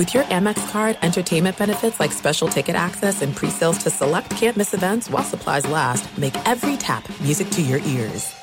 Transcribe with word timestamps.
With 0.00 0.14
your 0.14 0.24
Amex 0.24 0.66
card, 0.70 0.96
entertainment 1.02 1.58
benefits 1.58 2.00
like 2.00 2.10
special 2.12 2.48
ticket 2.48 2.74
access 2.74 3.20
and 3.20 3.36
pre-sales 3.36 3.76
to 3.82 3.90
select 3.90 4.30
campus 4.30 4.72
events 4.72 5.10
while 5.10 5.22
supplies 5.22 5.66
last, 5.66 6.08
make 6.16 6.34
every 6.48 6.78
tap 6.78 7.06
music 7.20 7.50
to 7.50 7.60
your 7.60 7.80
ears. 7.80 8.34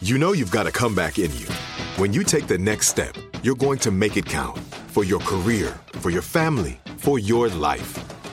You 0.00 0.16
know 0.16 0.32
you've 0.32 0.52
got 0.52 0.68
a 0.68 0.70
comeback 0.70 1.18
in 1.18 1.36
you. 1.36 1.48
When 1.96 2.12
you 2.12 2.22
take 2.22 2.46
the 2.46 2.56
next 2.56 2.86
step, 2.86 3.16
you're 3.42 3.56
going 3.56 3.80
to 3.80 3.90
make 3.90 4.16
it 4.16 4.26
count 4.26 4.58
for 4.94 5.02
your 5.02 5.18
career, 5.18 5.74
for 5.94 6.10
your 6.10 6.22
family, 6.22 6.78
for 6.98 7.18
your 7.18 7.48
life. 7.48 7.98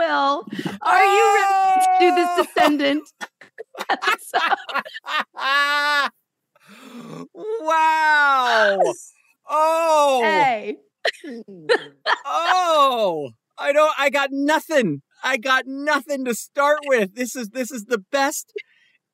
Will. 0.00 0.46
Are 0.80 1.04
you 1.04 1.36
ready 1.36 1.84
to 1.84 1.90
do 2.00 2.14
this 2.14 2.46
descendant? 2.46 3.04
wow. 7.34 8.80
Oh. 9.52 10.20
hey. 10.22 10.76
oh. 12.24 13.30
I 13.58 13.72
don't 13.72 13.92
I 13.98 14.10
got 14.10 14.28
nothing. 14.30 15.02
I 15.24 15.38
got 15.38 15.64
nothing 15.66 16.24
to 16.26 16.36
start 16.36 16.78
with. 16.86 17.16
This 17.16 17.34
is 17.34 17.48
this 17.48 17.72
is 17.72 17.86
the 17.86 17.98
best 18.12 18.52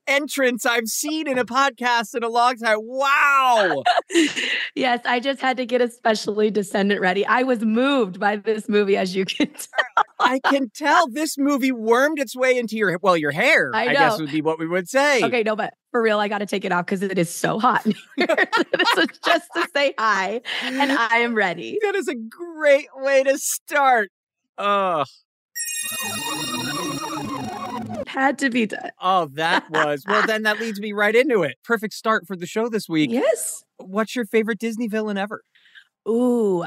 entrance 0.06 0.66
I've 0.66 0.88
seen 0.88 1.26
in 1.26 1.38
a 1.38 1.46
podcast 1.46 2.14
in 2.14 2.22
a 2.22 2.28
long 2.28 2.56
time. 2.56 2.80
Wow. 2.82 3.82
yes, 4.75 5.00
I 5.06 5.20
just 5.20 5.41
had 5.41 5.56
to 5.56 5.64
get 5.64 5.80
especially 5.80 6.50
descendant 6.50 7.00
ready. 7.00 7.25
I 7.25 7.42
was 7.42 7.64
moved 7.64 8.20
by 8.20 8.36
this 8.36 8.69
movie, 8.69 8.98
as 8.98 9.16
you 9.16 9.25
can 9.25 9.48
tell. 9.48 10.04
I 10.19 10.41
can 10.41 10.71
tell 10.71 11.09
this 11.09 11.37
movie 11.37 11.72
wormed 11.72 12.19
its 12.19 12.34
way 12.34 12.59
into 12.59 12.77
your 12.77 12.99
well, 13.03 13.16
your 13.16 13.31
hair. 13.31 13.71
I 13.75 13.88
I, 13.88 13.93
guess 13.93 14.19
would 14.19 14.31
be 14.31 14.43
what 14.43 14.59
we 14.59 14.66
would 14.66 14.88
say. 14.88 15.22
Okay, 15.22 15.43
no, 15.43 15.56
but 15.56 15.75
for 15.91 16.03
real, 16.03 16.19
I 16.19 16.28
got 16.28 16.38
to 16.38 16.47
take 16.47 16.65
it 16.65 16.72
off 16.72 16.87
because 16.87 17.03
it 17.03 17.19
is 17.19 17.31
so 17.31 17.59
hot. 17.59 17.84
this 18.16 18.99
is 18.99 19.19
just 19.25 19.49
to 19.55 19.69
say 19.75 19.94
hi, 19.99 20.41
and 20.62 20.93
I 20.93 21.19
am 21.19 21.34
ready. 21.34 21.78
That 21.82 21.94
is 21.94 22.09
a 22.09 22.15
great 22.15 22.88
way 22.97 23.25
to 23.25 23.38
start. 23.38 24.10
Oh, 24.59 25.05
Had 28.06 28.38
to 28.38 28.49
be 28.49 28.66
done. 28.66 28.91
oh, 29.00 29.28
that 29.34 29.71
was 29.71 30.03
well. 30.09 30.26
Then 30.26 30.43
that 30.44 30.59
leads 30.60 30.81
me 30.81 30.93
right 30.93 31.15
into 31.15 31.43
it. 31.43 31.56
Perfect 31.62 31.93
start 31.93 32.26
for 32.26 32.37
the 32.37 32.47
show 32.47 32.69
this 32.69 32.88
week. 32.88 33.10
Yes. 33.10 33.65
What's 33.76 34.16
your 34.16 34.25
favorite 34.25 34.59
Disney 34.59 34.88
villain 34.88 35.19
ever? 35.19 35.43
Ooh, 36.09 36.65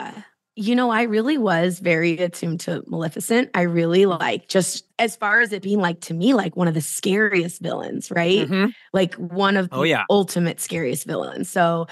you 0.59 0.75
know, 0.75 0.89
I 0.89 1.03
really 1.03 1.37
was 1.37 1.79
very 1.79 2.17
attuned 2.17 2.59
to 2.61 2.83
Maleficent. 2.87 3.49
I 3.53 3.61
really 3.61 4.05
like 4.05 4.49
just 4.49 4.85
as 4.99 5.15
far 5.15 5.39
as 5.39 5.53
it 5.53 5.63
being 5.63 5.79
like 5.79 6.01
to 6.01 6.13
me, 6.13 6.33
like 6.33 6.57
one 6.57 6.67
of 6.67 6.73
the 6.73 6.81
scariest 6.81 7.61
villains, 7.61 8.11
right? 8.11 8.47
Mhm. 8.47 8.73
Like 8.91 9.13
one 9.15 9.55
of 9.55 9.69
the 9.69 9.77
Oh, 9.77 9.83
yeah. 9.83 10.03
ultimate 10.09 10.59
scariest 10.59 11.07
villains. 11.07 11.49
So, 11.49 11.87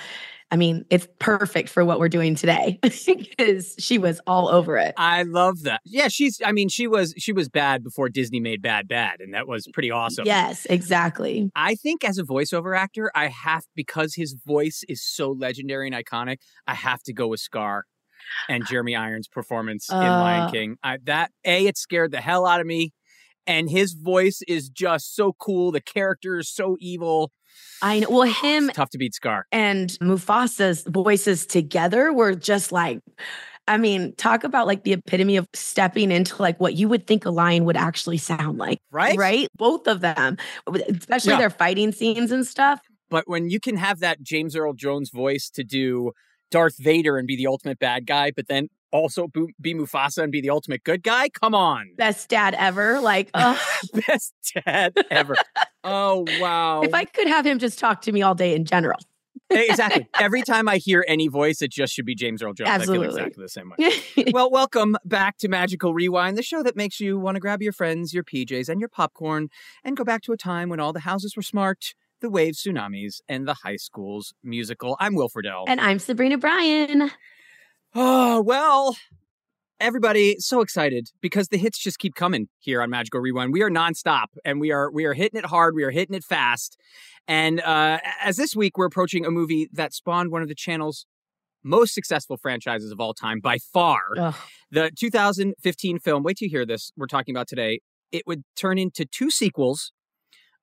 I 0.52 0.56
mean, 0.58 0.86
it's 0.90 1.08
perfect 1.20 1.70
for 1.70 1.86
what 1.86 2.00
we're 2.00 2.10
doing 2.10 2.36
today 2.36 2.80
because 3.06 3.76
she 3.80 3.98
was 3.98 4.20
all 4.28 4.50
over 4.50 4.78
it. 4.78 4.94
I 4.98 5.24
love 5.24 5.64
that. 5.64 5.82
Yeah, 5.86 6.08
she's. 6.10 6.42
I 6.46 6.52
mean, 6.52 6.70
she 6.70 6.88
was. 6.88 7.14
She 7.18 7.34
was 7.34 7.50
bad 7.50 7.84
before 7.84 8.10
Disney 8.10 8.40
made 8.40 8.62
bad 8.62 8.88
bad, 8.88 9.20
and 9.20 9.34
that 9.34 9.48
was 9.48 9.68
pretty 9.74 9.92
awesome. 9.92 10.26
Yes, 10.26 10.66
exactly. 10.70 11.52
I 11.56 11.76
think 11.76 12.04
as 12.04 12.18
a 12.18 12.24
voiceover 12.24 12.78
actor, 12.78 13.12
I 13.16 13.28
have 13.28 13.64
because 13.76 14.16
his 14.16 14.36
voice 14.46 14.84
is 14.88 15.02
so 15.04 15.32
legendary 15.32 15.88
and 15.88 15.96
iconic. 15.96 16.38
I 16.66 16.76
have 16.76 17.04
to 17.04 17.14
go 17.14 17.28
with 17.28 17.40
Scar 17.42 17.84
and 18.50 18.66
Jeremy 18.68 18.96
Irons' 18.96 19.28
performance 19.28 19.90
in 19.90 19.98
Lion 19.98 20.44
Uh. 20.44 20.52
King. 20.52 20.78
I, 20.84 20.98
that 21.06 21.32
a 21.46 21.66
it 21.68 21.78
scared 21.78 22.12
the 22.12 22.22
hell 22.22 22.46
out 22.46 22.62
of 22.62 22.68
me, 22.68 22.94
and 23.46 23.70
his 23.70 23.94
voice 23.94 24.42
is 24.48 24.70
just 24.70 25.16
so 25.16 25.34
cool. 25.34 25.72
The 25.72 25.82
character 25.82 26.38
is 26.38 26.50
so 26.50 26.78
evil. 26.80 27.32
I 27.82 28.00
know. 28.00 28.10
Well, 28.10 28.22
him 28.44 28.70
It's 28.70 28.76
tough 28.78 28.90
to 28.92 28.98
beat 28.98 29.14
Scar. 29.16 29.46
and 29.52 29.90
Mufasa's 30.02 30.84
voices 30.88 31.46
together 31.46 32.12
were 32.14 32.36
just 32.36 32.72
like, 32.72 33.00
I 33.70 33.78
mean, 33.78 34.16
talk 34.16 34.44
about 34.46 34.66
like 34.68 34.84
the 34.84 34.94
epitome 34.94 35.36
of 35.38 35.48
stepping 35.54 36.10
into 36.12 36.42
like 36.42 36.60
what 36.60 36.76
you 36.76 36.88
would 36.88 37.06
think 37.06 37.26
a 37.26 37.30
lion 37.32 37.66
would 37.66 37.76
actually 37.76 38.18
sound 38.18 38.58
like. 38.58 38.80
Right? 38.92 39.18
Right? 39.18 39.48
Both 39.58 39.88
of 39.88 40.00
them, 40.02 40.38
especially 40.68 41.32
Yeah. 41.32 41.38
their 41.40 41.50
fighting 41.50 41.92
scenes 41.92 42.32
and 42.32 42.46
stuff. 42.48 42.80
But 43.10 43.28
when 43.28 43.50
you 43.50 43.60
can 43.60 43.76
have 43.78 44.00
that 44.00 44.22
James 44.22 44.56
Earl 44.56 44.74
Jones 44.74 45.10
voice 45.10 45.50
to 45.52 45.64
do 45.64 46.12
Darth 46.52 46.78
Vader 46.78 47.18
and 47.18 47.28
be 47.28 47.36
the 47.36 47.48
ultimate 47.48 47.80
bad 47.80 48.06
guy, 48.06 48.32
but 48.32 48.48
then 48.48 48.70
also 48.92 49.28
be 49.62 49.74
Mufasa 49.74 50.24
and 50.24 50.32
be 50.32 50.42
the 50.42 50.50
ultimate 50.50 50.84
good 50.84 51.04
guy, 51.04 51.30
come 51.30 51.54
on. 51.54 51.92
Best 51.98 52.30
dad 52.30 52.56
ever. 52.58 53.00
Like, 53.00 53.32
Best 54.08 54.34
dad 54.66 54.94
ever. 55.10 55.36
oh, 55.84 56.26
wow. 56.40 56.82
if 56.82 56.94
I 56.94 57.06
could 57.06 57.28
have 57.28 57.46
him 57.46 57.60
just 57.60 57.80
talk 57.80 58.02
to 58.04 58.12
me 58.12 58.22
all 58.22 58.36
day 58.36 58.56
in 58.56 58.66
general. 58.66 59.00
Eh, 59.50 59.66
exactly. 59.70 60.08
Every 60.20 60.42
time 60.42 60.68
I 60.68 60.78
hear 60.78 61.06
any 61.08 61.28
voice, 61.28 61.62
it 61.62 61.72
just 61.72 61.94
should 61.94 62.06
be 62.06 62.16
James 62.16 62.42
Earl 62.42 62.54
Jones. 62.54 62.70
I 62.70 62.76
Absolutely. 62.76 63.08
feel 63.08 63.18
exactly 63.18 63.44
the 63.44 63.50
same 63.50 63.72
way. 63.78 64.32
well, 64.32 64.52
welcome 64.52 64.98
back 65.06 65.38
to 65.40 65.48
Magical 65.48 65.94
Rewind, 65.94 66.38
the 66.38 66.44
show 66.44 66.64
that 66.64 66.76
makes 66.76 67.00
you 67.00 67.18
want 67.18 67.36
to 67.36 67.40
grab 67.40 67.62
your 67.62 67.72
friends, 67.72 68.14
your 68.14 68.24
PJs, 68.24 68.68
and 68.68 68.80
your 68.80 68.90
popcorn 68.90 69.50
and 69.84 69.96
go 69.96 70.04
back 70.04 70.22
to 70.24 70.34
a 70.34 70.38
time 70.38 70.70
when 70.70 70.80
all 70.80 70.92
the 70.92 71.02
houses 71.02 71.36
were 71.36 71.42
smart, 71.42 71.94
the 72.22 72.30
Wave 72.30 72.56
tsunamis, 72.56 73.22
and 73.28 73.48
the 73.48 73.54
high 73.64 73.76
school's 73.76 74.34
musical. 74.44 74.98
I'm 75.00 75.16
Will 75.16 75.30
Friedle. 75.30 75.66
and 75.68 75.80
I'm 75.80 76.00
Sabrina 76.00 76.38
Bryan. 76.38 77.12
Oh, 77.94 78.42
well, 78.42 78.98
everybody 79.80 80.36
so 80.40 80.62
excited 80.62 81.10
because 81.22 81.50
the 81.50 81.58
hits 81.58 81.78
just 81.80 82.00
keep 82.00 82.16
coming 82.16 82.48
here 82.60 82.82
on 82.82 82.90
Magical 82.90 83.20
Rewind. 83.22 83.54
We 83.54 83.62
are 83.62 83.70
nonstop 83.70 84.26
and 84.44 84.60
we 84.60 84.72
are 84.72 84.92
we 84.92 85.06
are 85.06 85.14
hitting 85.14 85.38
it 85.40 85.46
hard. 85.46 85.76
We 85.76 85.84
are 85.84 85.92
hitting 85.92 86.16
it 86.16 86.24
fast. 86.24 86.78
And 87.28 87.62
uh, 87.62 88.00
as 88.22 88.38
this 88.38 88.56
week 88.56 88.78
we're 88.78 88.86
approaching 88.86 89.26
a 89.26 89.32
movie 89.32 89.70
that 89.74 89.94
spawned 89.94 90.32
one 90.32 90.42
of 90.42 90.48
the 90.48 90.56
channel's 90.56 91.06
most 91.64 91.94
successful 91.94 92.38
franchises 92.38 92.92
of 92.92 93.00
all 93.00 93.14
time 93.14 93.40
by 93.40 93.58
far. 93.58 94.00
Ugh. 94.18 94.36
The 94.72 94.92
2015 94.98 96.00
film. 96.00 96.24
Wait 96.24 96.38
till 96.38 96.48
you 96.48 96.50
hear 96.52 96.66
this. 96.66 96.92
We're 96.98 97.08
talking 97.08 97.36
about 97.36 97.48
today. 97.48 97.82
It 98.12 98.24
would 98.26 98.44
turn 98.56 98.78
into 98.78 99.06
two 99.06 99.30
sequels, 99.30 99.92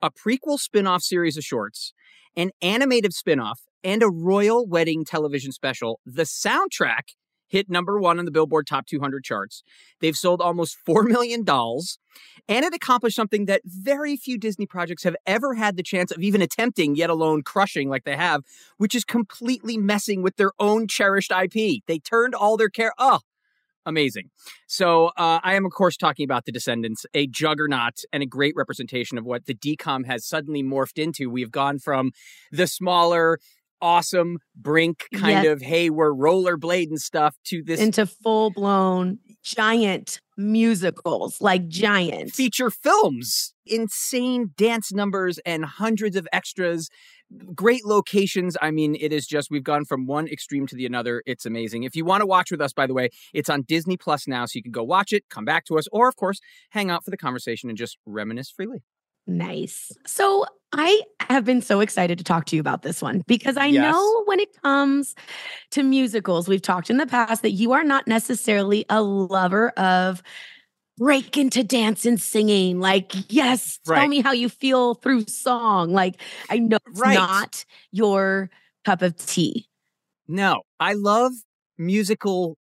a 0.05 0.11
prequel 0.11 0.59
spin-off 0.59 1.03
series 1.03 1.39
of 1.39 1.45
shorts, 1.45 1.95
an 2.37 2.51
animated 2.61 3.15
spin-off, 3.15 3.63
and 3.83 4.03
a 4.03 4.11
royal 4.11 4.67
wedding 4.67 5.05
television 5.05 5.51
special. 5.51 5.99
The 6.05 6.25
soundtrack 6.25 7.15
hit 7.49 7.71
number 7.71 7.99
one 7.99 8.19
on 8.19 8.27
the 8.27 8.31
Billboard 8.31 8.67
Top 8.67 8.85
200 8.87 9.25
charts. 9.25 9.63
They've 10.01 10.17
sold 10.17 10.43
almost 10.43 10.77
4 10.87 11.05
million 11.05 11.43
dolls, 11.43 11.99
and 12.49 12.67
it 12.67 12.75
accomplished 12.75 13.17
something 13.17 13.47
that 13.47 13.63
very 13.65 14.17
few 14.17 14.37
Disney 14.37 14.67
projects 14.67 15.05
have 15.05 15.17
ever 15.27 15.55
had 15.55 15.77
the 15.77 15.83
chance 15.83 16.11
of 16.11 16.23
even 16.23 16.43
attempting, 16.43 16.97
yet 16.97 17.09
alone 17.09 17.43
crushing 17.43 17.89
like 17.89 18.05
they 18.05 18.17
have, 18.17 18.43
which 18.77 18.95
is 18.95 19.05
completely 19.05 19.79
messing 19.79 20.23
with 20.23 20.37
their 20.37 20.53
own 20.59 20.87
cherished 20.87 21.33
IP. 21.33 21.83
They 21.87 21.99
turned 21.99 22.35
all 22.35 22.59
their 22.59 22.69
care. 22.69 22.93
Oh, 22.99 23.21
amazing. 23.87 24.31
So 24.67 25.07
uh, 25.17 25.41
I 25.43 25.55
am, 25.55 25.65
of 25.65 25.73
course, 25.73 25.97
talking 25.97 26.25
about 26.25 26.45
The 26.45 26.53
Descendants, 26.53 27.07
a 27.15 27.27
juggernaut 27.27 28.01
and 28.13 28.23
a 28.23 28.27
great 28.27 28.55
representation 28.57 29.19
of 29.19 29.25
what 29.25 29.47
the 29.47 29.55
DCOM 29.55 30.07
has 30.07 30.27
suddenly 30.27 30.63
morphed 30.63 31.03
into. 31.03 31.31
We 31.31 31.41
have 31.41 31.51
gone 31.51 31.79
from 31.79 32.13
the 32.51 32.67
smaller, 32.67 33.39
awesome 33.85 34.39
Brink 34.57 35.05
kind 35.15 35.45
Yes. 35.45 35.53
of 35.53 35.61
hey 35.63 35.91
we're 35.91 36.13
rollerblading 36.15 36.99
stuff 36.99 37.37
to 37.45 37.63
this 37.63 37.79
into 37.81 38.07
full 38.07 38.51
blown 38.51 39.19
giant 39.43 40.21
musicals, 40.39 41.41
like 41.43 41.69
giant. 41.69 42.33
feature 42.33 42.71
films 42.71 43.53
insane 43.67 44.51
dance 44.57 44.91
numbers 44.93 45.39
and 45.45 45.65
hundreds 45.67 46.17
of 46.17 46.27
extras 46.33 46.89
great 47.55 47.85
locations 47.85 48.57
i 48.63 48.71
mean 48.71 48.97
it 49.01 49.13
is 49.13 49.27
just 49.27 49.51
we've 49.51 49.65
gone 49.65 49.85
from 49.85 50.07
one 50.07 50.27
extreme 50.29 50.67
to 50.67 50.75
the 50.77 50.87
another 50.87 51.23
it's 51.27 51.45
amazing 51.47 51.83
if 51.83 51.95
you 51.97 52.05
want 52.05 52.21
to 52.21 52.27
watch 52.27 52.51
with 52.51 52.61
us 52.61 52.73
by 52.73 52.87
the 52.87 52.95
way 52.95 53.09
it's 53.33 53.49
on 53.51 53.63
disney 53.63 53.97
plus 53.97 54.27
now 54.27 54.45
so 54.47 54.53
you 54.57 54.63
can 54.63 54.73
go 54.73 54.83
watch 54.83 55.13
it 55.13 55.25
come 55.31 55.45
back 55.45 55.65
to 55.65 55.79
us 55.79 55.87
or 55.93 56.09
of 56.09 56.17
course 56.17 56.41
hang 56.71 56.91
out 56.91 57.05
for 57.05 57.11
the 57.11 57.17
conversation 57.17 57.69
and 57.69 57.79
just 57.79 57.99
reminisce 58.07 58.51
freely 58.51 58.83
Nice. 59.27 59.91
So 60.07 60.45
I 60.77 61.03
have 61.29 61.45
been 61.45 61.63
so 61.63 61.81
excited 61.81 62.19
to 62.19 62.25
talk 62.25 62.47
to 62.47 62.57
you 62.57 62.61
about 62.61 62.83
this 62.83 63.01
one 63.03 63.23
because 63.27 63.57
I 63.57 63.67
Yes. 63.67 63.83
know 63.93 64.23
when 64.27 64.41
it 64.41 64.51
comes 64.63 65.15
to 65.71 65.83
musicals, 65.83 66.49
we've 66.49 66.63
talked 66.63 66.91
in 66.91 66.97
the 66.99 67.07
past 67.07 67.43
that 67.43 67.53
you 67.53 67.73
are 67.73 67.85
not 67.85 68.07
necessarily 68.07 68.85
a 68.91 69.03
lover 69.03 69.71
of 69.71 70.23
break 70.99 71.37
into 71.37 71.65
dance 71.65 72.07
and 72.07 72.21
singing. 72.21 72.81
Like, 72.81 73.13
yes, 73.33 73.79
tell 73.85 73.95
Right. 73.97 74.09
me 74.11 74.21
how 74.21 74.33
you 74.33 74.49
feel 74.49 74.95
through 74.95 75.27
song. 75.27 75.93
Like, 75.93 76.21
I 76.51 76.59
know 76.59 76.79
it's 76.87 77.01
Right. 77.01 77.15
not 77.15 77.65
your 77.91 78.51
cup 78.85 79.03
of 79.03 79.17
tea. 79.17 79.67
No, 80.29 80.63
I 80.81 80.93
love 80.95 81.33
musical 81.79 82.57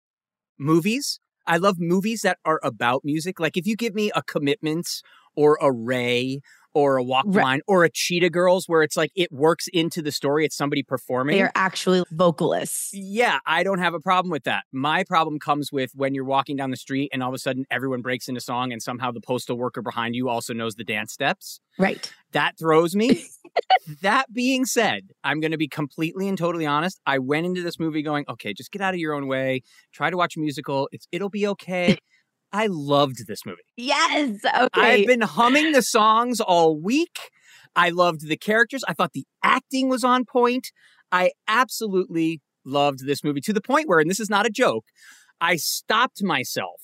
movies. 0.57 1.19
I 1.47 1.57
love 1.57 1.77
movies 1.79 2.21
that 2.21 2.37
are 2.45 2.59
about 2.63 3.03
music. 3.03 3.39
Like 3.39 3.57
if 3.57 3.65
you 3.67 3.75
give 3.75 3.93
me 3.95 4.11
a 4.15 4.21
commitment 4.23 5.01
or 5.35 5.57
a 5.61 5.71
Ray 5.71 6.41
or 6.73 6.97
a 6.97 7.03
Walk 7.03 7.25
Right. 7.27 7.43
Line 7.43 7.61
or 7.67 7.83
a 7.83 7.89
Cheetah 7.89 8.29
Girls 8.29 8.67
where 8.67 8.83
it's 8.83 8.97
like 8.97 9.11
it 9.15 9.31
works 9.31 9.67
into 9.73 10.01
the 10.01 10.11
story, 10.11 10.45
it's 10.45 10.55
somebody 10.55 10.83
performing. 10.83 11.37
They 11.37 11.43
are 11.43 11.51
actually 11.55 12.03
vocalists. 12.11 12.91
Yeah, 12.93 13.39
I 13.45 13.63
don't 13.63 13.79
have 13.79 13.93
a 13.93 13.99
problem 13.99 14.31
with 14.31 14.43
that. 14.43 14.63
My 14.71 15.03
problem 15.03 15.39
comes 15.39 15.71
with 15.71 15.91
when 15.95 16.13
you're 16.13 16.25
walking 16.25 16.55
down 16.55 16.71
the 16.71 16.77
street 16.77 17.09
and 17.13 17.21
all 17.23 17.29
of 17.29 17.35
a 17.35 17.39
sudden 17.39 17.65
everyone 17.71 18.01
breaks 18.01 18.27
into 18.27 18.41
song 18.41 18.71
and 18.71 18.81
somehow 18.81 19.11
the 19.11 19.21
postal 19.21 19.57
worker 19.57 19.81
behind 19.81 20.15
you 20.15 20.29
also 20.29 20.53
knows 20.53 20.75
the 20.75 20.83
dance 20.83 21.13
steps. 21.13 21.59
Right. 21.77 22.11
That 22.31 22.57
throws 22.57 22.95
me. 22.95 23.25
that 24.01 24.31
being 24.33 24.65
said, 24.65 25.09
I'm 25.23 25.39
going 25.39 25.51
to 25.51 25.57
be 25.57 25.67
completely 25.67 26.27
and 26.27 26.37
totally 26.37 26.65
honest. 26.65 26.99
I 27.05 27.19
went 27.19 27.45
into 27.45 27.61
this 27.61 27.79
movie 27.79 28.01
going, 28.01 28.25
okay, 28.29 28.53
just 28.53 28.71
get 28.71 28.81
out 28.81 28.93
of 28.93 28.99
your 28.99 29.13
own 29.13 29.27
way. 29.27 29.63
Try 29.93 30.09
to 30.09 30.17
watch 30.17 30.37
a 30.37 30.39
musical. 30.39 30.89
It's 30.91 31.07
it'll 31.11 31.29
be 31.29 31.47
okay. 31.47 31.97
I 32.53 32.67
loved 32.69 33.27
this 33.27 33.45
movie. 33.45 33.61
Yes. 33.77 34.39
Okay. 34.45 34.69
I've 34.73 35.07
been 35.07 35.21
humming 35.21 35.71
the 35.71 35.81
songs 35.81 36.39
all 36.39 36.79
week. 36.79 37.17
I 37.75 37.89
loved 37.89 38.27
the 38.27 38.37
characters. 38.37 38.83
I 38.87 38.93
thought 38.93 39.13
the 39.13 39.25
acting 39.43 39.87
was 39.87 40.03
on 40.03 40.25
point. 40.25 40.67
I 41.11 41.31
absolutely 41.47 42.41
loved 42.65 43.05
this 43.05 43.23
movie 43.23 43.41
to 43.41 43.53
the 43.53 43.61
point 43.61 43.87
where, 43.87 43.99
and 43.99 44.09
this 44.09 44.19
is 44.19 44.29
not 44.29 44.45
a 44.45 44.49
joke, 44.49 44.85
I 45.39 45.55
stopped 45.55 46.21
myself 46.21 46.81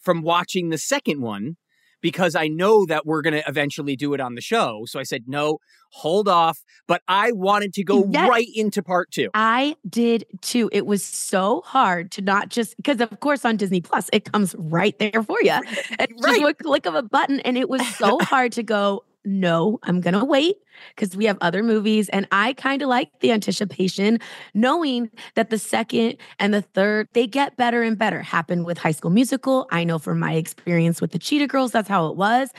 from 0.00 0.22
watching 0.22 0.68
the 0.68 0.78
second 0.78 1.22
one 1.22 1.56
because 2.00 2.34
I 2.34 2.48
know 2.48 2.86
that 2.86 3.06
we're 3.06 3.22
going 3.22 3.34
to 3.34 3.48
eventually 3.48 3.96
do 3.96 4.14
it 4.14 4.20
on 4.20 4.34
the 4.34 4.40
show. 4.40 4.84
So 4.86 4.98
I 5.00 5.02
said, 5.02 5.24
no, 5.26 5.58
hold 5.90 6.28
off. 6.28 6.58
But 6.86 7.02
I 7.08 7.32
wanted 7.32 7.72
to 7.74 7.84
go 7.84 8.06
Yes. 8.10 8.28
right 8.28 8.46
into 8.54 8.82
part 8.82 9.10
two. 9.10 9.30
I 9.34 9.74
did 9.88 10.24
too. 10.40 10.68
It 10.72 10.86
was 10.86 11.04
so 11.04 11.62
hard 11.64 12.10
to 12.12 12.22
not 12.22 12.48
just 12.50 12.76
because, 12.76 13.00
of 13.00 13.20
course, 13.20 13.44
on 13.44 13.56
Disney 13.56 13.80
Plus, 13.80 14.08
it 14.12 14.30
comes 14.30 14.54
right 14.58 14.98
there 14.98 15.22
for 15.22 15.38
you. 15.42 15.52
And 15.98 16.08
Right. 16.22 16.40
just 16.40 16.50
a 16.50 16.54
click 16.54 16.86
of 16.86 16.94
a 16.94 17.02
button. 17.02 17.40
And 17.40 17.56
it 17.58 17.68
was 17.68 17.86
so 17.96 18.18
hard 18.22 18.52
to 18.52 18.62
go, 18.62 19.02
no, 19.24 19.78
I'm 19.82 20.00
going 20.00 20.14
to 20.14 20.24
wait 20.24 20.56
because 20.94 21.16
we 21.16 21.24
have 21.26 21.38
other 21.40 21.62
movies. 21.62 22.08
And 22.10 22.26
I 22.32 22.52
kind 22.54 22.82
of 22.82 22.88
like 22.88 23.10
the 23.20 23.32
anticipation, 23.32 24.18
knowing 24.54 25.10
that 25.34 25.50
the 25.50 25.58
second 25.58 26.16
and 26.38 26.54
the 26.54 26.62
third, 26.62 27.08
they 27.12 27.26
get 27.26 27.56
better 27.56 27.82
and 27.82 27.98
better. 27.98 28.22
Happened 28.22 28.64
with 28.64 28.78
High 28.78 28.92
School 28.92 29.10
Musical. 29.10 29.66
I 29.70 29.84
know 29.84 29.98
from 29.98 30.18
my 30.18 30.34
experience 30.34 31.00
with 31.00 31.12
the 31.12 31.18
Cheetah 31.18 31.48
Girls, 31.48 31.72
that's 31.72 31.88
how 31.88 32.06
it 32.06 32.16
was. 32.16 32.50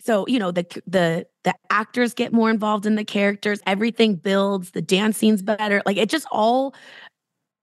So, 0.00 0.26
you 0.28 0.38
know, 0.38 0.50
the, 0.50 0.64
the, 0.86 1.26
the 1.42 1.54
actors 1.70 2.14
get 2.14 2.32
more 2.32 2.50
involved 2.50 2.86
in 2.86 2.94
the 2.94 3.04
characters, 3.04 3.60
everything 3.66 4.14
builds, 4.14 4.70
the 4.70 4.82
dance 4.82 5.18
scenes 5.18 5.42
better. 5.42 5.82
Like 5.84 5.96
it 5.96 6.08
just 6.08 6.26
all 6.30 6.74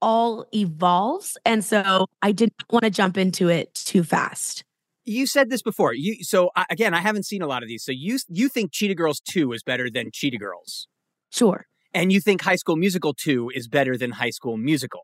all 0.01 0.45
evolves. 0.53 1.37
And 1.45 1.63
so 1.63 2.07
I 2.21 2.31
didn't 2.31 2.55
want 2.71 2.83
to 2.83 2.89
jump 2.89 3.17
into 3.17 3.49
it 3.49 3.73
too 3.75 4.03
fast. 4.03 4.63
You 5.03 5.25
said 5.25 5.49
this 5.49 5.61
before. 5.61 5.93
You 5.93 6.23
so 6.23 6.51
I, 6.55 6.65
again, 6.69 6.93
I 6.93 6.99
haven't 6.99 7.25
seen 7.25 7.41
a 7.41 7.47
lot 7.47 7.63
of 7.63 7.69
these. 7.69 7.83
So 7.83 7.91
you 7.91 8.19
you 8.27 8.49
think 8.49 8.71
Cheetah 8.71 8.95
Girls 8.95 9.19
2 9.21 9.51
is 9.53 9.63
better 9.63 9.89
than 9.89 10.09
Cheetah 10.13 10.37
Girls. 10.37 10.87
Sure. 11.31 11.65
And 11.93 12.11
you 12.11 12.21
think 12.21 12.41
High 12.41 12.55
School 12.55 12.77
Musical 12.77 13.13
2 13.13 13.51
is 13.53 13.67
better 13.67 13.97
than 13.97 14.11
High 14.11 14.29
School 14.29 14.57
Musical. 14.57 15.01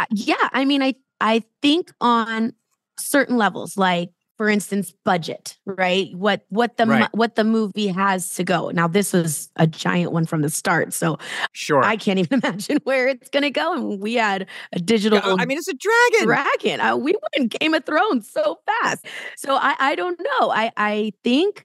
Uh, 0.00 0.06
Yeah, 0.10 0.48
I 0.52 0.64
mean 0.64 0.82
I 0.82 0.94
I 1.20 1.42
think 1.62 1.92
on 2.00 2.52
certain 2.98 3.36
levels 3.36 3.76
like 3.76 4.10
for 4.36 4.48
instance 4.48 4.92
budget, 5.04 5.56
right? 5.66 6.08
What 6.14 6.44
what 6.48 6.76
the 6.76 6.86
Right. 6.86 7.08
what 7.12 7.36
the 7.36 7.44
movie 7.44 7.86
has 7.88 8.30
to 8.34 8.44
go. 8.44 8.70
Now 8.70 8.88
this 8.88 9.12
was 9.12 9.50
a 9.56 9.66
giant 9.66 10.12
one 10.12 10.26
from 10.26 10.42
the 10.42 10.50
start. 10.50 10.92
So 10.92 11.18
Sure. 11.52 11.84
I 11.84 11.96
can't 11.96 12.18
even 12.20 12.40
imagine 12.42 12.78
where 12.84 13.08
it's 13.08 13.30
going 13.30 13.42
to 13.44 13.50
go 13.50 13.72
and 13.74 14.00
we 14.00 14.14
had 14.14 14.46
a 14.72 14.78
digital 14.80 15.20
I 15.38 15.44
mean, 15.46 15.58
it's 15.58 15.68
a 15.68 15.74
dragon. 15.74 16.26
dragon. 16.26 16.80
Uh, 16.80 16.96
we 16.96 17.14
won 17.38 17.48
Game 17.48 17.74
of 17.74 17.84
Thrones 17.84 18.30
so 18.30 18.58
fast. 18.82 19.06
So 19.36 19.54
I, 19.54 19.74
I 19.78 19.94
don't 19.94 20.18
know. 20.18 20.50
I, 20.50 20.72
I 20.76 21.12
think 21.22 21.64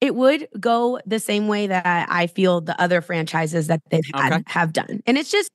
it 0.00 0.14
would 0.16 0.48
go 0.58 1.00
the 1.06 1.20
same 1.20 1.46
way 1.48 1.66
that 1.68 2.08
I 2.10 2.26
feel 2.26 2.60
the 2.60 2.80
other 2.80 3.00
franchises 3.00 3.68
that 3.68 3.80
they've 3.90 4.02
had 4.14 4.32
Okay. 4.34 4.42
have 4.46 4.72
done. 4.72 5.00
And 5.06 5.16
it's 5.18 5.30
just 5.30 5.50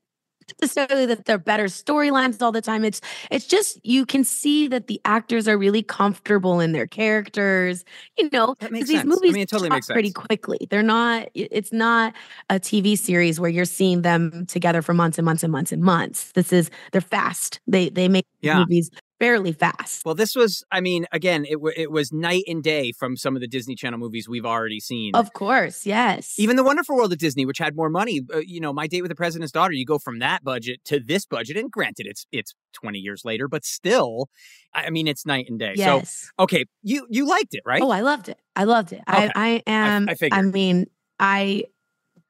necessarily 0.62 1.06
that 1.08 1.26
they're 1.26 1.38
better 1.38 1.66
storylines 1.66 2.42
all 2.42 2.52
the 2.52 2.62
time. 2.62 2.84
It's 2.86 3.02
it's 3.32 3.46
just 3.48 3.80
you 3.86 4.06
can 4.06 4.24
see 4.24 4.68
that 4.68 4.88
the 4.88 5.02
actors 5.06 5.48
are 5.48 5.58
really 5.58 5.84
comfortable 5.84 6.60
in 6.60 6.72
their 6.72 6.88
characters. 6.88 7.84
You 8.18 8.30
know, 8.32 8.56
That 8.60 8.72
'cause 8.72 8.72
makes 8.72 8.90
these 8.90 9.04
sense. 9.04 9.22
I 9.28 9.32
movies 9.32 9.34
mean, 9.34 9.46
totally 9.48 9.70
pretty 9.92 10.12
quickly. 10.12 10.68
They're 10.70 10.84
not. 10.84 11.30
It's 11.36 11.72
not 11.74 12.14
a 12.50 12.60
TV 12.60 12.96
series 12.98 13.40
where 13.40 13.50
you're 13.50 13.66
seeing 13.66 14.02
them 14.02 14.46
together 14.48 14.82
for 14.82 14.94
months 14.94 15.18
and 15.18 15.26
months 15.26 15.44
and 15.44 15.52
months 15.52 15.72
and 15.72 15.82
months. 15.84 16.32
This 16.34 16.52
is 16.54 16.70
they're 16.92 17.02
fast. 17.02 17.60
They 17.68 17.90
they 17.90 18.08
make 18.08 18.26
Yeah. 18.42 18.66
movies 18.66 18.90
fairly 19.20 19.52
fast. 19.52 20.06
Well, 20.06 20.16
this 20.16 20.36
was, 20.36 20.64
I 20.72 20.80
mean, 20.82 21.06
again, 21.12 21.46
it, 21.46 21.54
w- 21.54 21.74
it 21.76 21.92
was 21.92 22.12
night 22.12 22.44
and 22.48 22.64
day 22.64 22.92
from 22.92 23.18
some 23.18 23.36
of 23.36 23.42
the 23.42 23.48
Disney 23.48 23.76
Channel 23.76 24.00
movies 24.00 24.30
we've 24.30 24.46
already 24.46 24.80
seen. 24.80 25.16
Of 25.16 25.34
course, 25.34 25.86
yes. 25.86 26.36
Even 26.38 26.56
The 26.56 26.64
Wonderful 26.64 26.96
World 26.96 27.12
of 27.12 27.18
Disney, 27.18 27.46
which 27.46 27.58
had 27.58 27.76
more 27.76 27.90
money, 27.90 28.22
uh, 28.34 28.40
you 28.40 28.60
know, 28.60 28.72
My 28.74 28.88
Date 28.88 29.02
with 29.02 29.10
the 29.10 29.16
President's 29.16 29.52
Daughter, 29.52 29.74
you 29.74 29.86
go 29.86 29.98
from 30.00 30.20
that 30.20 30.44
budget 30.44 30.80
to 30.86 31.00
this 31.00 31.26
budget. 31.26 31.58
And 31.58 31.72
granted, 31.72 32.06
it's 32.06 32.26
it's 32.32 32.54
20 32.74 33.00
years 33.00 33.24
later, 33.26 33.48
but 33.48 33.66
still, 33.66 34.30
I 34.74 34.86
I 34.86 34.90
mean, 34.90 35.08
it's 35.08 35.26
night 35.26 35.48
and 35.50 35.58
day. 35.60 35.74
yes. 35.76 36.30
So, 36.38 36.44
okay, 36.44 36.66
you 36.84 37.08
you 37.10 37.28
liked 37.28 37.54
it, 37.54 37.64
right? 37.66 37.82
Oh, 37.82 37.90
I 37.90 38.02
loved 38.02 38.30
it. 38.30 38.40
I 38.56 38.64
loved 38.66 38.94
it. 38.94 39.02
Okay. 39.10 39.32
I 39.36 39.64
I 39.64 39.64
am. 39.68 40.08
I 40.10 40.12
I, 40.12 40.16
figured. 40.16 40.54
mean, 40.54 40.86
I 41.20 41.64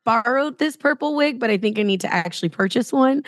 borrowed 0.06 0.58
this 0.58 0.78
purple 0.78 1.16
wig, 1.16 1.40
but 1.40 1.50
I 1.50 1.58
think 1.58 1.78
I 1.78 1.84
need 1.84 2.02
to 2.02 2.14
actually 2.14 2.50
purchase 2.50 2.94
one 2.94 3.24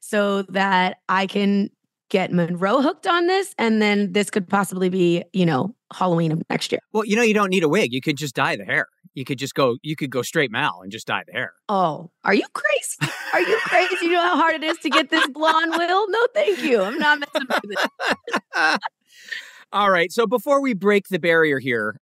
so 0.00 0.42
that 0.44 0.96
I 1.08 1.26
can 1.26 1.68
get 2.12 2.30
Monroe 2.30 2.82
hooked 2.82 3.06
on 3.06 3.26
this, 3.26 3.54
and 3.58 3.80
then 3.80 4.12
this 4.12 4.30
could 4.30 4.46
possibly 4.46 4.90
be, 4.90 5.24
you 5.32 5.46
know, 5.46 5.74
Halloween 5.94 6.30
of 6.30 6.42
next 6.50 6.70
year. 6.70 6.80
Well, 6.92 7.06
you 7.06 7.16
know, 7.16 7.22
you 7.22 7.32
don't 7.32 7.48
need 7.48 7.64
a 7.64 7.68
wig. 7.68 7.90
You 7.92 8.02
could 8.02 8.18
just 8.18 8.34
dye 8.34 8.54
the 8.54 8.66
hair. 8.66 8.86
You 9.14 9.24
could 9.24 9.38
just 9.38 9.54
go, 9.54 9.78
you 9.82 9.96
could 9.96 10.10
go 10.10 10.20
straight 10.20 10.50
Mal 10.50 10.80
and 10.82 10.92
just 10.92 11.06
dye 11.06 11.22
the 11.26 11.32
hair. 11.32 11.54
Oh, 11.70 12.10
are 12.22 12.34
you 12.34 12.44
crazy? 12.52 13.12
Are 13.32 13.40
you 13.40 13.58
crazy? 13.64 13.96
You 14.06 14.12
know 14.12 14.20
how 14.20 14.36
hard 14.36 14.56
it 14.56 14.62
is 14.62 14.78
to 14.80 14.90
get 14.90 15.08
this 15.08 15.26
blonde 15.28 15.72
will? 15.74 16.10
No, 16.10 16.26
thank 16.34 16.62
you. 16.62 16.82
I'm 16.82 16.98
not 16.98 17.18
messing 17.18 17.48
with 17.48 17.78
it. 18.54 18.80
All 19.72 19.90
right. 19.90 20.12
So 20.12 20.26
before 20.26 20.60
we 20.60 20.74
break 20.74 21.08
the 21.08 21.18
barrier 21.18 21.58
here, 21.58 21.98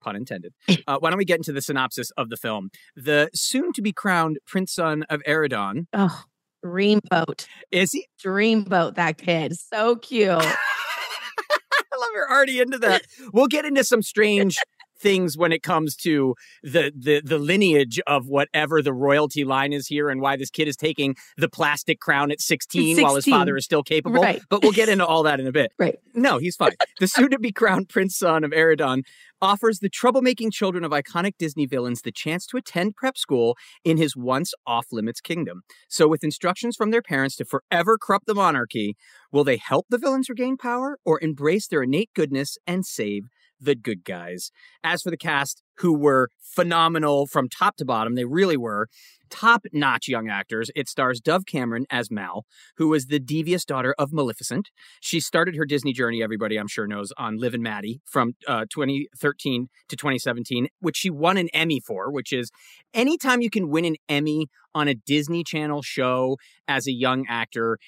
pun 0.00 0.14
intended, 0.14 0.54
uh, 0.86 0.98
why 1.00 1.10
don't 1.10 1.18
we 1.18 1.24
get 1.24 1.38
into 1.38 1.52
the 1.52 1.62
synopsis 1.62 2.12
of 2.12 2.28
the 2.28 2.36
film? 2.36 2.70
The 2.94 3.28
soon 3.34 3.72
to 3.72 3.82
be 3.82 3.92
crowned 3.92 4.38
prince 4.46 4.72
son 4.72 5.02
of 5.10 5.20
Auradon. 5.26 5.86
Oh, 5.92 6.22
dreamboat. 6.64 7.46
Is 7.70 7.92
he? 7.92 8.06
Dreamboat, 8.22 8.94
that 8.94 9.18
kid. 9.18 9.56
So 9.56 9.96
cute. 10.02 10.30
I 10.30 11.96
love 11.96 12.10
you're 12.14 12.30
already 12.30 12.60
into 12.60 12.78
that. 12.78 13.02
We'll 13.32 13.46
get 13.46 13.64
into 13.64 13.84
some 13.84 14.02
strange 14.02 14.56
things 15.00 15.36
when 15.36 15.52
it 15.52 15.62
comes 15.62 15.94
to 15.94 16.34
the, 16.62 16.92
the 16.96 17.20
the 17.24 17.38
lineage 17.38 18.00
of 18.06 18.26
whatever 18.26 18.82
the 18.82 18.92
royalty 18.92 19.44
line 19.44 19.72
is 19.72 19.86
here 19.86 20.08
and 20.08 20.20
why 20.20 20.36
this 20.36 20.50
kid 20.50 20.68
is 20.68 20.76
taking 20.76 21.14
the 21.36 21.48
plastic 21.48 22.00
crown 22.00 22.30
at 22.30 22.40
16, 22.40 22.96
16. 22.96 23.04
while 23.04 23.14
his 23.14 23.24
father 23.24 23.56
is 23.56 23.64
still 23.64 23.82
capable. 23.82 24.20
Right. 24.20 24.42
But 24.48 24.62
we'll 24.62 24.72
get 24.72 24.88
into 24.88 25.06
all 25.06 25.22
that 25.24 25.40
in 25.40 25.46
a 25.46 25.52
bit. 25.52 25.72
Right. 25.78 25.96
No, 26.12 26.38
he's 26.38 26.56
fine. 26.56 26.72
The 26.98 27.06
soon 27.06 27.30
to 27.30 27.38
be 27.38 27.52
crowned 27.52 27.88
prince 27.88 28.16
son 28.16 28.42
of 28.42 28.50
Auradon 28.50 29.04
offers 29.40 29.78
the 29.78 29.90
troublemaking 29.90 30.52
children 30.52 30.84
of 30.84 30.92
iconic 30.92 31.32
Disney 31.38 31.66
villains 31.66 32.02
the 32.02 32.12
chance 32.12 32.46
to 32.46 32.56
attend 32.56 32.96
prep 32.96 33.16
school 33.16 33.56
in 33.84 33.96
his 33.96 34.16
once 34.16 34.54
off 34.66 34.86
limits 34.92 35.20
kingdom. 35.20 35.62
So, 35.88 36.08
with 36.08 36.24
instructions 36.24 36.76
from 36.76 36.90
their 36.90 37.02
parents 37.02 37.36
to 37.36 37.44
forever 37.44 37.98
corrupt 37.98 38.26
the 38.26 38.34
monarchy, 38.34 38.96
will 39.32 39.44
they 39.44 39.56
help 39.56 39.86
the 39.88 39.98
villains 39.98 40.28
regain 40.28 40.56
power 40.56 40.98
or 41.04 41.20
embrace 41.22 41.68
their 41.68 41.82
innate 41.82 42.10
goodness 42.14 42.58
and 42.66 42.84
save 42.84 43.24
the 43.60 43.74
good 43.74 44.04
guys. 44.04 44.50
As 44.82 45.02
for 45.02 45.10
the 45.10 45.16
cast, 45.16 45.62
who 45.78 45.96
were 45.96 46.28
phenomenal 46.40 47.26
from 47.26 47.48
top 47.48 47.76
to 47.76 47.84
bottom, 47.84 48.14
they 48.14 48.24
really 48.24 48.56
were 48.56 48.88
top 49.30 49.64
notch 49.72 50.08
young 50.08 50.28
actors. 50.28 50.70
It 50.74 50.88
stars 50.88 51.20
Dove 51.20 51.46
Cameron 51.46 51.86
as 51.90 52.10
Mal, 52.10 52.44
who 52.76 52.88
was 52.88 53.06
the 53.06 53.20
devious 53.20 53.64
daughter 53.64 53.94
of 53.98 54.12
Maleficent. 54.12 54.70
She 55.00 55.20
started 55.20 55.56
her 55.56 55.64
Disney 55.64 55.92
journey, 55.92 56.22
everybody 56.22 56.56
I'm 56.56 56.68
sure 56.68 56.86
knows, 56.86 57.12
on 57.16 57.38
Liv 57.38 57.54
and 57.54 57.62
Maddie 57.62 58.00
from 58.04 58.34
uh, 58.46 58.66
2013 58.70 59.68
to 59.88 59.96
2017, 59.96 60.68
which 60.80 60.96
she 60.96 61.10
won 61.10 61.36
an 61.36 61.48
Emmy 61.52 61.80
for, 61.80 62.10
which 62.10 62.32
is 62.32 62.50
anytime 62.94 63.40
you 63.40 63.50
can 63.50 63.68
win 63.68 63.84
an 63.84 63.96
Emmy 64.08 64.46
on 64.74 64.88
a 64.88 64.94
Disney 64.94 65.44
Channel 65.44 65.82
show 65.82 66.36
as 66.66 66.86
a 66.86 66.92
young 66.92 67.26
actor, 67.28 67.78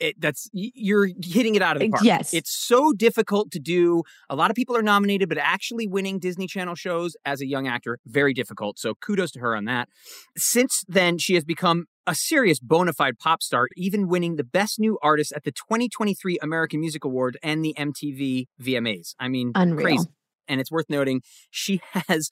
it, 0.00 0.20
that's 0.20 0.48
you're 0.52 1.08
hitting 1.22 1.54
it 1.54 1.62
out 1.62 1.76
of 1.76 1.80
the 1.80 1.88
park. 1.88 2.02
Yes, 2.02 2.32
it's 2.32 2.50
so 2.50 2.92
difficult 2.92 3.50
to 3.52 3.58
do. 3.58 4.02
A 4.28 4.36
lot 4.36 4.50
of 4.50 4.54
people 4.54 4.76
are 4.76 4.82
nominated, 4.82 5.28
but 5.28 5.38
actually 5.38 5.86
winning 5.86 6.18
Disney 6.18 6.46
Channel 6.46 6.74
shows 6.74 7.16
as 7.24 7.40
a 7.40 7.46
young 7.46 7.66
actor 7.66 7.98
very 8.06 8.34
difficult. 8.34 8.78
So 8.78 8.94
kudos 8.94 9.30
to 9.32 9.40
her 9.40 9.56
on 9.56 9.64
that. 9.64 9.88
Since 10.36 10.84
then, 10.88 11.18
she 11.18 11.34
has 11.34 11.44
become 11.44 11.86
a 12.06 12.14
serious 12.14 12.58
bona 12.58 12.92
fide 12.92 13.18
pop 13.18 13.42
star, 13.42 13.68
even 13.76 14.08
winning 14.08 14.36
the 14.36 14.44
Best 14.44 14.78
New 14.78 14.98
Artist 15.02 15.32
at 15.36 15.44
the 15.44 15.52
2023 15.52 16.38
American 16.42 16.80
Music 16.80 17.04
Award 17.04 17.36
and 17.42 17.64
the 17.64 17.74
MTV 17.78 18.46
VMAs. 18.60 19.14
I 19.18 19.28
mean, 19.28 19.52
Unreal. 19.54 19.84
crazy. 19.84 20.08
And 20.48 20.60
it's 20.60 20.70
worth 20.70 20.86
noting 20.88 21.20
she 21.50 21.80
has 21.92 22.30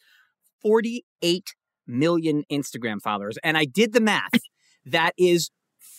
48 0.62 1.44
million 1.86 2.44
Instagram 2.50 3.00
followers, 3.02 3.38
and 3.44 3.58
I 3.58 3.66
did 3.66 3.92
the 3.92 4.00
math. 4.00 4.30
that 4.86 5.12
is 5.18 5.50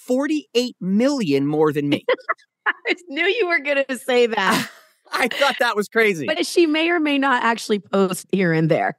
48 0.07 0.75
million 0.79 1.45
more 1.45 1.71
than 1.71 1.89
me. 1.89 2.05
I 2.65 2.95
knew 3.07 3.25
you 3.25 3.47
were 3.47 3.59
going 3.59 3.83
to 3.87 3.97
say 3.97 4.27
that. 4.27 4.69
I 5.11 5.27
thought 5.27 5.55
that 5.59 5.75
was 5.75 5.87
crazy. 5.87 6.25
But 6.25 6.45
she 6.45 6.65
may 6.65 6.89
or 6.89 6.99
may 6.99 7.17
not 7.17 7.43
actually 7.43 7.79
post 7.79 8.25
here 8.31 8.51
and 8.51 8.69
there. 8.69 8.97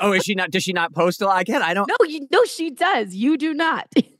oh, 0.00 0.12
is 0.12 0.24
she 0.24 0.34
not? 0.34 0.50
Does 0.50 0.62
she 0.62 0.72
not 0.72 0.94
post 0.94 1.20
a 1.20 1.26
lot? 1.26 1.40
Again, 1.42 1.62
I 1.62 1.74
don't. 1.74 1.88
No, 1.88 2.06
you, 2.06 2.26
no, 2.30 2.44
she 2.44 2.70
does. 2.70 3.14
You 3.14 3.36
do 3.36 3.52
not. 3.52 3.88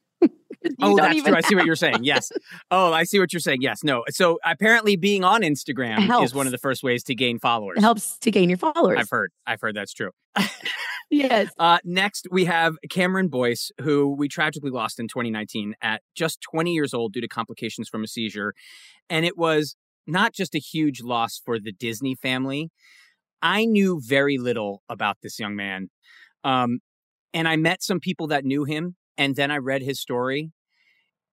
Oh, 0.80 0.96
that's 0.96 1.22
true. 1.22 1.34
I 1.34 1.40
see 1.40 1.54
what 1.54 1.66
you're 1.66 1.76
saying. 1.76 2.02
Yes. 2.02 2.30
Oh, 2.70 2.92
I 2.92 3.04
see 3.04 3.18
what 3.18 3.32
you're 3.32 3.40
saying. 3.40 3.62
Yes. 3.62 3.84
No. 3.84 4.04
So 4.10 4.38
apparently, 4.44 4.96
being 4.96 5.24
on 5.24 5.42
Instagram 5.42 6.22
is 6.22 6.34
one 6.34 6.46
of 6.46 6.52
the 6.52 6.58
first 6.58 6.82
ways 6.82 7.02
to 7.04 7.14
gain 7.14 7.38
followers. 7.38 7.78
It 7.78 7.82
helps 7.82 8.18
to 8.18 8.30
gain 8.30 8.48
your 8.48 8.58
followers. 8.58 8.98
I've 8.98 9.10
heard. 9.10 9.32
I've 9.46 9.60
heard 9.60 9.74
that's 9.74 9.92
true. 9.92 10.10
yes. 11.10 11.50
Uh, 11.58 11.78
next, 11.84 12.26
we 12.30 12.44
have 12.46 12.76
Cameron 12.90 13.28
Boyce, 13.28 13.70
who 13.80 14.14
we 14.14 14.28
tragically 14.28 14.70
lost 14.70 14.98
in 14.98 15.08
2019 15.08 15.74
at 15.82 16.02
just 16.14 16.40
20 16.50 16.72
years 16.72 16.94
old 16.94 17.12
due 17.12 17.20
to 17.20 17.28
complications 17.28 17.88
from 17.88 18.04
a 18.04 18.06
seizure, 18.06 18.54
and 19.08 19.24
it 19.24 19.36
was 19.36 19.76
not 20.06 20.32
just 20.34 20.54
a 20.54 20.58
huge 20.58 21.02
loss 21.02 21.40
for 21.44 21.58
the 21.58 21.72
Disney 21.72 22.14
family. 22.14 22.70
I 23.42 23.64
knew 23.64 24.00
very 24.02 24.38
little 24.38 24.82
about 24.88 25.18
this 25.22 25.38
young 25.38 25.56
man. 25.56 25.88
Um, 26.44 26.80
and 27.32 27.48
I 27.48 27.56
met 27.56 27.82
some 27.82 28.00
people 28.00 28.28
that 28.28 28.44
knew 28.44 28.64
him 28.64 28.96
and 29.16 29.36
then 29.36 29.50
I 29.50 29.58
read 29.58 29.82
his 29.82 30.00
story, 30.00 30.50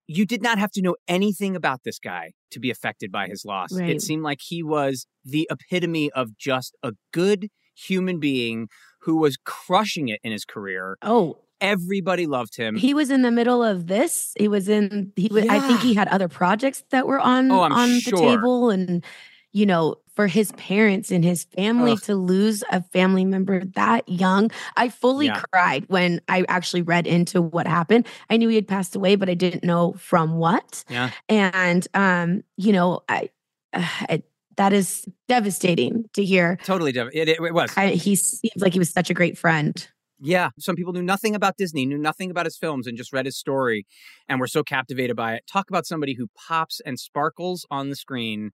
you 0.07 0.25
did 0.25 0.41
not 0.41 0.57
have 0.57 0.71
to 0.71 0.81
know 0.81 0.95
anything 1.07 1.55
about 1.55 1.81
this 1.83 1.99
guy 1.99 2.31
to 2.51 2.59
be 2.59 2.69
affected 2.69 3.11
by 3.11 3.27
his 3.27 3.45
loss. 3.45 3.73
Right. 3.73 3.89
It 3.89 4.01
seemed 4.01 4.23
like 4.23 4.39
he 4.41 4.61
was 4.61 5.05
the 5.23 5.47
epitome 5.49 6.11
of 6.11 6.37
just 6.37 6.75
a 6.83 6.93
good 7.13 7.49
human 7.75 8.19
being 8.19 8.67
who 9.01 9.17
was 9.17 9.37
crushing 9.45 10.09
it 10.09 10.19
in 10.23 10.31
his 10.31 10.45
career. 10.45 10.97
Oh, 11.01 11.39
everybody 11.61 12.27
loved 12.27 12.57
him. 12.57 12.75
He 12.75 12.93
was 12.93 13.09
in 13.09 13.21
the 13.21 13.31
middle 13.31 13.63
of 13.63 13.87
this. 13.87 14.33
He 14.37 14.47
was 14.47 14.67
in 14.67 15.13
he 15.15 15.29
was, 15.31 15.45
yeah. 15.45 15.53
I 15.53 15.59
think 15.59 15.79
he 15.79 15.93
had 15.93 16.07
other 16.09 16.27
projects 16.27 16.83
that 16.89 17.07
were 17.07 17.19
on 17.19 17.51
oh, 17.51 17.61
on 17.61 17.99
sure. 17.99 18.11
the 18.11 18.17
table 18.17 18.69
and 18.69 19.05
you 19.51 19.65
know, 19.65 19.97
for 20.15 20.27
his 20.27 20.51
parents 20.53 21.11
and 21.11 21.23
his 21.23 21.45
family 21.45 21.93
Ugh. 21.93 22.01
to 22.03 22.15
lose 22.15 22.63
a 22.71 22.81
family 22.81 23.25
member 23.25 23.63
that 23.63 24.07
young. 24.07 24.51
I 24.75 24.89
fully 24.89 25.27
yeah. 25.27 25.41
cried 25.53 25.85
when 25.87 26.21
I 26.27 26.45
actually 26.47 26.81
read 26.81 27.07
into 27.07 27.41
what 27.41 27.67
happened. 27.67 28.07
I 28.29 28.37
knew 28.37 28.49
he 28.49 28.55
had 28.55 28.67
passed 28.67 28.95
away, 28.95 29.15
but 29.15 29.29
I 29.29 29.33
didn't 29.33 29.63
know 29.63 29.93
from 29.93 30.37
what. 30.37 30.83
Yeah. 30.89 31.11
And 31.29 31.87
um, 31.93 32.43
you 32.57 32.73
know, 32.73 33.03
I, 33.07 33.29
uh, 33.73 33.87
I 34.09 34.23
that 34.57 34.73
is 34.73 35.05
devastating 35.27 36.09
to 36.13 36.23
hear. 36.23 36.57
Totally, 36.63 36.91
dev- 36.91 37.09
it, 37.13 37.29
it, 37.29 37.39
it 37.39 37.53
was. 37.53 37.71
I, 37.77 37.91
he 37.91 38.15
seems 38.15 38.57
like 38.57 38.73
he 38.73 38.79
was 38.79 38.89
such 38.89 39.09
a 39.09 39.13
great 39.13 39.37
friend. 39.37 39.87
Yeah, 40.23 40.51
some 40.59 40.75
people 40.75 40.93
knew 40.93 41.01
nothing 41.01 41.33
about 41.33 41.57
Disney, 41.57 41.87
knew 41.87 41.97
nothing 41.97 42.29
about 42.29 42.45
his 42.45 42.55
films, 42.55 42.85
and 42.85 42.95
just 42.95 43.11
read 43.11 43.25
his 43.25 43.37
story 43.37 43.87
and 44.29 44.39
were 44.39 44.47
so 44.47 44.61
captivated 44.61 45.15
by 45.15 45.33
it. 45.33 45.43
Talk 45.51 45.67
about 45.67 45.87
somebody 45.87 46.13
who 46.13 46.27
pops 46.47 46.79
and 46.85 46.99
sparkles 46.99 47.65
on 47.71 47.89
the 47.89 47.95
screen 47.95 48.51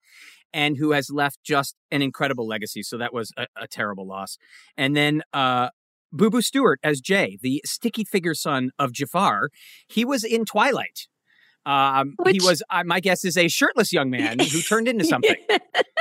and 0.54 0.78
who 0.78 0.92
has 0.92 1.10
left 1.10 1.40
just 1.44 1.76
an 1.92 2.02
incredible 2.02 2.48
legacy. 2.48 2.84
So 2.84 2.98
that 2.98 3.14
was 3.14 3.34
a, 3.38 3.48
a 3.58 3.68
terrible 3.68 4.08
loss. 4.08 4.38
And 4.78 4.96
then 4.96 5.24
uh, 5.34 5.70
Booboo 6.14 6.42
Stewart 6.42 6.80
as 6.84 7.02
Jay, 7.02 7.38
the 7.42 7.62
sticky 7.66 8.06
figure 8.06 8.34
son 8.34 8.72
of 8.80 8.94
Jafar. 8.94 9.50
He 9.90 10.06
was 10.06 10.24
in 10.24 10.46
Twilight. 10.46 11.08
Um, 11.68 12.16
Which... 12.20 12.42
He 12.42 12.48
was, 12.48 12.64
uh, 12.70 12.84
my 12.86 13.02
guess 13.02 13.26
is 13.26 13.38
a 13.38 13.50
shirtless 13.50 13.92
young 13.92 14.10
man 14.18 14.40
who 14.40 14.62
turned 14.62 14.88
into 14.88 15.04
something. 15.04 15.36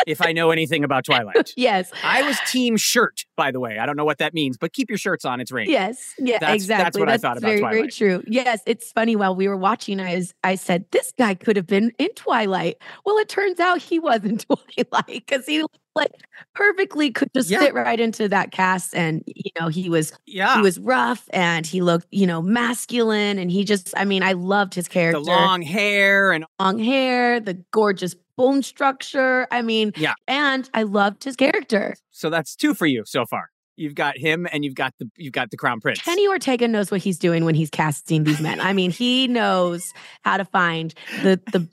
if 0.07 0.23
I 0.23 0.33
know 0.33 0.53
anything 0.53 0.85
about 0.85 1.05
Twilight, 1.05 1.53
yes, 1.57 1.91
I 2.05 2.23
was 2.23 2.39
team 2.47 2.77
shirt. 2.77 3.25
By 3.37 3.51
the 3.51 3.59
way, 3.59 3.79
I 3.79 3.85
don't 3.85 3.97
know 3.97 4.05
what 4.05 4.19
that 4.19 4.33
means, 4.33 4.57
but 4.57 4.73
keep 4.73 4.89
your 4.89 4.99
shirts 4.99 5.25
on. 5.25 5.41
It's 5.41 5.51
raining. 5.51 5.73
Yes, 5.73 6.15
yeah, 6.19 6.39
that's, 6.39 6.55
exactly. 6.55 6.85
That's 6.85 6.99
what 6.99 7.09
that's 7.09 7.25
I 7.25 7.29
thought 7.29 7.39
about 7.39 7.49
very, 7.49 7.61
Twilight. 7.61 7.75
Very 7.75 7.89
true. 7.89 8.23
Yes, 8.29 8.61
it's 8.65 8.93
funny. 8.93 9.17
While 9.17 9.35
we 9.35 9.49
were 9.49 9.57
watching, 9.57 9.99
I 9.99 10.15
was, 10.15 10.33
I 10.45 10.55
said 10.55 10.85
this 10.93 11.13
guy 11.19 11.35
could 11.35 11.57
have 11.57 11.67
been 11.67 11.91
in 11.99 12.11
Twilight. 12.15 12.77
Well, 13.05 13.19
it 13.19 13.29
turns 13.29 13.59
out 13.59 13.83
he 13.83 13.99
was 13.99 14.23
in 14.25 14.39
Twilight 14.87 15.05
because 15.09 15.47
he 15.47 15.65
like 15.97 16.13
perfectly 16.55 17.11
could 17.11 17.31
just 17.35 17.51
yeah. 17.51 17.59
fit 17.59 17.75
right 17.75 17.99
into 17.99 18.29
that 18.29 18.53
cast 18.53 18.95
and 18.95 19.25
you 19.27 19.51
know 19.59 19.69
he 19.69 19.89
was 19.89 20.13
yeah 20.27 20.57
he 20.57 20.63
was 20.63 20.79
rough 20.79 21.29
and 21.33 21.67
he 21.67 21.81
looked 21.81 22.07
you 22.11 22.27
know 22.27 22.41
masculine 22.41 23.39
and 23.39 23.51
he 23.51 23.65
just 23.65 23.93
i 23.97 24.05
mean 24.05 24.23
i 24.23 24.33
loved 24.33 24.75
his 24.75 24.87
character 24.87 25.19
the 25.19 25.25
long 25.25 25.63
hair 25.63 26.33
and 26.33 26.45
long 26.61 26.79
hair 26.79 27.41
the 27.41 27.55
gorgeous 27.73 28.15
bone 28.37 28.63
structure 28.63 29.49
i 29.51 29.63
mean 29.63 29.93
yeah 29.97 30.15
and 30.29 30.71
i 30.75 30.83
loved 30.83 31.25
his 31.25 31.35
character 31.35 31.97
so 32.11 32.31
that's 32.31 32.55
two 32.55 32.75
for 32.75 32.87
you 32.87 33.03
so 33.07 33.25
far 33.27 33.51
You've 33.79 33.95
got 33.95 34.17
him, 34.17 34.47
and 34.53 34.65
you've 34.65 34.75
got 34.75 34.95
the 34.99 35.11
you've 35.17 35.35
got 35.35 35.51
the 35.51 35.59
crown 35.59 35.81
prince. 35.81 36.01
Kenny 36.01 36.27
Ortega 36.27 36.67
knows 36.67 36.91
what 36.91 37.03
he's 37.03 37.19
doing 37.19 37.45
when 37.45 37.55
he's 37.55 37.69
casting 37.69 38.25
these 38.25 38.41
men. 38.41 38.59
I 38.59 38.73
mean, 38.73 38.91
he 38.91 39.29
knows 39.29 39.93
how 40.23 40.39
to 40.39 40.47
find 40.47 40.95
the 41.23 41.39
the 41.53 41.69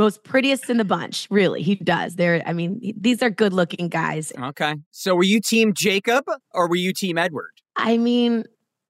most 0.00 0.24
prettiest 0.24 0.68
in 0.70 0.76
the 0.76 0.84
bunch. 0.84 1.26
Really, 1.30 1.62
he 1.62 1.76
does. 1.76 2.16
They're, 2.16 2.42
I 2.46 2.52
mean, 2.52 2.94
these 2.96 3.22
are 3.22 3.30
good 3.30 3.52
looking 3.52 3.88
guys. 3.88 4.32
Okay. 4.38 4.74
So 4.90 5.14
were 5.14 5.22
you 5.22 5.40
team 5.40 5.72
Jacob 5.74 6.24
or 6.52 6.68
were 6.68 6.76
you 6.76 6.92
team 6.92 7.18
Edward? 7.18 7.52
I 7.76 7.96
mean, 7.96 8.44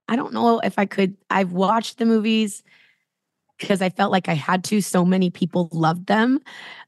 I 0.09 0.17
don't 0.17 0.33
know 0.33 0.61
if 0.61 0.79
I 0.79 0.87
could. 0.87 1.17
I've 1.29 1.53
watched 1.53 1.99
the 1.99 2.07
movies 2.07 2.63
because 3.59 3.83
I 3.83 3.91
felt 3.91 4.11
like 4.11 4.29
I 4.29 4.35
had 4.35 4.65
to. 4.65 4.81
So 4.81 5.05
many 5.05 5.31
people 5.31 5.69
loved 5.73 6.07
them. 6.07 6.41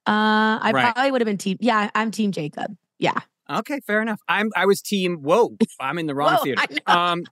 Uh, 0.07 0.59
I 0.61 0.71
right. 0.73 0.95
probably 0.95 1.13
would 1.13 1.21
have 1.21 1.27
been 1.27 1.39
team. 1.39 1.59
Yeah, 1.61 1.91
I'm 1.95 2.11
team 2.11 2.33
Jacob. 2.33 2.77
Yeah. 2.99 3.19
Okay, 3.51 3.81
fair 3.87 4.01
enough. 4.01 4.21
I'm. 4.29 4.51
I 4.57 4.67
was 4.67 4.81
team. 4.81 5.19
Whoa, 5.19 5.57
I'm 5.81 5.99
in 5.99 6.07
the 6.07 6.15
wrong 6.15 6.35
whoa, 6.35 6.43
theater. 6.43 6.63
Um, 6.87 7.25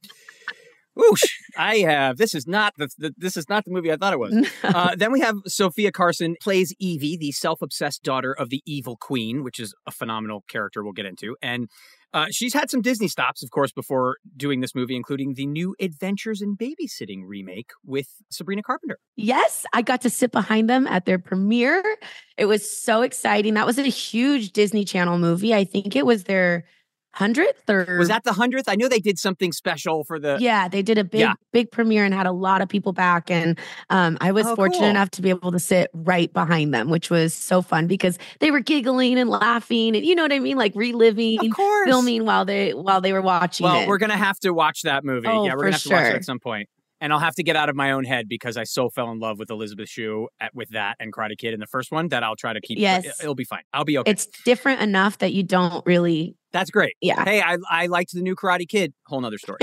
Whoosh, 1.00 1.22
I 1.56 1.78
have. 1.78 2.16
This 2.18 2.34
is 2.34 2.46
not 2.46 2.74
the, 2.76 2.88
the, 2.98 3.14
this 3.16 3.36
is 3.36 3.48
not 3.48 3.64
the 3.64 3.70
movie 3.70 3.90
I 3.92 3.96
thought 3.96 4.12
it 4.12 4.18
was. 4.18 4.48
Uh, 4.62 4.94
then 4.96 5.10
we 5.10 5.20
have 5.20 5.36
Sofia 5.46 5.90
Carson 5.90 6.36
plays 6.40 6.72
Evie, 6.78 7.16
the 7.16 7.32
self-obsessed 7.32 8.02
daughter 8.02 8.32
of 8.32 8.50
the 8.50 8.62
evil 8.66 8.96
queen, 8.96 9.42
which 9.42 9.58
is 9.58 9.74
a 9.86 9.90
phenomenal 9.90 10.44
character 10.48 10.82
we'll 10.84 10.92
get 10.92 11.06
into. 11.06 11.36
And 11.42 11.68
Uh, 12.12 12.26
she's 12.30 12.52
had 12.52 12.68
some 12.70 12.82
Disney 12.82 13.06
stops, 13.06 13.42
of 13.44 13.50
course, 13.50 13.70
before 13.72 14.16
doing 14.36 14.60
this 14.60 14.74
movie, 14.74 14.96
including 14.96 15.34
the 15.34 15.46
new 15.46 15.76
Adventures 15.80 16.42
in 16.42 16.56
Babysitting 16.56 17.22
remake 17.24 17.70
with 17.84 18.08
Sabrina 18.30 18.62
Carpenter. 18.64 18.98
Yes, 19.16 19.64
I 19.72 19.82
got 19.82 20.00
to 20.02 20.10
sit 20.10 20.32
behind 20.32 20.68
them 20.68 20.86
at 20.88 21.04
their 21.04 21.20
premiere. 21.20 21.84
It 22.36 22.46
was 22.46 22.68
so 22.68 23.02
exciting. 23.02 23.54
That 23.54 23.66
was 23.66 23.78
a 23.78 23.84
huge 23.84 24.52
Disney 24.52 24.84
Channel 24.84 25.18
movie. 25.18 25.54
I 25.54 25.64
think 25.64 25.94
it 25.94 26.04
was 26.04 26.24
their 26.24 26.64
hundredth 27.12 27.68
or 27.68 27.96
Was 27.98 28.08
that 28.08 28.24
the 28.24 28.32
hundredth? 28.32 28.68
I 28.68 28.76
know 28.76 28.88
they 28.88 29.00
did 29.00 29.18
something 29.18 29.52
special 29.52 30.04
for 30.04 30.18
the. 30.18 30.38
yeah, 30.40 30.68
they 30.68 30.82
did 30.82 30.98
a 30.98 31.04
big, 31.04 31.20
Yeah. 31.20 31.34
big 31.52 31.70
premiere 31.70 32.04
and 32.04 32.14
had 32.14 32.26
a 32.26 32.32
lot 32.32 32.62
of 32.62 32.68
people 32.68 32.92
back. 32.92 33.30
And 33.30 33.58
um, 33.90 34.16
I 34.20 34.32
was 34.32 34.46
Oh, 34.46 34.54
fortunate 34.56 34.80
cool. 34.80 34.88
enough 34.90 35.10
to 35.12 35.22
be 35.22 35.30
able 35.30 35.52
to 35.52 35.58
sit 35.58 35.90
right 35.92 36.32
behind 36.32 36.72
them, 36.72 36.88
which 36.90 37.10
was 37.10 37.34
so 37.34 37.62
fun 37.62 37.86
because 37.86 38.18
they 38.38 38.50
were 38.50 38.60
giggling 38.60 39.18
and 39.18 39.28
laughing 39.28 39.96
and 39.96 40.04
you 40.06 40.14
know 40.14 40.22
what 40.22 40.32
I 40.32 40.38
mean, 40.38 40.56
like 40.56 40.72
reliving, 40.74 41.38
Of 41.44 41.50
course. 41.54 41.86
filming 41.88 42.24
while 42.24 42.44
they 42.44 42.72
while 42.74 43.00
they 43.00 43.12
were 43.12 43.22
watching 43.22 43.64
Well, 43.64 43.80
it. 43.82 43.88
we're 43.88 43.98
gonna 43.98 44.16
have 44.16 44.38
to 44.40 44.52
watch 44.52 44.82
that 44.82 45.04
movie. 45.04 45.26
Oh, 45.28 45.44
yeah, 45.46 45.54
we're 45.54 45.62
gonna 45.64 45.72
have 45.72 45.82
to 45.82 45.90
watch 45.90 46.06
it 46.06 46.14
at 46.16 46.24
some 46.24 46.38
point. 46.38 46.68
And 47.02 47.14
I'll 47.14 47.18
have 47.18 47.34
to 47.36 47.42
get 47.42 47.56
out 47.56 47.70
of 47.70 47.76
my 47.76 47.92
own 47.92 48.04
head 48.04 48.28
because 48.28 48.58
I 48.58 48.64
so 48.64 48.90
fell 48.90 49.10
in 49.10 49.18
love 49.20 49.38
with 49.38 49.50
Elizabeth 49.50 49.88
Shue 49.88 50.28
at, 50.38 50.54
with 50.54 50.68
that 50.70 50.96
and 51.00 51.10
Karate 51.14 51.38
Kid 51.38 51.54
in 51.54 51.58
the 51.60 51.66
first 51.66 51.90
one 51.90 52.08
that 52.08 52.22
I'll 52.22 52.36
try 52.36 52.52
to 52.52 52.60
keep. 52.60 52.78
Yes. 52.78 53.06
it'll 53.20 53.34
be 53.34 53.44
fine. 53.44 53.62
I'll 53.72 53.86
be 53.86 53.96
okay. 53.96 54.10
it's 54.10 54.26
different 54.44 54.82
enough 54.82 55.16
that 55.18 55.32
you 55.32 55.42
don't 55.42 55.84
really, 55.86 56.36
That's 56.52 56.70
great. 56.70 56.96
yeah. 57.00 57.24
Hey, 57.24 57.40
I 57.40 57.58
I 57.70 57.86
liked 57.86 58.12
the 58.12 58.22
new 58.22 58.34
Karate 58.34 58.68
Kid. 58.68 58.92
Whole 59.06 59.20
nother 59.20 59.38
story. 59.38 59.60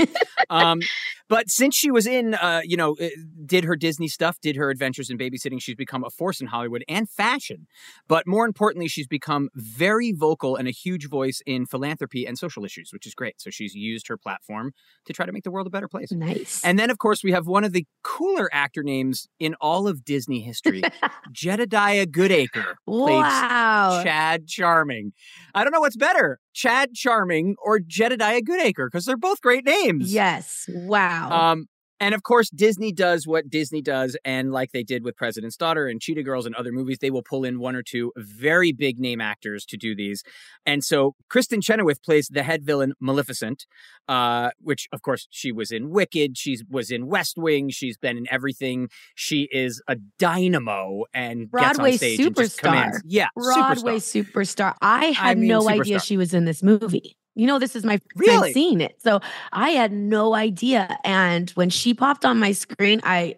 um, 0.50 0.80
but 1.28 1.50
since 1.50 1.76
she 1.76 1.90
was 1.90 2.06
in, 2.06 2.34
uh, 2.34 2.62
you 2.64 2.76
know, 2.76 2.96
uh, 3.00 3.08
did 3.44 3.64
her 3.64 3.76
Disney 3.76 4.08
stuff, 4.08 4.38
did 4.40 4.56
her 4.56 4.70
adventures 4.70 5.10
in 5.10 5.18
babysitting, 5.18 5.60
she's 5.60 5.74
become 5.74 6.04
a 6.04 6.10
force 6.10 6.40
in 6.40 6.46
Hollywood 6.46 6.84
and 6.88 7.08
fashion. 7.08 7.66
But 8.08 8.26
more 8.26 8.46
importantly, 8.46 8.88
she's 8.88 9.06
become 9.06 9.50
very 9.54 10.12
vocal 10.12 10.56
and 10.56 10.66
a 10.66 10.70
huge 10.70 11.08
voice 11.08 11.42
in 11.46 11.66
philanthropy 11.66 12.26
and 12.26 12.38
social 12.38 12.64
issues, 12.64 12.92
which 12.92 13.06
is 13.06 13.14
great. 13.14 13.40
So 13.40 13.50
she's 13.50 13.74
used 13.74 14.08
her 14.08 14.16
platform 14.16 14.72
to 15.04 15.12
try 15.12 15.26
to 15.26 15.32
make 15.32 15.44
the 15.44 15.50
world 15.50 15.66
a 15.66 15.70
better 15.70 15.88
place. 15.88 16.10
Nice. 16.12 16.62
And 16.64 16.78
then, 16.78 16.90
of 16.90 16.98
course, 16.98 17.22
we 17.22 17.32
have 17.32 17.46
one 17.46 17.64
of 17.64 17.72
the 17.72 17.86
cooler 18.02 18.48
actor 18.52 18.82
names 18.82 19.28
in 19.38 19.54
all 19.60 19.86
of 19.88 20.04
Disney 20.04 20.40
history, 20.40 20.82
Jedidiah 21.32 22.06
Goodacre. 22.06 22.74
Wow. 22.86 24.02
Chad 24.02 24.46
Charming. 24.46 25.12
I 25.54 25.64
don't 25.64 25.72
know 25.72 25.80
what's 25.80 25.96
better, 25.96 26.38
Chad 26.58 26.92
Charming 26.92 27.54
or 27.64 27.78
Jedidiah 27.78 28.40
Goodacre, 28.42 28.88
because 28.88 29.04
they're 29.04 29.16
both 29.16 29.40
great 29.40 29.64
names. 29.64 30.12
Yes. 30.12 30.68
Wow. 30.68 31.30
Um, 31.30 31.66
and 32.00 32.14
of 32.14 32.22
course, 32.22 32.50
Disney 32.50 32.92
does 32.92 33.26
what 33.26 33.50
Disney 33.50 33.82
does, 33.82 34.16
and 34.24 34.52
like 34.52 34.72
they 34.72 34.82
did 34.82 35.04
with 35.04 35.16
President's 35.16 35.56
Daughter 35.56 35.88
and 35.88 36.00
Cheetah 36.00 36.22
Girls 36.22 36.46
and 36.46 36.54
other 36.54 36.72
movies, 36.72 36.98
they 37.00 37.10
will 37.10 37.22
pull 37.22 37.44
in 37.44 37.58
one 37.58 37.74
or 37.74 37.82
two 37.82 38.12
very 38.16 38.72
big 38.72 38.98
name 38.98 39.20
actors 39.20 39.64
to 39.66 39.76
do 39.76 39.94
these. 39.94 40.22
And 40.64 40.84
so, 40.84 41.14
Kristin 41.30 41.62
Chenoweth 41.62 42.02
plays 42.02 42.28
the 42.28 42.42
head 42.42 42.64
villain 42.64 42.94
Maleficent, 43.00 43.66
uh, 44.08 44.50
which 44.60 44.88
of 44.92 45.02
course 45.02 45.26
she 45.30 45.52
was 45.52 45.70
in 45.70 45.90
Wicked, 45.90 46.38
she 46.38 46.58
was 46.70 46.90
in 46.90 47.06
West 47.06 47.36
Wing, 47.36 47.70
she's 47.70 47.96
been 47.96 48.16
in 48.16 48.26
everything. 48.30 48.88
She 49.14 49.48
is 49.52 49.82
a 49.88 49.96
dynamo 50.18 51.04
and 51.12 51.50
Broadway 51.50 51.92
gets 51.92 52.02
on 52.02 52.08
stage 52.08 52.20
and 52.20 52.36
just 52.36 52.58
superstar. 52.60 53.00
Yeah, 53.04 53.28
Broadway 53.34 53.96
superstar. 53.96 54.32
superstar. 54.32 54.74
I 54.80 55.06
had 55.06 55.38
mean, 55.38 55.48
no 55.48 55.62
superstar. 55.62 55.80
idea 55.80 56.00
she 56.00 56.16
was 56.16 56.34
in 56.34 56.44
this 56.44 56.62
movie. 56.62 57.16
You 57.38 57.46
know, 57.46 57.60
this 57.60 57.76
is 57.76 57.84
my 57.84 57.98
first 57.98 58.04
Really? 58.16 58.48
time 58.48 58.52
seeing 58.52 58.80
it. 58.80 59.00
So 59.00 59.20
I 59.52 59.70
had 59.70 59.92
no 59.92 60.34
idea. 60.34 60.98
And 61.04 61.48
when 61.50 61.70
she 61.70 61.94
popped 61.94 62.24
on 62.24 62.40
my 62.40 62.50
screen, 62.50 63.00
I, 63.04 63.36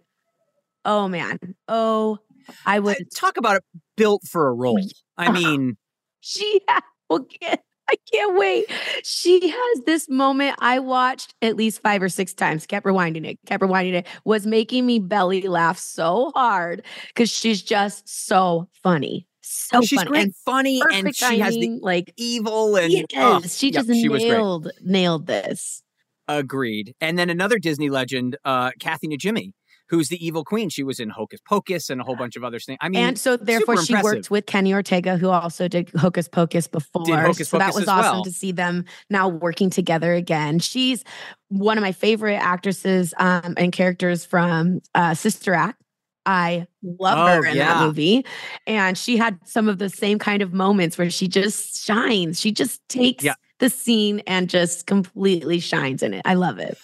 oh 0.86 1.06
man, 1.06 1.38
oh, 1.68 2.18
I 2.64 2.78
was, 2.80 2.96
I- 2.96 3.04
talk 3.14 3.36
about 3.36 3.56
it 3.56 3.64
built 3.98 4.22
for 4.26 4.48
a 4.48 4.54
role. 4.54 4.80
I 5.18 5.30
mean, 5.30 5.76
she 6.20 6.62
had, 6.66 6.80
well, 7.10 7.26
can't- 7.42 7.60
I 7.90 7.94
can't 8.12 8.38
wait. 8.38 8.66
She 9.02 9.48
has 9.48 9.80
this 9.84 10.08
moment 10.08 10.54
I 10.60 10.78
watched 10.78 11.34
at 11.42 11.56
least 11.56 11.82
five 11.82 12.00
or 12.02 12.08
six 12.08 12.32
times, 12.32 12.64
kept 12.64 12.86
rewinding 12.86 13.26
it, 13.26 13.38
kept 13.46 13.62
rewinding 13.64 13.94
it, 13.94 14.06
was 14.24 14.46
making 14.46 14.86
me 14.86 15.00
belly 15.00 15.42
laugh 15.42 15.76
so 15.76 16.30
hard 16.36 16.84
because 17.08 17.28
she's 17.28 17.60
just 17.60 18.08
so 18.08 18.68
funny. 18.82 19.26
So 19.50 19.80
she's 19.82 19.98
funny. 19.98 20.10
great, 20.10 20.22
And 20.22 20.34
funny, 20.44 20.82
and 20.92 21.14
she 21.14 21.38
has 21.40 21.54
the 21.54 21.78
like 21.82 22.12
evil 22.16 22.76
and 22.76 22.92
Yes, 22.92 23.06
oh, 23.16 23.40
she 23.46 23.70
just 23.70 23.88
she 23.88 24.08
was 24.08 24.22
nailed 24.22 24.70
nailed 24.82 25.26
this. 25.26 25.82
Agreed. 26.28 26.94
And 27.00 27.18
then 27.18 27.28
another 27.28 27.58
Disney 27.58 27.90
legend, 27.90 28.36
uh, 28.44 28.70
Kathy 28.78 29.08
Najimy, 29.08 29.52
who's 29.88 30.08
the 30.08 30.24
evil 30.24 30.44
queen. 30.44 30.68
She 30.68 30.84
was 30.84 31.00
in 31.00 31.10
Hocus 31.10 31.40
Pocus 31.44 31.90
and 31.90 32.00
a 32.00 32.04
whole 32.04 32.14
bunch 32.14 32.36
of 32.36 32.44
other 32.44 32.60
things. 32.60 32.78
I 32.80 32.88
mean, 32.88 33.00
and 33.02 33.18
so 33.18 33.36
therefore 33.36 33.76
she 33.78 33.92
impressive. 33.92 34.04
worked 34.04 34.30
with 34.30 34.46
Kenny 34.46 34.72
Ortega, 34.72 35.16
who 35.16 35.28
also 35.28 35.66
did 35.66 35.90
Hocus 35.96 36.28
Pocus 36.28 36.68
before. 36.68 37.04
Hocus 37.20 37.48
so 37.48 37.58
that 37.58 37.74
was 37.74 37.82
as 37.82 37.88
awesome 37.88 38.12
well. 38.12 38.24
to 38.24 38.30
see 38.30 38.52
them 38.52 38.84
now 39.10 39.28
working 39.28 39.68
together 39.68 40.14
again. 40.14 40.60
She's 40.60 41.02
one 41.48 41.76
of 41.76 41.82
my 41.82 41.92
favorite 41.92 42.36
actresses 42.36 43.12
um, 43.18 43.54
and 43.56 43.72
characters 43.72 44.24
from 44.24 44.80
uh, 44.94 45.14
Sister 45.14 45.52
Act. 45.54 45.82
I 46.26 46.66
love 46.82 47.18
Oh, 47.18 47.42
her 47.42 47.46
in 47.46 47.56
yeah. 47.56 47.74
that 47.74 47.86
movie. 47.86 48.24
And 48.66 48.96
she 48.96 49.16
had 49.16 49.38
some 49.46 49.68
of 49.68 49.78
the 49.78 49.88
same 49.88 50.18
kind 50.18 50.42
of 50.42 50.52
moments 50.52 50.98
where 50.98 51.10
she 51.10 51.28
just 51.28 51.82
shines. 51.84 52.40
She 52.40 52.52
just 52.52 52.80
takes 52.88 53.24
Yeah. 53.24 53.34
the 53.58 53.70
scene 53.70 54.20
and 54.26 54.48
just 54.48 54.86
completely 54.86 55.60
shines 55.60 56.02
in 56.02 56.14
it. 56.14 56.22
I 56.24 56.34
love 56.34 56.58
it. 56.58 56.76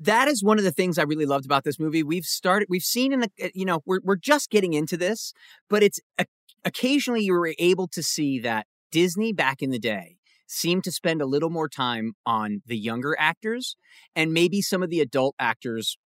that 0.00 0.28
is 0.28 0.42
one 0.42 0.58
of 0.58 0.64
the 0.64 0.72
things 0.72 0.98
I 0.98 1.04
really 1.04 1.24
loved 1.26 1.44
about 1.46 1.64
this 1.64 1.78
movie. 1.78 2.02
We've 2.02 2.24
started, 2.24 2.66
we've 2.68 2.82
seen 2.82 3.12
in 3.12 3.20
the, 3.20 3.30
uh, 3.42 3.48
you 3.54 3.64
know, 3.64 3.80
we're 3.86 4.00
we're 4.02 4.16
just 4.16 4.50
getting 4.50 4.74
into 4.74 4.96
this, 4.96 5.32
but 5.70 5.82
it's 5.84 6.00
occasionally 6.64 7.22
you 7.22 7.32
were 7.32 7.54
able 7.58 7.88
to 7.88 8.02
see 8.02 8.38
that 8.40 8.66
Disney 8.90 9.32
back 9.32 9.62
in 9.62 9.70
the 9.70 9.78
day 9.78 10.16
seemed 10.46 10.84
to 10.84 10.92
spend 10.92 11.22
a 11.22 11.26
little 11.26 11.48
more 11.50 11.68
time 11.68 12.12
on 12.26 12.60
the 12.66 12.76
younger 12.76 13.16
actors, 13.18 13.76
and 14.14 14.32
maybe 14.34 14.60
some 14.60 14.82
of 14.82 14.90
the 14.90 15.00
adult 15.00 15.34
actors 15.38 15.96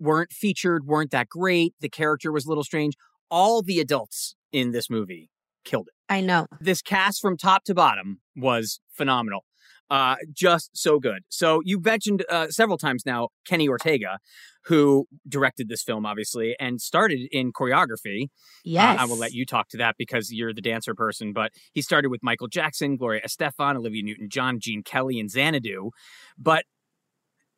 weren't 0.00 0.32
featured, 0.32 0.86
weren't 0.86 1.10
that 1.12 1.28
great. 1.28 1.74
The 1.80 1.88
character 1.88 2.32
was 2.32 2.46
a 2.46 2.48
little 2.48 2.64
strange. 2.64 2.94
All 3.30 3.62
the 3.62 3.78
adults 3.78 4.34
in 4.50 4.72
this 4.72 4.90
movie 4.90 5.30
killed 5.64 5.88
it 5.88 5.94
I 6.12 6.20
know. 6.20 6.46
this 6.60 6.82
cast 6.82 7.20
from 7.20 7.36
top 7.36 7.64
to 7.64 7.74
bottom 7.74 8.20
was 8.34 8.80
phenomenal. 8.90 9.44
Uh, 9.90 10.14
just 10.32 10.70
so 10.72 11.00
good. 11.00 11.22
So 11.28 11.60
you 11.64 11.80
mentioned 11.80 12.24
uh, 12.30 12.48
several 12.48 12.78
times 12.78 13.04
now 13.04 13.28
Kenny 13.44 13.68
Ortega, 13.68 14.18
who 14.66 15.06
directed 15.28 15.68
this 15.68 15.82
film, 15.82 16.06
obviously, 16.06 16.54
and 16.60 16.80
started 16.80 17.20
in 17.32 17.52
choreography. 17.52 18.24
Uh, 18.24 18.28
Yes. 18.64 19.00
I 19.00 19.04
will 19.04 19.16
let 19.16 19.32
you 19.32 19.44
talk 19.44 19.68
to 19.70 19.76
that 19.78 19.96
because 19.98 20.30
you're 20.32 20.54
the 20.54 20.60
dancer 20.60 20.94
person. 20.94 21.32
But 21.32 21.50
he 21.72 21.82
started 21.82 22.08
with 22.08 22.22
Michael 22.22 22.46
Jackson, 22.46 22.96
Gloria 22.96 23.22
Estefan, 23.26 23.76
Olivia 23.76 24.04
Newton-John, 24.04 24.60
Gene 24.60 24.84
Kelly, 24.84 25.18
and 25.18 25.28
Xanadu. 25.28 25.90
But 26.38 26.64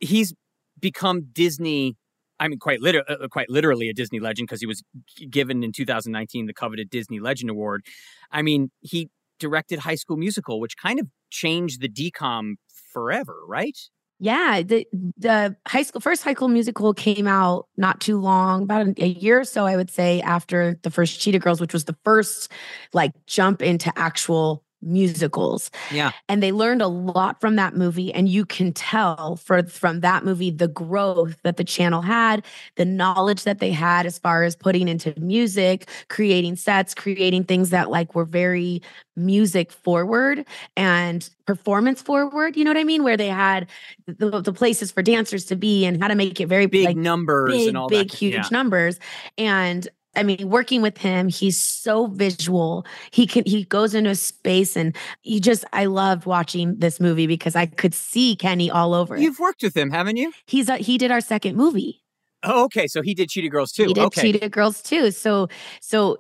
he's 0.01 0.33
become 0.81 1.29
Disney. 1.33 1.97
I 2.43 2.49
mean, 2.49 2.59
quite 2.59 2.81
liter- 2.81 3.05
uh, 3.09 3.29
quite 3.29 3.49
literally 3.49 3.89
a 3.89 3.95
Disney 3.95 4.19
legend 4.19 4.49
because 4.49 4.61
he 4.61 4.67
was 4.67 4.83
given 5.31 5.63
in 5.63 5.71
2019 5.71 6.47
the 6.47 6.53
coveted 6.53 6.91
Disney 6.91 7.21
Legend 7.21 7.51
Award. 7.51 7.87
I 8.33 8.43
mean, 8.43 8.73
he 8.81 9.11
directed 9.39 9.79
High 9.79 9.95
School 9.95 10.17
Musical, 10.17 10.59
which 10.59 10.77
kind 10.77 10.99
of 10.99 11.07
changed 11.31 11.81
the 11.81 11.89
DCOM 11.89 12.55
forever, 12.93 13.37
right? 13.47 13.79
Yeah, 14.19 14.63
the 14.63 14.87
the 15.17 15.57
high 15.67 15.83
school 15.83 16.01
first 16.01 16.25
high 16.25 16.35
school 16.35 16.49
musical 16.49 16.95
came 16.95 17.29
out 17.29 17.67
not 17.77 18.01
too 18.01 18.21
long, 18.21 18.65
about 18.65 18.87
a, 18.87 18.95
a 19.05 19.07
year 19.07 19.41
or 19.41 19.45
so, 19.45 19.65
I 19.65 19.77
would 19.77 19.91
say, 19.91 20.21
after 20.21 20.79
the 20.83 20.91
first 20.91 21.21
Cheetah 21.21 21.39
Girls, 21.39 21.61
which 21.61 21.73
was 21.73 21.85
the 21.85 21.97
first 22.05 22.51
like 22.93 23.13
jump 23.27 23.63
into 23.63 23.93
actual 23.97 24.65
musicals. 24.83 25.71
Yeah. 25.91 26.11
And 26.29 26.43
they 26.43 26.53
learned 26.53 26.83
a 26.83 26.89
lot 26.89 27.41
from 27.41 27.57
that 27.57 27.77
movie. 27.77 28.13
And 28.13 28.29
you 28.29 28.45
can 28.45 28.73
tell 28.73 29.37
for 29.37 29.63
from 29.65 30.01
that 30.01 30.25
movie 30.25 30.51
the 30.51 30.69
growth 30.69 31.37
that 31.45 31.57
the 31.57 31.65
channel 31.65 32.03
had, 32.03 32.45
the 32.77 32.85
knowledge 32.85 33.45
that 33.45 33.59
they 33.61 33.71
had 33.71 34.07
as 34.07 34.19
far 34.19 34.43
as 34.43 34.57
putting 34.57 34.89
into 34.89 35.15
music, 35.19 35.89
creating 36.09 36.57
sets, 36.57 36.95
creating 36.95 37.45
things 37.45 37.71
that 37.71 37.91
like 37.91 38.15
were 38.15 38.25
very 38.25 38.83
music 39.17 39.71
forward 39.71 40.45
and 40.77 41.29
performance 41.47 42.01
forward. 42.03 42.57
You 42.57 42.65
know 42.65 42.71
what 42.71 42.79
I 42.79 42.85
mean? 42.85 43.03
Where 43.05 43.17
they 43.17 43.29
had 43.29 43.69
the, 44.07 44.41
the 44.41 44.53
places 44.53 44.91
for 44.91 45.03
dancers 45.03 45.45
to 45.47 45.57
be 45.57 45.85
and 45.85 46.03
how 46.03 46.09
to 46.09 46.15
make 46.15 46.41
it 46.41 46.47
very 46.47 46.67
Big 46.67 46.87
like 46.87 46.97
numbers 46.97 47.53
big, 47.53 47.69
and 47.69 47.77
all 47.77 47.89
big, 47.89 48.09
that. 48.11 48.17
huge 48.19 48.35
Yeah. 48.35 48.49
numbers. 48.51 48.99
And 49.39 49.87
I 50.15 50.23
mean, 50.23 50.51
working 50.51 50.83
with 50.83 50.99
him, 50.99 51.29
he's 51.29 51.59
so 51.59 52.07
visual. 52.07 52.85
He 53.11 53.27
can 53.27 53.45
he 53.47 53.65
goes 53.65 53.95
into 53.95 54.11
a 54.11 54.15
space 54.15 54.77
and 54.77 54.95
you 55.23 55.41
just 55.41 55.65
I 55.73 55.87
loved 55.87 56.27
watching 56.27 56.77
this 56.79 57.01
movie 57.01 57.27
because 57.27 57.57
I 57.57 57.67
could 57.67 57.95
see 57.95 58.37
Kenny 58.37 58.71
all 58.71 58.95
over 58.95 59.17
it. 59.17 59.23
You've 59.23 59.39
worked 59.39 59.63
with 59.63 59.77
him, 59.77 59.91
haven't 59.91 60.17
you? 60.17 60.33
He's 60.47 60.69
a, 60.69 60.77
he 60.77 60.99
did 60.99 61.11
our 61.11 61.21
second 61.21 61.57
movie. 61.57 62.03
Oh, 62.43 62.65
okay. 62.65 62.87
So 62.89 63.03
he 63.03 63.15
did 63.15 63.31
Cheetah 63.31 63.49
Girls 63.49 63.73
too. 63.73 63.87
He 63.87 63.95
did 63.95 64.05
okay. 64.05 64.33
Cheetah 64.33 64.49
Girls 64.49 64.83
too. 64.83 65.11
So 65.11 65.49
so 65.81 66.19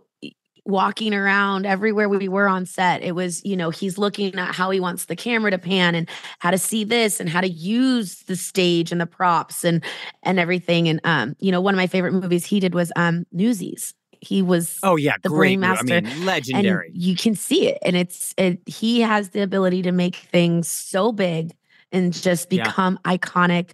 walking 0.64 1.12
around 1.12 1.66
everywhere 1.66 2.08
we 2.08 2.28
were 2.28 2.46
on 2.48 2.64
set 2.64 3.02
it 3.02 3.16
was 3.16 3.44
you 3.44 3.56
know 3.56 3.70
he's 3.70 3.98
looking 3.98 4.34
at 4.36 4.54
how 4.54 4.70
he 4.70 4.78
wants 4.78 5.06
the 5.06 5.16
camera 5.16 5.50
to 5.50 5.58
pan 5.58 5.94
and 5.96 6.08
how 6.38 6.52
to 6.52 6.58
see 6.58 6.84
this 6.84 7.18
and 7.18 7.28
how 7.28 7.40
to 7.40 7.48
use 7.48 8.20
the 8.28 8.36
stage 8.36 8.92
and 8.92 9.00
the 9.00 9.06
props 9.06 9.64
and 9.64 9.82
and 10.22 10.38
everything 10.38 10.88
and 10.88 11.00
um 11.04 11.34
you 11.40 11.50
know 11.50 11.60
one 11.60 11.74
of 11.74 11.78
my 11.78 11.88
favorite 11.88 12.12
movies 12.12 12.46
he 12.46 12.60
did 12.60 12.74
was 12.74 12.92
um 12.94 13.26
Newsies 13.32 13.92
He 14.20 14.40
was 14.40 14.78
Oh 14.84 14.94
yeah, 14.96 15.16
the 15.22 15.28
great. 15.30 15.38
brain 15.38 15.60
master. 15.60 15.94
I 15.94 16.00
mean, 16.00 16.24
legendary. 16.24 16.86
and 16.92 16.96
you 17.02 17.16
can 17.16 17.34
see 17.34 17.66
it 17.66 17.78
and 17.82 17.96
it's 17.96 18.32
it, 18.38 18.60
he 18.66 19.00
has 19.00 19.30
the 19.30 19.42
ability 19.42 19.82
to 19.82 19.90
make 19.92 20.14
things 20.16 20.68
so 20.68 21.10
big 21.10 21.52
and 21.90 22.12
just 22.12 22.50
Yeah. 22.52 22.64
become 22.64 22.98
iconic 23.04 23.72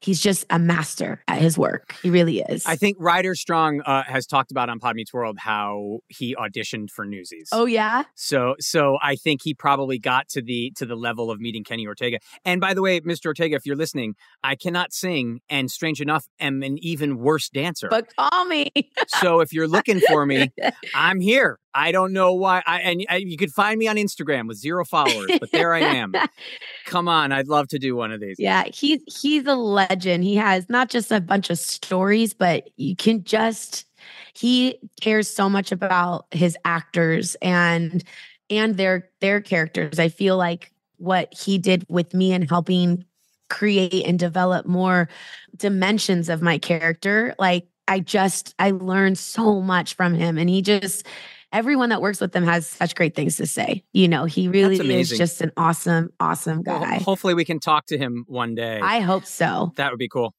he's 0.00 0.20
just 0.20 0.44
a 0.50 0.58
master 0.58 1.22
at 1.28 1.38
his 1.38 1.56
work 1.58 1.94
he 2.02 2.10
really 2.10 2.40
is 2.40 2.64
I 2.66 2.76
think 2.76 2.96
Ryder 3.00 3.34
Strong 3.34 3.82
uh, 3.82 4.02
has 4.04 4.26
talked 4.26 4.50
about 4.50 4.68
on 4.68 4.78
Pod 4.78 4.96
Meets 4.96 5.12
World 5.12 5.38
how 5.38 6.00
he 6.08 6.34
auditioned 6.34 6.90
for 6.90 7.04
Newsies. 7.04 7.48
oh 7.52 7.66
yeah 7.66 8.04
So 8.14 8.54
so 8.58 8.98
I 9.02 9.16
think 9.16 9.40
he 9.42 9.54
probably 9.54 9.98
got 9.98 10.28
to 10.30 10.42
the 10.42 10.72
to 10.76 10.86
the 10.86 10.96
level 10.96 11.30
of 11.30 11.40
meeting 11.40 11.64
Kenny 11.64 11.86
Ortega. 11.86 12.18
And 12.44 12.60
by 12.60 12.74
the 12.74 12.82
way, 12.82 13.00
Mr. 13.00 13.26
Ortega, 13.26 13.56
if 13.56 13.66
you're 13.66 13.76
listening, 13.76 14.14
I 14.42 14.54
cannot 14.54 14.92
sing 14.92 15.40
and 15.48 15.70
strange 15.70 16.00
enough 16.00 16.26
am 16.38 16.62
an 16.62 16.78
even 16.78 17.18
worse 17.18 17.48
dancer. 17.48 17.88
but 17.88 18.14
call 18.16 18.44
me 18.46 18.70
so 19.06 19.40
if 19.40 19.52
you're 19.52 19.68
looking 19.68 20.00
for 20.00 20.26
me, 20.26 20.50
I'm 20.94 21.20
here. 21.20 21.58
I 21.74 21.92
don't 21.92 22.12
know 22.12 22.34
why 22.34 22.62
I 22.66 22.80
and 22.80 23.06
I, 23.08 23.16
you 23.16 23.36
could 23.36 23.52
find 23.52 23.78
me 23.78 23.86
on 23.88 23.96
Instagram 23.96 24.48
with 24.48 24.58
zero 24.58 24.84
followers, 24.84 25.30
but 25.38 25.50
there 25.52 25.72
I 25.74 25.80
am. 25.80 26.12
Come 26.86 27.08
on, 27.08 27.32
I'd 27.32 27.48
love 27.48 27.68
to 27.68 27.78
do 27.78 27.94
one 27.94 28.10
of 28.12 28.20
these. 28.20 28.36
yeah 28.38 28.64
he's 28.72 29.00
he's 29.20 29.46
a 29.46 29.54
legend 29.54 30.24
he 30.24 30.36
has 30.36 30.68
not 30.68 30.88
just 30.88 31.12
a 31.12 31.20
bunch 31.20 31.50
of 31.50 31.58
stories 31.58 32.34
but 32.34 32.68
you 32.76 32.96
can 32.96 33.22
just 33.24 33.84
he 34.34 34.78
cares 35.00 35.28
so 35.28 35.48
much 35.48 35.72
about 35.72 36.26
his 36.30 36.56
actors 36.64 37.36
and 37.42 38.02
and 38.48 38.76
their 38.76 39.08
their 39.20 39.40
characters 39.40 39.98
i 39.98 40.08
feel 40.08 40.36
like 40.36 40.72
what 40.96 41.32
he 41.32 41.58
did 41.58 41.84
with 41.88 42.12
me 42.14 42.32
and 42.32 42.48
helping 42.48 43.04
create 43.48 44.04
and 44.06 44.18
develop 44.18 44.66
more 44.66 45.08
dimensions 45.56 46.28
of 46.28 46.42
my 46.42 46.58
character 46.58 47.34
like 47.38 47.66
i 47.88 47.98
just 48.00 48.54
i 48.58 48.70
learned 48.70 49.18
so 49.18 49.60
much 49.60 49.94
from 49.94 50.14
him 50.14 50.38
and 50.38 50.48
he 50.48 50.62
just 50.62 51.06
everyone 51.52 51.88
that 51.88 52.00
works 52.00 52.20
with 52.20 52.34
him 52.34 52.44
has 52.44 52.66
such 52.66 52.94
great 52.94 53.14
things 53.14 53.36
to 53.36 53.46
say 53.46 53.82
you 53.92 54.06
know 54.08 54.24
he 54.24 54.48
really 54.48 54.78
is 54.94 55.10
just 55.10 55.40
an 55.40 55.50
awesome 55.56 56.10
awesome 56.20 56.62
Well, 56.64 56.80
guy 56.80 56.98
hopefully 56.98 57.34
we 57.34 57.44
can 57.44 57.58
talk 57.60 57.86
to 57.86 57.98
him 57.98 58.24
one 58.28 58.54
day. 58.54 58.80
i 58.82 59.00
hope 59.00 59.24
so 59.26 59.72
that 59.76 59.90
would 59.90 59.98
be 59.98 60.08
cool. 60.08 60.34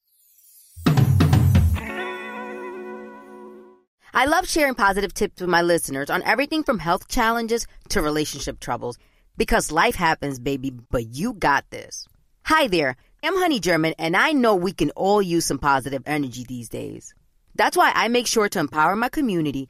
I 4.13 4.25
love 4.25 4.45
sharing 4.47 4.75
positive 4.75 5.13
tips 5.13 5.39
with 5.39 5.49
my 5.49 5.61
listeners 5.61 6.09
on 6.09 6.21
everything 6.23 6.63
from 6.63 6.79
health 6.79 7.07
challenges 7.07 7.65
to 7.89 8.01
relationship 8.01 8.59
troubles 8.59 8.97
because 9.37 9.71
life 9.71 9.95
happens, 9.95 10.37
baby, 10.37 10.69
but 10.91 11.07
you 11.15 11.31
got 11.33 11.63
this. 11.69 12.07
Hi 12.43 12.67
there, 12.67 12.97
I'm 13.23 13.37
Honey 13.37 13.61
German, 13.61 13.93
and 13.97 14.17
I 14.17 14.33
know 14.33 14.53
we 14.53 14.73
can 14.73 14.89
all 14.91 15.21
use 15.21 15.45
some 15.45 15.59
positive 15.59 16.03
energy 16.05 16.43
these 16.43 16.67
days. 16.67 17.15
That's 17.55 17.77
why 17.77 17.93
I 17.95 18.09
make 18.09 18.27
sure 18.27 18.49
to 18.49 18.59
empower 18.59 18.97
my 18.97 19.07
community 19.07 19.69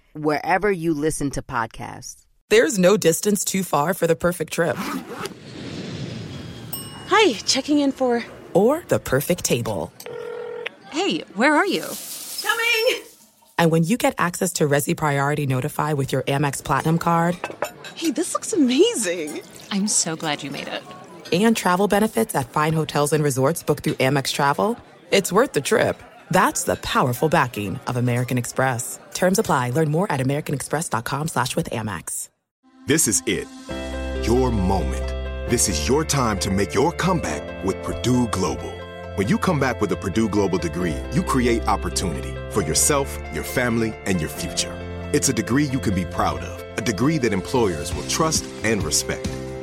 wherever 0.13 0.71
you 0.71 0.93
listen 0.93 1.29
to 1.31 1.41
podcasts. 1.41 2.25
There's 2.49 2.77
no 2.77 2.97
distance 2.97 3.45
too 3.45 3.63
far 3.63 3.93
for 3.93 4.07
the 4.07 4.15
perfect 4.15 4.51
trip 4.53 4.75
Hi, 7.07 7.33
checking 7.45 7.79
in 7.79 7.91
for. 7.91 8.23
or 8.53 8.83
the 8.87 8.99
perfect 8.99 9.43
table. 9.43 9.91
Hey, 10.91 11.19
where 11.35 11.55
are 11.55 11.65
you? 11.65 11.85
Coming! 12.41 13.03
And 13.57 13.71
when 13.71 13.83
you 13.83 13.97
get 13.97 14.15
access 14.17 14.53
to 14.53 14.67
Resy 14.67 14.95
Priority 14.97 15.45
Notify 15.45 15.93
with 15.93 16.11
your 16.11 16.23
Amex 16.23 16.63
Platinum 16.63 16.97
card 16.97 17.37
Hey, 17.95 18.11
this 18.11 18.33
looks 18.33 18.51
amazing. 18.53 19.41
I'm 19.71 19.87
so 19.87 20.15
glad 20.15 20.41
you 20.43 20.49
made 20.51 20.67
it. 20.67 20.83
and 21.31 21.55
travel 21.55 21.87
benefits 21.87 22.33
at 22.35 22.49
fine 22.51 22.73
hotels 22.73 23.13
and 23.13 23.23
resorts 23.23 23.63
booked 23.63 23.83
through 23.83 23.93
Amex 23.95 24.33
Travel, 24.33 24.77
it's 25.11 25.31
worth 25.31 25.53
the 25.53 25.61
trip. 25.61 26.01
That's 26.31 26.63
the 26.63 26.77
powerful 26.77 27.27
backing 27.27 27.77
of 27.87 27.97
American 27.97 28.37
Express. 28.37 28.99
Terms 29.13 29.37
apply. 29.37 29.71
Learn 29.71 29.91
more 29.91 30.09
at 30.09 30.21
americanexpress.com 30.21 31.27
slash 31.27 31.57
with 31.57 31.69
Amex. 31.71 32.29
This 32.87 33.07
is 33.07 33.21
it. 33.25 33.47
Your 34.25 34.49
moment. 34.49 35.07
This 35.49 35.67
is 35.67 35.89
your 35.89 36.05
time 36.05 36.39
to 36.39 36.49
make 36.49 36.73
your 36.73 36.93
comeback 36.93 37.65
with 37.65 37.83
Purdue 37.83 38.27
Global. 38.29 38.71
When 39.15 39.27
you 39.27 39.37
come 39.37 39.59
back 39.59 39.81
with 39.81 39.91
a 39.91 39.95
Purdue 39.97 40.29
Global 40.29 40.57
degree, 40.57 40.95
you 41.11 41.21
create 41.21 41.67
opportunity 41.67 42.33
for 42.49 42.61
yourself, 42.61 43.19
your 43.33 43.43
family, 43.43 43.93
and 44.05 44.21
your 44.21 44.29
future. 44.29 44.73
It's 45.13 45.27
a 45.27 45.33
degree 45.33 45.65
you 45.65 45.79
can 45.79 45.93
be 45.93 46.05
proud 46.05 46.39
of, 46.39 46.77
a 46.77 46.81
degree 46.81 47.17
that 47.17 47.33
employers 47.33 47.93
will 47.93 48.07
trust 48.07 48.45
and 48.63 48.81
respect. 48.83 49.29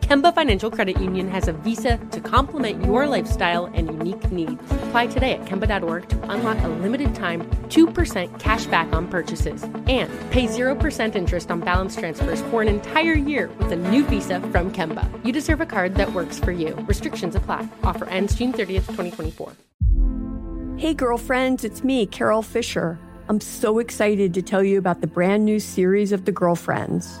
Kemba 0.00 0.34
Financial 0.34 0.70
Credit 0.70 1.00
Union 1.00 1.28
has 1.28 1.46
a 1.46 1.52
visa 1.52 1.98
to 2.10 2.20
complement 2.20 2.84
your 2.84 3.06
lifestyle 3.06 3.66
and 3.66 3.86
unique 3.88 4.30
needs. 4.32 4.60
Apply 4.70 5.06
today 5.06 5.32
at 5.34 5.44
Kemba.org 5.44 6.08
to 6.08 6.30
unlock 6.30 6.58
a 6.64 6.68
limited 6.68 7.14
time 7.14 7.42
2% 7.68 8.40
cash 8.40 8.66
back 8.66 8.92
on 8.92 9.06
purchases 9.08 9.62
and 9.86 10.10
pay 10.30 10.46
0% 10.46 11.14
interest 11.14 11.50
on 11.50 11.60
balance 11.60 11.96
transfers 11.96 12.42
for 12.42 12.62
an 12.62 12.68
entire 12.68 13.14
year 13.14 13.48
with 13.58 13.70
a 13.72 13.76
new 13.76 14.04
visa 14.04 14.40
from 14.40 14.72
Kemba. 14.72 15.08
You 15.24 15.32
deserve 15.32 15.60
a 15.60 15.66
card 15.66 15.94
that 15.96 16.12
works 16.12 16.38
for 16.38 16.52
you. 16.52 16.74
Restrictions 16.88 17.36
apply. 17.36 17.68
Offer 17.84 18.06
ends 18.06 18.34
June 18.34 18.52
30th, 18.52 18.86
2024. 18.96 19.52
Hey, 20.76 20.94
girlfriends, 20.94 21.62
it's 21.62 21.84
me, 21.84 22.06
Carol 22.06 22.42
Fisher. 22.42 22.98
I'm 23.28 23.40
so 23.40 23.78
excited 23.78 24.34
to 24.34 24.42
tell 24.42 24.64
you 24.64 24.78
about 24.78 25.02
the 25.02 25.06
brand 25.06 25.44
new 25.44 25.60
series 25.60 26.10
of 26.10 26.24
The 26.24 26.32
Girlfriends. 26.32 27.20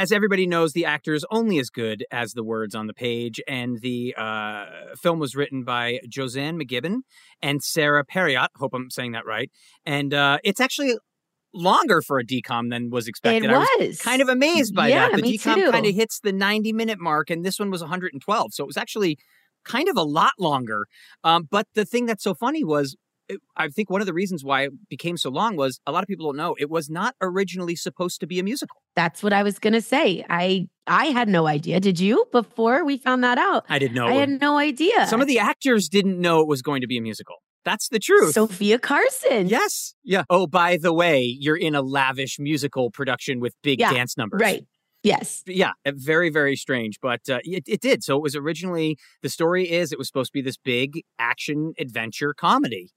As 0.00 0.12
everybody 0.12 0.46
knows, 0.46 0.72
the 0.72 0.86
actor 0.86 1.12
is 1.12 1.26
only 1.30 1.58
as 1.58 1.68
good 1.68 2.06
as 2.10 2.32
the 2.32 2.42
words 2.42 2.74
on 2.74 2.86
the 2.86 2.94
page, 2.94 3.38
and 3.46 3.82
the 3.82 4.14
uh, 4.16 4.64
film 4.96 5.18
was 5.18 5.36
written 5.36 5.62
by 5.62 6.00
Josann 6.08 6.58
McGibbon 6.58 7.00
and 7.42 7.62
Sara 7.62 8.02
Parriott. 8.02 8.48
Hope 8.56 8.72
I'm 8.72 8.88
saying 8.88 9.12
that 9.12 9.26
right. 9.26 9.50
And 9.84 10.14
uh, 10.14 10.38
it's 10.42 10.58
actually 10.58 10.96
longer 11.52 12.00
for 12.00 12.18
a 12.18 12.24
DCOM 12.24 12.70
than 12.70 12.88
was 12.88 13.08
expected. 13.08 13.50
It 13.50 13.50
I 13.50 13.58
was. 13.58 13.88
was 13.88 14.00
kind 14.00 14.22
of 14.22 14.30
amazed 14.30 14.74
by 14.74 14.88
Yeah, 14.88 15.10
that. 15.10 15.16
The 15.16 15.22
me 15.22 15.36
DCOM 15.36 15.70
kind 15.70 15.84
of 15.84 15.94
hits 15.94 16.18
the 16.20 16.32
90 16.32 16.72
minute 16.72 16.98
mark, 16.98 17.28
and 17.28 17.44
this 17.44 17.58
one 17.58 17.70
was 17.70 17.82
112. 17.82 18.54
So 18.54 18.64
it 18.64 18.66
was 18.66 18.78
actually 18.78 19.18
kind 19.66 19.90
of 19.90 19.98
a 19.98 20.02
lot 20.02 20.32
longer. 20.38 20.86
Um, 21.24 21.46
but 21.50 21.66
the 21.74 21.84
thing 21.84 22.06
that's 22.06 22.24
so 22.24 22.32
funny 22.32 22.64
was. 22.64 22.96
I 23.56 23.68
think 23.68 23.90
one 23.90 24.00
of 24.00 24.06
the 24.06 24.12
reasons 24.12 24.44
why 24.44 24.62
it 24.62 24.72
became 24.88 25.16
so 25.16 25.30
long 25.30 25.56
was 25.56 25.80
a 25.86 25.92
lot 25.92 26.02
of 26.02 26.08
people 26.08 26.26
don't 26.26 26.36
know 26.36 26.54
it 26.58 26.70
was 26.70 26.90
not 26.90 27.14
originally 27.20 27.76
supposed 27.76 28.20
to 28.20 28.26
be 28.26 28.38
a 28.38 28.42
musical. 28.42 28.76
That's 28.96 29.22
what 29.22 29.32
I 29.32 29.42
was 29.42 29.58
gonna 29.58 29.80
say. 29.80 30.24
I 30.28 30.68
I 30.86 31.06
had 31.06 31.28
no 31.28 31.46
idea. 31.46 31.80
Did 31.80 32.00
you 32.00 32.26
before 32.32 32.84
we 32.84 32.98
found 32.98 33.22
that 33.24 33.38
out? 33.38 33.64
I 33.68 33.78
didn't 33.78 33.94
know. 33.94 34.06
I 34.06 34.12
had 34.12 34.40
no 34.40 34.58
idea. 34.58 35.06
Some 35.06 35.20
of 35.20 35.26
the 35.26 35.38
actors 35.38 35.88
didn't 35.88 36.20
know 36.20 36.40
it 36.40 36.48
was 36.48 36.62
going 36.62 36.80
to 36.80 36.86
be 36.86 36.98
a 36.98 37.02
musical. 37.02 37.36
That's 37.64 37.88
the 37.88 37.98
truth. 37.98 38.32
Sofia 38.32 38.78
Carson. 38.78 39.48
Yes. 39.48 39.94
Yeah. 40.02 40.24
Oh, 40.30 40.46
by 40.46 40.78
the 40.78 40.92
way, 40.92 41.22
you're 41.22 41.56
in 41.56 41.74
a 41.74 41.82
lavish 41.82 42.38
musical 42.38 42.90
production 42.90 43.38
with 43.38 43.54
big 43.62 43.80
Yeah, 43.80 43.92
dance 43.92 44.16
numbers. 44.16 44.40
Right. 44.40 44.64
Yes. 45.02 45.42
Yeah. 45.46 45.72
uh, 45.86 45.92
Very, 45.94 46.30
very 46.30 46.56
strange. 46.56 46.98
But 47.00 47.20
uh, 47.28 47.40
it, 47.42 47.64
it 47.66 47.80
did. 47.80 48.04
So 48.04 48.16
it 48.16 48.22
was 48.22 48.36
originally, 48.36 48.98
the 49.22 49.28
story 49.28 49.70
is 49.70 49.92
it 49.92 49.98
was 49.98 50.08
supposed 50.08 50.30
to 50.30 50.34
be 50.34 50.42
this 50.42 50.58
big 50.58 51.02
action 51.18 51.72
adventure 51.78 52.34
comedy. 52.34 52.90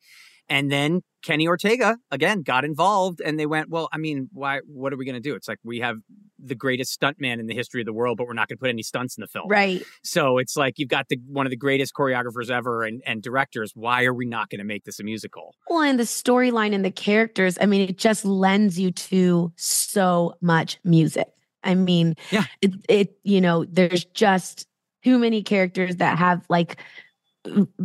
And 0.49 0.69
then 0.69 1.01
Kenny 1.23 1.47
Ortega, 1.47 1.95
again, 2.11 2.41
got 2.41 2.65
involved 2.65 3.21
and 3.21 3.39
they 3.39 3.45
went, 3.45 3.69
well, 3.69 3.87
I 3.93 3.97
mean, 3.97 4.27
why, 4.33 4.59
what 4.65 4.91
are 4.91 4.97
we 4.97 5.05
going 5.05 5.15
to 5.15 5.21
do? 5.21 5.35
It's 5.35 5.47
like 5.47 5.59
we 5.63 5.79
have 5.79 5.95
the 6.37 6.53
greatest 6.53 6.99
stuntman 6.99 7.39
in 7.39 7.47
the 7.47 7.55
history 7.55 7.81
of 7.81 7.85
the 7.85 7.93
world, 7.93 8.17
but 8.17 8.27
we're 8.27 8.33
not 8.33 8.49
going 8.49 8.57
to 8.57 8.59
put 8.59 8.69
any 8.69 8.83
stunts 8.83 9.17
in 9.17 9.21
the 9.21 9.27
film. 9.27 9.47
Right. 9.47 9.81
So 10.03 10.37
it's 10.37 10.57
like 10.57 10.79
you've 10.79 10.89
got 10.89 11.07
the 11.07 11.17
one 11.27 11.45
of 11.45 11.49
the 11.49 11.55
greatest 11.55 11.93
choreographers 11.97 12.51
ever 12.51 12.83
and, 12.83 13.01
and 13.05 13.23
directors. 13.23 13.71
Why 13.73 14.03
are 14.03 14.13
we 14.13 14.25
not 14.25 14.49
going 14.49 14.59
to 14.59 14.65
make 14.65 14.83
this 14.83 14.99
a 14.99 15.03
musical? 15.03 15.55
Well, 15.69 15.81
and 15.81 15.97
the 15.97 16.03
storyline 16.03 16.75
and 16.75 16.83
the 16.83 16.91
characters, 16.91 17.57
I 17.61 17.65
mean, 17.65 17.87
it 17.87 17.97
just 17.97 18.25
lends 18.25 18.77
you 18.77 18.91
to 18.91 19.53
so 19.55 20.35
much 20.41 20.77
music. 20.83 21.29
I 21.63 21.75
mean, 21.75 22.15
Yeah. 22.31 22.43
it, 22.61 22.71
it 22.89 23.17
you 23.23 23.41
know, 23.41 23.65
there's 23.65 24.05
just 24.05 24.67
too 25.03 25.17
many 25.19 25.43
characters 25.43 25.97
that 25.97 26.17
have 26.17 26.45
like 26.49 26.77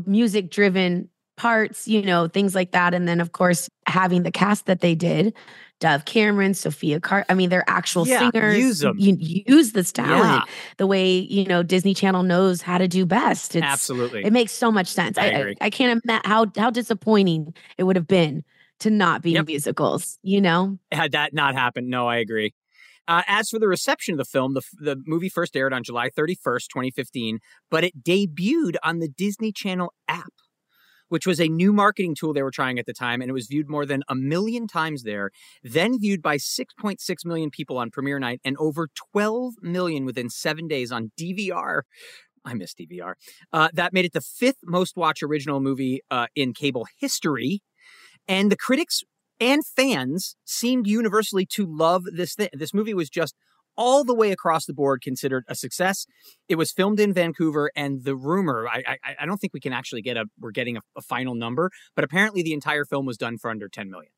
music 0.06 0.50
driven 0.50 1.08
parts, 1.36 1.86
you 1.88 2.02
know, 2.02 2.28
things 2.28 2.54
like 2.54 2.72
that. 2.72 2.94
And 2.94 3.06
then, 3.08 3.20
of 3.20 3.32
course, 3.32 3.68
having 3.86 4.22
the 4.24 4.30
cast 4.32 4.66
that 4.66 4.80
they 4.80 4.94
did 4.94 5.34
Dove 5.80 6.04
Cameron, 6.04 6.54
Sophia 6.54 6.98
Car 7.00 7.24
I 7.28 7.34
mean, 7.34 7.50
they're 7.50 7.68
actual 7.68 8.04
Yeah, 8.04 8.30
singers. 8.30 8.58
use 8.58 8.84
'em. 8.84 8.96
You 8.98 9.16
use 9.20 9.72
this 9.72 9.92
talent 9.92 10.44
Yeah. 10.48 10.54
the 10.78 10.86
way, 10.88 11.18
you 11.18 11.44
know, 11.46 11.62
Disney 11.62 11.94
Channel 11.94 12.24
knows 12.24 12.62
how 12.62 12.78
to 12.78 12.88
do 12.88 13.06
best. 13.06 13.54
It's, 13.54 13.64
Absolutely. 13.64 14.24
It 14.24 14.32
makes 14.32 14.52
so 14.52 14.72
much 14.72 14.88
sense. 14.88 15.16
I 15.18 15.26
I. 15.26 15.54
I 15.60 15.70
can't 15.70 16.02
imagine 16.04 16.22
how, 16.24 16.46
how 16.56 16.70
disappointing 16.70 17.54
it 17.78 17.84
would 17.84 17.94
have 17.96 18.08
been 18.08 18.42
to 18.80 18.90
not 18.90 19.22
be 19.22 19.32
Yep. 19.32 19.46
musicals, 19.46 20.18
you 20.22 20.40
know? 20.40 20.78
Had 20.90 21.12
that 21.12 21.32
not 21.34 21.54
happened, 21.54 21.88
no, 21.88 22.08
I 22.08 22.16
agree. 22.16 22.52
Uh, 23.08 23.22
as 23.26 23.48
for 23.48 23.58
the 23.58 23.66
reception 23.66 24.12
of 24.12 24.18
the 24.18 24.24
film, 24.24 24.52
the, 24.52 24.62
the 24.74 25.02
movie 25.06 25.30
first 25.30 25.56
aired 25.56 25.72
on 25.72 25.82
July 25.82 26.10
31st, 26.10 26.68
2015, 26.68 27.38
but 27.70 27.82
it 27.82 28.04
debuted 28.04 28.76
on 28.84 28.98
the 28.98 29.08
Disney 29.08 29.50
Channel 29.50 29.94
app, 30.06 30.34
which 31.08 31.26
was 31.26 31.40
a 31.40 31.48
new 31.48 31.72
marketing 31.72 32.14
tool 32.14 32.34
they 32.34 32.42
were 32.42 32.50
trying 32.50 32.78
at 32.78 32.84
the 32.84 32.92
time, 32.92 33.22
and 33.22 33.30
it 33.30 33.32
was 33.32 33.46
viewed 33.46 33.70
more 33.70 33.86
than 33.86 34.02
a 34.10 34.14
million 34.14 34.66
times 34.66 35.04
there, 35.04 35.30
then 35.62 35.98
viewed 35.98 36.20
by 36.20 36.36
6.6 36.36 36.98
million 37.24 37.48
people 37.50 37.78
on 37.78 37.90
premiere 37.90 38.18
night, 38.18 38.42
and 38.44 38.56
over 38.58 38.88
12 39.12 39.54
million 39.62 40.04
within 40.04 40.28
seven 40.28 40.68
days 40.68 40.92
on 40.92 41.10
DVR. 41.18 41.80
I 42.44 42.52
miss 42.52 42.74
DVR. 42.74 43.14
Uh, 43.54 43.68
that 43.72 43.94
made 43.94 44.04
it 44.04 44.12
the 44.12 44.20
fifth 44.20 44.58
most 44.64 44.96
watched 44.96 45.22
original 45.22 45.60
movie 45.60 46.02
uh, 46.10 46.26
in 46.36 46.52
cable 46.52 46.86
history. 46.98 47.62
And 48.26 48.52
the 48.52 48.56
critics 48.56 49.02
and 49.40 49.66
fans 49.66 50.36
seemed 50.44 50.86
universally 50.86 51.46
to 51.54 51.66
love 51.66 52.04
this 52.04 52.34
thing. 52.34 52.48
This 52.52 52.74
movie 52.74 52.94
was 52.94 53.08
just 53.10 53.34
all 53.76 54.02
the 54.02 54.14
way 54.14 54.32
across 54.32 54.66
the 54.66 54.74
board 54.74 55.00
considered 55.02 55.44
a 55.48 55.54
success. 55.54 56.04
It 56.48 56.56
was 56.56 56.72
filmed 56.72 56.98
in 56.98 57.14
Vancouver, 57.14 57.70
and 57.76 58.04
the 58.04 58.16
rumor 58.16 58.66
I 58.68 58.98
I, 59.04 59.16
I 59.20 59.26
don't 59.26 59.38
think 59.38 59.54
we 59.54 59.60
can 59.60 59.72
actually 59.72 60.02
get 60.02 60.16
a 60.16 60.24
we're 60.38 60.50
getting 60.50 60.76
a, 60.76 60.80
a 60.96 61.02
final 61.02 61.34
number, 61.34 61.70
but 61.94 62.04
apparently 62.04 62.42
the 62.42 62.52
entire 62.52 62.84
film 62.84 63.06
was 63.06 63.16
done 63.16 63.38
for 63.38 63.50
under 63.50 63.68
10 63.68 63.88
million, 63.88 64.12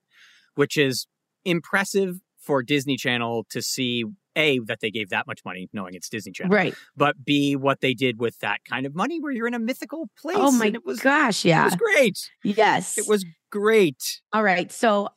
which 0.54 0.76
is 0.76 1.06
impressive 1.44 2.16
for 2.38 2.62
Disney 2.62 2.96
Channel 2.96 3.46
to 3.50 3.61
see 3.61 4.04
a 4.36 4.58
that 4.66 4.80
they 4.80 4.90
gave 4.90 5.10
that 5.10 5.26
much 5.26 5.40
money, 5.44 5.68
knowing 5.72 5.94
it's 5.94 6.08
Disney 6.08 6.32
Channel, 6.32 6.54
Right. 6.54 6.74
But 6.96 7.24
b 7.24 7.56
what 7.56 7.80
they 7.80 7.94
did 7.94 8.18
with 8.18 8.38
that 8.40 8.64
kind 8.64 8.86
of 8.86 8.94
money, 8.94 9.20
where 9.20 9.32
you're 9.32 9.46
in 9.46 9.54
a 9.54 9.58
mythical 9.58 10.04
oh 10.04 10.20
place. 10.20 10.36
Oh 10.38 10.50
my 10.50 10.66
and 10.66 10.76
it 10.76 10.86
was 10.86 11.00
gosh, 11.00 11.44
yeah. 11.44 11.62
it 11.62 11.64
was 11.64 11.76
great. 11.76 12.30
Yes. 12.44 12.98
It 12.98 13.08
was 13.08 13.24
great. 13.50 14.20
All 14.32 14.42
right. 14.42 14.70
So, 14.70 15.08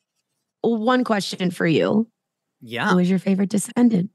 one 0.61 1.03
question 1.03 1.51
for 1.51 1.67
you. 1.67 2.07
Yeah. 2.61 2.89
who 2.89 2.95
was 2.97 3.09
your 3.09 3.19
favorite 3.19 3.49
descendant? 3.49 4.09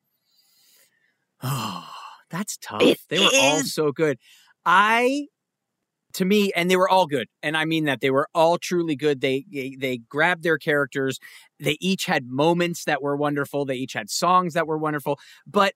Oh, 1.43 1.89
that's 2.31 2.57
tough. 2.59 2.83
It 2.83 2.99
they 3.09 3.19
were 3.19 3.31
all 3.35 3.61
so 3.61 3.93
good. 3.93 4.19
I 4.65 5.27
to 6.19 6.25
me 6.25 6.53
and 6.55 6.69
they 6.71 6.77
were 6.77 6.89
all 6.89 7.07
good. 7.07 7.29
And 7.43 7.57
I 7.57 7.65
mean 7.65 7.85
that 7.85 8.01
they 8.01 8.11
were 8.11 8.29
all 8.35 8.59
truly 8.59 8.97
good. 8.97 9.21
They 9.21 9.45
they, 9.51 9.77
they 9.79 9.99
grabbed 9.99 10.43
their 10.43 10.59
characters. 10.59 11.19
They 11.61 11.77
each 11.81 12.07
had 12.07 12.27
moments 12.27 12.85
that 12.85 13.01
were 13.01 13.17
wonderful. 13.17 13.65
They 13.65 13.77
each 13.77 13.95
had 13.95 14.11
songs 14.11 14.55
that 14.55 14.67
were 14.67 14.79
wonderful. 14.79 15.19
But 15.47 15.75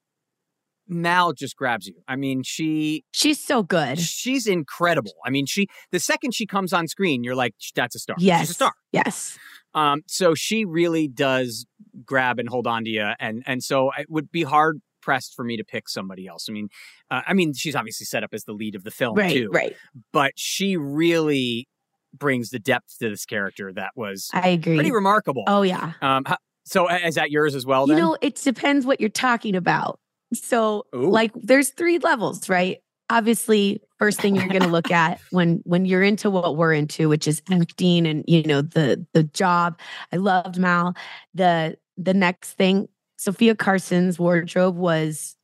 Mal 0.88 1.32
just 1.32 1.56
grabs 1.56 1.86
you. 1.86 1.94
I 2.08 2.16
mean, 2.16 2.42
she 2.42 3.04
She's 3.12 3.42
so 3.42 3.62
good. 3.62 4.00
she's 4.00 4.48
incredible. 4.48 5.14
I 5.24 5.30
mean, 5.30 5.46
she 5.46 5.68
the 5.92 6.00
second 6.00 6.34
she 6.34 6.44
comes 6.44 6.72
on 6.72 6.88
screen, 6.88 7.22
you're 7.22 7.36
like, 7.36 7.54
that's 7.74 7.94
a 7.94 8.00
star. 8.00 8.16
Yes. 8.18 8.40
She's 8.40 8.50
a 8.50 8.54
star. 8.54 8.72
Yes. 8.90 9.38
Um, 9.74 10.02
so 10.06 10.34
she 10.34 10.64
really 10.64 11.08
does 11.08 11.66
grab 12.04 12.38
and 12.38 12.48
hold 12.48 12.66
on 12.66 12.84
to 12.84 12.90
you, 12.90 13.08
and 13.18 13.42
and 13.46 13.62
so 13.62 13.90
it 13.96 14.06
would 14.10 14.30
be 14.30 14.42
hard 14.42 14.82
pressed 15.02 15.34
for 15.34 15.44
me 15.44 15.56
to 15.58 15.64
pick 15.64 15.88
somebody 15.88 16.26
else. 16.26 16.46
I 16.48 16.52
mean, 16.52 16.68
uh, 17.10 17.20
I 17.26 17.34
mean, 17.34 17.52
she's 17.52 17.76
obviously 17.76 18.06
set 18.06 18.24
up 18.24 18.30
as 18.32 18.44
the 18.44 18.52
lead 18.52 18.74
of 18.74 18.84
the 18.84 18.90
film 18.90 19.16
Right. 19.18 19.32
too, 19.32 19.50
Right. 19.52 19.76
but 20.12 20.32
she 20.36 20.76
really 20.76 21.68
brings 22.14 22.50
the 22.50 22.58
depth 22.58 22.98
to 23.00 23.08
this 23.10 23.24
character 23.26 23.72
that 23.72 23.90
was 23.96 24.30
I 24.32 24.48
agree. 24.48 24.76
pretty 24.76 24.92
remarkable. 24.92 25.44
Oh, 25.46 25.62
yeah. 25.62 25.92
Um, 26.00 26.24
so 26.64 26.88
is 26.88 27.16
that 27.16 27.30
yours 27.30 27.54
as 27.54 27.66
well? 27.66 27.88
You 27.88 27.96
know, 27.96 28.16
it 28.22 28.36
depends 28.36 28.86
what 28.86 29.00
you're 29.00 29.08
talking 29.10 29.54
about. 29.56 29.98
So, 30.34 30.86
Ooh. 30.94 31.10
like, 31.10 31.32
there's 31.34 31.70
three 31.70 31.98
levels, 31.98 32.48
right? 32.48 32.78
Obviously, 33.10 33.82
first 33.98 34.20
thing 34.20 34.34
you're 34.36 34.48
going 34.48 34.62
to 34.62 34.68
look 34.68 34.90
at 34.90 35.20
when 35.32 35.60
when 35.64 35.84
you're 35.84 36.02
into 36.02 36.30
what 36.30 36.56
we're 36.56 36.72
into, 36.72 37.08
which 37.10 37.28
is 37.28 37.42
acting 37.50 38.06
and 38.06 38.24
you 38.26 38.42
know 38.44 38.62
the 38.62 39.04
the 39.12 39.24
job. 39.24 39.78
I 40.12 40.16
loved 40.16 40.58
Mal. 40.58 40.94
The 41.34 41.76
the 41.98 42.14
next 42.14 42.52
thing, 42.54 42.88
Sofia 43.22 43.54
Carson's 43.54 44.18
wardrobe 44.18 44.76
was 44.76 45.36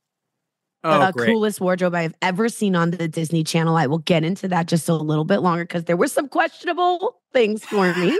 oh, 0.83 1.05
the 1.05 1.11
great. 1.13 1.27
coolest 1.27 1.61
wardrobe 1.61 1.95
I've 1.95 2.13
ever 2.21 2.49
seen 2.49 2.75
on 2.75 2.91
the 2.91 3.07
Disney 3.07 3.41
Channel. 3.41 3.77
I 3.77 3.87
will 3.87 3.99
get 3.99 4.25
into 4.25 4.49
that 4.49 4.67
just 4.67 4.89
a 4.89 4.95
little 4.95 5.23
bit 5.23 5.37
longer 5.37 5.63
because 5.63 5.85
there 5.85 5.95
were 5.95 6.09
some 6.09 6.27
questionable 6.27 7.21
things 7.31 7.63
for 7.63 7.93
me. 7.95 8.19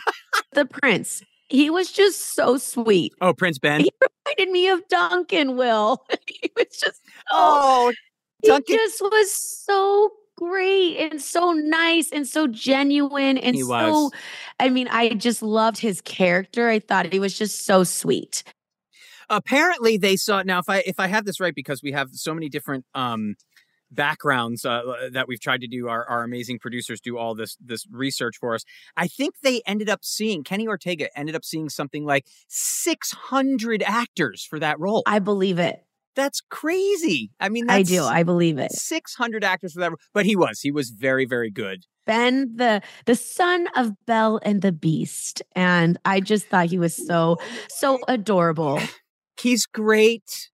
the 0.52 0.66
prince, 0.66 1.22
he 1.48 1.70
was 1.70 1.90
just 1.90 2.34
so 2.34 2.58
sweet. 2.58 3.14
Oh, 3.22 3.32
Prince 3.32 3.58
Ben. 3.58 3.80
He 3.80 3.90
reminded 4.28 4.52
me 4.52 4.68
of 4.68 4.86
Duncan. 4.88 5.56
Will 5.56 6.04
he 6.26 6.50
was 6.54 6.66
just 6.66 7.00
Oh, 7.32 7.90
he 8.42 8.48
Duncan. 8.48 8.76
just 8.76 9.00
was 9.00 9.32
so 9.32 10.10
great 10.36 10.98
and 10.98 11.22
so 11.22 11.52
nice 11.52 12.12
and 12.12 12.28
so 12.28 12.46
genuine 12.46 13.38
and 13.38 13.56
He 13.56 13.62
so. 13.62 14.10
I 14.60 14.68
mean, 14.68 14.86
I 14.88 15.14
just 15.14 15.42
loved 15.42 15.78
his 15.78 16.02
character. 16.02 16.68
I 16.68 16.78
thought 16.78 17.10
he 17.10 17.18
was 17.18 17.38
just 17.38 17.64
so 17.64 17.84
sweet. 17.84 18.44
Apparently 19.30 19.96
they 19.96 20.16
saw 20.16 20.42
now 20.42 20.58
if 20.58 20.68
i 20.68 20.78
if 20.86 20.98
i 20.98 21.06
have 21.06 21.24
this 21.24 21.40
right 21.40 21.54
because 21.54 21.82
we 21.82 21.92
have 21.92 22.08
so 22.12 22.34
many 22.34 22.48
different 22.48 22.84
um 22.94 23.34
backgrounds 23.90 24.66
uh, 24.66 24.82
that 25.12 25.26
we've 25.28 25.40
tried 25.40 25.62
to 25.62 25.66
do 25.66 25.88
our, 25.88 26.04
our 26.10 26.22
amazing 26.22 26.58
producers 26.58 27.00
do 27.00 27.16
all 27.16 27.34
this 27.34 27.56
this 27.58 27.86
research 27.90 28.36
for 28.38 28.54
us 28.54 28.62
i 28.98 29.06
think 29.06 29.34
they 29.42 29.62
ended 29.66 29.88
up 29.88 30.04
seeing 30.04 30.44
kenny 30.44 30.68
ortega 30.68 31.08
ended 31.18 31.34
up 31.34 31.42
seeing 31.42 31.70
something 31.70 32.04
like 32.04 32.26
600 32.48 33.82
actors 33.82 34.44
for 34.44 34.58
that 34.58 34.78
role 34.78 35.02
I 35.06 35.20
believe 35.20 35.58
it. 35.58 35.82
That's 36.18 36.40
crazy. 36.50 37.30
I 37.38 37.48
mean, 37.48 37.70
I 37.70 37.82
do. 37.82 38.02
I 38.02 38.24
believe 38.24 38.58
it. 38.58 38.72
600 38.72 39.44
actors, 39.44 39.76
whatever. 39.76 39.96
But 40.12 40.26
he 40.26 40.34
was. 40.34 40.60
He 40.60 40.72
was 40.72 40.90
very, 40.90 41.24
very 41.24 41.48
good. 41.48 41.84
Ben, 42.06 42.56
the 42.56 42.82
the 43.06 43.14
son 43.14 43.68
of 43.76 43.92
Belle 44.04 44.40
and 44.42 44.60
the 44.60 44.72
Beast, 44.72 45.42
and 45.54 45.96
I 46.04 46.18
just 46.18 46.48
thought 46.48 46.66
he 46.66 46.78
was 46.78 46.94
so 46.94 47.36
so 47.68 48.00
adorable. 48.08 48.80
He's 49.40 49.66
great. 49.66 50.50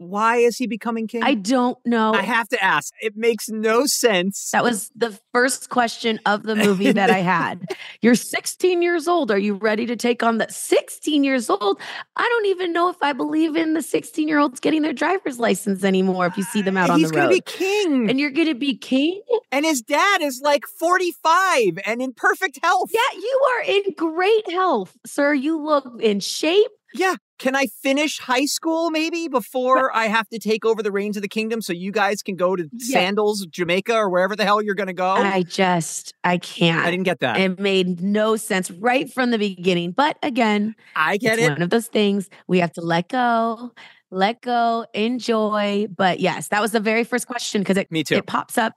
Why 0.00 0.36
is 0.36 0.56
he 0.56 0.68
becoming 0.68 1.08
king? 1.08 1.24
I 1.24 1.34
don't 1.34 1.76
know. 1.84 2.12
I 2.14 2.22
have 2.22 2.48
to 2.50 2.62
ask. 2.62 2.92
It 3.00 3.16
makes 3.16 3.48
no 3.48 3.84
sense. 3.86 4.50
That 4.52 4.62
was 4.62 4.92
the 4.94 5.18
first 5.34 5.70
question 5.70 6.20
of 6.24 6.44
the 6.44 6.54
movie 6.66 6.92
that 6.92 7.10
I 7.10 7.18
had. 7.18 7.66
You're 8.00 8.14
16 8.14 8.80
years 8.80 9.08
old. 9.08 9.32
Are 9.32 9.38
you 9.38 9.54
ready 9.54 9.86
to 9.86 9.96
take 9.96 10.22
on 10.22 10.38
the 10.38 10.46
16 10.48 11.24
years 11.24 11.50
old? 11.50 11.80
I 12.14 12.22
don't 12.22 12.46
even 12.46 12.72
know 12.72 12.88
if 12.90 12.96
I 13.02 13.12
believe 13.12 13.56
in 13.56 13.74
the 13.74 13.82
16 13.82 14.28
year 14.28 14.38
olds 14.38 14.60
getting 14.60 14.82
their 14.82 14.92
driver's 14.92 15.40
license 15.40 15.82
anymore 15.82 16.26
if 16.26 16.36
you 16.36 16.44
see 16.44 16.62
them 16.62 16.76
out 16.76 16.90
on 16.90 17.02
the 17.02 17.08
road. 17.08 17.14
He's 17.14 17.20
gonna 17.20 17.28
be 17.30 17.40
king. 17.40 18.08
and 18.08 18.20
you're 18.20 18.30
going 18.30 18.46
to 18.46 18.54
be 18.54 18.76
king? 18.76 19.20
And 19.50 19.64
his 19.64 19.82
dad 19.82 20.22
is 20.22 20.40
like 20.44 20.64
45 20.78 21.76
and 21.84 22.00
in 22.00 22.12
perfect 22.12 22.60
health. 22.62 22.90
Yeah, 22.94 23.18
you 23.18 23.40
are 23.56 23.62
in 23.64 23.82
great 23.96 24.48
health, 24.48 24.96
sir. 25.04 25.34
You 25.34 25.60
look 25.60 26.00
in 26.00 26.20
shape. 26.20 26.70
Yeah. 26.94 27.14
Can 27.38 27.54
I 27.54 27.66
finish 27.66 28.18
high 28.18 28.46
school 28.46 28.90
maybe 28.90 29.28
before 29.28 29.94
I 29.94 30.06
have 30.06 30.28
to 30.30 30.38
take 30.38 30.64
over 30.64 30.82
the 30.82 30.90
reins 30.90 31.16
of 31.16 31.22
the 31.22 31.28
kingdom 31.28 31.60
so 31.62 31.72
you 31.72 31.92
guys 31.92 32.22
can 32.22 32.34
go 32.34 32.56
to 32.56 32.68
Yeah. 32.72 32.92
Sandals, 32.92 33.46
Jamaica, 33.46 33.94
or 33.94 34.08
wherever 34.10 34.34
the 34.34 34.44
hell 34.44 34.60
you're 34.60 34.74
going 34.74 34.88
to 34.88 34.92
go? 34.92 35.06
I 35.12 35.42
just, 35.42 36.14
I 36.24 36.38
can't. 36.38 36.84
I 36.84 36.90
didn't 36.90 37.04
get 37.04 37.20
that. 37.20 37.38
It 37.38 37.60
made 37.60 38.00
no 38.02 38.36
sense 38.36 38.70
right 38.70 39.12
from 39.12 39.30
the 39.30 39.38
beginning. 39.38 39.92
But 39.92 40.18
again, 40.22 40.74
I 40.96 41.16
get 41.16 41.34
it's 41.38 41.46
it. 41.46 41.50
one 41.52 41.62
of 41.62 41.70
those 41.70 41.86
things 41.86 42.28
we 42.48 42.58
have 42.60 42.72
to 42.72 42.80
let 42.80 43.08
go, 43.08 43.72
let 44.10 44.40
go, 44.40 44.86
enjoy. 44.94 45.86
But 45.94 46.18
yes, 46.20 46.48
that 46.48 46.60
was 46.60 46.72
the 46.72 46.80
very 46.80 47.04
first 47.04 47.26
question 47.26 47.60
because 47.60 47.76
it, 47.76 47.90
Me 47.92 48.02
too. 48.02 48.16
it 48.16 48.26
pops 48.26 48.58
up, 48.58 48.72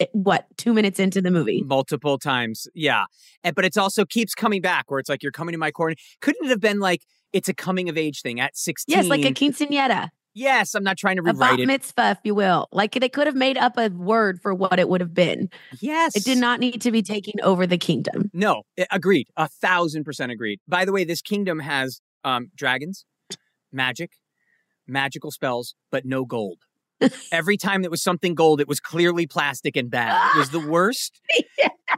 Eh, 0.00 0.06
what, 0.12 0.46
two 0.56 0.72
minutes 0.72 1.00
into 1.00 1.22
the 1.22 1.30
movie? 1.30 1.62
multiple 1.62 2.18
times. 2.18 2.66
Yeah. 2.74 3.04
And, 3.42 3.54
but 3.54 3.64
it's 3.64 3.76
also 3.76 4.04
keeps 4.04 4.34
coming 4.34 4.60
back 4.60 4.90
where 4.90 5.00
it's 5.00 5.08
like 5.08 5.22
you're 5.22 5.32
coming 5.32 5.52
to 5.52 5.58
my 5.58 5.70
corner. 5.70 5.94
Couldn't 6.20 6.46
it 6.46 6.50
have 6.50 6.60
been 6.60 6.80
like 6.80 7.02
it's 7.32 7.48
a 7.48 7.54
coming 7.54 7.88
of 7.88 7.96
age 7.96 8.20
thing 8.20 8.40
at 8.40 8.56
16? 8.56 8.94
Yes, 8.94 9.06
like 9.06 9.24
a 9.24 9.32
quinceanera, 9.32 10.10
Yes, 10.34 10.74
I'm 10.74 10.82
not 10.82 10.96
trying 10.96 11.16
to 11.16 11.22
rewrite 11.22 11.36
a 11.36 11.56
bat 11.56 11.60
it. 11.60 11.66
mitzvah, 11.66 12.10
if 12.12 12.18
you 12.24 12.34
will. 12.34 12.68
Like 12.72 12.92
they 12.92 13.08
could 13.08 13.26
have 13.26 13.36
made 13.36 13.58
up 13.58 13.76
a 13.76 13.88
word 13.88 14.40
for 14.40 14.54
what 14.54 14.78
it 14.78 14.88
would 14.88 15.00
have 15.00 15.12
been. 15.12 15.50
Yes. 15.80 16.16
It 16.16 16.24
did 16.24 16.38
not 16.38 16.58
need 16.58 16.80
to 16.82 16.90
be 16.90 17.02
taking 17.02 17.34
over 17.42 17.66
the 17.66 17.76
kingdom. 17.78 18.30
No, 18.32 18.62
eh, 18.78 18.86
agreed. 18.90 19.28
A 19.36 19.48
thousand 19.48 20.04
percent 20.04 20.32
agreed. 20.32 20.60
By 20.66 20.84
the 20.84 20.92
way, 20.92 21.04
this 21.04 21.20
kingdom 21.20 21.58
has 21.60 22.00
um, 22.24 22.50
dragons, 22.54 23.04
magic, 23.70 24.12
magical 24.86 25.30
spells, 25.30 25.74
but 25.90 26.06
no 26.06 26.24
gold. 26.24 26.58
Every 27.32 27.56
time 27.56 27.82
there 27.82 27.90
was 27.90 28.02
something 28.02 28.34
gold, 28.34 28.60
it 28.60 28.68
was 28.68 28.80
clearly 28.80 29.26
plastic 29.26 29.76
and 29.76 29.90
bad. 29.90 30.34
It 30.34 30.38
was 30.38 30.50
the 30.50 30.60
worst. 30.68 31.20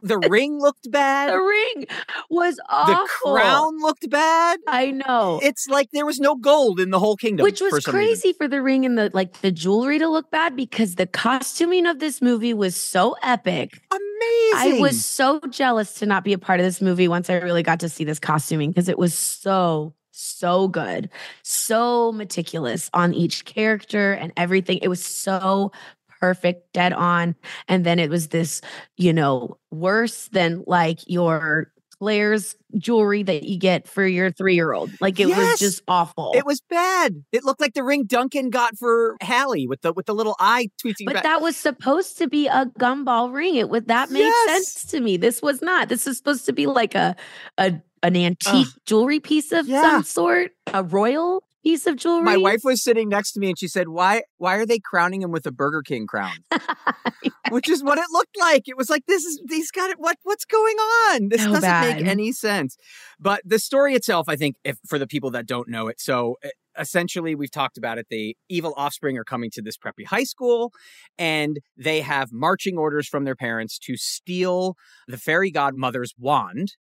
The 0.03 0.19
ring 0.19 0.59
looked 0.61 0.91
bad. 0.91 1.33
The 1.33 1.39
ring 1.39 1.87
was 2.29 2.59
awful. 2.69 2.95
The 2.95 3.09
crown 3.23 3.81
looked 3.81 4.11
bad. 4.11 4.59
I 4.67 4.91
know. 4.91 5.41
It's 5.43 5.69
like 5.69 5.91
there 5.93 6.05
was 6.07 6.19
no 6.19 6.35
gold 6.37 6.81
in 6.81 6.91
the 6.91 6.99
whole 6.99 7.17
kingdom. 7.17 7.45
Which 7.45 7.61
for 7.61 7.67
was 7.67 7.73
reason. 7.75 7.93
crazy 7.93 8.33
for 8.33 8.49
the 8.49 8.61
ring 8.61 8.85
and 8.85 8.99
the 8.99 9.11
like 9.15 9.41
the 9.41 9.53
jewelry 9.53 9.99
to 9.99 10.09
look 10.09 10.31
bad 10.31 10.57
because 10.57 10.97
the 10.97 11.07
costuming 11.07 11.87
of 11.87 12.01
this 12.01 12.21
movie 12.21 12.55
was 12.55 12.77
so 12.77 13.17
epic. 13.23 13.81
Amazing. 13.91 14.79
I 14.79 14.79
was 14.81 15.05
so 15.05 15.41
jealous 15.51 15.95
to 15.95 16.07
not 16.07 16.25
be 16.25 16.33
a 16.33 16.39
part 16.39 16.61
of 16.61 16.67
this 16.67 16.81
movie 16.81 17.09
once 17.09 17.31
I 17.31 17.35
really 17.35 17.63
got 17.63 17.81
to 17.81 17.89
see 17.89 18.05
this 18.05 18.19
costuming 18.19 18.71
because 18.71 18.89
it 18.89 18.99
was 18.99 19.17
so 19.17 19.95
so 20.15 20.69
good, 20.69 21.11
so 21.43 22.13
meticulous 22.13 22.91
on 22.95 23.13
each 23.15 23.45
character 23.45 24.13
and 24.13 24.33
everything. 24.37 24.79
It 24.83 24.89
was 24.89 25.05
so 25.05 25.73
perfect, 26.21 26.73
dead 26.73 26.93
on. 26.93 27.35
And 27.69 27.85
then 27.85 27.99
it 27.99 28.09
was 28.11 28.29
this, 28.29 28.61
you 28.97 29.13
know, 29.13 29.59
worse 29.71 30.29
than 30.29 30.63
like 30.67 31.01
your 31.07 31.71
Claire's 32.01 32.57
jewelry 32.77 33.23
that 33.23 33.45
you 33.45 33.57
get 33.57 33.87
for 33.87 34.05
your 34.07 34.31
three 34.31 34.55
year 34.55 34.73
old. 34.73 34.91
Like 35.01 35.19
it 35.21 35.29
Yes! 35.29 35.39
was 35.53 35.59
just 35.61 35.83
awful. 35.87 36.33
It 36.35 36.45
was 36.45 36.61
bad. 36.69 37.25
It 37.31 37.45
looked 37.45 37.61
like 37.61 37.75
the 37.75 37.85
ring 37.85 38.05
Duncan 38.05 38.51
got 38.51 38.77
for 38.77 39.17
Hallie 39.23 39.67
with 39.69 39.81
the 39.83 39.93
with 39.93 40.07
the 40.07 40.15
little 40.15 40.35
eye 40.41 40.71
tweeting 40.85 41.07
But 41.07 41.15
back. 41.15 41.23
that 41.23 41.41
was 41.41 41.57
supposed 41.57 42.19
to 42.19 42.27
be 42.27 42.49
a 42.49 42.67
gumball 42.81 43.33
ring. 43.33 43.55
It 43.55 43.71
would 43.71 43.87
that 43.89 44.11
made 44.11 44.21
Yes. 44.23 44.51
sense 44.51 44.91
to 44.91 45.01
me. 45.01 45.17
This 45.17 45.41
was 45.41 45.63
not. 45.63 45.89
This 45.89 46.07
is 46.07 46.17
supposed 46.19 46.47
to 46.47 46.53
be 46.53 46.67
like 46.67 46.95
a 46.97 47.15
a 47.59 47.75
an 48.05 48.17
antique 48.17 48.69
jewelry 48.87 49.19
piece 49.21 49.51
of 49.53 49.67
Yeah. 49.67 49.83
some 49.83 50.03
sort, 50.05 50.53
a 50.73 50.83
royal 50.85 51.43
piece 51.65 51.87
of 51.87 51.97
jewelry. 51.97 52.23
My 52.23 52.37
wife 52.37 52.61
was 52.63 52.83
sitting 52.83 53.09
next 53.09 53.33
to 53.33 53.41
me 53.41 53.49
and 53.49 53.59
she 53.59 53.67
said, 53.69 53.89
"Why 53.89 54.23
why 54.37 54.57
are 54.57 54.67
they 54.67 54.79
crowning 54.79 55.23
him 55.23 55.31
with 55.31 55.47
a 55.47 55.51
Burger 55.51 55.83
King 55.83 56.07
crown?" 56.07 56.37
Which 57.51 57.69
is 57.69 57.83
what 57.83 57.99
it 57.99 58.05
looked 58.13 58.37
like. 58.39 58.69
It 58.69 58.77
was 58.77 58.91
like 58.91 59.05
this 59.07 59.25
is 59.25 59.41
he's 59.49 59.71
got 59.71 59.91
it. 59.91 59.99
What 59.99 60.17
what's 60.25 60.45
going 60.45 60.77
on? 60.77 61.29
This 61.31 61.41
So 61.43 61.49
doesn't 61.49 61.63
bad. 61.63 61.97
make 61.99 62.07
any 62.07 62.33
sense. 62.33 62.77
But 63.19 63.41
the 63.45 63.59
story 63.59 63.95
itself, 63.95 64.29
I 64.29 64.37
think, 64.37 64.57
if 64.65 64.79
for 64.87 64.99
the 64.99 65.07
people 65.07 65.31
that 65.33 65.47
don't 65.47 65.69
know 65.69 65.89
it, 65.89 66.01
so 66.01 66.37
uh, 66.45 66.49
essentially 66.79 67.35
we've 67.35 67.51
talked 67.51 67.79
about 67.79 67.97
it. 67.99 68.07
The 68.11 68.37
evil 68.49 68.75
offspring 68.77 69.17
are 69.17 69.25
coming 69.25 69.51
to 69.53 69.63
this 69.63 69.77
preppy 69.79 70.07
high 70.07 70.25
school, 70.25 70.73
and 71.19 71.59
they 71.77 72.01
have 72.01 72.31
marching 72.33 72.77
orders 72.77 73.09
from 73.09 73.25
their 73.25 73.37
parents 73.37 73.79
to 73.81 73.97
steal 73.97 74.77
the 75.07 75.17
fairy 75.19 75.51
godmother's 75.51 76.13
wand 76.19 76.73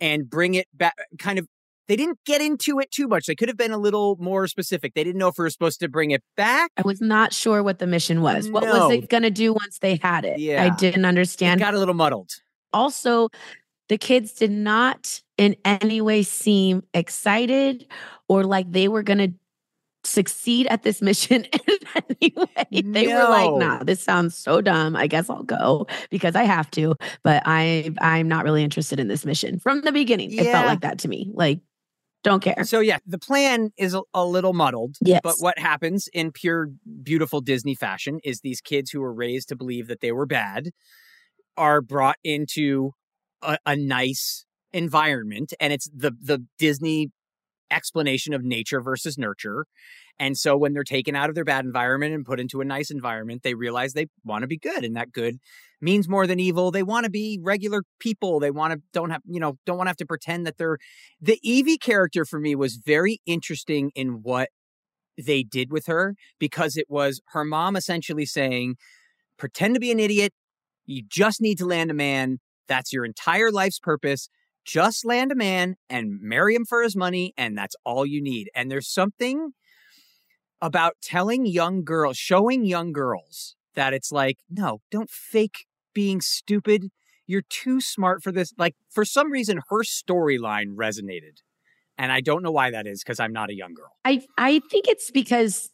and 0.00 0.28
bring 0.28 0.54
it 0.54 0.66
back. 0.74 0.94
Kind 1.18 1.38
of 1.38 1.46
they 1.86 1.96
didn't 1.96 2.18
get 2.24 2.40
into 2.40 2.78
it 2.78 2.90
too 2.90 3.06
much. 3.08 3.26
They 3.26 3.34
could 3.34 3.48
have 3.48 3.58
been 3.58 3.70
a 3.72 3.76
little 3.78 4.16
more 4.18 4.46
specific. 4.46 4.94
They 4.94 5.04
didn't 5.04 5.18
know 5.18 5.28
if 5.28 5.36
we 5.36 5.42
were 5.42 5.50
supposed 5.50 5.80
to 5.80 5.88
bring 5.88 6.12
it 6.12 6.22
back. 6.34 6.70
I 6.78 6.82
was 6.82 7.00
not 7.02 7.34
sure 7.34 7.62
what 7.62 7.78
the 7.78 7.86
mission 7.86 8.22
was. 8.22 8.48
What 8.48 8.62
was 8.64 8.90
it 8.92 9.10
going 9.10 9.22
to 9.24 9.30
do 9.30 9.52
once 9.52 9.78
they 9.80 9.96
had 9.96 10.24
it? 10.24 10.38
Yeah. 10.38 10.64
I 10.64 10.70
didn't 10.74 11.04
It 11.04 11.08
understand. 11.08 11.60
got 11.60 11.74
a 11.74 11.78
little 11.78 11.92
muddled. 11.94 12.30
also, 12.72 13.28
the 13.90 13.98
kids 13.98 14.32
did 14.32 14.50
not 14.50 15.20
in 15.36 15.56
any 15.66 16.00
way 16.00 16.22
seem 16.22 16.82
excited 16.94 17.86
or 18.28 18.44
like 18.44 18.72
they 18.72 18.88
were 18.88 19.02
going 19.02 19.18
to 19.18 19.32
succeed 20.06 20.66
at 20.68 20.82
this 20.82 21.02
mission 21.02 21.44
in 21.52 21.78
any 21.94 22.34
way. 22.36 22.82
They 22.82 23.06
were 23.06 23.28
like, 23.28 23.50
No. 23.50 23.58
"Nah, 23.58 23.84
this 23.84 24.02
sounds 24.02 24.36
so 24.36 24.60
dumb. 24.60 24.96
I 24.96 25.06
guess 25.06 25.28
I'll 25.30 25.42
go 25.42 25.86
because 26.10 26.36
I 26.36 26.44
have 26.44 26.70
to, 26.72 26.94
but 27.22 27.42
I 27.46 27.90
I'm 28.00 28.28
not 28.28 28.44
really 28.44 28.62
interested 28.62 29.00
in 29.00 29.08
this 29.08 29.24
mission." 29.24 29.58
From 29.58 29.82
the 29.82 29.92
beginning, 29.92 30.32
it 30.32 30.44
felt 30.44 30.66
like 30.66 30.80
that 30.80 30.98
to 31.00 31.08
me. 31.08 31.30
Like, 31.34 31.60
don't 32.22 32.42
care. 32.42 32.64
So 32.64 32.80
yeah, 32.80 32.98
the 33.06 33.18
plan 33.18 33.70
is 33.76 33.94
a, 33.94 34.02
a 34.14 34.24
little 34.24 34.54
muddled. 34.54 34.96
Yes. 35.00 35.20
But 35.22 35.36
what 35.38 35.58
happens 35.58 36.08
in 36.12 36.32
pure 36.32 36.70
beautiful 37.02 37.40
Disney 37.40 37.74
fashion 37.74 38.18
is 38.24 38.40
these 38.40 38.60
kids 38.60 38.90
who 38.90 39.00
were 39.00 39.12
raised 39.12 39.48
to 39.50 39.56
believe 39.56 39.88
that 39.88 40.00
they 40.00 40.10
were 40.12 40.26
bad 40.26 40.70
are 41.56 41.80
brought 41.80 42.16
into 42.24 42.92
a, 43.42 43.58
a 43.66 43.76
nice 43.76 44.44
environment 44.72 45.52
and 45.60 45.72
it's 45.72 45.88
the 45.94 46.12
the 46.20 46.44
Disney 46.58 47.12
explanation 47.74 48.32
of 48.32 48.42
nature 48.42 48.80
versus 48.80 49.18
nurture. 49.18 49.66
And 50.18 50.38
so 50.38 50.56
when 50.56 50.72
they're 50.72 50.84
taken 50.84 51.16
out 51.16 51.28
of 51.28 51.34
their 51.34 51.44
bad 51.44 51.64
environment 51.64 52.14
and 52.14 52.24
put 52.24 52.38
into 52.38 52.60
a 52.60 52.64
nice 52.64 52.90
environment, 52.90 53.42
they 53.42 53.54
realize 53.54 53.92
they 53.92 54.06
want 54.24 54.42
to 54.42 54.46
be 54.46 54.56
good 54.56 54.84
and 54.84 54.96
that 54.96 55.12
good 55.12 55.38
means 55.80 56.08
more 56.08 56.26
than 56.26 56.38
evil. 56.38 56.70
They 56.70 56.84
want 56.84 57.04
to 57.04 57.10
be 57.10 57.38
regular 57.42 57.82
people. 57.98 58.38
They 58.38 58.52
want 58.52 58.72
to 58.74 58.80
don't 58.92 59.10
have, 59.10 59.22
you 59.26 59.40
know, 59.40 59.58
don't 59.66 59.76
want 59.76 59.86
to 59.86 59.90
have 59.90 59.96
to 59.98 60.06
pretend 60.06 60.46
that 60.46 60.56
they're 60.56 60.78
the 61.20 61.38
Evie 61.42 61.78
character 61.78 62.24
for 62.24 62.38
me 62.38 62.54
was 62.54 62.76
very 62.76 63.20
interesting 63.26 63.90
in 63.94 64.22
what 64.22 64.50
they 65.18 65.42
did 65.42 65.70
with 65.70 65.86
her 65.86 66.14
because 66.38 66.76
it 66.76 66.86
was 66.88 67.20
her 67.28 67.44
mom 67.44 67.76
essentially 67.76 68.26
saying, 68.26 68.76
pretend 69.36 69.74
to 69.74 69.80
be 69.80 69.90
an 69.90 70.00
idiot. 70.00 70.32
You 70.86 71.02
just 71.06 71.40
need 71.40 71.58
to 71.58 71.66
land 71.66 71.90
a 71.90 71.94
man. 71.94 72.38
That's 72.68 72.92
your 72.92 73.04
entire 73.04 73.50
life's 73.50 73.78
purpose. 73.78 74.28
Just 74.64 75.04
land 75.04 75.30
a 75.32 75.34
man 75.34 75.76
and 75.90 76.20
marry 76.20 76.54
him 76.54 76.64
for 76.64 76.82
his 76.82 76.96
money, 76.96 77.34
and 77.36 77.56
that's 77.56 77.76
all 77.84 78.06
you 78.06 78.22
need. 78.22 78.50
And 78.54 78.70
there's 78.70 78.88
something 78.88 79.52
about 80.60 80.96
telling 81.02 81.46
young 81.46 81.84
girls, 81.84 82.16
showing 82.16 82.64
young 82.64 82.92
girls 82.92 83.56
that 83.74 83.92
it's 83.92 84.10
like, 84.10 84.38
no, 84.48 84.80
don't 84.90 85.10
fake 85.10 85.66
being 85.92 86.20
stupid. 86.20 86.90
You're 87.26 87.42
too 87.42 87.80
smart 87.80 88.22
for 88.22 88.32
this. 88.32 88.52
Like, 88.58 88.74
for 88.90 89.04
some 89.04 89.30
reason, 89.30 89.60
her 89.68 89.82
storyline 89.82 90.74
resonated. 90.74 91.38
And 91.96 92.10
I 92.10 92.20
don't 92.20 92.42
know 92.42 92.50
why 92.50 92.70
that 92.70 92.86
is 92.86 93.02
because 93.02 93.20
I'm 93.20 93.32
not 93.32 93.50
a 93.50 93.54
young 93.54 93.74
girl. 93.74 93.92
I 94.04 94.22
I 94.36 94.60
think 94.70 94.88
it's 94.88 95.10
because 95.10 95.70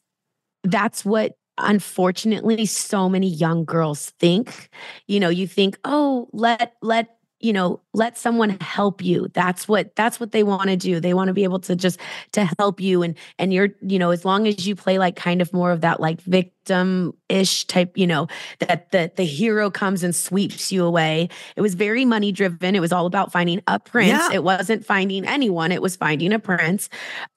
that's 0.64 1.04
what 1.04 1.32
unfortunately 1.58 2.66
so 2.66 3.08
many 3.08 3.28
young 3.28 3.64
girls 3.64 4.10
think. 4.18 4.68
You 5.06 5.20
know, 5.20 5.28
you 5.30 5.46
think, 5.46 5.78
"Oh, 5.84 6.28
let 6.32 6.74
let 6.82 7.08
you 7.40 7.52
know, 7.52 7.80
let 7.92 8.16
someone 8.16 8.56
help 8.60 9.02
you." 9.02 9.28
That's 9.34 9.66
what 9.66 9.94
that's 9.96 10.20
what 10.20 10.32
they 10.32 10.42
want 10.42 10.68
to 10.70 10.76
do. 10.76 11.00
They 11.00 11.14
want 11.14 11.28
to 11.28 11.34
be 11.34 11.44
able 11.44 11.60
to 11.60 11.76
just 11.76 11.98
to 12.32 12.48
help 12.58 12.80
you 12.80 13.02
and 13.02 13.16
and 13.38 13.52
you're, 13.52 13.70
you 13.80 13.98
know, 13.98 14.10
as 14.10 14.24
long 14.24 14.46
as 14.46 14.66
you 14.66 14.76
play 14.76 14.98
like 14.98 15.16
kind 15.16 15.40
of 15.42 15.52
more 15.52 15.72
of 15.72 15.80
that 15.80 16.00
like 16.00 16.20
victim-ish 16.22 17.64
type, 17.66 17.96
you 17.96 18.06
know, 18.06 18.26
that 18.60 18.90
the 18.90 19.10
the 19.16 19.24
hero 19.24 19.70
comes 19.70 20.02
and 20.02 20.14
sweeps 20.14 20.70
you 20.70 20.84
away. 20.84 21.28
It 21.56 21.60
was 21.60 21.74
very 21.74 22.04
money 22.04 22.32
driven. 22.32 22.74
It 22.74 22.80
was 22.80 22.92
all 22.92 23.06
about 23.06 23.32
finding 23.32 23.62
a 23.66 23.78
prince. 23.78 24.10
Yeah. 24.10 24.30
It 24.32 24.44
wasn't 24.44 24.84
finding 24.84 25.26
anyone. 25.26 25.72
It 25.72 25.82
was 25.82 25.96
finding 25.96 26.32
a 26.32 26.38
prince. 26.38 26.88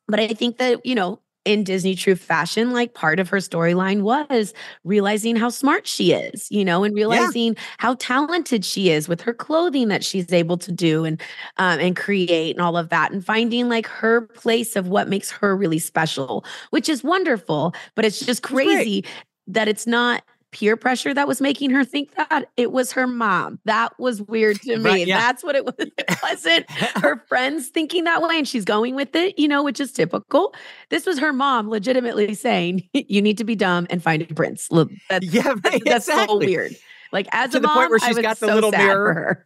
But 0.08 0.20
I 0.20 0.28
think 0.28 0.58
that, 0.58 0.86
you 0.86 0.96
know, 0.96 1.20
in 1.46 1.64
Disney 1.64 1.96
true 1.96 2.16
fashion, 2.16 2.72
like 2.72 2.94
part 2.94 3.20
of 3.20 3.30
her 3.30 3.38
storyline 3.38 4.02
was 4.02 4.54
realizing 4.84 5.36
how 5.36 5.50
smart 5.50 5.86
she 5.86 6.14
is, 6.14 6.48
you 6.50 6.64
know, 6.64 6.84
and 6.84 6.96
realizing 6.96 7.54
yeah. 7.54 7.62
how 7.80 7.96
talented 7.96 8.64
she 8.64 8.90
is 8.90 9.10
with 9.10 9.22
her 9.22 9.34
clothing 9.34 9.90
that 9.90 10.04
she's 10.04 10.32
able 10.32 10.58
to 10.58 10.72
do 10.72 11.04
and 11.04 11.22
um, 11.58 11.80
and 11.80 11.96
create 11.96 12.56
and 12.56 12.62
all 12.62 12.78
of 12.78 12.90
that, 12.90 13.12
and 13.12 13.26
finding 13.26 13.68
like 13.68 13.88
her 13.88 14.22
place 14.22 14.76
of 14.76 14.88
what 14.88 15.10
makes 15.10 15.32
her 15.32 15.56
really 15.56 15.80
special, 15.80 16.46
which 16.70 16.88
is 16.88 17.04
wonderful. 17.04 17.74
But 17.96 18.06
it's 18.06 18.26
just 18.26 18.44
crazy 18.44 19.04
that 19.48 19.68
it's 19.68 19.86
not 19.86 20.24
peer 20.54 20.78
pressure 20.78 21.14
that 21.14 21.28
was 21.28 21.42
making 21.42 21.72
her 21.72 21.84
think 21.84 22.14
that 22.16 22.46
it 22.56 22.72
was 22.72 22.92
her 22.94 23.08
mom. 23.08 23.60
That 23.66 24.00
was 24.00 24.22
weird 24.22 24.62
to 24.62 24.78
me. 24.78 24.84
Right, 24.84 25.08
yeah. 25.08 25.20
That's 25.20 25.44
what 25.44 25.56
it 25.56 25.66
was. 25.66 25.76
It 25.80 26.18
wasn't 26.24 26.70
her 26.96 27.18
friends 27.28 27.68
thinking 27.68 28.06
that 28.06 28.22
way 28.22 28.38
and 28.38 28.48
she's 28.48 28.64
going 28.64 28.96
with 28.96 29.16
it, 29.16 29.38
you 29.38 29.48
know, 29.48 29.64
which 29.64 29.80
is 29.80 29.92
typical. 29.92 30.54
This 30.90 31.06
was 31.06 31.20
her 31.20 31.34
mom 31.34 31.70
legitimately 31.70 32.36
saying, 32.36 32.88
you 32.94 33.22
need 33.22 33.38
to 33.40 33.44
be 33.44 33.56
dumb 33.56 33.88
and 33.90 34.02
find 34.02 34.22
a 34.22 34.34
prince. 34.34 34.70
That's, 35.10 35.26
yeah, 35.34 35.48
right, 35.64 35.82
that's 35.86 36.08
exactly. 36.08 36.28
so 36.28 36.38
weird. 36.38 36.76
Like 37.12 37.28
as 37.32 37.52
to 37.52 37.58
a 37.58 37.60
the 37.60 37.68
mom, 37.68 37.78
point 37.78 37.90
where 37.90 38.00
she's 38.00 38.20
got 38.20 38.40
the 38.40 38.48
so 38.48 38.56
little 38.56 38.72
mirror 38.72 39.46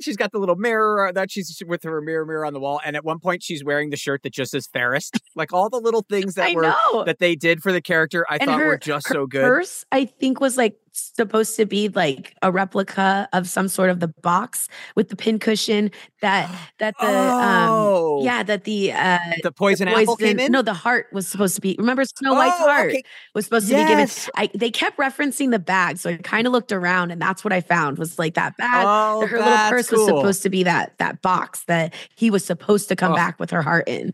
she's 0.00 0.16
got 0.16 0.32
the 0.32 0.38
little 0.38 0.56
mirror 0.56 1.08
uh, 1.08 1.12
that 1.12 1.30
she's 1.30 1.62
with 1.66 1.82
her 1.82 2.00
mirror 2.00 2.26
mirror 2.26 2.44
on 2.44 2.52
the 2.52 2.60
wall 2.60 2.80
and 2.84 2.94
at 2.96 3.04
one 3.04 3.18
point 3.18 3.42
she's 3.42 3.64
wearing 3.64 3.90
the 3.90 3.96
shirt 3.96 4.22
that 4.22 4.32
just 4.32 4.50
says 4.52 4.66
Ferris 4.72 5.10
like 5.34 5.52
all 5.52 5.70
the 5.70 5.78
little 5.80 6.04
things 6.08 6.34
that 6.34 6.50
I 6.50 6.54
were 6.54 6.62
know. 6.62 7.04
that 7.04 7.18
they 7.18 7.34
did 7.36 7.62
for 7.62 7.72
the 7.72 7.80
character 7.80 8.26
I 8.28 8.36
And 8.36 8.44
thought 8.48 8.60
her- 8.60 8.66
were 8.66 8.78
just 8.78 9.06
so 9.08 9.26
good 9.26 9.42
Purse, 9.42 9.84
I 9.90 10.04
think, 10.04 10.40
was 10.40 10.56
like 10.56 10.76
supposed 10.92 11.56
to 11.56 11.64
be 11.66 11.88
like 11.88 12.34
a 12.42 12.52
replica 12.52 13.28
of 13.32 13.48
some 13.48 13.66
sort 13.68 13.88
of 13.90 14.00
the 14.00 14.08
box 14.08 14.68
with 14.94 15.08
the 15.08 15.16
pincushion 15.16 15.90
that 16.20 16.50
that 16.78 16.94
the 17.00 17.06
Oh. 17.06 18.18
um 18.20 18.24
yeah 18.24 18.42
that 18.42 18.64
the 18.64 18.92
uh 18.92 19.18
the 19.42 19.52
poison 19.52 19.88
apple 19.88 20.16
came 20.16 20.38
in 20.38 20.52
no 20.52 20.62
the 20.62 20.74
heart 20.74 21.06
was 21.12 21.26
supposed 21.26 21.54
to 21.54 21.60
be 21.60 21.74
remember 21.78 22.04
Snow 22.04 22.34
White's 22.34 22.56
Oh, 22.60 22.64
heart 22.68 22.90
okay. 22.90 23.02
was 23.34 23.44
supposed 23.46 23.68
to 23.68 23.74
be 23.74 23.84
given 23.86 24.08
I 24.36 24.50
they 24.54 24.70
kept 24.70 24.98
referencing 24.98 25.50
the 25.50 25.58
bag 25.58 25.98
so 25.98 26.10
I 26.10 26.16
kind 26.18 26.46
of 26.46 26.52
looked 26.52 26.72
around 26.72 27.10
and 27.10 27.20
that's 27.20 27.42
what 27.42 27.52
I 27.52 27.60
found 27.62 27.98
was 27.98 28.18
like 28.18 28.34
that 28.34 28.56
bag 28.58 28.84
Oh, 28.86 29.26
her 29.26 29.38
little 29.38 29.56
purse 29.68 29.90
was 29.90 30.04
supposed 30.04 30.42
to 30.42 30.50
be 30.50 30.62
that 30.64 30.98
that 30.98 31.22
box 31.22 31.64
that 31.64 31.94
he 32.16 32.30
was 32.30 32.44
supposed 32.44 32.88
to 32.88 32.96
come 32.96 33.12
Oh. 33.12 33.16
back 33.16 33.40
with 33.40 33.50
her 33.50 33.62
heart 33.62 33.88
in 33.88 34.12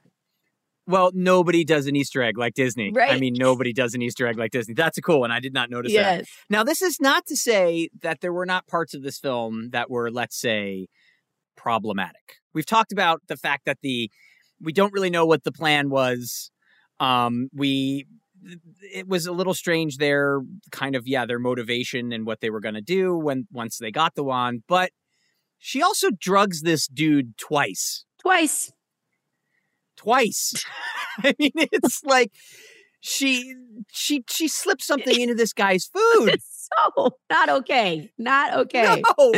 well 0.88 1.12
nobody 1.14 1.64
does 1.64 1.86
an 1.86 1.94
Easter 1.94 2.20
egg 2.22 2.36
like 2.36 2.54
Disney 2.54 2.90
Right. 2.92 3.12
I 3.12 3.20
mean 3.20 3.34
nobody 3.36 3.72
does 3.72 3.94
an 3.94 4.02
Easter 4.02 4.26
egg 4.26 4.36
like 4.36 4.50
Disney 4.50 4.74
that's 4.74 4.98
a 4.98 5.02
cool 5.02 5.20
one 5.20 5.30
I 5.30 5.38
did 5.38 5.52
not 5.52 5.70
notice 5.70 5.92
that 5.92 6.18
yes 6.18 6.26
Now, 6.50 6.64
this 6.64 6.82
is 6.82 7.00
not 7.00 7.26
to 7.26 7.36
say 7.36 7.88
that 8.02 8.20
there 8.20 8.32
were 8.32 8.46
not 8.46 8.66
parts 8.66 8.94
of 8.94 9.02
this 9.02 9.18
film 9.18 9.70
that 9.70 9.90
were, 9.90 10.10
let's 10.10 10.38
say, 10.40 10.88
problematic. 11.56 12.36
We've 12.54 12.66
talked 12.66 12.92
about 12.92 13.22
the 13.28 13.36
fact 13.36 13.64
that 13.66 13.78
the 13.82 14.10
we 14.60 14.72
don't 14.72 14.92
really 14.92 15.10
know 15.10 15.26
what 15.26 15.44
the 15.44 15.52
plan 15.52 15.90
was. 15.90 16.50
Um, 16.98 17.48
we 17.52 18.06
it 18.94 19.06
was 19.06 19.26
a 19.26 19.32
little 19.32 19.54
strange 19.54 19.98
their 19.98 20.40
kind 20.72 20.96
of 20.96 21.06
yeah 21.06 21.26
their 21.26 21.38
motivation 21.38 22.12
and 22.12 22.26
what 22.26 22.40
they 22.40 22.50
were 22.50 22.60
going 22.60 22.74
to 22.74 22.80
do 22.80 23.16
when 23.16 23.46
once 23.52 23.78
they 23.78 23.90
got 23.90 24.14
the 24.14 24.24
wand, 24.24 24.62
but 24.68 24.90
she 25.58 25.82
also 25.82 26.08
drugs 26.10 26.62
this 26.62 26.86
dude 26.86 27.36
twice. 27.36 28.04
twice 28.20 28.72
Twice. 29.98 30.54
I 31.24 31.34
mean, 31.38 31.52
it's 31.54 32.02
like 32.04 32.32
she 33.00 33.54
she 33.90 34.24
she 34.28 34.48
slipped 34.48 34.82
something 34.82 35.20
into 35.20 35.34
this 35.34 35.52
guy's 35.52 35.86
food. 35.86 36.36
so 36.94 37.10
not 37.30 37.48
okay 37.48 38.10
not 38.18 38.54
okay 38.54 39.02
No, 39.18 39.32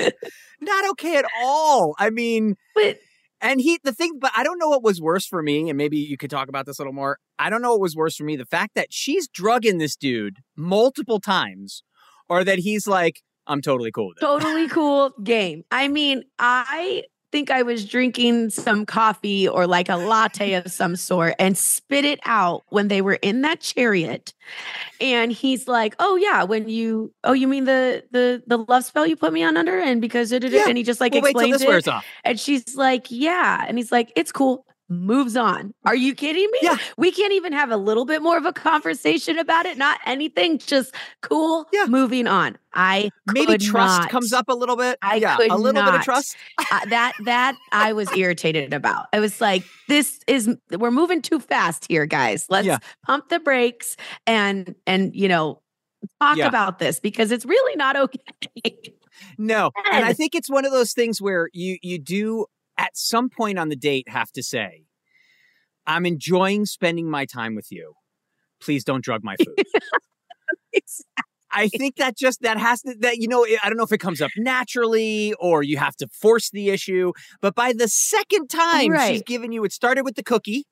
not 0.61 0.91
okay 0.91 1.17
at 1.17 1.25
all. 1.43 1.95
I 1.99 2.11
mean, 2.11 2.57
but 2.75 2.99
and 3.41 3.61
he, 3.61 3.79
the 3.83 3.93
thing, 3.93 4.19
but 4.21 4.33
I 4.37 4.45
don't 4.45 4.59
know 4.59 4.69
what 4.69 4.83
was 4.83 5.01
worse 5.01 5.27
for 5.27 5.43
me, 5.43 5.71
and 5.71 5.79
maybe 5.79 5.97
you 5.97 6.19
could 6.19 6.31
talk 6.31 6.49
about 6.49 6.67
this 6.67 6.79
a 6.79 6.83
little 6.83 6.93
more. 6.93 7.19
I 7.39 7.49
don't 7.49 7.63
know 7.63 7.71
what 7.71 7.81
was 7.81 7.97
worse 7.97 8.17
for 8.17 8.25
me 8.25 8.37
the 8.37 8.45
fact 8.45 8.75
that 8.75 8.89
she's 8.91 9.29
drugging 9.29 9.79
this 9.79 9.97
dude 9.97 10.39
multiple 10.57 11.21
times, 11.21 11.83
or 12.29 12.45
that 12.45 12.59
he's 12.59 12.87
like, 12.87 13.23
I'm 13.47 13.63
totally 13.63 13.91
cool 13.91 14.09
with 14.09 14.19
it. 14.19 14.21
totally 14.21 14.69
cool 14.69 15.13
game. 15.25 15.63
I 15.71 15.89
mean, 15.89 16.25
I 16.39 17.05
think 17.33 17.51
I 17.51 17.63
was 17.63 17.85
drinking 17.85 18.51
some 18.51 18.85
coffee 18.87 19.49
or 19.49 19.67
like 19.67 19.89
a 19.89 19.97
latte 19.97 20.55
of 20.55 20.71
some 20.71 20.97
sort 20.97 21.35
and 21.39 21.57
spit 21.57 22.05
it 22.05 22.19
out 22.25 22.65
when 22.71 22.89
they 22.89 23.01
were 23.03 23.15
in 23.23 23.43
that 23.43 23.61
chariot. 23.61 24.35
And 25.01 25.31
he's 25.31 25.69
like, 25.69 25.95
"Oh 25.99 26.17
yeah, 26.17 26.43
when 26.43 26.69
you 26.69 27.13
oh 27.25 27.33
you 27.33 27.47
mean 27.47 27.65
the 27.65 28.05
the 28.11 28.43
the 28.47 28.59
love 28.59 28.85
spell 28.85 29.07
you 29.07 29.17
put 29.17 29.33
me 29.33 29.43
on 29.45 29.57
under 29.57 29.79
and 29.79 30.01
because 30.01 30.33
it 30.33 30.43
Yeah. 30.45 30.65
and 30.69 30.77
he 30.77 30.83
just 30.83 31.01
like 31.01 31.13
Well, 31.13 31.25
explains 31.25 31.63
it. 31.63 31.89
off. 31.89 32.05
And 32.25 32.39
she's 32.39 32.75
like, 32.77 33.07
"Yeah." 33.11 33.65
And 33.69 33.79
he's 33.79 33.93
like, 33.93 34.13
"It's 34.17 34.33
cool." 34.33 34.65
Moves 34.93 35.37
on. 35.37 35.73
Are 35.85 35.95
you 35.95 36.17
kidding 36.17 36.49
me? 36.51 36.59
Yeah. 36.63 36.77
We 36.99 37.13
can't 37.13 37.33
even 37.33 37.53
have 37.53 37.71
a 37.71 37.77
little 37.77 38.05
bit 38.05 38.23
more 38.23 38.37
of 38.37 38.45
a 38.45 38.53
conversation 38.53 39.39
about 39.39 39.65
it. 39.65 39.79
Not 39.79 40.01
anything. 40.05 40.59
Just 40.59 40.93
cool. 41.23 41.67
Yeah. 41.73 41.87
Moving 41.87 42.27
on. 42.27 42.59
I 42.75 43.11
Maybe 43.33 43.57
trust 43.57 44.01
not. 44.01 44.11
comes 44.11 44.33
up 44.33 44.49
a 44.49 44.53
little 44.55 44.77
bit. 44.77 44.99
I 45.01 45.15
yeah, 45.17 45.37
a 45.39 45.57
little 45.57 45.83
bit 45.85 45.95
of 45.95 46.03
trust. 46.03 46.37
Uh, 46.59 46.87
that 46.87 47.13
that 47.25 47.57
I 47.71 47.93
was 47.93 48.13
irritated 48.17 48.73
about. 48.75 49.07
I 49.13 49.21
was 49.21 49.41
like, 49.41 49.63
this 49.89 50.19
is 50.27 50.49
we're 50.77 50.91
moving 50.91 51.23
too 51.23 51.39
fast 51.39 51.87
here, 51.89 52.05
guys. 52.07 52.47
Let's 52.49 52.67
Yeah. 52.67 52.79
pump 53.07 53.29
the 53.29 53.39
brakes 53.39 53.97
and 54.27 54.75
and 54.89 55.15
you 55.15 55.29
know 55.29 55.63
talk 56.21 56.37
Yeah. 56.37 56.49
about 56.49 56.81
this 56.81 56.99
because 56.99 57.31
it's 57.31 57.45
really 57.47 57.77
not 57.77 57.95
okay. 57.97 58.77
No, 59.39 59.71
and 59.93 60.05
I 60.05 60.13
think 60.15 60.35
it's 60.35 60.49
one 60.51 60.65
of 60.65 60.73
those 60.73 60.93
things 60.93 61.21
where 61.21 61.49
you 61.53 61.79
you 61.83 61.99
do 61.99 62.47
at 62.81 62.97
some 62.97 63.29
point 63.29 63.59
on 63.59 63.69
the 63.69 63.77
date 63.77 64.09
have 64.09 64.33
to 64.33 64.43
say, 64.43 64.87
"I'm 65.87 66.07
enjoying 66.07 66.65
spending 66.65 67.11
my 67.11 67.27
time 67.27 67.55
with 67.55 67.71
you. 67.71 67.95
Please 68.61 68.85
don't 68.85 69.05
drug 69.05 69.23
my 69.23 69.37
food." 69.37 69.55
I 71.53 71.69
think 71.69 71.97
that 71.97 72.17
just 72.17 72.43
that 72.43 72.59
has 72.59 72.81
to 72.83 72.95
that 73.01 73.19
you 73.19 73.29
know 73.29 73.45
I 73.45 73.69
don't 73.69 73.77
know 73.77 73.85
if 73.85 73.93
it 73.93 73.99
comes 73.99 74.23
up 74.23 74.31
naturally 74.37 75.35
or 75.39 75.63
you 75.63 75.77
have 75.77 75.97
to 75.97 76.09
force 76.09 76.51
the 76.51 76.71
issue, 76.71 77.13
but 77.41 77.55
by 77.55 77.73
the 77.73 77.89
second 77.89 78.49
time 78.49 78.97
she's 79.09 79.23
given 79.23 79.53
you 79.53 79.65
it 79.65 79.73
started 79.73 80.05
with 80.05 80.15
the 80.15 80.23
cookie, 80.23 80.65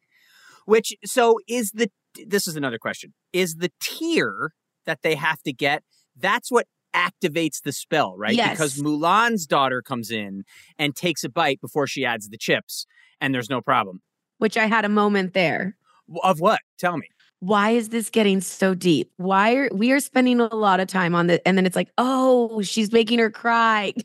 which 0.65 0.95
so 1.05 1.39
is 1.47 1.73
the 1.73 1.91
this 2.27 2.49
is 2.49 2.57
another 2.57 2.79
question. 2.79 3.13
Is 3.33 3.57
the 3.57 3.71
tier 3.81 4.53
that 4.87 5.03
they 5.03 5.17
have 5.17 5.43
to 5.43 5.53
get 5.53 5.83
that's 6.17 6.51
what 6.51 6.67
activates 6.95 7.63
the 7.63 7.73
spell, 7.73 8.17
right? 8.17 8.35
Yes. 8.35 8.51
Because 8.51 8.79
Mulan's 8.79 9.47
daughter 9.47 9.83
comes 9.83 10.11
in 10.11 10.45
and 10.79 10.95
takes 10.95 11.25
a 11.25 11.29
bite 11.29 11.61
before 11.61 11.87
she 11.87 12.05
adds 12.05 12.29
the 12.29 12.39
chips 12.39 12.87
and 13.21 13.35
there's 13.35 13.51
no 13.51 13.61
problem. 13.61 14.01
Which 14.39 14.57
I 14.57 14.67
had 14.67 14.85
a 14.85 14.89
moment 14.89 15.35
there. 15.35 15.77
Of 16.23 16.41
what? 16.41 16.61
Tell 16.79 16.97
me. 16.97 17.09
Why 17.41 17.71
is 17.71 17.91
this 17.91 18.11
getting 18.11 18.41
so 18.41 18.75
deep? 18.75 19.13
Why 19.17 19.55
are 19.55 19.69
we 19.73 19.93
are 19.93 20.01
spending 20.01 20.41
a 20.41 20.55
lot 20.55 20.81
of 20.81 20.89
time 20.89 21.15
on 21.15 21.29
the 21.29 21.47
and 21.47 21.57
then 21.57 21.67
it's 21.67 21.77
like, 21.77 21.91
oh, 21.99 22.63
she's 22.63 22.93
making 22.93 23.19
her 23.19 23.31
cry. 23.31 23.95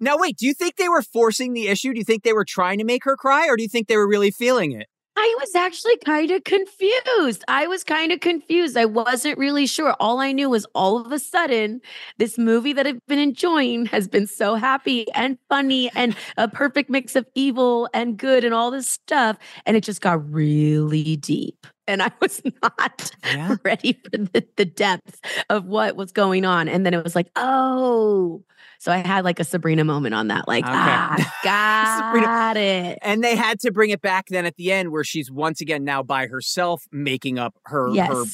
Now 0.00 0.18
wait, 0.18 0.36
do 0.36 0.46
you 0.46 0.52
think 0.52 0.76
they 0.76 0.90
were 0.90 1.00
forcing 1.00 1.54
the 1.54 1.68
issue? 1.68 1.94
Do 1.94 1.98
you 1.98 2.04
think 2.04 2.24
they 2.24 2.34
were 2.34 2.44
trying 2.44 2.76
to 2.76 2.84
make 2.84 3.04
her 3.04 3.16
cry 3.16 3.48
or 3.48 3.56
do 3.56 3.62
you 3.62 3.70
think 3.70 3.88
they 3.88 3.96
were 3.96 4.06
really 4.06 4.30
feeling 4.30 4.72
it? 4.72 4.86
I 5.18 5.34
was 5.40 5.54
actually 5.54 5.96
kind 6.04 6.30
of 6.30 6.44
confused. 6.44 7.42
I 7.48 7.66
was 7.66 7.82
kind 7.82 8.12
of 8.12 8.20
confused. 8.20 8.76
I 8.76 8.84
wasn't 8.84 9.38
really 9.38 9.66
sure. 9.66 9.96
All 9.98 10.20
I 10.20 10.32
knew 10.32 10.50
was 10.50 10.66
all 10.74 10.98
of 10.98 11.10
a 11.10 11.18
sudden, 11.18 11.80
this 12.18 12.36
movie 12.36 12.74
that 12.74 12.86
I've 12.86 13.04
been 13.06 13.18
enjoying 13.18 13.86
has 13.86 14.08
been 14.08 14.26
so 14.26 14.56
happy 14.56 15.10
and 15.14 15.38
funny 15.48 15.90
and 15.94 16.14
a 16.36 16.48
perfect 16.48 16.90
mix 16.90 17.16
of 17.16 17.26
evil 17.34 17.88
and 17.94 18.18
good 18.18 18.44
and 18.44 18.52
all 18.52 18.70
this 18.70 18.90
stuff. 18.90 19.38
And 19.64 19.74
it 19.74 19.84
just 19.84 20.02
got 20.02 20.30
really 20.30 21.16
deep. 21.16 21.66
And 21.88 22.02
I 22.02 22.12
was 22.20 22.42
not 22.62 23.10
Yeah. 23.24 23.56
ready 23.64 23.94
for 24.04 24.10
the, 24.18 24.46
the 24.56 24.66
depth 24.66 25.20
of 25.48 25.64
what 25.64 25.96
was 25.96 26.12
going 26.12 26.44
on. 26.44 26.68
And 26.68 26.84
then 26.84 26.92
it 26.92 27.02
was 27.02 27.14
like, 27.16 27.30
oh. 27.36 28.44
So 28.78 28.92
I 28.92 28.98
had 28.98 29.24
like 29.24 29.40
a 29.40 29.44
Sabrina 29.44 29.84
moment 29.84 30.14
on 30.14 30.28
that. 30.28 30.46
Like, 30.48 30.64
Okay. 30.64 30.72
ah, 30.74 31.34
got 31.44 32.14
Sabrina- 32.56 32.60
it. 32.60 32.98
And 33.02 33.22
they 33.24 33.34
had 33.36 33.60
to 33.60 33.72
bring 33.72 33.90
it 33.90 34.00
back 34.00 34.26
then 34.28 34.46
at 34.46 34.56
the 34.56 34.72
end 34.72 34.90
where 34.92 35.04
she's 35.04 35.30
once 35.30 35.60
again 35.60 35.84
now 35.84 36.02
by 36.02 36.26
herself 36.26 36.84
making 36.92 37.38
up 37.38 37.54
her 37.66 37.90
Yes. 37.92 38.08
her 38.12 38.24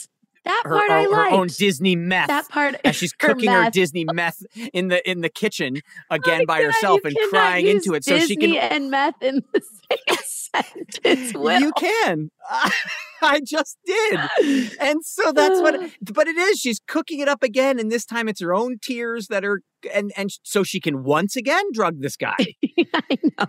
that 0.44 0.62
her, 0.64 0.74
part 0.76 0.90
I 0.90 1.02
her- 1.04 1.14
her 1.14 1.30
own 1.30 1.46
Disney 1.46 1.94
meth. 1.94 2.26
that 2.26 2.48
part 2.48 2.74
as 2.84 2.96
she's 2.96 3.12
cooking 3.12 3.48
her 3.48 3.62
meth. 3.62 3.72
Disney 3.74 4.04
meth 4.12 4.42
in 4.72 4.88
the 4.88 5.08
in 5.08 5.20
the 5.20 5.28
kitchen 5.28 5.80
again 6.10 6.40
My 6.40 6.44
by 6.46 6.58
God, 6.62 6.66
herself 6.66 7.00
and 7.04 7.16
crying 7.30 7.68
into 7.68 7.94
it 7.94 8.04
so 8.04 8.18
she 8.18 8.34
Disney 8.34 8.54
can 8.58 8.72
and 8.72 8.90
meth 8.90 9.22
in 9.22 9.44
the 9.52 9.60
same 9.92 10.16
sentence. 10.24 11.32
Will. 11.34 11.60
you 11.60 11.72
can 11.78 12.30
I 13.22 13.40
just 13.40 13.78
did 13.84 14.20
and 14.80 15.04
so 15.04 15.32
that's 15.32 15.60
what 15.60 15.90
but 16.12 16.28
it 16.28 16.36
is 16.36 16.58
she's 16.58 16.80
cooking 16.86 17.20
it 17.20 17.28
up 17.28 17.42
again 17.42 17.78
and 17.78 17.90
this 17.90 18.04
time 18.04 18.28
it's 18.28 18.40
her 18.40 18.54
own 18.54 18.78
tears 18.82 19.28
that 19.28 19.44
are 19.44 19.62
and 19.92 20.12
and 20.16 20.30
so 20.42 20.62
she 20.62 20.80
can 20.80 21.04
once 21.04 21.36
again 21.36 21.64
drug 21.72 22.00
this 22.00 22.16
guy 22.16 22.36
I 22.94 23.18
know. 23.38 23.46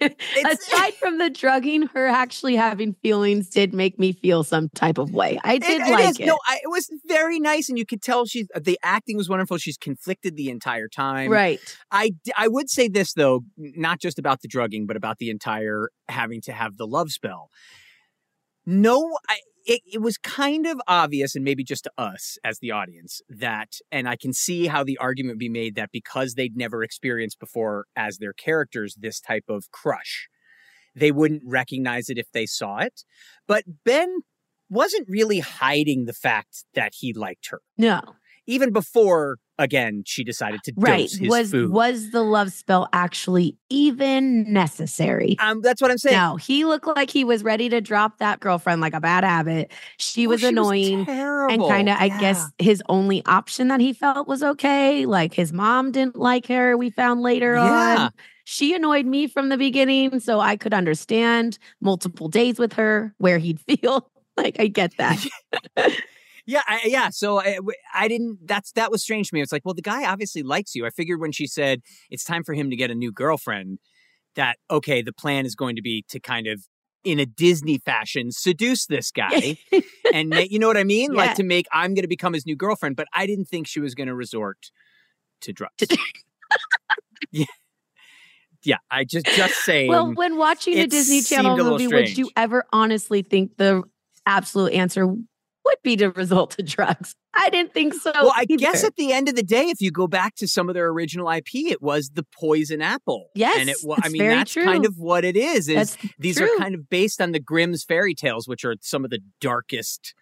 It's, 0.00 0.68
Aside 0.68 0.94
from 0.94 1.18
the 1.18 1.30
drugging, 1.30 1.82
her 1.88 2.06
actually 2.06 2.54
having 2.54 2.94
feelings 3.02 3.48
did 3.48 3.74
make 3.74 3.98
me 3.98 4.12
feel 4.12 4.44
some 4.44 4.68
type 4.74 4.98
of 4.98 5.12
way. 5.12 5.40
I 5.42 5.58
did 5.58 5.80
it, 5.80 5.90
like 5.90 6.10
is. 6.10 6.20
it. 6.20 6.26
No, 6.26 6.38
I, 6.46 6.60
it 6.62 6.68
was 6.68 6.88
very 7.06 7.40
nice, 7.40 7.68
and 7.68 7.76
you 7.76 7.84
could 7.84 8.02
tell 8.02 8.24
she's 8.24 8.46
uh, 8.54 8.60
the 8.62 8.78
acting 8.82 9.16
was 9.16 9.28
wonderful. 9.28 9.58
She's 9.58 9.76
conflicted 9.76 10.36
the 10.36 10.48
entire 10.48 10.88
time. 10.88 11.30
right. 11.30 11.60
I 11.90 12.12
I 12.36 12.48
would 12.48 12.70
say 12.70 12.88
this 12.88 13.14
though, 13.14 13.40
not 13.56 14.00
just 14.00 14.18
about 14.18 14.42
the 14.42 14.48
drugging, 14.48 14.86
but 14.86 14.96
about 14.96 15.18
the 15.18 15.30
entire 15.30 15.90
having 16.08 16.40
to 16.42 16.52
have 16.52 16.76
the 16.76 16.86
love 16.86 17.10
spell. 17.10 17.50
No, 18.66 19.16
I, 19.28 19.38
it, 19.66 19.82
it 19.86 20.02
was 20.02 20.18
kind 20.18 20.66
of 20.66 20.80
obvious, 20.86 21.34
and 21.34 21.44
maybe 21.44 21.64
just 21.64 21.84
to 21.84 21.92
us 21.96 22.38
as 22.44 22.58
the 22.58 22.70
audience, 22.70 23.20
that, 23.28 23.76
and 23.90 24.08
I 24.08 24.16
can 24.16 24.32
see 24.32 24.66
how 24.66 24.84
the 24.84 24.98
argument 24.98 25.34
would 25.34 25.38
be 25.38 25.48
made 25.48 25.74
that 25.74 25.90
because 25.92 26.34
they'd 26.34 26.56
never 26.56 26.82
experienced 26.82 27.38
before 27.38 27.86
as 27.96 28.18
their 28.18 28.32
characters 28.32 28.96
this 28.98 29.20
type 29.20 29.44
of 29.48 29.70
crush, 29.70 30.28
they 30.94 31.12
wouldn't 31.12 31.42
recognize 31.44 32.08
it 32.08 32.18
if 32.18 32.30
they 32.32 32.46
saw 32.46 32.78
it. 32.78 33.02
But 33.46 33.64
Ben 33.84 34.20
wasn't 34.70 35.08
really 35.08 35.40
hiding 35.40 36.04
the 36.04 36.12
fact 36.12 36.64
that 36.74 36.92
he 36.98 37.12
liked 37.12 37.48
her. 37.50 37.60
No. 37.76 38.00
Even 38.46 38.72
before 38.72 39.38
again 39.58 40.02
she 40.04 40.24
decided 40.24 40.60
to 40.64 40.72
right. 40.76 41.02
dose 41.02 41.14
his 41.14 41.28
was 41.28 41.50
food. 41.52 41.70
was 41.70 42.10
the 42.10 42.22
love 42.22 42.50
spell 42.52 42.88
actually 42.92 43.56
even 43.70 44.52
necessary? 44.52 45.36
Um 45.38 45.60
that's 45.60 45.80
what 45.80 45.90
i'm 45.90 45.98
saying. 45.98 46.16
No 46.16 46.36
he 46.36 46.64
looked 46.64 46.86
like 46.86 47.08
he 47.10 47.22
was 47.24 47.44
ready 47.44 47.68
to 47.68 47.80
drop 47.80 48.18
that 48.18 48.40
girlfriend 48.40 48.80
like 48.80 48.94
a 48.94 49.00
bad 49.00 49.22
habit. 49.24 49.70
She 49.98 50.26
was 50.26 50.42
Oh, 50.42 50.48
she 50.48 50.54
was 50.54 50.64
annoying 50.64 51.08
and 51.08 51.62
kind 51.62 51.88
of 51.88 51.96
i 52.00 52.08
guess 52.08 52.44
his 52.58 52.82
only 52.88 53.24
option 53.26 53.68
that 53.68 53.80
he 53.80 53.92
felt 53.92 54.26
was 54.26 54.42
okay. 54.42 55.06
Like 55.06 55.34
his 55.34 55.52
mom 55.52 55.92
didn't 55.92 56.16
like 56.16 56.46
her 56.48 56.76
we 56.76 56.90
found 56.90 57.20
later 57.22 57.54
Yeah. 57.54 57.96
on 58.06 58.10
she 58.46 58.74
annoyed 58.74 59.06
me 59.06 59.26
from 59.26 59.48
the 59.50 59.56
beginning 59.56 60.20
so 60.20 60.40
i 60.40 60.56
could 60.56 60.74
understand 60.74 61.58
multiple 61.80 62.28
days 62.28 62.58
with 62.58 62.72
her 62.74 63.14
where 63.18 63.38
he'd 63.38 63.60
feel. 63.68 64.10
Like 64.36 64.58
i 64.58 64.66
get 64.66 64.96
that 64.98 65.24
Yeah, 66.46 66.62
I, 66.66 66.82
yeah. 66.84 67.08
So 67.10 67.40
I, 67.40 67.58
I 67.94 68.06
didn't. 68.08 68.38
That's 68.46 68.72
that 68.72 68.90
was 68.90 69.02
strange 69.02 69.28
to 69.30 69.34
me. 69.34 69.40
It's 69.40 69.52
like, 69.52 69.64
well, 69.64 69.74
the 69.74 69.82
guy 69.82 70.04
obviously 70.04 70.42
likes 70.42 70.74
you. 70.74 70.84
I 70.84 70.90
figured 70.90 71.20
when 71.20 71.32
she 71.32 71.46
said 71.46 71.80
it's 72.10 72.24
time 72.24 72.44
for 72.44 72.52
him 72.54 72.68
to 72.70 72.76
get 72.76 72.90
a 72.90 72.94
new 72.94 73.10
girlfriend, 73.12 73.78
that 74.36 74.58
okay, 74.70 75.00
the 75.00 75.12
plan 75.12 75.46
is 75.46 75.54
going 75.54 75.76
to 75.76 75.82
be 75.82 76.04
to 76.10 76.20
kind 76.20 76.46
of, 76.46 76.62
in 77.02 77.18
a 77.18 77.24
Disney 77.26 77.78
fashion, 77.78 78.30
seduce 78.30 78.86
this 78.86 79.10
guy, 79.14 79.56
and 80.12 80.28
make, 80.28 80.50
you 80.52 80.58
know 80.58 80.66
what 80.66 80.76
I 80.76 80.84
mean, 80.84 81.12
Yeah. 81.12 81.18
like 81.18 81.36
to 81.36 81.42
make 81.44 81.66
I'm 81.72 81.94
going 81.94 82.02
to 82.02 82.08
become 82.08 82.34
his 82.34 82.44
new 82.44 82.56
girlfriend. 82.56 82.96
But 82.96 83.06
I 83.14 83.26
didn't 83.26 83.46
think 83.46 83.66
she 83.66 83.80
was 83.80 83.94
going 83.94 84.08
to 84.08 84.14
resort 84.14 84.58
to 85.42 85.52
drugs. 85.52 85.72
yeah, 87.30 87.46
yeah. 88.62 88.76
I 88.90 89.04
just 89.04 89.26
just 89.26 89.54
saying. 89.64 89.88
Well, 89.88 90.12
when 90.12 90.36
watching 90.36 90.78
a 90.78 90.86
Disney 90.86 91.22
Channel 91.22 91.56
movie, 91.56 91.86
would 91.88 92.18
you 92.18 92.30
ever 92.36 92.64
honestly 92.72 93.22
think 93.22 93.56
the 93.56 93.82
absolute 94.26 94.72
answer 94.74 95.06
would 95.64 95.78
be 95.82 95.96
to 95.96 96.10
result 96.10 96.52
to 96.52 96.62
drugs? 96.62 97.14
I 97.34 97.50
didn't 97.50 97.74
think 97.74 97.94
so. 97.94 98.12
Well, 98.14 98.32
I 98.34 98.44
guess 98.44 98.84
at 98.84 98.96
the 98.96 99.12
end 99.12 99.28
of 99.28 99.34
the 99.34 99.42
day, 99.42 99.64
if 99.64 99.80
you 99.80 99.90
go 99.90 100.06
back 100.06 100.36
to 100.36 100.48
some 100.48 100.68
of 100.68 100.74
their 100.74 100.88
original 100.88 101.30
IP, 101.30 101.54
it 101.54 101.82
was 101.82 102.10
the 102.14 102.24
poison 102.38 102.80
apple. 102.80 103.30
Yes, 103.34 103.58
and 103.58 103.68
it. 103.68 103.76
was. 103.82 104.00
I 104.02 104.08
mean, 104.08 104.28
that's 104.28 104.52
true. 104.52 104.64
kind 104.64 104.86
of 104.86 104.94
what 104.96 105.24
it 105.24 105.36
is. 105.36 105.68
Is 105.68 105.96
That's 105.96 106.12
these 106.18 106.36
true. 106.36 106.46
are 106.46 106.58
kind 106.58 106.74
of 106.74 106.88
based 106.88 107.20
on 107.20 107.32
the 107.32 107.40
Grimm's 107.40 107.84
fairy 107.84 108.14
tales, 108.14 108.46
which 108.46 108.64
are 108.64 108.76
some 108.80 109.04
of 109.04 109.10
the 109.10 109.20
darkest, 109.40 110.14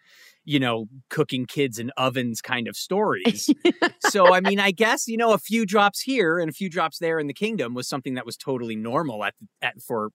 you 0.45 0.59
know, 0.59 0.87
cooking 1.11 1.47
kids 1.47 1.79
in 1.79 1.91
ovens 1.97 2.41
kind 2.41 2.67
of 2.67 2.77
stories. 2.77 3.51
so, 4.09 4.33
I 4.33 4.41
mean, 4.41 4.61
I 4.61 4.71
guess 4.71 5.07
you 5.07 5.17
know, 5.17 5.33
a 5.33 5.39
few 5.39 5.67
drops 5.67 6.01
here 6.01 6.39
and 6.39 6.49
a 6.49 6.53
few 6.53 6.71
drops 6.71 6.99
there 6.99 7.19
in 7.19 7.27
the 7.27 7.35
kingdom 7.35 7.75
was 7.75 7.89
something 7.89 8.15
that 8.15 8.27
was 8.27 8.37
totally 8.37 8.77
normal 8.77 9.25
at 9.25 9.35
at 9.61 9.83
for 9.83 10.11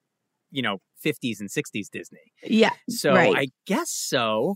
you 0.51 0.61
know 0.61 0.77
50s 1.05 1.39
and 1.39 1.49
60s 1.49 1.89
Disney. 1.91 2.31
yeah. 2.43 2.71
So 2.89 3.13
right. 3.13 3.35
I 3.35 3.47
guess 3.65 3.91
so. 3.91 4.55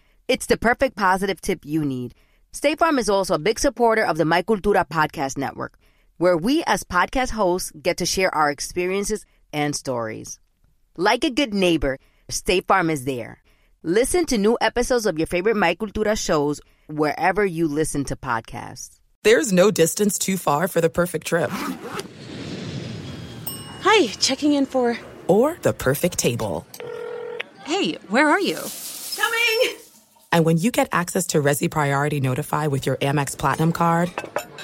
It's 0.31 0.45
the 0.45 0.55
perfect 0.55 0.95
positive 0.95 1.41
tip 1.41 1.65
you 1.65 1.83
need. 1.83 2.15
State 2.53 2.79
Farm 2.79 2.97
is 2.99 3.09
also 3.09 3.33
a 3.33 3.37
big 3.37 3.59
supporter 3.59 4.05
of 4.05 4.17
the 4.17 4.23
My 4.23 4.41
Cultura 4.43 4.87
podcast 4.87 5.37
network, 5.37 5.77
where 6.19 6.37
we 6.37 6.63
as 6.65 6.85
podcast 6.85 7.31
hosts 7.31 7.73
get 7.73 7.97
to 7.97 8.05
share 8.05 8.33
our 8.33 8.49
experiences 8.49 9.25
and 9.51 9.75
stories. 9.75 10.39
Like 10.95 11.25
a 11.25 11.29
good 11.29 11.53
neighbor, 11.53 11.99
State 12.29 12.65
Farm 12.65 12.89
is 12.89 13.03
there. 13.03 13.43
Listen 13.83 14.25
to 14.27 14.37
new 14.37 14.57
episodes 14.61 15.05
of 15.05 15.17
your 15.17 15.27
favorite 15.27 15.57
My 15.57 15.75
Cultura 15.75 16.17
shows 16.17 16.61
wherever 16.87 17.45
you 17.45 17.67
listen 17.67 18.05
to 18.05 18.15
podcasts. 18.15 19.01
There's 19.23 19.51
no 19.51 19.69
distance 19.69 20.17
too 20.17 20.37
far 20.37 20.69
for 20.69 20.79
the 20.79 20.89
perfect 20.89 21.27
trip. 21.27 21.49
Hi, 23.81 24.07
checking 24.21 24.53
in 24.53 24.65
for. 24.65 24.97
Or 25.27 25.57
the 25.61 25.73
perfect 25.73 26.17
table. 26.17 26.65
Hey, 27.65 27.95
where 28.07 28.29
are 28.29 28.39
you? 28.39 28.59
Coming! 29.17 29.80
And 30.31 30.45
when 30.45 30.57
you 30.57 30.71
get 30.71 30.87
access 30.91 31.27
to 31.27 31.41
Resy 31.41 31.69
Priority 31.69 32.21
Notify 32.21 32.67
with 32.67 32.85
your 32.85 32.95
Amex 32.97 33.37
Platinum 33.37 33.71
card 33.73 34.11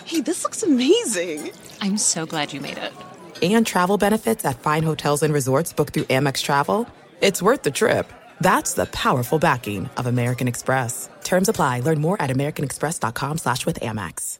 Hey, 0.05 0.21
this 0.21 0.43
looks 0.43 0.63
amazing. 0.63 1.51
I'm 1.81 1.97
so 1.97 2.25
glad 2.25 2.53
you 2.53 2.61
made 2.61 2.77
it. 2.77 2.93
and 3.41 3.67
travel 3.67 3.97
benefits 3.97 4.45
at 4.45 4.59
fine 4.59 4.83
hotels 4.83 5.21
and 5.23 5.33
resorts 5.33 5.73
booked 5.73 5.93
through 5.93 6.05
Amex 6.05 6.41
Travel, 6.41 6.87
it's 7.21 7.41
worth 7.41 7.63
the 7.63 7.71
trip. 7.71 8.11
That's 8.39 8.73
the 8.73 8.85
powerful 8.87 9.37
backing 9.39 9.89
of 9.97 10.05
American 10.07 10.47
Express. 10.47 11.09
Terms 11.23 11.49
apply. 11.49 11.81
Learn 11.81 11.99
more 11.99 12.19
at 12.21 12.29
americanexpress.com 12.29 13.37
slash 13.39 13.65
with 13.65 13.79
Amex. 13.81 14.39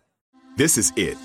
This 0.56 0.78
is 0.78 0.94
it. 0.96 1.18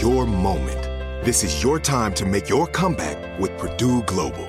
Your 0.00 0.26
moment. 0.26 0.82
This 1.24 1.42
is 1.44 1.62
your 1.62 1.78
time 1.80 2.12
to 2.14 2.26
make 2.26 2.48
your 2.48 2.66
comeback 2.66 3.38
with 3.40 3.56
Purdue 3.58 4.02
Global. 4.02 4.48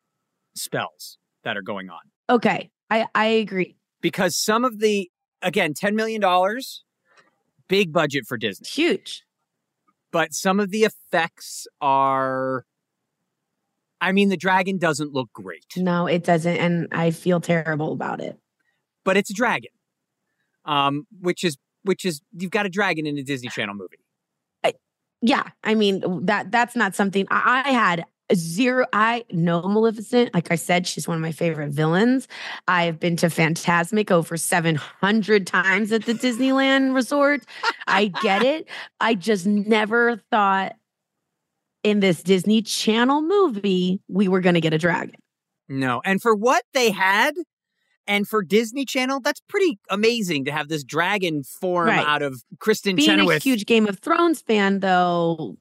spells 0.55 1.17
that 1.43 1.57
are 1.57 1.61
going 1.61 1.89
on. 1.89 1.99
Okay. 2.29 2.69
I, 2.89 3.07
I 3.15 3.25
agree. 3.25 3.75
Because 4.01 4.35
some 4.35 4.65
of 4.65 4.79
the, 4.79 5.09
again, 5.41 5.73
$10 5.73 5.93
million, 5.93 6.21
big 7.67 7.91
budget 7.93 8.25
for 8.27 8.37
Disney. 8.37 8.67
Huge. 8.67 9.23
But 10.11 10.33
some 10.33 10.59
of 10.59 10.71
the 10.71 10.83
effects 10.83 11.67
are. 11.79 12.65
I 14.01 14.11
mean, 14.11 14.29
the 14.29 14.37
dragon 14.37 14.77
doesn't 14.77 15.13
look 15.13 15.31
great. 15.31 15.65
No, 15.77 16.07
it 16.07 16.23
doesn't. 16.23 16.57
And 16.57 16.87
I 16.91 17.11
feel 17.11 17.39
terrible 17.39 17.93
about 17.93 18.19
it. 18.19 18.37
But 19.05 19.15
it's 19.15 19.29
a 19.29 19.33
dragon. 19.33 19.69
Um, 20.65 21.05
which 21.19 21.43
is 21.43 21.57
which 21.83 22.03
is 22.03 22.21
you've 22.33 22.51
got 22.51 22.65
a 22.65 22.69
dragon 22.69 23.05
in 23.07 23.17
a 23.17 23.23
Disney 23.23 23.49
Channel 23.49 23.75
movie. 23.75 23.97
Yeah, 25.21 25.43
I 25.63 25.75
mean 25.75 26.25
that 26.25 26.51
that's 26.51 26.75
not 26.75 26.95
something 26.95 27.27
I, 27.29 27.63
I 27.65 27.71
had 27.71 28.05
zero 28.33 28.85
i 28.93 29.23
know 29.31 29.61
maleficent 29.61 30.33
like 30.33 30.51
i 30.51 30.55
said 30.55 30.87
she's 30.87 31.07
one 31.07 31.15
of 31.15 31.21
my 31.21 31.31
favorite 31.31 31.71
villains 31.71 32.27
i've 32.67 32.99
been 32.99 33.15
to 33.15 33.27
Fantasmic 33.27 34.11
over 34.11 34.37
700 34.37 35.47
times 35.47 35.91
at 35.91 36.05
the 36.05 36.13
disneyland 36.13 36.93
resort 36.93 37.43
i 37.87 38.07
get 38.21 38.43
it 38.43 38.67
i 38.99 39.13
just 39.13 39.45
never 39.45 40.17
thought 40.31 40.75
in 41.83 41.99
this 41.99 42.21
disney 42.23 42.61
channel 42.61 43.21
movie 43.21 44.01
we 44.07 44.27
were 44.27 44.41
going 44.41 44.55
to 44.55 44.61
get 44.61 44.73
a 44.73 44.77
dragon 44.77 45.15
no 45.69 46.01
and 46.05 46.21
for 46.21 46.35
what 46.35 46.63
they 46.73 46.91
had 46.91 47.33
and 48.07 48.27
for 48.27 48.41
Disney 48.41 48.83
Channel, 48.83 49.19
that's 49.19 49.41
pretty 49.47 49.79
amazing 49.89 50.45
to 50.45 50.51
have 50.51 50.67
this 50.67 50.83
dragon 50.83 51.43
form 51.43 51.87
right. 51.87 52.05
out 52.05 52.21
of 52.21 52.43
Kristin 52.57 52.95
Being 52.95 53.09
Chenoweth. 53.09 53.37
a 53.37 53.39
huge 53.39 53.65
Game 53.65 53.87
of 53.87 53.99
Thrones 53.99 54.41
fan, 54.41 54.79
though, 54.79 55.55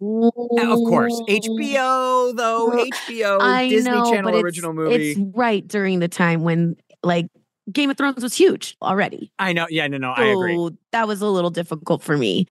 Uh, 0.00 0.28
of 0.28 0.78
course, 0.88 1.18
HBO 1.28 2.36
though 2.36 2.70
HBO 2.70 3.40
I 3.40 3.68
Disney 3.68 3.90
know, 3.90 4.10
Channel 4.10 4.36
original 4.36 4.72
movie. 4.72 5.12
It's 5.12 5.20
right 5.34 5.66
during 5.66 6.00
the 6.00 6.08
time 6.08 6.42
when 6.42 6.76
like 7.02 7.28
Game 7.72 7.90
of 7.90 7.96
Thrones 7.96 8.22
was 8.22 8.34
huge 8.34 8.76
already. 8.82 9.32
I 9.38 9.52
know. 9.52 9.66
Yeah, 9.70 9.86
no, 9.88 9.96
no, 9.96 10.14
so 10.16 10.22
I 10.22 10.26
agree. 10.26 10.70
That 10.92 11.08
was 11.08 11.20
a 11.20 11.26
little 11.26 11.50
difficult 11.50 12.02
for 12.02 12.16
me. 12.16 12.46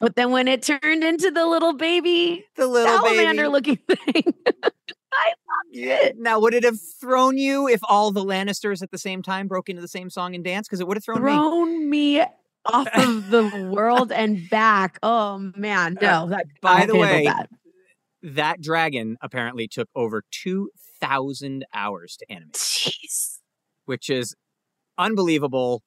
But 0.00 0.16
then 0.16 0.30
when 0.30 0.48
it 0.48 0.62
turned 0.62 1.04
into 1.04 1.30
the 1.30 1.46
little 1.46 1.74
baby, 1.74 2.44
the 2.56 2.66
little 2.66 2.96
salamander 2.96 3.42
baby. 3.42 3.48
looking 3.48 3.76
thing, 3.88 4.34
I 5.12 5.28
loved 5.28 5.74
it. 5.74 6.18
Now, 6.18 6.40
would 6.40 6.54
it 6.54 6.64
have 6.64 6.80
thrown 6.80 7.38
you 7.38 7.68
if 7.68 7.80
all 7.88 8.10
the 8.10 8.24
Lannisters 8.24 8.82
at 8.82 8.90
the 8.90 8.98
same 8.98 9.22
time 9.22 9.46
broke 9.46 9.68
into 9.68 9.82
the 9.82 9.88
same 9.88 10.10
song 10.10 10.34
and 10.34 10.42
dance? 10.42 10.66
Because 10.66 10.80
it 10.80 10.88
would 10.88 10.96
have 10.96 11.04
thrown, 11.04 11.18
thrown 11.18 11.90
me. 11.90 12.18
me 12.18 12.26
off 12.66 12.88
of 12.94 13.30
the 13.30 13.70
world 13.72 14.12
and 14.12 14.48
back. 14.50 14.98
Oh 15.02 15.52
man, 15.56 15.98
uh, 15.98 16.00
no. 16.00 16.28
That, 16.28 16.46
By 16.60 16.86
the 16.86 16.96
way, 16.96 17.24
that. 17.24 17.48
that. 18.22 18.60
dragon 18.60 19.16
apparently 19.20 19.68
took 19.68 19.88
over 19.94 20.24
two 20.30 20.70
thousand 21.00 21.64
hours 21.74 22.16
to 22.18 22.30
animate. 22.30 22.54
Jeez, 22.54 23.38
which 23.86 24.10
is 24.10 24.34
unbelievable. 24.98 25.82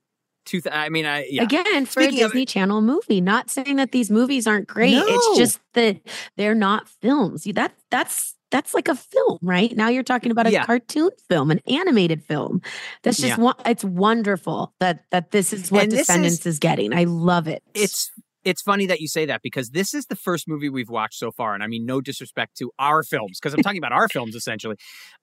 Two, 0.46 0.60
th- 0.62 0.74
I 0.76 0.90
mean, 0.90 1.06
I 1.06 1.26
yeah. 1.30 1.44
again 1.44 1.86
for 1.86 2.02
Speaking 2.04 2.20
a 2.20 2.24
Disney 2.28 2.42
of, 2.44 2.48
Channel 2.50 2.82
movie. 2.82 3.22
Not 3.22 3.50
saying 3.50 3.78
that 3.78 3.92
these 3.92 4.12
movies 4.12 4.46
aren't 4.46 4.68
great. 4.68 4.92
No. 4.94 5.06
It's 5.08 5.38
just 5.38 5.60
that 5.74 6.02
they're 6.36 6.56
not 6.56 6.88
films. 6.90 7.46
That 7.46 7.74
that's 7.90 8.36
that's 8.52 8.74
like 8.74 8.88
a 8.88 8.96
film, 8.96 9.40
right? 9.42 9.76
Now 9.76 9.88
you're 9.90 10.04
talking 10.04 10.32
about 10.32 10.46
a 10.46 10.52
Yeah. 10.52 10.66
cartoon 10.66 11.10
film, 11.30 11.50
an 11.50 11.60
animated 11.68 12.24
film. 12.24 12.62
That's 13.04 13.18
just 13.18 13.38
Yeah. 13.38 13.44
one. 13.44 13.56
It's 13.66 13.84
wonderful 13.84 14.74
that 14.80 15.06
that 15.12 15.32
this 15.32 15.54
is 15.54 15.72
what 15.72 15.84
And 15.84 15.92
this 15.92 16.02
is- 16.02 16.08
Descendants 16.08 16.46
is 16.46 16.60
getting. 16.60 16.94
I 16.94 17.06
love 17.06 17.48
it. 17.48 17.64
it's 17.74 18.12
it's 18.44 18.62
funny 18.62 18.86
that 18.86 19.00
you 19.00 19.08
say 19.08 19.26
that 19.26 19.42
because 19.42 19.70
this 19.70 19.94
is 19.94 20.08
the 20.08 20.18
first 20.18 20.50
movie 20.50 20.68
we've 20.68 20.90
watched 20.90 21.18
so 21.18 21.32
far, 21.32 21.54
and 21.54 21.64
I 21.64 21.68
mean 21.68 21.86
no 21.86 22.02
disrespect 22.02 22.58
to 22.58 22.72
our 22.78 23.02
films 23.02 23.40
because 23.40 23.54
I'm 23.54 23.64
talking 23.64 23.78
about 23.78 23.94
our 23.94 24.10
films 24.10 24.36
essentially, 24.36 24.76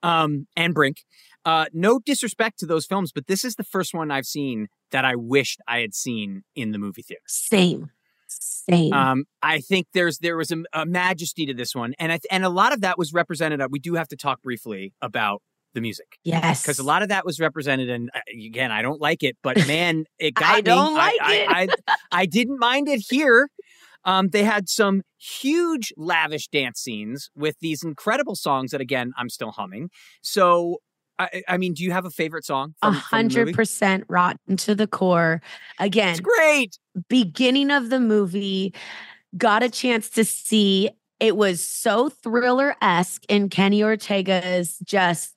um, 0.02 0.46
and 0.56 0.72
Brink. 0.72 1.04
Uh, 1.44 1.66
no 1.72 1.98
disrespect 1.98 2.58
to 2.58 2.66
those 2.66 2.86
films, 2.86 3.12
but 3.12 3.26
this 3.26 3.44
is 3.44 3.54
the 3.54 3.64
first 3.64 3.94
one 3.94 4.10
I've 4.10 4.26
seen 4.26 4.68
that 4.90 5.04
I 5.04 5.16
wished 5.16 5.60
I 5.66 5.78
had 5.78 5.94
seen 5.94 6.42
in 6.54 6.72
the 6.72 6.78
movie 6.78 7.02
theater. 7.02 7.22
same, 7.26 7.90
same. 8.28 8.92
Um, 8.92 9.24
I 9.42 9.60
think 9.60 9.86
there's 9.94 10.18
there 10.18 10.36
was 10.36 10.50
a, 10.50 10.62
a 10.72 10.84
majesty 10.86 11.46
to 11.46 11.54
this 11.54 11.74
one, 11.74 11.94
and 11.98 12.12
I 12.12 12.18
and 12.30 12.44
a 12.44 12.50
lot 12.50 12.72
of 12.72 12.82
that 12.82 12.98
was 12.98 13.12
represented. 13.12 13.60
We 13.70 13.78
do 13.78 13.94
have 13.94 14.08
to 14.08 14.16
talk 14.16 14.42
briefly 14.42 14.92
about 15.00 15.42
the 15.74 15.80
music 15.80 16.18
yes, 16.24 16.62
because 16.62 16.78
a 16.78 16.82
lot 16.82 17.02
of 17.02 17.08
that 17.08 17.24
was 17.24 17.38
represented. 17.40 17.90
And 17.90 18.10
uh, 18.14 18.20
again, 18.32 18.72
I 18.72 18.82
don't 18.82 19.00
like 19.00 19.22
it, 19.22 19.36
but 19.42 19.66
man, 19.66 20.04
it 20.18 20.34
got 20.34 20.56
I 20.56 20.60
don't 20.60 20.94
like 20.94 21.20
I, 21.22 21.34
it. 21.34 21.48
I, 21.48 21.68
I, 21.88 21.96
I 22.12 22.26
didn't 22.26 22.58
mind 22.58 22.88
it 22.88 23.02
here. 23.08 23.48
Um, 24.04 24.28
they 24.28 24.44
had 24.44 24.68
some 24.68 25.02
huge 25.18 25.92
lavish 25.96 26.48
dance 26.48 26.80
scenes 26.80 27.28
with 27.34 27.56
these 27.60 27.82
incredible 27.82 28.34
songs 28.34 28.70
that 28.70 28.80
again 28.80 29.12
I'm 29.16 29.28
still 29.28 29.52
humming. 29.52 29.90
So. 30.22 30.78
I, 31.20 31.42
I 31.48 31.56
mean, 31.58 31.74
do 31.74 31.82
you 31.84 31.92
have 31.92 32.04
a 32.06 32.10
favorite 32.10 32.44
song? 32.44 32.74
A 32.82 32.86
From, 32.86 32.94
from 32.94 32.98
the 33.00 33.00
hundred 33.00 33.54
percent 33.54 34.04
rotten 34.08 34.56
to 34.58 34.74
the 34.74 34.86
core. 34.86 35.42
Again, 35.78 36.10
It's 36.10 36.20
great. 36.20 36.78
beginning 37.08 37.70
of 37.70 37.90
the 37.90 38.00
movie, 38.00 38.74
got 39.36 39.62
a 39.62 39.68
chance 39.70 40.08
to 40.10 40.24
see. 40.24 40.90
It 41.18 41.36
was 41.36 41.62
so 41.62 42.08
thriller 42.08 42.74
esque 42.80 43.24
in 43.28 43.50
Kenny 43.50 43.82
Ortega's 43.82 44.78
just 44.84 45.34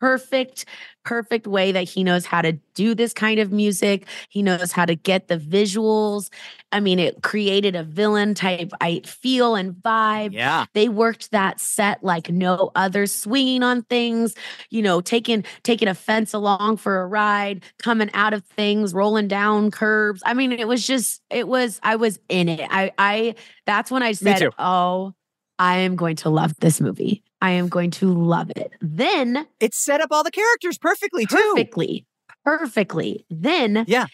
perfect, 0.00 0.64
perfect 1.04 1.46
way 1.46 1.72
that 1.72 1.84
he 1.84 2.04
knows 2.04 2.26
how 2.26 2.42
to 2.42 2.52
do 2.74 2.94
this 2.94 3.12
kind 3.12 3.40
of 3.40 3.52
music. 3.52 4.06
He 4.28 4.42
knows 4.42 4.72
how 4.72 4.84
to 4.84 4.94
get 4.94 5.28
the 5.28 5.38
visuals. 5.38 6.30
I 6.72 6.80
mean, 6.80 6.98
it 6.98 7.22
created 7.22 7.74
a 7.76 7.82
villain 7.82 8.34
type 8.34 8.72
I 8.80 9.00
feel 9.06 9.54
and 9.54 9.72
vibe. 9.74 10.32
Yeah. 10.32 10.66
They 10.74 10.88
worked 10.88 11.30
that 11.30 11.60
set 11.60 12.04
like 12.04 12.30
no 12.30 12.72
other, 12.74 13.06
swinging 13.06 13.62
on 13.62 13.82
things, 13.82 14.34
you 14.70 14.82
know, 14.82 15.00
taking 15.00 15.44
taking 15.62 15.88
a 15.88 15.94
fence 15.94 16.34
along 16.34 16.76
for 16.76 17.00
a 17.00 17.06
ride, 17.06 17.64
coming 17.78 18.10
out 18.12 18.34
of 18.34 18.44
things, 18.44 18.92
rolling 18.92 19.28
down 19.28 19.70
curbs. 19.70 20.22
I 20.26 20.34
mean, 20.34 20.52
it 20.52 20.68
was 20.68 20.86
just, 20.86 21.22
it 21.30 21.48
was, 21.48 21.80
I 21.82 21.96
was 21.96 22.18
in 22.28 22.48
it. 22.48 22.68
I, 22.70 22.92
I, 22.98 23.34
that's 23.64 23.90
when 23.90 24.02
I 24.02 24.12
said, 24.12 24.50
oh, 24.58 25.14
I 25.58 25.78
am 25.78 25.96
going 25.96 26.16
to 26.16 26.28
love 26.28 26.54
this 26.60 26.80
movie. 26.80 27.22
I 27.40 27.50
am 27.50 27.68
going 27.68 27.90
to 27.92 28.12
love 28.12 28.50
it. 28.56 28.72
Then 28.80 29.46
It 29.60 29.74
set 29.74 30.00
up 30.00 30.08
all 30.10 30.24
the 30.24 30.30
characters 30.30 30.78
perfectly 30.78 31.26
too. 31.26 31.36
perfectly, 31.36 32.06
perfectly. 32.44 33.24
Then 33.30 33.84
Yeah. 33.86 34.06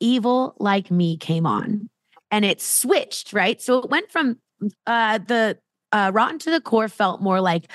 Evil 0.00 0.54
Like 0.58 0.90
Me 0.90 1.16
came 1.16 1.46
on 1.46 1.88
and 2.30 2.44
it 2.44 2.60
switched, 2.60 3.32
right? 3.32 3.60
So 3.60 3.78
it 3.78 3.90
went 3.90 4.10
from 4.10 4.38
uh 4.86 5.18
the 5.18 5.58
uh 5.92 6.10
Rotten 6.14 6.38
to 6.40 6.50
the 6.50 6.60
Core 6.60 6.88
felt 6.88 7.20
more 7.20 7.40
like 7.40 7.70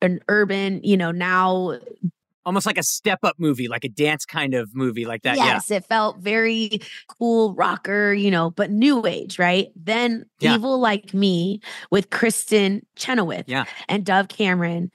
an 0.00 0.20
urban, 0.28 0.80
you 0.84 0.96
know, 0.96 1.10
now 1.10 1.78
Almost 2.48 2.64
like 2.64 2.78
a 2.78 2.82
step 2.82 3.18
up 3.24 3.34
movie, 3.38 3.68
like 3.68 3.84
a 3.84 3.90
dance 3.90 4.24
kind 4.24 4.54
of 4.54 4.74
movie, 4.74 5.04
like 5.04 5.20
that. 5.24 5.36
yes, 5.36 5.70
it 5.70 5.84
felt 5.84 6.18
very 6.20 6.80
cool 7.18 7.52
rocker, 7.52 8.14
you 8.14 8.30
know, 8.30 8.50
but 8.52 8.70
new 8.70 9.04
age, 9.06 9.38
right? 9.38 9.68
Then 9.76 10.24
Yeah. 10.40 10.54
Evil 10.54 10.78
Like 10.80 11.12
Me 11.12 11.60
with 11.90 12.08
Kristin 12.08 12.80
Chenoweth 12.96 13.44
Yeah. 13.48 13.66
and 13.86 14.02
Dove 14.02 14.28
Cameron. 14.28 14.90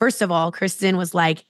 First 0.00 0.22
of 0.22 0.32
all, 0.32 0.50
Kristen 0.50 0.96
was 0.96 1.14
like 1.14 1.44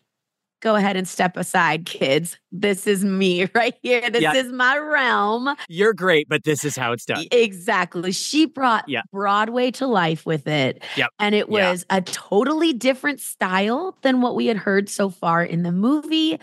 go 0.61 0.74
ahead 0.76 0.96
and 0.96 1.06
step 1.06 1.36
aside, 1.36 1.86
kids. 1.86 2.38
This 2.52 2.86
is 2.86 3.04
me 3.04 3.48
right 3.54 3.74
here. 3.82 4.11
This 4.11 4.22
Yeah. 4.22 4.34
is 4.34 4.52
my 4.52 4.76
realm. 4.78 5.54
You're 5.68 5.94
great, 5.94 6.28
but 6.28 6.44
this 6.44 6.64
is 6.64 6.76
how 6.76 6.92
it's 6.92 7.04
done. 7.04 7.24
Exactly. 7.30 8.12
She 8.12 8.46
brought 8.46 8.88
Yeah. 8.88 9.02
Broadway 9.12 9.70
to 9.72 9.86
life 9.86 10.26
with 10.26 10.46
it. 10.46 10.82
Yep. 10.96 11.11
And 11.18 11.34
it 11.34 11.48
Yeah. 11.48 11.70
was 11.70 11.84
a 11.90 12.00
totally 12.02 12.72
different 12.72 13.20
style 13.20 13.96
than 14.02 14.20
what 14.20 14.34
we 14.34 14.46
had 14.46 14.56
heard 14.56 14.88
so 14.88 15.11
far 15.11 15.44
in 15.44 15.62
the 15.62 15.72
movie. 15.72 16.38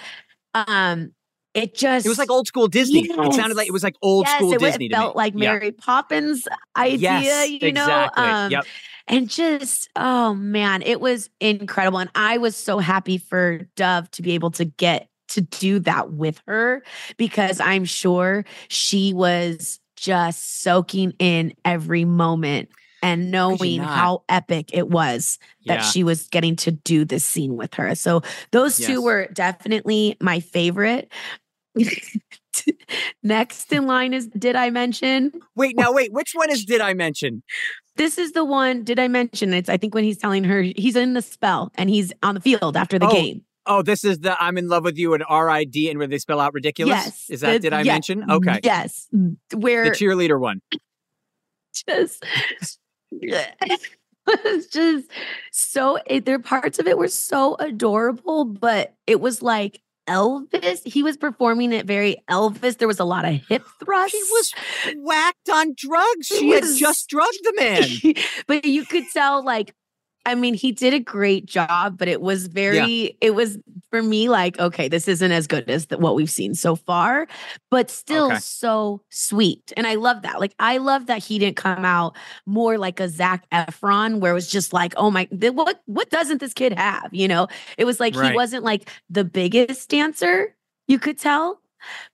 Um, 0.54 1.12
it 1.54 1.74
just 1.76 2.06
It 2.06 2.10
was 2.10 2.18
like 2.18 2.30
old 2.30 2.48
school 2.48 2.68
Disney. 2.68 3.00
It 3.06 3.34
sounded 3.34 3.56
like 3.56 3.68
it 3.68 3.72
was 3.72 3.84
like 3.84 3.96
old 4.02 4.26
yes, 4.28 4.36
school 4.38 4.54
it, 4.54 4.60
Disney 4.60 4.86
It 4.88 4.92
felt 4.92 5.16
like 5.16 5.34
Yeah. 5.36 5.54
Mary 5.54 5.72
Poppins 5.72 6.48
idea, 6.78 7.00
Yes, 7.22 7.50
you 7.50 7.72
know. 7.72 7.84
exactly. 7.84 8.24
Um, 8.26 8.52
Yep. 8.52 8.66
And 9.08 9.30
just 9.30 9.90
oh 9.96 10.34
man, 10.34 10.82
it 10.82 11.00
was 11.00 11.30
incredible, 11.40 12.00
and 12.00 12.10
I 12.16 12.38
was 12.40 12.56
so 12.56 12.80
happy 12.80 13.18
for 13.18 13.60
Dove 13.76 14.10
to 14.12 14.22
be 14.22 14.32
able 14.34 14.52
to 14.52 14.66
get 14.66 15.10
to 15.30 15.42
do 15.42 15.80
that 15.80 16.12
with 16.14 16.42
her 16.48 16.84
because 17.18 17.60
I'm 17.60 17.86
sure 17.86 18.46
she 18.68 19.14
was 19.14 19.80
just 19.96 20.62
soaking 20.62 21.14
in 21.20 21.54
every 21.64 22.06
moment 22.06 22.70
and 23.02 23.32
knowing 23.32 23.82
how 23.82 24.24
epic 24.30 24.72
it 24.74 24.90
was 24.90 25.38
that 25.68 25.76
Yeah. 25.76 25.82
she 25.82 26.04
was 26.04 26.28
getting 26.28 26.56
to 26.58 26.72
do 26.72 27.06
this 27.06 27.24
scene 27.24 27.56
with 27.56 27.76
her. 27.76 27.94
So 27.96 28.22
those 28.52 28.78
two 28.78 29.02
were 29.02 29.28
definitely 29.34 30.18
my 30.22 30.40
favorite. 30.40 31.12
Next 33.24 33.72
in 33.72 33.86
line 33.86 34.14
is 34.14 34.28
Did 34.28 34.56
I 34.56 34.70
Mention? 34.70 35.32
Wait, 35.56 35.76
now 35.76 35.92
wait, 35.92 36.14
which 36.14 36.32
one 36.34 36.50
is 36.50 36.66
did 36.66 36.82
I 36.82 36.94
mention? 36.94 37.44
This 37.96 38.18
is 38.18 38.34
the 38.34 38.44
one, 38.44 38.84
Did 38.84 39.00
I 39.00 39.08
Mention? 39.08 39.54
It's, 39.54 39.70
I 39.70 39.78
think, 39.78 39.96
when 39.96 40.04
he's 40.04 40.18
telling 40.18 40.44
her 40.44 40.62
he's 40.62 40.96
in 40.96 41.14
the 41.14 41.22
spell 41.22 41.72
and 41.76 41.90
he's 41.90 42.12
on 42.24 42.36
the 42.36 42.42
field 42.42 42.76
after 42.76 43.00
the 43.00 43.08
Oh, 43.08 43.12
game. 43.12 43.42
Oh, 43.66 43.82
this 43.82 44.04
is 44.04 44.20
the 44.20 44.40
I'm 44.42 44.58
in 44.58 44.68
love 44.68 44.84
with 44.84 44.98
you 44.98 45.14
and 45.14 45.24
R 45.28 45.50
I 45.50 45.64
D 45.64 45.90
and 45.90 45.98
where 45.98 46.08
they 46.08 46.20
spell 46.20 46.40
out 46.40 46.54
ridiculous. 46.54 46.94
Yes. 46.94 47.26
Is 47.30 47.42
that 47.42 47.54
the- 47.54 47.60
did 47.60 47.74
I 47.74 47.82
yeah, 47.82 47.94
mention? 47.94 48.30
Okay. 48.30 48.60
Yes. 48.64 49.08
Where 49.56 49.86
the 49.86 49.92
cheerleader 49.92 50.40
one. 50.40 50.62
just 51.88 52.24
it's 53.12 54.68
just 54.72 55.08
so 55.52 55.98
it, 56.06 56.26
there 56.26 56.40
parts 56.40 56.80
of 56.80 56.88
it 56.88 56.98
were 56.98 57.08
so 57.08 57.56
adorable 57.56 58.46
but 58.46 58.96
it 59.08 59.20
was 59.22 59.42
like 59.42 59.82
elvis 60.08 60.82
he 60.86 61.02
was 61.02 61.18
performing 61.18 61.74
it 61.74 61.86
very 61.86 62.16
elvis 62.30 62.78
there 62.78 62.88
was 62.88 63.00
a 63.00 63.06
lot 63.06 63.26
of 63.26 63.34
hip 63.48 63.64
thrusts 63.80 64.12
She 64.12 64.24
was 64.32 64.54
whacked 64.98 65.50
on 65.50 65.74
drugs. 65.76 66.28
She 66.28 66.50
had 66.52 66.64
just 66.78 67.10
drugged 67.10 67.40
the 67.44 67.54
man. 67.58 68.14
but 68.48 68.66
you 68.66 68.86
could 68.86 69.06
tell 69.14 69.44
like 69.44 69.74
I 70.26 70.34
mean, 70.34 70.56
he 70.56 70.72
did 70.72 70.94
a 70.94 71.00
great 71.00 71.46
job, 71.46 72.00
but 72.00 72.08
it 72.08 72.20
was 72.20 72.48
very, 72.48 73.16
it 73.22 73.36
was 73.36 73.60
for 73.92 74.02
me 74.02 74.30
like, 74.30 74.60
okay, 74.60 74.88
this 74.88 75.08
isn't 75.08 75.32
as 75.32 75.48
good 75.48 75.70
as 75.70 75.88
the, 75.88 75.98
what 75.98 76.16
we've 76.16 76.30
seen 76.30 76.54
so 76.56 76.76
far, 76.76 77.28
but 77.72 77.90
still 77.90 78.32
Okay. 78.32 78.40
so 78.40 79.02
sweet. 79.10 79.72
And 79.78 79.88
I 79.88 79.96
love 79.96 80.22
that. 80.24 80.40
Like, 80.40 80.54
I 80.60 80.78
love 80.78 81.06
that 81.08 81.24
he 81.24 81.40
didn't 81.40 81.58
come 81.58 81.86
out 81.86 82.16
more 82.46 82.78
like 82.78 83.00
a 83.00 83.08
Zac 83.10 83.50
Efron, 83.52 84.20
where 84.20 84.32
it 84.32 84.36
was 84.36 84.50
just 84.50 84.74
like, 84.74 84.94
oh 84.98 85.12
my, 85.12 85.28
what, 85.32 85.82
what 85.86 86.10
doesn't 86.10 86.40
this 86.40 86.54
kid 86.54 86.74
have? 86.74 87.10
You 87.14 87.28
know, 87.28 87.48
it 87.78 87.86
was 87.86 88.00
like 88.00 88.16
Right. 88.16 88.32
he 88.32 88.36
wasn't 88.36 88.64
like 88.64 88.90
the 89.10 89.24
biggest 89.24 89.90
dancer, 89.90 90.56
you 90.88 91.00
could 91.00 91.18
tell. 91.18 91.62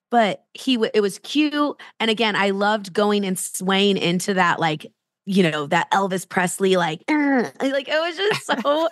But 0.09 0.43
he, 0.53 0.75
w- 0.75 0.91
it 0.93 0.99
was 0.99 1.19
cute, 1.19 1.79
and 2.01 2.11
again, 2.11 2.35
I 2.35 2.49
loved 2.49 2.91
going 2.91 3.23
and 3.25 3.39
swaying 3.39 3.95
into 3.95 4.33
that, 4.33 4.59
like 4.59 4.91
you 5.25 5.43
know, 5.49 5.67
that 5.67 5.89
Elvis 5.91 6.27
Presley, 6.27 6.77
like, 6.77 7.03
like 7.09 7.87
it 7.87 7.99
was 7.99 8.17
just 8.17 8.45
so. 8.45 8.89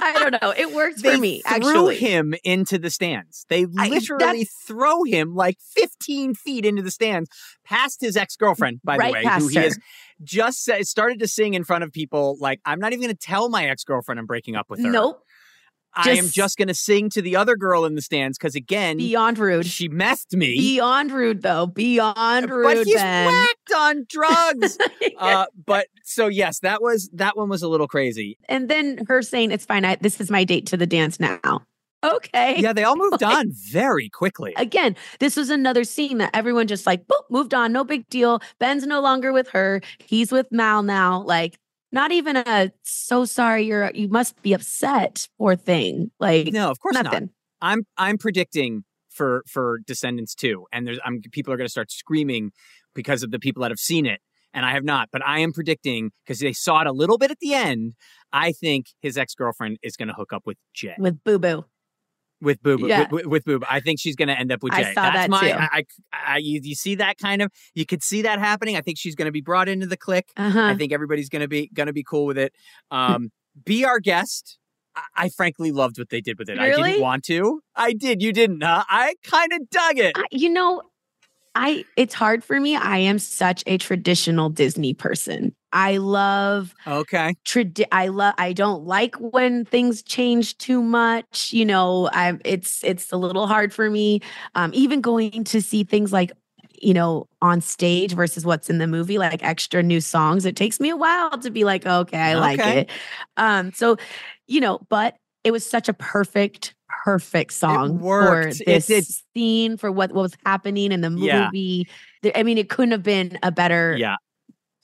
I 0.00 0.12
don't 0.18 0.40
know. 0.42 0.52
It 0.56 0.72
works 0.72 1.02
They 1.02 1.14
for 1.14 1.20
me. 1.20 1.42
threw 1.46 1.56
Actually, 1.56 1.96
him 1.96 2.34
into 2.44 2.78
the 2.78 2.88
stands. 2.90 3.44
They 3.48 3.64
literally 3.66 4.18
that's- 4.24 4.54
throw 4.66 5.02
him 5.04 5.34
like 5.34 5.58
15 5.74 6.34
feet 6.34 6.64
into 6.64 6.82
the 6.82 6.90
stands, 6.90 7.28
past 7.64 8.00
his 8.00 8.16
ex 8.16 8.36
girlfriend, 8.36 8.80
by 8.84 8.96
Right 8.96 9.08
the 9.22 9.28
way, 9.28 9.34
who 9.38 9.48
he 9.48 9.56
her. 9.56 9.62
has 9.62 9.78
just 10.22 10.70
started 10.82 11.18
to 11.18 11.26
sing 11.28 11.54
in 11.54 11.64
front 11.64 11.82
of 11.84 11.92
people. 11.92 12.36
Like, 12.40 12.60
I'm 12.64 12.78
not 12.78 12.92
even 12.92 13.02
going 13.04 13.14
to 13.16 13.18
tell 13.26 13.48
my 13.48 13.66
ex 13.68 13.82
girlfriend 13.82 14.20
I'm 14.20 14.26
breaking 14.26 14.54
up 14.56 14.70
with 14.70 14.80
her. 14.82 14.90
nope. 14.90 15.24
I 15.94 16.10
am 16.10 16.16
just- 16.24 16.34
just 16.34 16.58
going 16.58 16.68
to 16.68 16.74
sing 16.74 17.10
to 17.10 17.22
the 17.22 17.36
other 17.36 17.56
girl 17.56 17.84
in 17.84 17.94
the 17.94 18.02
stands 18.02 18.38
because 18.38 18.54
again, 18.54 18.96
Beyond 18.96 19.38
rude. 19.38 19.66
she 19.66 19.88
messed 19.88 20.32
me. 20.34 20.56
Beyond 20.56 21.12
rude, 21.12 21.42
though. 21.42 21.66
Beyond 21.66 22.50
rude. 22.50 22.64
but 22.64 22.86
he's 22.86 22.94
Ben. 22.96 23.26
whacked 23.26 23.72
on 23.76 24.06
drugs. 24.08 24.78
uh, 25.18 25.46
but 25.66 25.86
so 26.04 26.28
yes, 26.28 26.60
that 26.60 26.80
was 26.82 27.10
that 27.12 27.36
one 27.36 27.48
was 27.48 27.62
a 27.62 27.68
little 27.68 27.88
crazy. 27.88 28.38
and 28.48 28.68
then 28.68 29.04
her 29.08 29.22
saying, 29.22 29.50
"It's 29.50 29.64
fine. 29.66 29.84
I, 29.84 29.96
this 29.96 30.20
is 30.20 30.30
my 30.30 30.44
date 30.44 30.66
to 30.66 30.76
the 30.76 30.86
dance 30.86 31.20
now." 31.20 31.62
Okay. 32.04 32.58
Yeah, 32.58 32.72
they 32.72 32.82
all 32.82 32.96
moved 32.96 33.12
Like, 33.22 33.36
on 33.36 33.52
very 33.70 34.08
quickly. 34.08 34.52
Again, 34.56 34.96
this 35.20 35.36
was 35.36 35.50
another 35.50 35.84
scene 35.84 36.18
that 36.18 36.30
everyone 36.34 36.66
just 36.66 36.84
like, 36.84 37.06
boop, 37.06 37.22
moved 37.30 37.54
on. 37.54 37.72
No 37.72 37.84
big 37.84 38.08
deal. 38.08 38.40
Ben's 38.58 38.84
no 38.88 39.00
longer 39.00 39.32
with 39.32 39.48
her. 39.50 39.80
He's 40.04 40.32
with 40.32 40.48
Mal 40.50 40.82
now. 40.82 41.22
Like, 41.22 41.58
not 41.92 42.12
even 42.12 42.36
a 42.36 42.72
so 42.82 43.24
sorry. 43.24 43.64
You're 43.64 43.90
you 43.94 44.08
must 44.08 44.40
be 44.42 44.52
upset. 44.52 45.28
Poor 45.38 45.56
thing. 45.56 46.10
Like, 46.18 46.52
No, 46.52 46.70
of 46.70 46.80
course 46.80 46.94
nothing. 46.94 47.10
not. 47.10 47.30
I'm 47.60 47.84
I'm 47.96 48.18
predicting 48.18 48.84
for 49.10 49.44
for 49.46 49.80
Descendants 49.86 50.34
2 50.34 50.66
and 50.72 50.86
there's 50.86 50.98
I'm 51.04 51.20
people 51.32 51.52
are 51.52 51.56
going 51.56 51.66
to 51.66 51.70
start 51.70 51.90
screaming 51.92 52.50
because 52.94 53.22
of 53.22 53.30
the 53.30 53.38
people 53.38 53.62
that 53.62 53.70
have 53.70 53.78
seen 53.78 54.06
it 54.06 54.20
and 54.54 54.66
I 54.66 54.72
have 54.72 54.84
not, 54.84 55.08
but 55.12 55.24
I 55.26 55.38
am 55.40 55.52
predicting 55.52 56.10
because 56.24 56.40
they 56.40 56.52
saw 56.52 56.80
it 56.82 56.86
a 56.86 56.92
little 56.92 57.18
bit 57.18 57.30
at 57.30 57.38
the 57.40 57.54
end. 57.54 57.94
I 58.32 58.52
think 58.52 58.86
his 59.00 59.16
ex-girlfriend 59.16 59.78
is 59.82 59.96
going 59.96 60.08
to 60.08 60.14
hook 60.14 60.32
up 60.32 60.42
with 60.46 60.56
Jay. 60.74 60.94
with 60.98 61.22
Booboo. 61.24 61.64
With 62.42 62.62
Boob, 62.62 62.80
Yeah. 62.80 63.06
with, 63.10 63.26
with, 63.26 63.44
Boob. 63.44 63.64
I 63.70 63.80
think 63.80 64.00
she's 64.00 64.16
going 64.16 64.28
to 64.28 64.38
end 64.38 64.52
up 64.52 64.62
with 64.62 64.72
Jay. 64.72 64.84
I 64.84 64.92
saw 64.92 65.02
That's 65.02 65.14
that 65.16 65.30
my, 65.30 65.40
too. 65.40 65.56
I, 65.56 65.68
I, 65.72 65.84
I- 66.34 66.38
you, 66.38 66.60
you 66.62 66.74
see 66.74 66.96
that 66.96 67.16
kind 67.18 67.40
of, 67.40 67.50
you 67.74 67.86
could 67.86 68.02
see 68.02 68.22
that 68.22 68.38
happening. 68.40 68.76
I 68.76 68.80
think 68.80 68.98
she's 68.98 69.14
going 69.14 69.26
to 69.26 69.32
be 69.32 69.40
brought 69.40 69.68
into 69.68 69.86
the 69.86 69.96
clique. 69.96 70.32
Uh-huh. 70.36 70.60
I 70.60 70.74
think 70.74 70.92
everybody's 70.92 71.28
going 71.28 71.42
to 71.42 71.48
be, 71.48 71.70
going 71.72 71.86
to 71.86 71.92
be 71.92 72.02
cool 72.02 72.26
with 72.26 72.36
it. 72.36 72.52
Um, 72.90 73.30
be 73.64 73.84
our 73.84 74.00
guest. 74.00 74.58
I, 75.16 75.30
frankly 75.30 75.72
loved 75.72 75.98
what 75.98 76.10
they 76.10 76.20
did 76.20 76.38
with 76.38 76.50
it. 76.50 76.58
I 76.58 76.70
didn't 76.70 77.00
want 77.00 77.24
to. 77.24 77.62
I 77.74 77.94
did. 77.94 78.20
You 78.20 78.32
didn't. 78.32 78.62
Huh? 78.62 78.84
I 78.88 79.14
kind 79.24 79.50
of 79.54 79.70
dug 79.70 79.98
it. 79.98 80.14
You 80.30 80.50
know, 80.50 80.82
I 81.54 81.84
it's 81.96 82.14
hard 82.14 82.42
for 82.42 82.58
me. 82.58 82.76
I 82.76 82.98
am 82.98 83.18
such 83.18 83.62
a 83.66 83.78
traditional 83.78 84.48
Disney 84.48 84.94
person. 84.94 85.54
I 85.72 85.98
love 85.98 86.74
Okay. 86.86 87.34
tradi- 87.44 87.86
I 87.92 88.08
love 88.08 88.34
I 88.38 88.52
don't 88.52 88.84
like 88.84 89.14
when 89.16 89.64
things 89.64 90.02
change 90.02 90.56
too 90.58 90.82
much. 90.82 91.52
You 91.52 91.64
know, 91.64 92.08
I 92.12 92.38
it's 92.44 92.82
it's 92.84 93.12
a 93.12 93.16
little 93.16 93.46
hard 93.46 93.72
for 93.72 93.90
me. 93.90 94.20
Um, 94.54 94.70
even 94.74 95.00
going 95.00 95.44
to 95.44 95.60
see 95.60 95.84
things 95.84 96.12
like 96.12 96.32
you 96.80 96.94
know 96.94 97.28
on 97.40 97.60
stage 97.60 98.12
versus 98.12 98.44
what's 98.44 98.68
in 98.68 98.78
the 98.78 98.86
movie 98.86 99.18
like 99.18 99.42
extra 99.44 99.82
new 99.82 100.00
songs 100.00 100.44
it 100.44 100.56
takes 100.56 100.80
me 100.80 100.88
a 100.90 100.96
while 100.96 101.30
to 101.38 101.50
be 101.50 101.62
like 101.62 101.86
okay 101.86 102.18
i 102.18 102.34
like 102.34 102.58
it 102.58 102.90
um 103.36 103.72
so 103.72 103.96
you 104.48 104.60
know 104.60 104.80
but 104.88 105.16
it 105.44 105.52
was 105.52 105.64
such 105.68 105.88
a 105.88 105.92
perfect 105.92 106.74
perfect 107.04 107.52
song 107.52 107.98
for 107.98 108.04
worked. 108.04 108.60
It 108.66 108.84
this 108.86 109.22
scene 109.34 109.76
for 109.76 109.90
what, 109.90 110.12
what 110.12 110.22
was 110.22 110.36
happening 110.46 110.92
in 110.92 111.00
the 111.00 111.10
movie 111.10 111.88
There- 112.22 112.32
i 112.36 112.42
mean 112.42 112.58
it 112.58 112.68
couldn't 112.68 112.92
have 112.92 113.02
been 113.02 113.38
a 113.42 113.50
better 113.50 113.96
Yeah. 113.98 114.16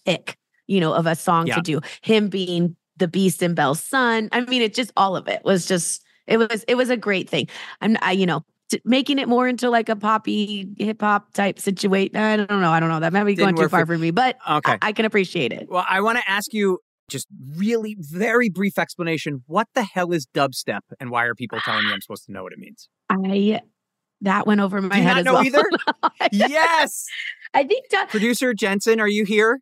pick, 0.06 0.36
you 0.66 0.80
know, 0.80 0.92
of 0.94 1.06
a 1.06 1.14
song 1.14 1.46
Yeah. 1.46 1.56
to 1.56 1.62
do. 1.62 1.80
Him 2.02 2.28
being 2.28 2.76
the 2.96 3.06
Beast 3.08 3.42
and 3.42 3.54
Belle's 3.54 3.82
son. 3.82 4.28
I 4.32 4.40
mean, 4.40 4.60
it 4.62 4.74
just 4.74 4.90
all 4.96 5.14
of 5.16 5.28
it 5.28 5.42
was 5.44 5.66
just 5.66 6.02
it 6.26 6.36
was 6.38 6.64
it 6.66 6.74
was 6.74 6.90
a 6.90 6.96
great 6.96 7.28
thing. 7.30 7.48
I'm 7.80 7.96
I, 8.02 8.12
you 8.12 8.26
know 8.26 8.44
t- 8.70 8.80
making 8.84 9.18
it 9.20 9.28
more 9.28 9.46
into 9.48 9.70
like 9.70 9.88
a 9.88 9.96
poppy 9.96 10.68
hip 10.78 11.00
hop 11.00 11.32
type 11.32 11.58
situation. 11.60 12.16
I 12.16 12.36
don't 12.36 12.60
know. 12.60 12.70
I 12.72 12.80
don't 12.80 12.88
know. 12.88 13.00
That 13.00 13.12
might 13.12 13.24
be 13.24 13.34
Didn't 13.34 13.54
going 13.54 13.66
too 13.66 13.68
far 13.70 13.86
for- 13.86 13.94
for 13.94 13.98
me, 13.98 14.10
but 14.10 14.36
Okay. 14.50 14.72
I, 14.72 14.78
I 14.88 14.92
can 14.92 15.04
appreciate 15.04 15.52
it. 15.52 15.68
Well, 15.70 15.86
I 15.88 16.00
want 16.00 16.18
to 16.18 16.28
ask 16.28 16.52
you 16.52 16.80
just 17.08 17.26
really 17.56 17.96
very 17.98 18.48
brief 18.48 18.78
explanation. 18.78 19.42
What 19.46 19.68
the 19.74 19.82
hell 19.82 20.12
is 20.12 20.26
dubstep 20.26 20.80
and 21.00 21.10
why 21.10 21.24
are 21.24 21.34
people 21.34 21.58
telling 21.60 21.84
me 21.86 21.92
I'm 21.92 22.00
supposed 22.00 22.26
to 22.26 22.32
know 22.32 22.42
what 22.42 22.52
it 22.52 22.58
means? 22.58 22.88
I 23.10 23.60
that 24.20 24.46
went 24.46 24.60
over 24.60 24.80
my 24.82 24.96
Do 24.96 25.00
you 25.00 25.02
head 25.08 25.12
not 25.12 25.18
as 25.18 25.24
know 25.24 25.32
well. 25.34 25.44
either? 25.44 25.64
yes. 26.32 27.06
I 27.54 27.64
think 27.64 27.88
that 27.90 28.08
Producer 28.10 28.52
Jensen, 28.52 29.00
are 29.00 29.08
you 29.08 29.24
here? 29.24 29.60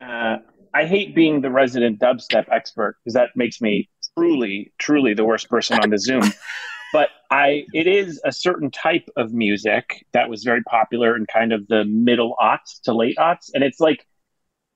Uh, 0.00 0.38
I 0.74 0.84
hate 0.84 1.14
being 1.14 1.40
the 1.40 1.50
resident 1.50 2.00
dubstep 2.00 2.46
expert 2.50 2.96
because 3.02 3.14
that 3.14 3.30
makes 3.36 3.60
me 3.60 3.88
truly, 4.18 4.72
truly 4.78 5.14
the 5.14 5.24
worst 5.24 5.48
person 5.48 5.78
on 5.80 5.90
the 5.90 5.98
Zoom. 5.98 6.22
But 6.92 7.08
I, 7.28 7.64
it 7.72 7.88
is 7.88 8.20
a 8.24 8.30
certain 8.30 8.70
type 8.70 9.08
of 9.16 9.32
music 9.32 10.06
that 10.12 10.28
was 10.28 10.44
very 10.44 10.62
popular 10.62 11.16
in 11.16 11.26
kind 11.26 11.52
of 11.52 11.66
the 11.66 11.84
middle 11.84 12.36
aughts 12.40 12.80
to 12.84 12.94
late 12.94 13.16
aughts, 13.18 13.50
and 13.52 13.64
it's 13.64 13.80
like, 13.80 14.06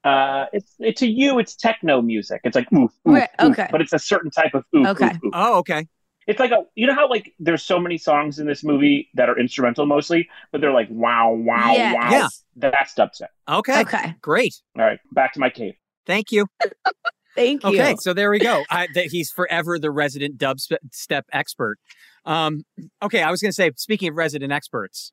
uh, 0.05 0.47
it's 0.53 0.75
it, 0.79 0.97
to 0.99 1.07
you, 1.07 1.39
it's 1.39 1.55
techno 1.55 2.01
music. 2.03 2.41
It's 2.45 2.55
like 2.55 2.73
oof, 2.73 2.91
oof, 2.91 2.91
Right, 3.05 3.29
oof, 3.43 3.53
okay. 3.53 3.69
but 3.71 3.81
it's 3.81 3.93
a 3.93 3.99
certain 3.99 4.31
type 4.31 4.55
of 4.55 4.65
oof, 4.77 4.87
Okay. 4.89 5.07
oof, 5.07 5.25
oof. 5.25 5.31
Oh, 5.33 5.59
okay. 5.59 5.87
It's 6.27 6.39
like 6.39 6.51
a, 6.51 6.65
you 6.75 6.87
know 6.87 6.95
how 6.95 7.09
like 7.09 7.33
there's 7.39 7.63
so 7.63 7.79
many 7.81 7.97
songs 7.97 8.39
in 8.39 8.47
this 8.47 8.63
movie 8.63 9.09
that 9.15 9.31
are 9.31 9.39
instrumental 9.39 9.87
mostly, 9.87 10.29
but 10.53 10.61
they're 10.61 10.73
like 10.73 10.89
wow, 10.91 11.33
wow, 11.33 11.73
Yes. 11.73 11.95
wow. 11.95 12.11
Yeah. 12.11 12.29
That's 12.57 12.95
dubstep. 12.95 13.29
Okay. 13.49 13.81
okay. 13.81 14.15
Great. 14.21 14.55
All 14.77 14.85
right, 14.85 14.99
back 15.13 15.33
to 15.35 15.41
my 15.41 15.49
cave. 15.51 15.75
Thank 16.07 16.33
you. 16.33 16.47
Thank 17.35 17.63
you. 17.63 17.69
Okay, 17.69 17.95
so 18.01 18.13
there 18.15 18.31
we 18.31 18.41
go. 18.41 18.65
I, 18.69 18.89
that 18.95 19.07
he's 19.07 19.31
forever 19.31 19.79
the 19.79 19.93
resident 19.93 20.39
dubstep 20.39 21.23
expert. 21.33 21.79
Um, 22.25 22.65
okay, 23.01 23.23
I 23.23 23.31
was 23.31 23.41
going 23.41 23.51
to 23.51 23.55
say, 23.55 23.71
speaking 23.77 24.09
of 24.09 24.17
resident 24.17 24.51
experts, 24.53 25.13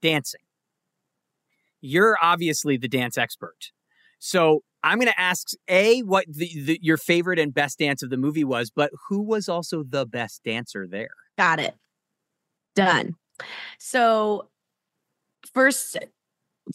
dancing. 0.00 0.40
You're 1.82 2.16
obviously 2.22 2.78
the 2.78 2.88
dance 2.88 3.18
expert. 3.18 3.72
So 4.24 4.62
I'm 4.84 4.98
going 4.98 5.10
to 5.10 5.20
ask 5.20 5.48
a 5.66 6.00
what 6.02 6.26
the, 6.28 6.48
the, 6.62 6.78
your 6.80 6.96
favorite 6.96 7.40
and 7.40 7.52
best 7.52 7.80
dance 7.80 8.04
of 8.04 8.10
the 8.10 8.16
movie 8.16 8.44
was, 8.44 8.70
but 8.70 8.92
who 9.08 9.20
was 9.20 9.48
also 9.48 9.82
the 9.82 10.06
best 10.06 10.44
dancer 10.44 10.86
there? 10.86 11.10
Got 11.36 11.58
it. 11.58 11.74
Done. 12.76 13.16
So 13.80 14.48
first, 15.52 15.98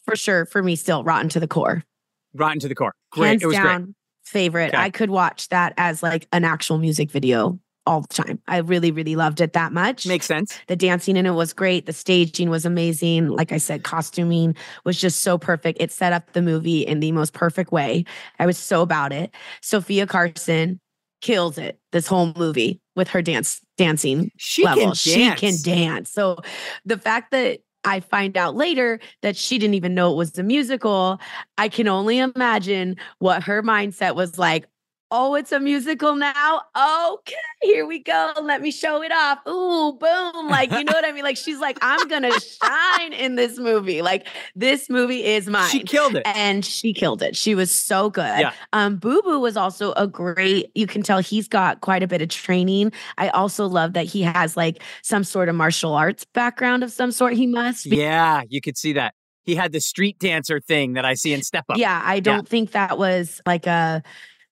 for 0.03 0.17
sure, 0.17 0.45
for 0.45 0.61
me, 0.61 0.75
still 0.75 1.05
rotten 1.05 1.29
to 1.29 1.39
the 1.39 1.47
core. 1.47 1.85
Rotten 2.33 2.59
to 2.59 2.67
the 2.67 2.75
core. 2.75 2.93
Great. 3.11 3.27
Hands 3.27 3.43
it 3.43 3.47
was 3.47 3.55
down, 3.55 3.83
great. 3.83 3.95
favorite. 4.25 4.73
Okay. 4.73 4.83
I 4.83 4.89
could 4.89 5.09
watch 5.09 5.47
that 5.47 5.73
as 5.77 6.03
like 6.03 6.27
an 6.33 6.43
actual 6.43 6.77
music 6.77 7.09
video 7.09 7.57
all 7.87 8.01
the 8.01 8.07
time. 8.09 8.39
I 8.47 8.57
really, 8.57 8.91
really 8.91 9.15
loved 9.15 9.41
it 9.41 9.53
that 9.53 9.73
much. 9.73 10.05
Makes 10.05 10.25
sense. 10.27 10.59
The 10.67 10.75
dancing 10.75 11.17
in 11.17 11.25
it 11.25 11.31
was 11.31 11.53
great. 11.53 11.85
The 11.85 11.93
staging 11.93 12.49
was 12.49 12.65
amazing. 12.65 13.29
Like 13.29 13.51
I 13.51 13.57
said, 13.57 13.83
costuming 13.83 14.55
was 14.83 14.99
just 14.99 15.21
so 15.21 15.37
perfect. 15.37 15.81
It 15.81 15.91
set 15.91 16.13
up 16.13 16.33
the 16.33 16.41
movie 16.41 16.81
in 16.81 16.99
the 16.99 17.11
most 17.13 17.33
perfect 17.33 17.71
way. 17.71 18.05
I 18.39 18.45
was 18.45 18.57
so 18.57 18.81
about 18.81 19.11
it. 19.13 19.33
Sofia 19.61 20.05
Carson 20.05 20.79
kills 21.21 21.57
it 21.57 21.79
this 21.91 22.05
whole 22.05 22.33
movie 22.35 22.79
with 22.95 23.07
her 23.07 23.21
dance 23.23 23.59
dancing 23.77 24.29
She 24.37 24.63
level. 24.63 24.85
can 24.85 24.93
She 24.93 25.15
can 25.31 25.37
dance. 25.39 25.63
dance. 25.63 26.11
So 26.11 26.37
the 26.85 26.97
fact 26.97 27.31
that 27.31 27.61
I 27.83 28.01
find 28.01 28.35
out 28.35 28.55
later 28.55 28.99
that 29.21 29.37
she 29.37 29.57
didn't 29.57 29.75
even 29.75 29.95
know 29.95 30.11
it 30.11 30.15
was 30.17 30.37
a 30.37 30.43
musical, 30.43 31.19
I 31.57 31.69
can 31.69 31.87
only 31.87 32.19
imagine 32.19 32.97
what 33.19 33.43
her 33.43 33.63
mindset 33.63 34.15
was 34.15 34.37
like. 34.37 34.65
Oh, 35.09 35.35
it's 35.35 35.53
a 35.53 35.59
musical 35.61 36.15
now. 36.15 36.61
Okay, 36.75 37.33
here 37.61 37.85
we 37.85 37.99
go. 37.99 38.33
Let 38.41 38.61
me 38.61 38.71
show 38.71 39.01
it 39.01 39.11
off. 39.13 39.39
Ooh, 39.47 39.93
boom. 39.97 40.49
Like, 40.49 40.69
you 40.71 40.83
know 40.83 40.91
what 40.91 41.05
I 41.05 41.13
mean? 41.13 41.23
Like, 41.23 41.37
she's 41.37 41.59
like, 41.59 41.77
I'm 41.81 42.05
going 42.09 42.23
to 42.23 42.37
shine 42.61 43.13
in 43.13 43.35
this 43.35 43.57
movie. 43.57 44.01
Like, 44.01 44.27
this 44.53 44.89
movie 44.89 45.23
is 45.23 45.47
mine. 45.47 45.69
She 45.69 45.81
killed 45.83 46.17
it. 46.17 46.23
And 46.27 46.65
she 46.65 46.91
killed 46.91 47.21
it. 47.23 47.37
She 47.37 47.55
was 47.55 47.71
so 47.71 48.09
good. 48.09 48.39
Yeah. 48.39 48.51
Um, 48.73 48.99
Booboo 48.99 49.39
was 49.39 49.55
also 49.55 49.93
a 49.93 50.07
great, 50.07 50.71
you 50.75 50.87
can 50.87 51.03
tell 51.03 51.19
he's 51.19 51.47
got 51.47 51.79
quite 51.79 52.03
a 52.03 52.07
bit 52.07 52.21
of 52.21 52.27
training. 52.27 52.91
I 53.17 53.29
also 53.29 53.65
love 53.65 53.93
that 53.93 54.07
he 54.07 54.23
has 54.23 54.57
like 54.57 54.83
some 55.03 55.23
sort 55.23 55.47
of 55.47 55.55
martial 55.55 55.93
arts 55.93 56.25
background 56.33 56.83
of 56.83 56.91
some 56.91 57.13
sort. 57.13 57.31
He 57.33 57.47
must. 57.47 57.89
be- 57.89 57.95
Yeah, 57.95 58.41
you 58.49 58.59
could 58.59 58.77
see 58.77 58.91
that. 58.93 59.13
He 59.43 59.55
had 59.55 59.71
the 59.71 59.79
street 59.79 60.19
dancer 60.19 60.59
thing 60.59 60.93
that 60.93 61.05
I 61.05 61.13
see 61.13 61.31
in 61.31 61.41
Step 61.43 61.63
Up. 61.69 61.77
Yeah, 61.77 62.01
I 62.03 62.19
don't 62.19 62.45
think 62.45 62.71
that 62.71 62.97
was 62.97 63.39
like 63.45 63.65
a, 63.65 64.03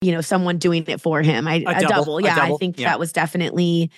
you 0.01 0.11
know, 0.11 0.21
someone 0.21 0.57
doing 0.57 0.83
it 0.87 1.01
for 1.01 1.21
him. 1.21 1.47
I, 1.47 1.55
A 1.55 1.77
a, 1.77 1.81
double, 1.81 1.87
double. 1.87 2.17
a 2.17 2.23
Yeah, 2.23 2.35
double, 2.35 2.55
I 2.55 2.57
think 2.57 2.79
yeah. 2.79 2.89
that 2.89 2.99
was 2.99 3.11
definitely 3.11 3.91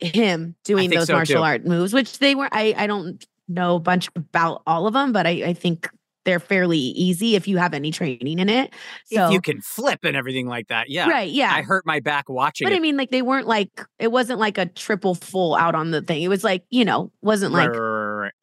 him 0.00 0.54
doing 0.64 0.90
those 0.90 1.06
so, 1.06 1.14
martial 1.14 1.36
too. 1.36 1.42
art 1.42 1.64
moves, 1.66 1.92
which 1.92 2.18
they 2.18 2.34
were. 2.34 2.48
I 2.52 2.74
I 2.76 2.86
don't 2.86 3.24
know 3.48 3.76
a 3.76 3.80
bunch 3.80 4.08
about 4.16 4.62
all 4.66 4.86
of 4.86 4.94
them, 4.94 5.12
but 5.12 5.26
I, 5.26 5.30
I 5.30 5.52
think 5.54 5.88
they're 6.24 6.40
fairly 6.40 6.78
easy 6.78 7.36
if 7.36 7.46
you 7.46 7.58
have 7.58 7.74
any 7.74 7.90
training 7.90 8.38
in 8.38 8.48
it. 8.48 8.72
So 9.04 9.26
if 9.26 9.32
you 9.32 9.40
can 9.40 9.60
flip 9.60 10.00
and 10.04 10.16
everything 10.16 10.46
like 10.46 10.68
that. 10.68 10.88
Yeah. 10.88 11.08
Right, 11.08 11.30
yeah. 11.30 11.52
I 11.52 11.60
hurt 11.62 11.84
my 11.84 12.00
back 12.00 12.28
watching 12.28 12.64
But 12.64 12.72
it. 12.72 12.76
I 12.76 12.80
mean, 12.80 12.96
like 12.96 13.10
they 13.10 13.22
weren't 13.22 13.46
like 13.46 13.84
it 13.98 14.10
wasn't 14.10 14.40
like 14.40 14.56
a 14.56 14.66
triple 14.66 15.14
full 15.14 15.54
out 15.54 15.74
on 15.74 15.90
the 15.90 16.00
thing. 16.00 16.22
It 16.22 16.28
was 16.28 16.42
like 16.42 16.64
you 16.70 16.84
know 16.84 17.12
wasn't 17.20 17.52
like 17.52 17.70
right. 17.70 17.78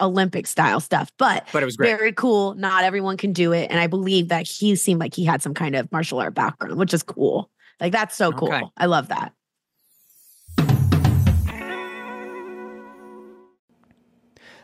Olympic 0.02 0.47
style 0.47 0.80
stuff, 0.80 1.12
but 1.18 1.47
But 1.54 1.62
it 1.64 1.66
was 1.66 1.78
great. 1.78 1.95
very 1.95 2.12
cool. 2.14 2.56
Not 2.56 2.84
everyone 2.84 3.18
can 3.18 3.32
do 3.34 3.54
it, 3.54 3.70
and 3.70 3.80
I 3.80 3.88
believe 3.88 4.30
that 4.30 4.47
he 4.47 4.76
seemed 4.76 4.99
like 4.99 5.14
he 5.16 5.24
had 5.24 5.41
some 5.41 5.54
kind 5.54 5.76
of 5.76 5.91
martial 5.91 6.20
art 6.20 6.34
background, 6.34 6.78
which 6.78 6.93
is 6.93 7.04
cool. 7.04 7.49
Like 7.80 7.91
that's 7.91 8.16
so 8.16 8.32
cool. 8.32 8.49
Okay. 8.54 8.64
I 8.78 8.86
love 8.88 9.08
that. 9.10 9.34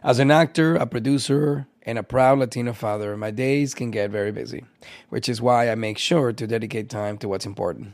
As 0.04 0.20
an 0.20 0.32
actor, 0.32 0.76
a 0.76 0.86
producer, 0.86 1.68
and 1.84 1.98
a 1.98 2.04
proud 2.04 2.40
Latino 2.40 2.74
father, 2.74 3.18
my 3.18 3.32
days 3.32 3.74
can 3.74 3.92
get 3.92 4.10
very 4.12 4.32
busy, 4.32 4.66
which 5.10 5.28
is 5.28 5.42
why 5.42 5.70
I 5.70 5.76
make 5.76 5.98
sure 5.98 6.32
to 6.34 6.48
dedicate 6.48 6.90
time 6.90 7.18
to 7.20 7.28
what's 7.28 7.46
important, 7.46 7.94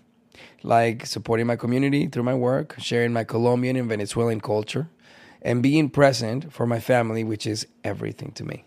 like 0.63 1.05
supporting 1.05 1.47
my 1.47 1.55
community 1.55 2.07
through 2.07 2.23
my 2.23 2.33
work, 2.33 2.75
sharing 2.79 3.13
my 3.13 3.23
Colombian 3.23 3.75
and 3.75 3.87
Venezuelan 3.87 4.41
culture, 4.41 4.89
and 5.43 5.61
being 5.61 5.89
present 5.89 6.51
for 6.51 6.65
my 6.65 6.79
family, 6.79 7.23
which 7.23 7.45
is 7.45 7.67
everything 7.83 8.31
to 8.31 8.43
me. 8.43 8.65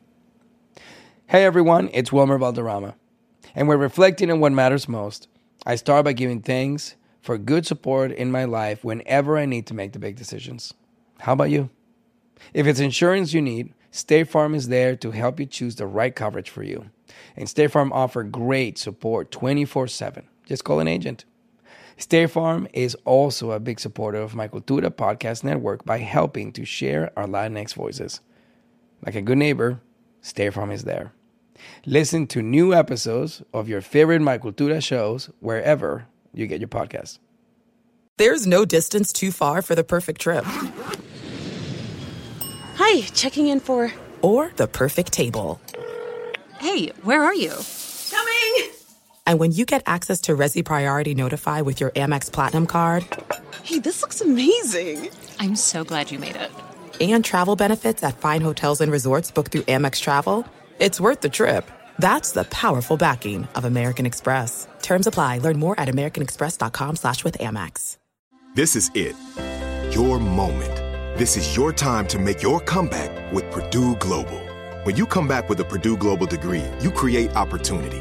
Hey 1.26 1.44
everyone, 1.44 1.90
it's 1.92 2.12
Wilmer 2.12 2.38
Valderrama, 2.38 2.94
and 3.54 3.66
we're 3.66 3.76
reflecting 3.76 4.30
on 4.30 4.38
what 4.38 4.52
matters 4.52 4.88
most. 4.88 5.26
I 5.64 5.74
start 5.74 6.04
by 6.04 6.12
giving 6.12 6.40
thanks 6.40 6.94
for 7.20 7.38
good 7.38 7.66
support 7.66 8.12
in 8.12 8.30
my 8.30 8.44
life 8.44 8.84
whenever 8.84 9.36
I 9.36 9.46
need 9.46 9.66
to 9.66 9.74
make 9.74 9.92
the 9.92 9.98
big 9.98 10.14
decisions. 10.14 10.74
How 11.18 11.32
about 11.32 11.50
you? 11.50 11.70
If 12.54 12.66
it's 12.66 12.78
insurance 12.78 13.32
you 13.32 13.42
need, 13.42 13.72
State 13.90 14.28
Farm 14.28 14.54
is 14.54 14.68
there 14.68 14.94
to 14.96 15.10
help 15.10 15.40
you 15.40 15.46
choose 15.46 15.74
the 15.76 15.86
right 15.86 16.14
coverage 16.14 16.50
for 16.50 16.62
you. 16.62 16.90
And 17.34 17.48
State 17.48 17.72
Farm 17.72 17.92
offer 17.92 18.22
great 18.22 18.78
support 18.78 19.30
24/7. 19.32 20.24
Just 20.44 20.62
call 20.62 20.80
an 20.80 20.86
agent. 20.86 21.24
State 21.98 22.30
Farm 22.30 22.68
is 22.74 22.94
also 23.06 23.52
a 23.52 23.60
big 23.60 23.80
supporter 23.80 24.18
of 24.18 24.34
my 24.34 24.48
Cultura 24.48 24.90
podcast 24.90 25.42
network 25.42 25.84
by 25.86 25.98
helping 25.98 26.52
to 26.52 26.64
share 26.64 27.10
our 27.16 27.24
Latinx 27.26 27.72
voices. 27.74 28.20
Like 29.04 29.14
a 29.14 29.22
good 29.22 29.38
neighbor, 29.38 29.80
State 30.20 30.52
Farm 30.52 30.70
is 30.70 30.84
there. 30.84 31.12
Listen 31.86 32.26
to 32.28 32.42
new 32.42 32.74
episodes 32.74 33.42
of 33.54 33.66
your 33.68 33.80
favorite 33.80 34.20
My 34.20 34.36
Cultura 34.36 34.82
shows 34.82 35.30
wherever 35.40 36.06
you 36.34 36.46
get 36.46 36.60
your 36.60 36.68
podcasts. 36.68 37.18
There's 38.18 38.46
no 38.46 38.66
distance 38.66 39.10
too 39.12 39.32
far 39.32 39.62
for 39.62 39.74
the 39.74 39.84
perfect 39.84 40.20
trip. 40.20 40.44
Hi, 42.76 43.00
checking 43.14 43.46
in 43.46 43.60
for. 43.60 43.90
Or 44.20 44.52
the 44.56 44.66
perfect 44.66 45.12
table. 45.12 45.60
Hey, 46.58 46.88
where 47.02 47.22
are 47.22 47.34
you? 47.34 47.52
Coming! 49.26 49.32
And 49.34 49.40
when 49.40 49.52
you 49.52 49.64
get 49.64 49.82
access 49.86 50.20
to 50.22 50.36
Resy 50.36 50.64
Priority 50.64 51.14
Notify 51.14 51.60
with 51.62 51.80
your 51.80 51.90
Amex 51.90 52.30
Platinum 52.32 52.66
card 52.66 53.04
Hey, 53.62 53.80
this 53.80 54.00
looks 54.02 54.20
amazing. 54.20 55.10
I'm 55.40 55.56
so 55.56 55.84
glad 55.84 56.10
you 56.10 56.18
made 56.18 56.36
it. 56.36 56.50
and 57.00 57.24
travel 57.24 57.56
benefits 57.56 58.02
at 58.04 58.18
fine 58.18 58.40
hotels 58.40 58.80
and 58.80 58.92
resorts 58.92 59.30
booked 59.30 59.52
through 59.52 59.62
Amex 59.62 60.00
Travel, 60.00 60.46
it's 60.78 61.00
worth 61.00 61.20
the 61.20 61.28
trip. 61.28 61.68
That's 61.98 62.32
the 62.32 62.44
powerful 62.44 62.96
backing 62.96 63.48
of 63.54 63.64
American 63.64 64.06
Express. 64.06 64.68
Terms 64.82 65.06
apply. 65.06 65.38
Learn 65.38 65.58
more 65.58 65.78
at 65.80 65.88
americanexpress.com 65.88 66.96
slash 66.96 67.24
with 67.24 67.38
Amex. 67.38 67.96
This 68.54 68.76
is 68.76 68.90
it. 68.94 69.16
Your 69.94 70.18
moment. 70.20 70.74
This 71.18 71.36
is 71.36 71.56
your 71.56 71.72
time 71.72 72.06
to 72.08 72.18
make 72.18 72.42
your 72.42 72.60
comeback 72.60 73.32
with 73.32 73.50
Purdue 73.50 73.96
Global. 73.96 74.38
When 74.84 74.96
you 74.96 75.06
come 75.06 75.26
back 75.28 75.48
with 75.48 75.58
a 75.60 75.64
Purdue 75.64 75.96
Global 75.96 76.26
degree, 76.26 76.64
you 76.80 76.90
create 76.92 77.34
opportunity 77.34 78.00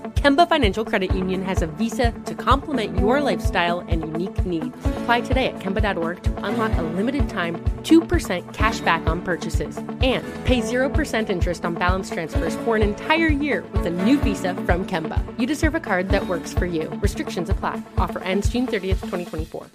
Kemba 0.15 0.47
Financial 0.47 0.85
Credit 0.85 1.13
Union 1.15 1.43
has 1.43 1.61
a 1.61 1.67
visa 1.67 2.11
to 2.25 2.35
complement 2.35 2.99
your 2.99 3.21
lifestyle 3.21 3.79
and 3.79 4.01
unique 4.01 4.45
needs. 4.45 4.75
Apply 5.01 5.21
today 5.21 5.47
at 5.47 5.59
Kemba.org 5.59 6.21
to 6.23 6.45
unlock 6.45 6.77
a 6.77 6.81
limited 6.81 7.27
time 7.29 7.55
2% 7.83 8.53
cash 8.53 8.79
back 8.81 9.07
on 9.07 9.21
purchases 9.21 9.77
and 9.77 10.23
pay 10.45 10.61
0% 10.61 11.29
interest 11.29 11.65
on 11.65 11.73
balance 11.75 12.09
transfers 12.09 12.55
for 12.57 12.75
an 12.75 12.81
entire 12.81 13.27
year 13.27 13.63
with 13.73 13.85
a 13.85 13.89
new 13.89 14.19
visa 14.19 14.53
from 14.53 14.85
Kemba. 14.85 15.23
You 15.39 15.47
deserve 15.47 15.75
a 15.75 15.79
card 15.79 16.09
that 16.09 16.27
works 16.27 16.53
for 16.53 16.65
you. 16.65 16.89
Restrictions 17.01 17.49
apply. 17.49 17.81
Offer 17.97 18.19
ends 18.19 18.49
June 18.49 18.67
30th, 18.67 19.01
2024. 19.01 19.67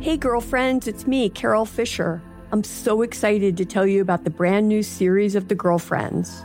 Hey, 0.00 0.16
girlfriends, 0.16 0.88
it's 0.88 1.06
me, 1.06 1.28
Carole 1.28 1.66
Fisher. 1.66 2.22
I'm 2.52 2.64
so 2.64 3.02
excited 3.02 3.56
to 3.58 3.64
tell 3.64 3.86
you 3.86 4.00
about 4.00 4.24
the 4.24 4.30
brand 4.30 4.68
new 4.68 4.82
series 4.82 5.36
of 5.36 5.46
The 5.46 5.54
Girlfriends. 5.54 6.44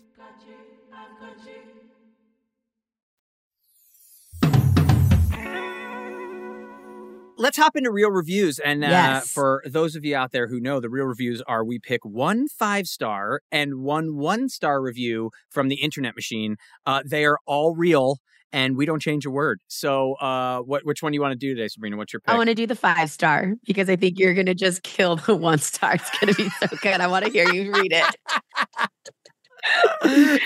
Let's 7.41 7.57
hop 7.57 7.75
into 7.75 7.91
real 7.91 8.11
reviews. 8.11 8.59
And 8.59 8.83
uh, 8.83 8.87
Yes. 8.87 9.31
for 9.31 9.63
those 9.65 9.95
of 9.95 10.05
you 10.05 10.15
out 10.15 10.31
there 10.31 10.47
who 10.47 10.59
know, 10.59 10.79
the 10.79 10.89
real 10.89 11.05
reviews 11.05 11.41
are 11.47 11.63
we 11.65 11.79
pick 11.79 12.03
one 12.05 12.47
five 12.47 12.87
star 12.87 13.41
and 13.51 13.81
one 13.81 14.17
one 14.17 14.49
star 14.49 14.81
review 14.81 15.31
from 15.49 15.67
the 15.67 15.75
internet 15.75 16.15
machine. 16.15 16.57
Uh, 16.85 17.01
they 17.05 17.25
are 17.25 17.37
all 17.45 17.75
real. 17.75 18.17
And 18.53 18.75
we 18.75 18.85
don't 18.85 18.99
change 19.01 19.25
a 19.25 19.31
word. 19.31 19.61
So, 19.69 20.15
uh, 20.15 20.59
what 20.59 20.85
which 20.85 21.01
one 21.01 21.13
do 21.13 21.15
you 21.15 21.21
want 21.21 21.31
to 21.31 21.37
do 21.37 21.55
today, 21.55 21.69
Sabrina? 21.69 21.95
What's 21.95 22.11
your 22.11 22.19
pick? 22.19 22.35
I 22.35 22.37
want 22.37 22.49
to 22.49 22.53
do 22.53 22.67
the 22.67 22.75
five 22.75 23.09
star 23.09 23.53
because 23.65 23.89
I 23.89 23.95
think 23.95 24.19
you're 24.19 24.33
going 24.33 24.47
to 24.47 24.53
just 24.53 24.83
kill 24.83 25.15
the 25.15 25.37
one 25.37 25.59
star. 25.59 25.93
It's 25.95 26.09
going 26.19 26.33
to 26.33 26.43
be 26.43 26.49
so 26.59 26.67
good. 26.81 26.99
I 26.99 27.07
want 27.07 27.23
to 27.23 27.31
hear 27.31 27.49
you 27.49 27.71
read 27.71 27.93
it. 27.93 28.15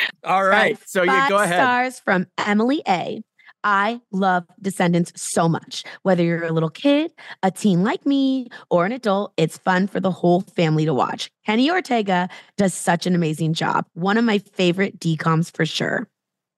All 0.23 0.45
right. 0.45 0.77
So 0.85 1.01
you 1.01 1.29
go 1.29 1.37
ahead. 1.37 1.59
stars 1.59 1.99
from 1.99 2.27
Emily 2.37 2.83
A. 2.87 3.23
I 3.65 3.99
love 4.11 4.45
Descendants 4.61 5.11
so 5.19 5.49
much. 5.49 5.83
Whether 6.03 6.23
you're 6.23 6.45
a 6.45 6.51
little 6.51 6.69
kid, 6.69 7.11
a 7.41 7.49
teen 7.49 7.83
like 7.83 8.05
me, 8.05 8.47
or 8.69 8.85
an 8.85 8.91
adult, 8.91 9.33
it's 9.37 9.57
fun 9.57 9.87
for 9.87 9.99
the 9.99 10.11
whole 10.11 10.41
family 10.41 10.85
to 10.85 10.93
watch. 10.93 11.31
Kenny 11.45 11.69
Ortega 11.69 12.29
does 12.57 12.75
such 12.75 13.07
an 13.07 13.15
amazing 13.15 13.53
job. 13.53 13.85
One 13.93 14.17
of 14.17 14.23
my 14.23 14.37
favorite 14.37 14.99
DCOMs 14.99 15.51
for 15.51 15.65
sure. 15.65 16.07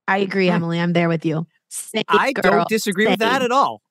I 0.07 0.17
agree, 0.17 0.49
Emily. 0.49 0.79
I'm 0.79 0.93
there 0.93 1.09
with 1.09 1.25
you. 1.25 1.47
Same, 1.69 2.03
I 2.09 2.33
girl, 2.33 2.51
don't 2.51 2.69
disagree 2.69 3.07
with 3.07 3.19
that 3.19 3.41
at 3.41 3.51
all. 3.51 3.81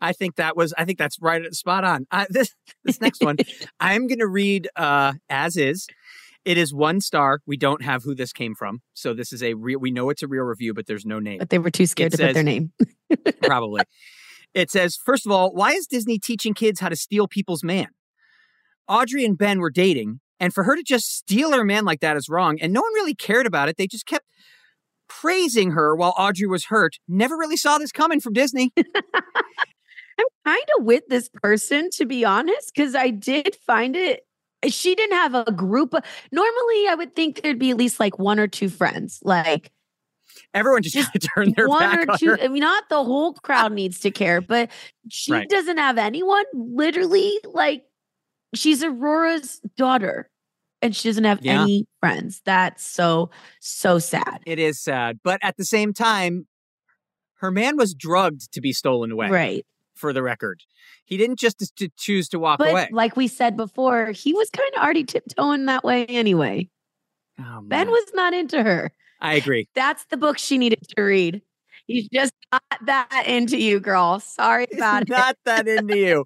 I 0.00 0.12
think 0.12 0.36
that 0.36 0.56
was 0.56 0.74
I 0.76 0.84
think 0.84 0.98
that's 0.98 1.18
right 1.20 1.42
spot 1.54 1.84
on. 1.84 2.06
Uh, 2.10 2.26
this 2.28 2.54
this 2.84 3.00
next 3.00 3.22
one, 3.22 3.36
I'm 3.80 4.06
going 4.06 4.18
to 4.18 4.26
read 4.26 4.68
uh, 4.76 5.14
as 5.28 5.56
is. 5.56 5.86
It 6.44 6.58
is 6.58 6.74
one 6.74 7.00
star. 7.00 7.40
We 7.46 7.56
don't 7.56 7.82
have 7.82 8.02
who 8.02 8.14
this 8.14 8.32
came 8.32 8.54
from, 8.54 8.82
so 8.92 9.14
this 9.14 9.32
is 9.32 9.42
a 9.42 9.54
real. 9.54 9.78
We 9.78 9.90
know 9.90 10.10
it's 10.10 10.22
a 10.22 10.28
real 10.28 10.44
review, 10.44 10.74
but 10.74 10.86
there's 10.86 11.06
no 11.06 11.18
name. 11.18 11.38
But 11.38 11.50
they 11.50 11.58
were 11.58 11.70
too 11.70 11.86
scared 11.86 12.12
It 12.12 12.18
to 12.18 12.26
put 12.26 12.34
their 12.34 12.42
name. 12.42 12.72
Probably. 13.42 13.82
It 14.52 14.70
says, 14.70 14.96
first 14.96 15.26
of 15.26 15.32
all, 15.32 15.52
why 15.52 15.72
is 15.72 15.86
Disney 15.86 16.18
teaching 16.18 16.54
kids 16.54 16.80
how 16.80 16.88
to 16.88 16.96
steal 16.96 17.26
people's 17.26 17.64
man? 17.64 17.88
Audrey 18.86 19.24
and 19.24 19.38
Ben 19.38 19.58
were 19.58 19.70
dating, 19.70 20.20
and 20.38 20.52
for 20.52 20.64
her 20.64 20.76
to 20.76 20.82
just 20.82 21.16
steal 21.16 21.52
her 21.52 21.64
man 21.64 21.84
like 21.84 22.00
that 22.00 22.16
is 22.16 22.28
wrong, 22.28 22.58
and 22.60 22.72
no 22.72 22.82
one 22.82 22.92
really 22.94 23.14
cared 23.14 23.46
about 23.46 23.68
it. 23.68 23.76
They 23.76 23.86
just 23.86 24.06
kept 24.06 24.26
praising 25.08 25.72
her 25.72 25.96
while 25.96 26.14
Audrey 26.18 26.46
was 26.46 26.66
hurt. 26.66 26.98
Never 27.08 27.36
really 27.36 27.56
saw 27.56 27.78
this 27.78 27.92
coming 27.92 28.20
from 28.20 28.34
Disney. 28.34 28.72
I'm 28.76 30.26
kind 30.44 30.64
of 30.78 30.84
with 30.84 31.04
this 31.08 31.28
person, 31.42 31.88
to 31.94 32.06
be 32.06 32.24
honest, 32.24 32.72
because 32.74 32.94
I 32.94 33.10
did 33.10 33.56
find 33.66 33.96
it. 33.96 34.20
She 34.68 34.94
didn't 34.94 35.16
have 35.16 35.34
a 35.34 35.50
group. 35.52 35.94
Normally, 36.32 36.88
I 36.88 36.94
would 36.96 37.14
think 37.16 37.42
there'd 37.42 37.58
be 37.58 37.70
at 37.70 37.76
least 37.76 38.00
like 38.00 38.18
one 38.18 38.38
or 38.38 38.46
two 38.48 38.68
friends, 38.68 39.20
like 39.22 39.70
Everyone 40.52 40.82
just, 40.82 41.14
of 41.14 41.22
turned 41.34 41.54
their 41.56 41.68
one 41.68 41.96
or 41.96 42.10
on 42.10 42.18
two. 42.18 42.30
her. 42.30 42.40
I 42.40 42.48
mean, 42.48 42.60
not 42.60 42.88
the 42.88 43.02
whole 43.04 43.34
crowd 43.34 43.72
needs 43.74 44.00
to 44.00 44.10
care, 44.10 44.40
but 44.40 44.70
she 45.08 45.32
Right. 45.32 45.48
doesn't 45.48 45.78
have 45.78 45.98
anyone. 45.98 46.44
Literally, 46.54 47.38
like 47.44 47.84
she's 48.54 48.82
Aurora's 48.82 49.60
daughter, 49.76 50.30
and 50.82 50.94
she 50.94 51.08
doesn't 51.08 51.24
have 51.24 51.44
Yeah. 51.44 51.62
any 51.62 51.86
friends. 52.00 52.40
That's 52.44 52.84
so 52.84 53.30
so 53.60 53.98
sad. 53.98 54.40
It 54.46 54.58
is 54.58 54.80
sad, 54.80 55.20
but 55.22 55.38
at 55.42 55.56
the 55.56 55.64
same 55.64 55.92
time, 55.92 56.46
her 57.38 57.50
man 57.50 57.76
was 57.76 57.94
drugged 57.94 58.52
to 58.52 58.60
be 58.60 58.72
stolen 58.72 59.10
away. 59.12 59.28
Right. 59.28 59.66
For 59.94 60.12
the 60.12 60.22
record, 60.22 60.60
he 61.04 61.16
didn't 61.16 61.38
just 61.38 61.58
to, 61.76 61.88
choose 61.96 62.28
to 62.30 62.38
walk 62.38 62.58
But 62.58 62.70
away. 62.70 62.88
like 62.90 63.16
we 63.16 63.28
said 63.28 63.56
before, 63.56 64.10
he 64.10 64.32
was 64.32 64.50
kind 64.50 64.68
of 64.76 64.82
already 64.82 65.04
tiptoeing 65.04 65.66
that 65.66 65.84
way 65.84 66.04
anyway. 66.06 66.68
Oh, 67.38 67.60
Ben 67.62 67.88
was 67.90 68.04
not 68.12 68.34
into 68.34 68.62
her. 68.62 68.92
I 69.20 69.34
agree. 69.34 69.68
That's 69.74 70.04
the 70.06 70.16
book 70.16 70.36
she 70.38 70.58
needed 70.58 70.80
to 70.96 71.02
read. 71.02 71.42
He's 71.86 72.08
just 72.08 72.32
not 72.52 72.62
that 72.86 73.24
into 73.26 73.56
you, 73.56 73.78
girl. 73.78 74.18
Sorry 74.20 74.66
about 74.76 75.02
it. 75.02 75.08
Not 75.10 75.36
that 75.44 75.68
into 75.68 75.96
you. 75.98 76.24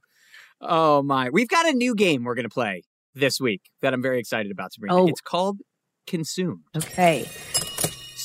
Oh 0.61 1.03
my! 1.03 1.31
We've 1.31 1.49
got 1.49 1.67
a 1.69 1.73
new 1.73 1.95
game 1.95 2.25
we're 2.25 2.35
going 2.35 2.49
to 2.49 2.53
play 2.53 2.85
this 3.15 3.41
week 3.41 3.63
that 3.83 3.93
I'm 3.93 4.03
very 4.03 4.19
excited 4.19 4.51
about, 4.51 4.73
Sabrina. 4.73 4.97
Oh. 4.97 5.07
It's 5.09 5.21
called 5.21 5.59
Consumed. 6.07 6.63
Okay. 6.77 7.29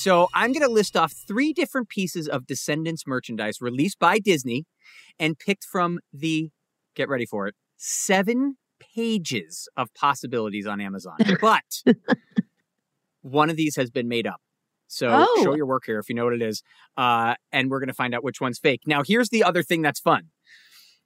So 0.03 0.27
I'm 0.33 0.51
going 0.51 0.67
to 0.67 0.73
list 0.73 0.97
off 0.97 1.13
three 1.13 1.53
different 1.53 1.87
pieces 1.87 2.27
of 2.27 2.45
Descendants 2.45 3.07
merchandise 3.07 3.61
released 3.61 3.99
by 3.99 4.19
Disney 4.19 4.65
and 5.17 5.39
picked 5.39 5.63
from 5.63 5.99
the, 6.11 6.49
get 6.93 7.07
ready 7.07 7.25
for 7.25 7.47
it, 7.47 7.55
seven 7.77 8.57
pages 8.81 9.69
of 9.77 9.93
possibilities 9.93 10.67
on 10.67 10.81
Amazon. 10.81 11.15
But 11.39 11.63
one 13.21 13.49
of 13.49 13.55
these 13.55 13.77
has 13.77 13.89
been 13.91 14.09
made 14.09 14.27
up. 14.27 14.41
So 14.89 15.07
Oh. 15.09 15.41
show 15.41 15.55
your 15.55 15.65
work 15.65 15.83
here 15.85 15.99
if 15.99 16.09
you 16.09 16.15
know 16.15 16.25
what 16.25 16.33
it 16.33 16.41
is. 16.41 16.63
Uh, 16.97 17.35
and 17.53 17.71
we're 17.71 17.79
going 17.79 17.87
to 17.87 17.93
find 17.93 18.13
out 18.13 18.25
which 18.25 18.41
one's 18.41 18.59
fake. 18.59 18.81
Now, 18.85 19.03
here's 19.07 19.29
the 19.29 19.41
other 19.45 19.63
thing 19.63 19.81
that's 19.81 20.01
fun. 20.01 20.23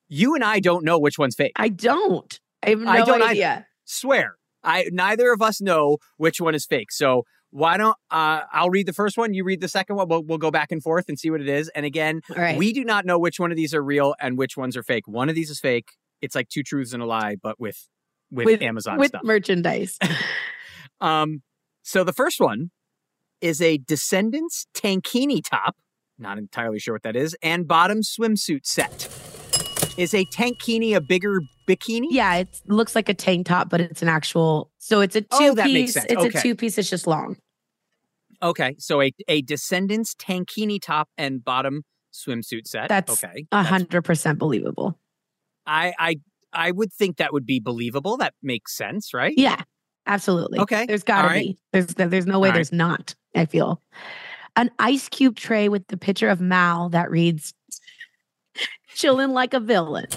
You 0.10 0.34
and 0.34 0.43
I 0.43 0.60
don't 0.60 0.84
know 0.84 0.98
which 0.98 1.20
one's 1.20 1.36
fake. 1.36 1.52
I 1.56 1.70
don't. 1.70 2.39
I 2.64 2.72
have 2.72 2.80
no 2.80 2.89
I 2.89 2.98
don't 3.04 3.22
either. 3.22 3.30
idea. 3.30 3.68
Swear. 3.86 4.38
I 4.64 4.88
neither 4.91 5.32
of 5.32 5.43
us 5.43 5.62
know 5.62 5.98
which 6.18 6.41
one 6.41 6.56
is 6.56 6.66
fake. 6.66 6.91
So 6.91 7.26
why 7.52 7.78
don't 7.78 7.98
uh, 8.12 8.41
I'll 8.52 8.70
read 8.70 8.88
the 8.88 8.93
first 8.93 9.18
one, 9.18 9.34
you 9.34 9.43
read 9.43 9.62
the 9.62 9.68
second 9.68 9.95
one. 9.95 10.08
We'll, 10.08 10.24
we'll 10.24 10.38
go 10.38 10.52
back 10.52 10.72
and 10.72 10.82
forth 10.82 11.06
and 11.08 11.18
see 11.18 11.30
what 11.30 11.41
it 11.41 11.50
is. 11.50 11.70
And 11.70 11.86
again, 11.86 12.22
right. 12.36 12.58
we 12.58 12.74
do 12.74 12.84
not 12.84 13.06
know 13.06 13.18
which 13.18 13.39
one 13.39 13.52
of 13.52 13.58
these 13.58 13.74
are 13.74 13.84
real 13.84 14.16
and 14.20 14.38
which 14.38 14.58
ones 14.58 14.76
are 14.76 14.84
fake. 14.84 15.08
One 15.08 15.30
of 15.30 15.36
these 15.36 15.50
is 15.50 15.60
fake. 15.60 15.91
It's 16.22 16.36
like 16.36 16.50
two 16.50 16.64
truths 16.64 16.93
and 16.93 17.02
a 17.02 17.06
lie, 17.06 17.36
but 17.41 17.60
with 17.60 17.88
with, 18.30 18.62
Amazon 18.62 18.98
with 18.98 19.10
stuff. 19.10 19.24
merchandise. 19.24 19.98
Um, 21.00 21.43
so 21.84 22.04
the 22.04 22.12
first 22.12 22.39
one 22.39 22.72
is 23.39 23.62
a 23.62 23.78
Descendants 23.78 24.66
tankini 24.74 25.41
top. 25.48 25.76
Not 26.18 26.39
entirely 26.39 26.80
sure 26.80 26.95
what 26.95 27.04
that 27.04 27.16
is, 27.16 27.36
and 27.43 27.68
bottom 27.68 28.00
swimsuit 28.02 28.66
set. 28.66 29.36
Is 29.98 30.14
a 30.14 30.26
tankini 30.26 30.95
a 30.95 31.02
bigger 31.02 31.41
bikini? 31.68 32.08
yeah, 32.12 32.36
it 32.36 32.62
looks 32.68 32.95
like 32.95 33.10
a 33.10 33.14
tank 33.14 33.48
top, 33.48 33.70
but 33.70 33.82
it's 33.82 34.02
an 34.02 34.08
actual. 34.10 34.72
So 34.78 35.02
it's 35.02 35.16
a 35.16 35.22
two 35.22 35.28
Oh, 35.34 35.56
that 35.56 35.66
makes 35.72 35.88
piece. 35.88 35.93
sense. 35.93 36.06
It's 36.10 36.22
Okay. 36.26 36.39
a 36.39 36.41
two 36.41 36.56
piece. 36.56 36.78
It's 36.78 36.89
just 36.89 37.08
long. 37.08 37.38
Okay, 38.43 38.76
so 38.78 39.02
a, 39.02 39.12
a 39.28 39.41
Descendants 39.41 40.14
tankini 40.14 40.80
top 40.80 41.10
and 41.18 41.43
bottom 41.43 41.84
swimsuit 42.14 42.68
set. 42.68 42.88
That's 42.89 43.12
okay. 43.24 43.45
a 43.52 43.64
hundred 43.64 44.04
percent 44.04 44.38
believable. 44.38 45.00
I 45.66 45.93
I 45.98 46.16
I 46.54 46.72
would 46.72 46.93
think 46.93 47.18
that 47.18 47.34
would 47.34 47.45
be 47.45 47.60
believable. 47.60 48.18
That 48.18 48.34
makes 48.43 48.76
sense, 48.78 49.14
right? 49.14 49.34
Yeah, 49.36 49.62
absolutely. 50.06 50.60
Okay, 50.60 50.86
There's 50.86 51.04
got 51.04 51.24
to 51.24 51.28
all 51.28 51.30
right. 51.34 51.45
be. 51.48 51.58
There's 51.74 51.88
there's 51.88 52.28
no 52.28 52.39
way 52.39 52.50
All 52.50 52.52
right. 52.52 52.58
there's 52.58 52.72
not. 52.72 53.16
I 53.36 53.45
feel 53.45 53.82
an 54.56 54.70
ice 54.80 55.10
cube 55.10 55.36
tray 55.36 55.68
with 55.70 55.88
the 55.88 55.98
picture 55.98 56.30
of 56.30 56.39
Mal 56.39 56.89
that 56.89 57.10
reads 57.12 57.54
"chilling 58.98 59.32
like 59.32 59.54
a 59.54 59.60
villain." 59.60 60.08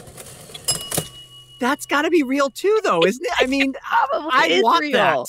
That's 1.61 1.85
got 1.85 2.03
to 2.03 2.11
be 2.11 2.23
real 2.23 2.51
too, 2.51 2.81
though, 2.83 3.05
isn't 3.05 3.25
it? 3.25 3.33
I 3.39 3.47
mean, 3.47 3.75
I 3.85 4.61
want 4.63 4.81
real. 4.81 4.93
that. 4.93 5.27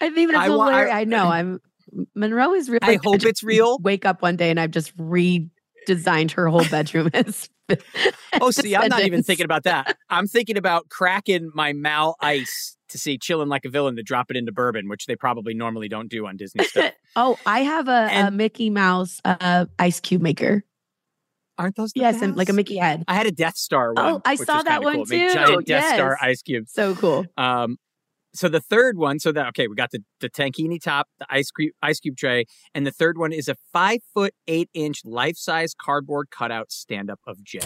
I 0.00 0.10
think 0.10 0.32
that's 0.32 0.50
I 0.50 0.54
I- 0.54 1.00
I 1.00 1.04
know. 1.04 1.28
I'm 1.28 1.60
Monroe 2.14 2.54
is 2.54 2.70
real. 2.70 2.80
I 2.82 2.98
hope 3.02 3.22
it's 3.24 3.42
real. 3.42 3.78
Wake 3.82 4.06
up 4.06 4.22
one 4.22 4.36
day 4.36 4.50
and 4.50 4.58
I've 4.58 4.70
just 4.70 4.96
redesigned 4.96 6.32
her 6.32 6.48
whole 6.48 6.64
bedroom 6.70 7.10
as. 7.14 7.48
Oh, 8.40 8.50
see, 8.50 8.74
I'm 8.74 8.88
not 8.88 9.02
even 9.02 9.22
thinking 9.22 9.44
about 9.44 9.64
that. 9.64 9.96
I'm 10.10 10.26
thinking 10.26 10.56
about 10.56 10.88
cracking 10.88 11.50
my 11.54 11.72
Mal 11.72 12.16
ice 12.20 12.76
to 12.88 12.98
see 12.98 13.18
chilling 13.18 13.48
like 13.48 13.64
a 13.64 13.70
villain 13.70 13.96
to 13.96 14.02
drop 14.02 14.30
it 14.30 14.36
into 14.36 14.52
bourbon, 14.52 14.88
which 14.88 15.06
they 15.06 15.16
probably 15.16 15.54
normally 15.54 15.88
don't 15.88 16.08
do 16.10 16.26
on 16.26 16.36
Disney 16.36 16.64
stuff. 16.64 16.92
Oh, 17.16 17.38
I 17.46 17.60
have 17.60 17.88
a, 17.88 18.08
a 18.26 18.30
Mickey 18.30 18.70
Mouse 18.70 19.20
uh, 19.24 19.66
ice 19.78 20.00
cube 20.00 20.22
maker. 20.22 20.64
Aren't 21.62 21.76
those? 21.76 21.92
Yes, 21.94 22.20
and 22.22 22.36
like 22.36 22.48
a? 22.48 22.52
Mickey 22.52 22.76
head. 22.76 23.04
I 23.06 23.14
had 23.14 23.26
a 23.26 23.30
Death 23.30 23.56
Star 23.56 23.94
one. 23.94 24.04
Oh, 24.14 24.20
I 24.24 24.34
saw 24.34 24.62
that 24.62 24.82
one 24.82 24.96
cool. 24.96 25.06
Too. 25.06 25.32
Giant 25.32 25.64
Death 25.66 25.94
Star 25.94 26.18
ice 26.20 26.42
cubes. 26.42 26.72
So 26.72 26.96
cool. 26.96 27.24
Um, 27.36 27.76
so 28.34 28.48
the 28.48 28.60
third 28.60 28.98
one, 28.98 29.20
so 29.20 29.30
that 29.30 29.46
okay, 29.50 29.68
we 29.68 29.76
got 29.76 29.92
the 29.92 30.02
the 30.20 30.28
tankini 30.28 30.82
top, 30.82 31.06
the 31.20 31.26
ice 31.30 31.52
cube 31.52 31.72
ice 31.80 32.00
cube 32.00 32.16
tray, 32.16 32.46
and 32.74 32.84
the 32.84 32.90
third 32.90 33.16
one 33.16 33.32
is 33.32 33.46
a 33.46 33.54
five 33.72 34.00
foot 34.12 34.34
eight 34.48 34.70
inch 34.74 35.02
life 35.04 35.36
size 35.36 35.72
cardboard 35.80 36.30
cutout 36.30 36.72
stand 36.72 37.10
up 37.10 37.20
of 37.28 37.42
Jay. 37.44 37.60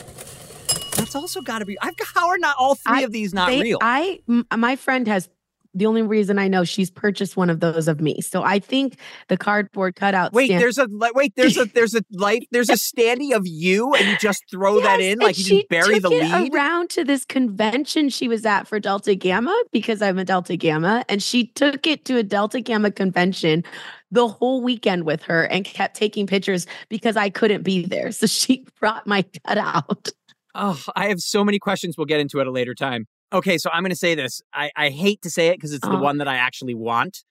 That's 0.96 1.14
also 1.14 1.40
got 1.40 1.60
to 1.60 1.64
be. 1.66 1.78
I've 1.80 1.94
how 2.14 2.28
are 2.28 2.38
not 2.38 2.56
all 2.58 2.74
three 2.74 2.98
I- 2.98 3.02
of 3.02 3.12
these 3.12 3.32
not 3.32 3.48
they- 3.48 3.62
real? 3.62 3.78
I 3.80 4.20
m- 4.28 4.46
my 4.56 4.76
friend 4.76 5.06
has 5.08 5.28
the 5.76 5.86
only 5.86 6.02
reason 6.02 6.38
I 6.38 6.48
know 6.48 6.64
she's 6.64 6.90
purchased 6.90 7.36
one 7.36 7.50
of 7.50 7.60
those 7.60 7.86
of 7.86 8.00
me. 8.00 8.20
So 8.22 8.42
I 8.42 8.58
think 8.58 8.98
the 9.28 9.36
cardboard 9.36 9.94
cutout. 9.94 10.32
Wait, 10.32 10.46
stand- 10.46 10.62
there's 10.62 10.78
a 10.78 10.88
wait. 10.90 11.34
There's 11.36 11.58
a 11.58 11.66
there's 11.66 11.94
a 11.94 12.02
life. 12.10 12.44
There's 12.50 12.70
a 12.70 12.72
standee 12.76 13.34
of 13.34 13.42
you, 13.46 13.94
and 13.94 14.08
you 14.08 14.16
just 14.18 14.42
throw 14.50 14.80
that 14.80 15.00
in 15.00 15.18
like 15.18 15.38
you 15.38 15.44
just 15.44 15.68
bury 15.68 15.98
the 15.98 16.08
lead. 16.08 16.52
around 16.52 16.90
to 16.90 17.04
this 17.04 17.24
convention 17.24 18.08
she 18.08 18.26
was 18.26 18.46
at 18.46 18.66
for 18.66 18.80
Delta 18.80 19.14
Gamma 19.14 19.54
because 19.70 20.00
I'm 20.00 20.18
a 20.18 20.24
Delta 20.24 20.56
Gamma, 20.56 21.04
and 21.08 21.22
she 21.22 21.48
took 21.48 21.86
it 21.86 22.04
to 22.06 22.16
a 22.16 22.22
Delta 22.22 22.60
Gamma 22.60 22.90
convention 22.90 23.62
the 24.10 24.28
whole 24.28 24.62
weekend 24.62 25.04
with 25.04 25.22
her 25.24 25.44
and 25.44 25.64
kept 25.64 25.96
taking 25.96 26.26
pictures 26.26 26.66
because 26.88 27.16
I 27.16 27.28
couldn't 27.28 27.62
be 27.62 27.84
there. 27.84 28.12
So 28.12 28.26
she 28.26 28.64
brought 28.80 29.06
my 29.06 29.24
cutout. 29.46 30.08
Oh, 30.54 30.82
I 30.94 31.08
have 31.08 31.20
so 31.20 31.44
many 31.44 31.58
questions. 31.58 31.98
We'll 31.98 32.06
get 32.06 32.20
into 32.20 32.40
at 32.40 32.46
a 32.46 32.50
later 32.50 32.74
time. 32.74 33.06
Okay, 33.32 33.58
so 33.58 33.70
I'm 33.72 33.82
going 33.82 33.90
to 33.90 33.96
say 33.96 34.14
this. 34.14 34.40
I, 34.54 34.70
I 34.76 34.90
hate 34.90 35.22
to 35.22 35.30
say 35.30 35.48
it 35.48 35.56
because 35.56 35.72
it's 35.72 35.82
the 35.86 35.94
Uh-huh. 35.94 36.02
one 36.02 36.18
that 36.18 36.28
I 36.28 36.36
actually 36.36 36.74
want. 36.74 37.24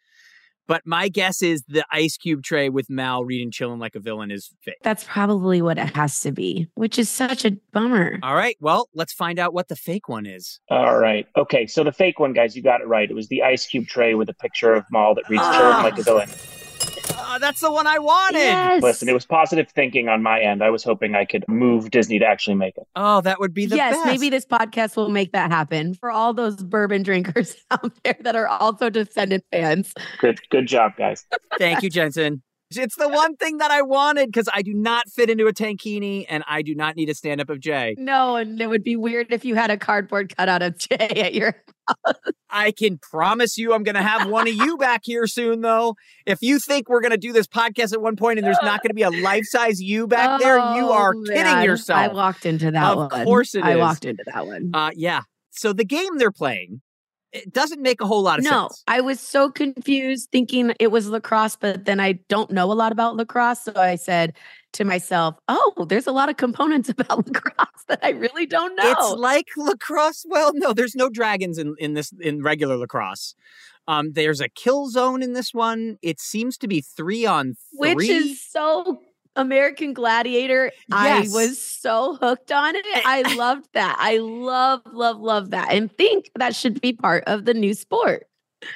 But 0.68 0.82
my 0.84 1.10
guess 1.10 1.44
is 1.44 1.62
the 1.68 1.86
ice 1.92 2.18
cube 2.18 2.42
tray 2.42 2.70
with 2.70 2.90
Mal 2.90 3.24
reading 3.24 3.52
chilling 3.52 3.78
like 3.78 3.94
a 3.94 4.00
villain 4.00 4.32
is 4.32 4.50
fake. 4.62 4.78
That's 4.82 5.04
probably 5.04 5.62
what 5.62 5.78
it 5.78 5.96
has 5.96 6.20
to 6.22 6.32
be, 6.32 6.68
which 6.74 6.98
is 6.98 7.08
such 7.08 7.46
a 7.46 7.52
bummer. 7.72 8.18
All 8.24 8.34
right, 8.34 8.58
well, 8.60 8.90
let's 8.96 9.14
find 9.14 9.38
out 9.38 9.54
what 9.54 9.68
the 9.68 9.76
fake 9.76 10.10
one 10.10 10.26
is. 10.26 10.60
All 10.72 10.98
right. 10.98 11.28
Okay. 11.38 11.68
So 11.68 11.84
the 11.84 11.92
fake 11.92 12.20
one, 12.20 12.34
guys, 12.34 12.56
you 12.56 12.64
got 12.64 12.82
it 12.82 12.88
right. 12.88 13.08
It 13.08 13.14
was 13.14 13.28
the 13.28 13.44
ice 13.44 13.68
cube 13.68 13.86
tray 13.86 14.16
with 14.16 14.28
a 14.28 14.34
picture 14.34 14.74
of 14.74 14.86
Mal 14.90 15.14
that 15.14 15.30
reads 15.30 15.44
"Chilling 15.56 15.84
like 15.84 16.00
a 16.00 16.04
villain." 16.04 16.30
Oh, 17.18 17.38
that's 17.40 17.62
the 17.62 17.72
one 17.72 17.88
I 17.88 18.00
wanted. 18.00 18.82
Listen, 18.82 19.10
it 19.10 19.14
was 19.14 19.26
positive 19.26 19.70
thinking 19.70 20.08
on 20.08 20.24
my 20.24 20.40
end. 20.40 20.64
I 20.64 20.70
was 20.70 20.84
hoping 20.84 21.16
I 21.16 21.26
could 21.26 21.44
move 21.48 21.92
Disney 21.92 22.20
to 22.20 22.26
actually 22.26 22.56
make 22.56 22.78
it. 22.78 22.88
Oh, 22.96 23.22
that 23.22 23.40
would 23.40 23.54
be 23.54 23.66
the 23.66 23.76
yes, 23.76 23.96
best. 23.96 24.06
maybe 24.06 24.30
this 24.30 24.46
podcast 24.46 24.96
will 24.96 25.10
make 25.10 25.32
that 25.34 25.52
happen 25.52 25.94
for 25.96 26.12
all 26.12 26.34
those 26.34 26.56
bourbon 26.56 27.04
drinkers 27.04 27.56
out 27.72 27.92
there 28.04 28.16
that 28.22 28.36
are 28.36 28.48
also 28.48 28.90
Descendant 28.90 29.44
fans. 29.52 29.94
Good, 30.20 30.40
good 30.50 30.68
job, 30.68 30.94
guys. 30.98 31.26
Thank 31.58 31.84
you, 31.84 31.90
Jensen. 31.90 32.42
It's 32.72 32.96
the 32.96 33.08
one 33.08 33.36
thing 33.36 33.58
that 33.58 33.70
I 33.72 33.84
wanted 33.84 34.28
because 34.28 34.50
I 34.54 34.62
do 34.64 34.74
not 34.74 35.08
fit 35.10 35.30
into 35.30 35.46
a 35.48 35.54
tankini 35.54 36.26
and 36.28 36.44
I 36.48 36.62
do 36.64 36.74
not 36.74 36.96
need 36.96 37.10
a 37.10 37.14
stand 37.14 37.40
up 37.40 37.50
of 37.50 37.60
Jay. 37.60 37.96
No, 37.98 38.36
and 38.38 38.60
it 38.60 38.68
would 38.68 38.84
be 38.84 38.96
weird 38.96 39.28
if 39.32 39.46
you 39.46 39.54
had 39.56 39.70
a 39.70 39.78
cardboard 39.78 40.36
cutout 40.36 40.62
of 40.64 40.78
Jay 40.78 40.96
at 40.98 41.34
your 41.36 41.54
house. 41.88 42.16
I 42.50 42.72
can 42.72 42.98
promise 42.98 43.58
you 43.58 43.74
I'm 43.74 43.84
going 43.84 43.96
to 43.96 44.02
have 44.02 44.28
one 44.30 44.48
of 44.48 44.56
you 44.56 44.78
back 44.80 45.02
here 45.04 45.28
soon, 45.28 45.62
though. 45.62 45.96
If 46.26 46.40
you 46.42 46.58
think 46.60 46.90
we're 46.90 47.02
going 47.02 47.12
to 47.12 47.18
do 47.18 47.32
this 47.34 47.46
podcast 47.48 47.94
at 47.94 48.02
one 48.02 48.16
point 48.16 48.40
and 48.40 48.46
there's 48.48 48.58
not 48.64 48.82
going 48.84 48.90
to 48.90 48.96
be 48.96 49.04
a 49.04 49.12
life 49.12 49.46
size 49.46 49.80
you 49.80 50.08
back 50.08 50.40
there, 50.42 50.58
you 50.58 50.88
Oh, 50.88 50.94
are 50.94 51.14
kidding 51.14 51.44
man. 51.44 51.64
yourself. 51.66 52.00
I 52.00 52.08
walked 52.14 52.46
into 52.48 52.72
that 52.72 52.84
Of 52.84 52.98
one. 53.12 53.26
course 53.26 53.54
it 53.54 53.64
I 53.64 53.74
is. 53.74 53.78
walked 53.78 54.06
into 54.06 54.24
that 54.34 54.48
one. 54.48 54.72
Uh, 54.74 54.90
yeah. 54.96 55.22
So 55.52 55.72
the 55.72 55.86
game 55.86 56.18
they're 56.18 56.32
playing, 56.32 56.82
it 57.36 57.52
doesn't 57.52 57.82
make 57.82 58.00
a 58.00 58.06
whole 58.06 58.22
lot 58.22 58.40
of 58.40 58.46
No, 58.46 58.68
sense. 58.70 58.84
No, 58.88 58.94
I 58.94 59.02
was 59.02 59.20
so 59.20 59.52
confused 59.52 60.30
thinking 60.32 60.74
it 60.80 60.88
was 60.88 61.10
lacrosse, 61.10 61.58
but 61.58 61.84
then 61.86 62.00
I 62.00 62.14
don't 62.30 62.50
know 62.50 62.72
a 62.72 62.74
lot 62.74 62.92
about 62.92 63.18
lacrosse. 63.18 63.62
So 63.64 63.74
I 63.76 63.96
said 63.96 64.34
to 64.74 64.86
myself, 64.86 65.36
oh, 65.50 65.86
there's 65.90 66.08
a 66.08 66.12
lot 66.12 66.30
of 66.30 66.38
components 66.38 66.90
about 66.98 67.28
lacrosse 67.28 67.84
that 67.90 68.00
I 68.02 68.12
really 68.12 68.46
don't 68.46 68.76
know. 68.76 68.90
It's 68.92 69.20
like 69.20 69.48
lacrosse. 69.58 70.26
Well, 70.28 70.52
no, 70.56 70.72
there's 70.72 70.96
no 70.96 71.10
dragons 71.10 71.58
in, 71.58 71.76
in 71.78 71.94
this 71.94 72.14
in 72.20 72.42
regular 72.42 72.78
lacrosse. 72.78 73.36
Um, 73.88 74.14
there's 74.14 74.42
a 74.42 74.50
kill 74.50 74.88
zone 74.90 75.22
in 75.22 75.34
this 75.34 75.54
one. 75.54 75.98
It 76.02 76.20
seems 76.20 76.58
to 76.60 76.68
be 76.68 76.82
three 76.82 77.26
on 77.26 77.56
three. 77.78 77.96
which 77.96 78.10
is 78.10 78.42
so 78.42 79.00
American 79.36 79.94
Gladiator. 79.94 80.72
Yes. 80.90 81.34
I 81.34 81.36
was 81.36 81.62
so 81.62 82.16
hooked 82.16 82.52
on 82.52 82.76
it. 82.76 82.86
I 83.06 83.36
loved 83.36 83.68
that. 83.74 83.96
I 84.00 84.18
love, 84.18 84.82
love, 84.92 85.20
love 85.20 85.52
that, 85.52 85.72
and 85.72 85.92
think 85.98 86.30
that 86.36 86.56
should 86.56 86.80
be 86.82 86.94
part 86.94 87.24
of 87.28 87.46
the 87.46 87.54
new 87.54 87.74
sport. 87.74 88.28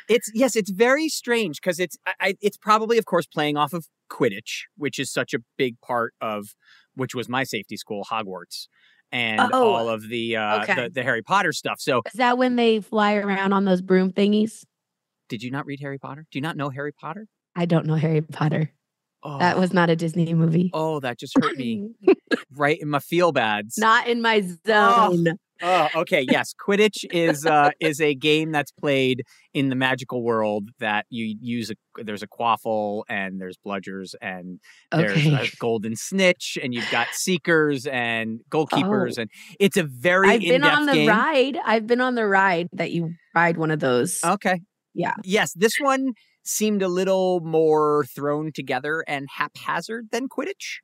It's 0.08 0.30
yes, 0.34 0.56
it's 0.56 0.70
very 0.70 1.10
strange 1.10 1.60
because 1.62 1.80
it's 1.80 1.98
I, 2.20 2.36
it's 2.42 2.58
probably 2.58 2.98
of 2.98 3.06
course 3.06 3.26
playing 3.26 3.58
off 3.58 3.74
of 3.74 3.88
Quidditch, 4.12 4.64
which 4.78 5.00
is 5.00 5.12
such 5.12 5.34
a 5.34 5.40
big 5.58 5.80
part 5.82 6.14
of 6.22 6.50
which 6.96 7.16
was 7.16 7.30
my 7.30 7.44
safety 7.44 7.78
school, 7.78 8.06
Hogwarts, 8.12 8.68
and 9.12 9.40
Oh, 9.54 9.72
all 9.72 9.90
of 9.90 10.08
the 10.10 10.36
uh, 10.36 10.64
okay. 10.64 10.76
the, 10.76 10.90
the 10.90 11.04
Harry 11.04 11.24
Potter 11.24 11.54
stuff. 11.54 11.80
So, 11.80 12.02
Is 12.06 12.14
that 12.14 12.38
when 12.38 12.56
they 12.56 12.82
fly 12.82 13.16
around 13.16 13.54
on 13.54 13.66
those 13.66 13.82
broom 13.82 14.12
thingies? 14.12 14.64
did 15.30 15.44
you 15.44 15.52
not 15.52 15.66
read 15.68 15.80
Harry 15.80 15.98
Potter? 16.00 16.26
Do 16.32 16.38
you 16.40 16.42
not 16.42 16.58
know 16.58 16.70
Harry 16.70 16.92
Potter? 16.92 17.28
I 17.56 17.66
don't 17.66 17.86
know 17.86 17.96
Harry 17.96 18.22
Potter. 18.22 18.72
Oh, 19.24 19.38
That 19.40 19.58
was 19.58 19.74
not 19.74 19.90
a 19.90 19.96
Disney 19.96 20.34
movie. 20.34 20.70
oh, 20.74 21.00
that 21.02 21.20
just 21.20 21.34
hurt 21.42 21.58
me 21.58 21.90
right 22.56 22.80
in 22.80 22.90
my 22.90 23.00
feel 23.00 23.32
bads. 23.32 23.78
Not 23.78 24.08
in 24.08 24.22
my 24.22 24.42
zone. 24.66 25.38
Oh, 25.62 25.90
okay. 25.94 26.26
Yes, 26.32 26.54
Quidditch 26.54 27.04
is 27.12 27.46
uh, 27.46 27.72
is 27.82 28.00
a 28.00 28.16
game 28.16 28.54
that's 28.54 28.72
played 28.72 29.24
in 29.54 29.68
the 29.68 29.76
magical 29.76 30.24
world 30.24 30.70
that 30.80 31.06
you 31.10 31.36
use. 31.42 31.70
A, 31.70 31.76
there's 32.02 32.24
a 32.24 32.28
quaffle 32.28 33.04
and 33.10 33.42
there's 33.42 33.58
bludgers 33.58 34.16
and 34.22 34.62
there's 34.90 35.12
Okay. 35.18 35.36
a 35.36 35.50
golden 35.60 35.98
snitch 35.98 36.58
and 36.64 36.74
you've 36.74 36.90
got 36.92 37.08
seekers 37.12 37.86
and 37.88 38.40
goalkeepers 38.50 39.16
Oh. 39.18 39.24
and 39.24 39.30
it's 39.60 39.76
a 39.76 39.84
very 39.84 40.30
I've 40.30 40.40
been 40.42 40.64
on 40.64 40.86
the 40.86 40.94
game. 40.94 41.10
ride. 41.10 41.58
I've 41.66 41.88
been 41.88 42.00
on 42.00 42.16
the 42.16 42.26
ride 42.26 42.70
that 42.72 42.92
you 42.92 43.16
ride 43.36 43.58
one 43.58 43.72
of 43.72 43.82
those. 43.82 44.24
Okay. 44.24 44.62
Yeah. 44.94 45.14
Yes, 45.26 45.52
this 45.54 45.74
one 45.82 46.14
seemed 46.50 46.82
a 46.82 46.88
little 46.88 47.40
more 47.42 48.06
thrown 48.06 48.52
together 48.52 49.04
and 49.08 49.28
haphazard 49.30 50.10
than 50.12 50.28
Quidditch. 50.28 50.80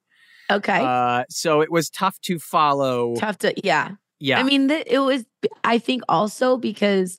Okay. 0.52 0.80
Uh, 0.80 1.24
so 1.30 1.62
it 1.62 1.72
was 1.72 1.90
tough 1.90 2.20
to 2.22 2.40
follow. 2.40 3.16
Tough 3.16 3.40
to 3.40 3.54
yeah. 3.66 3.92
Yeah. 4.20 4.40
I 4.40 4.44
mean, 4.44 4.70
th- 4.70 4.88
it 4.88 5.00
was. 5.00 5.26
I 5.64 5.78
think 5.78 6.04
also 6.08 6.58
because, 6.58 7.18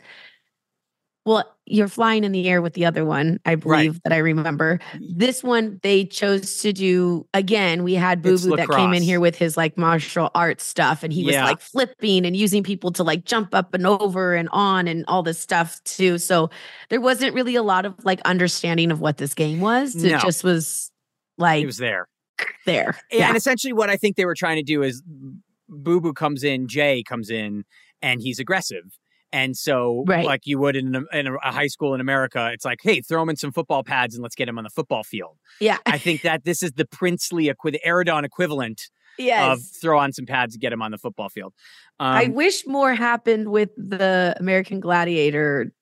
well, 1.27 1.45
you're 1.67 1.89
flying 1.89 2.23
in 2.23 2.31
the 2.31 2.49
air 2.49 2.63
with 2.63 2.75
the 2.75 2.87
other 2.87 3.05
one. 3.05 3.41
I 3.45 3.57
believe 3.57 4.01
that 4.05 4.13
I 4.13 4.19
remember. 4.19 4.79
This 5.01 5.43
one 5.43 5.81
they 5.83 6.05
chose 6.05 6.63
to 6.63 6.73
do 6.73 7.27
again. 7.35 7.83
We 7.83 7.95
had 7.95 8.23
Boo 8.23 8.39
Boo 8.39 8.55
that 8.57 8.69
came 8.71 8.95
in 8.95 9.03
here 9.03 9.19
with 9.19 9.37
his 9.37 9.57
like 9.57 9.77
martial 9.77 10.31
arts 10.37 10.65
stuff, 10.65 11.03
and 11.03 11.13
he 11.13 11.25
was 11.25 11.35
like 11.35 11.61
flipping 11.61 12.25
and 12.25 12.37
using 12.37 12.63
people 12.63 12.93
to 12.93 13.03
like 13.03 13.25
jump 13.25 13.53
up 13.55 13.75
and 13.75 13.85
over 13.85 14.37
and 14.37 14.49
on 14.53 14.87
and 14.87 15.05
all 15.09 15.25
this 15.25 15.41
stuff 15.41 15.83
too. 15.83 16.19
So 16.19 16.49
there 16.89 17.01
wasn't 17.01 17.35
really 17.35 17.57
a 17.57 17.63
lot 17.65 17.85
of 17.85 17.95
like 18.05 18.21
understanding 18.21 18.93
of 18.93 19.01
what 19.01 19.17
this 19.19 19.35
game 19.35 19.59
was. 19.61 19.97
It 19.97 20.13
No. 20.13 20.19
just 20.19 20.45
was 20.45 20.93
like 21.39 21.65
it 21.65 21.67
was 21.67 21.79
there. 21.79 22.07
there. 22.65 22.97
And 23.11 23.19
Yeah. 23.19 23.35
essentially, 23.35 23.73
what 23.73 23.91
I 23.91 23.97
think 23.97 24.15
they 24.17 24.25
were 24.25 24.37
trying 24.37 24.57
to 24.57 24.63
do 24.63 24.83
is 24.85 25.03
Boo 25.69 26.01
Boo 26.01 26.13
comes 26.13 26.45
in, 26.45 26.69
Jay 26.69 27.03
comes 27.03 27.29
in, 27.31 27.65
and 28.01 28.21
he's 28.23 28.39
aggressive. 28.39 28.85
And 29.37 29.57
so, 29.57 30.03
Right. 30.07 30.25
like 30.25 30.47
you 30.47 30.59
would 30.59 30.77
in, 30.77 30.95
a, 30.95 31.03
in 31.19 31.27
a 31.27 31.53
high 31.53 31.67
school 31.67 31.95
in 31.95 32.01
America, 32.01 32.51
it's 32.55 32.65
like, 32.65 32.79
hey, 32.83 33.01
throw 33.03 33.23
him 33.23 33.29
in 33.29 33.37
some 33.37 33.53
football 33.53 33.83
pads 33.85 34.15
and 34.15 34.23
let's 34.23 34.35
get 34.35 34.49
him 34.49 34.57
on 34.57 34.65
the 34.65 34.71
football 34.71 35.03
field. 35.05 35.37
Yeah. 35.61 35.77
I 35.85 35.99
think 35.99 36.23
that 36.23 36.45
this 36.45 36.63
is 36.63 36.73
the 36.73 36.87
princely, 36.87 37.51
equi- 37.51 37.73
the 37.73 37.81
Auradon 37.87 38.25
equivalent 38.25 38.83
of 39.21 39.61
throw 39.81 39.99
on 39.99 40.13
some 40.13 40.25
pads 40.27 40.55
and 40.55 40.61
get 40.61 40.73
him 40.73 40.81
on 40.83 40.91
the 40.91 40.99
football 40.99 41.29
field. 41.29 41.53
Um, 42.01 42.07
I 42.09 42.27
wish 42.29 42.67
more 42.67 42.95
happened 42.95 43.49
with 43.51 43.71
the 43.77 44.35
American 44.41 44.81
Gladiator 44.81 45.73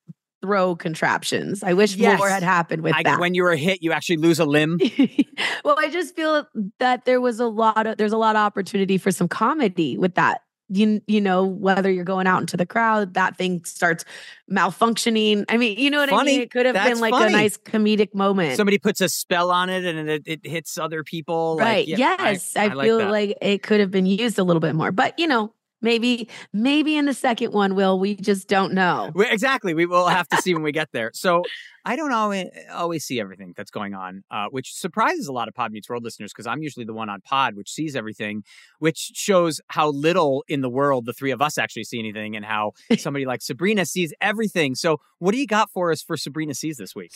throw 0.43 0.76
contraptions. 0.76 1.62
I 1.62 1.72
wish 1.74 1.97
Yes. 1.97 2.18
more 2.18 2.28
had 2.28 2.43
happened 2.43 2.82
with 2.82 2.94
I- 2.94 3.02
that. 3.05 3.18
when 3.20 3.35
you 3.35 3.44
were 3.44 3.56
hit, 3.56 3.82
you 3.82 3.93
actually 3.93 4.18
lose 4.18 4.39
a 4.40 4.44
limb. 4.44 4.78
well, 5.64 5.76
I 5.78 5.89
just 5.90 6.14
feel 6.16 6.47
that 6.81 7.05
there 7.06 7.20
was 7.20 7.40
a 7.40 7.47
lot 7.47 7.86
of 7.86 7.97
there's 7.98 8.12
a 8.12 8.18
lot 8.18 8.36
of 8.36 8.40
opportunity 8.40 8.98
for 8.98 9.10
some 9.10 9.26
comedy 9.28 9.97
with 9.97 10.14
that 10.16 10.40
you 10.76 11.01
you 11.06 11.20
know 11.20 11.44
whether 11.44 11.90
you're 11.90 12.05
going 12.05 12.26
out 12.26 12.40
into 12.40 12.56
the 12.56 12.66
crowd, 12.66 13.14
that 13.14 13.36
thing 13.36 13.64
starts 13.64 14.05
malfunctioning. 14.51 15.44
I 15.48 15.56
mean, 15.56 15.78
you 15.78 15.90
know 15.90 15.98
what 16.01 16.10
Funny. 16.10 16.30
I 16.30 16.34
mean? 16.34 16.42
It 16.42 16.51
could 16.51 16.66
have 16.66 16.74
That's 16.74 16.88
been 16.90 17.01
like 17.01 17.12
funny. 17.12 17.34
a 17.34 17.36
nice 17.36 17.56
comedic 17.56 18.14
moment. 18.14 18.56
Somebody 18.56 18.78
puts 18.78 19.01
a 19.01 19.09
spell 19.09 19.51
on 19.51 19.70
it 19.70 19.84
and 19.84 20.09
it, 20.09 20.22
it 20.26 20.46
hits 20.46 20.78
other 20.78 21.05
people. 21.05 21.56
like, 21.56 21.64
right. 21.64 21.88
yeah, 21.88 22.16
yes. 22.18 22.56
I, 22.56 22.68
like 22.68 22.86
feel 22.86 22.98
that. 22.98 23.10
like 23.10 23.38
it 23.40 23.62
could 23.62 23.80
have 23.80 23.90
been 23.90 24.06
used 24.06 24.38
a 24.38 24.44
little 24.44 24.60
bit 24.60 24.74
more. 24.74 24.92
But 24.92 25.18
you 25.18 25.26
know, 25.26 25.52
maybe 25.80 26.28
maybe 26.52 26.96
in 26.96 27.05
the 27.06 27.14
second 27.14 27.52
one, 27.52 27.74
Will, 27.74 27.98
we 27.98 28.16
just 28.16 28.48
don't 28.48 28.72
know. 28.72 29.10
We- 29.14 29.28
exactly. 29.28 29.74
We 29.74 29.86
will 29.86 30.09
have 30.09 30.28
to 30.28 30.36
see 30.38 30.55
when 30.55 30.62
we 30.62 30.72
get 30.72 30.88
there. 30.92 31.10
So 31.14 31.42
I 31.85 31.97
don't 31.97 32.12
always 32.12 32.48
always 32.73 33.05
see 33.05 33.20
everything 33.20 33.52
that's 33.56 33.70
going 33.70 33.94
on, 33.94 34.24
uh, 34.31 34.47
which 34.51 34.74
surprises 34.74 35.27
a 35.27 35.32
lot 35.32 35.48
of 35.48 35.55
Pod 35.55 35.73
Meets 35.73 35.89
World 35.89 36.05
listeners 36.05 36.32
because 36.32 36.47
I'm 36.47 36.62
usually 36.62 36.85
the 36.85 36.94
one 36.94 37.09
on 37.09 37.20
Pod 37.20 37.55
which 37.56 37.70
sees 37.70 37.94
everything, 37.94 38.43
which 38.78 39.12
shows 39.15 39.61
how 39.69 39.89
little 39.90 40.44
in 40.48 40.61
the 40.61 40.70
world 40.70 41.06
the 41.06 41.12
three 41.12 41.31
of 41.31 41.43
us 41.43 41.59
actually 41.59 41.85
see 41.85 41.98
anything, 41.98 42.36
and 42.36 42.44
how 42.44 42.73
somebody 42.98 43.27
like 43.27 43.43
Sabrina 43.43 43.85
sees 43.86 44.12
everything. 44.20 44.74
So 44.74 45.01
what 45.19 45.32
do 45.32 45.39
you 45.39 45.47
got 45.47 45.70
for 45.70 45.93
us 45.93 46.02
for 46.02 46.16
Sabrina 46.16 46.55
sees 46.55 46.77
this 46.77 46.94
week? 46.94 47.12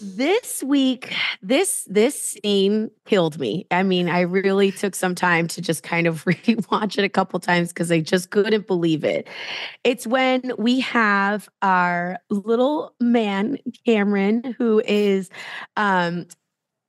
This 0.00 0.62
week, 0.62 1.12
this 1.42 1.84
this 1.90 2.36
scene 2.44 2.90
killed 3.04 3.40
me. 3.40 3.66
I 3.72 3.82
mean, 3.82 4.08
I 4.08 4.20
really 4.20 4.70
took 4.70 4.94
some 4.94 5.14
time 5.16 5.48
to 5.48 5.60
just 5.60 5.82
kind 5.82 6.06
of 6.06 6.24
rewatch 6.24 6.98
it 6.98 7.04
a 7.04 7.08
couple 7.08 7.40
times 7.40 7.68
because 7.70 7.90
I 7.90 8.00
just 8.00 8.30
couldn't 8.30 8.68
believe 8.68 9.02
it. 9.04 9.26
It's 9.82 10.06
when 10.06 10.52
we 10.56 10.78
have 10.80 11.48
our 11.62 12.18
little 12.30 12.94
man, 13.00 13.58
Cameron, 13.86 14.54
who 14.56 14.80
is 14.86 15.30
um 15.76 16.26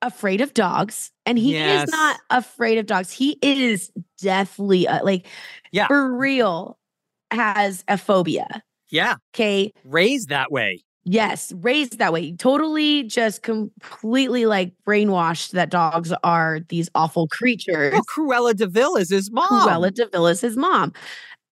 afraid 0.03 0.41
of 0.41 0.53
dogs. 0.53 1.11
And 1.25 1.37
he 1.39 1.53
Yes. 1.53 1.83
is 1.83 1.89
not 1.91 2.19
afraid 2.29 2.77
of 2.77 2.85
dogs. 2.85 3.11
He 3.11 3.39
is 3.41 3.91
deathly 4.21 4.87
uh, 4.87 5.03
like 5.03 5.25
Yeah. 5.71 5.87
for 5.87 6.15
real 6.15 6.77
has 7.31 7.83
a 7.87 7.97
phobia. 7.97 8.63
Yeah, 8.91 9.15
Okay. 9.35 9.73
raised 9.83 10.29
that 10.29 10.51
way. 10.51 10.83
Yes, 11.11 11.51
raised 11.61 11.97
that 11.97 12.13
way. 12.13 12.33
Totally 12.33 13.01
just 13.01 13.41
completely 13.41 14.45
like 14.45 14.73
brainwashed 14.85 15.51
that 15.51 15.71
dogs 15.71 16.13
are 16.23 16.59
these 16.69 16.87
awful 16.93 17.27
creatures. 17.27 17.93
Well, 17.93 18.03
Cruella 18.03 18.55
de 18.55 18.67
Vil 18.67 18.95
is 18.95 19.09
his 19.09 19.31
mom. 19.31 19.47
Cruella 19.49 19.91
de 19.91 20.07
Vil 20.07 20.27
is 20.27 20.39
his 20.39 20.55
mom. 20.55 20.93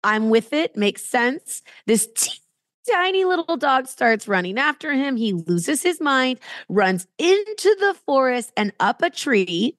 I'm 0.06 0.30
with 0.30 0.54
it. 0.54 0.78
Makes 0.78 1.04
sense. 1.04 1.64
This 1.86 2.08
teeny 2.16 2.38
tiny 2.90 3.26
little 3.26 3.58
dog 3.58 3.88
starts 3.88 4.26
running 4.26 4.58
after 4.58 4.94
him. 4.94 5.18
He 5.18 5.34
loses 5.34 5.84
his 5.84 6.00
mind, 6.00 6.40
runs 6.70 7.06
into 7.18 7.76
the 7.80 7.96
forest 8.06 8.52
and 8.56 8.72
up 8.80 9.02
a 9.02 9.10
tree 9.10 9.78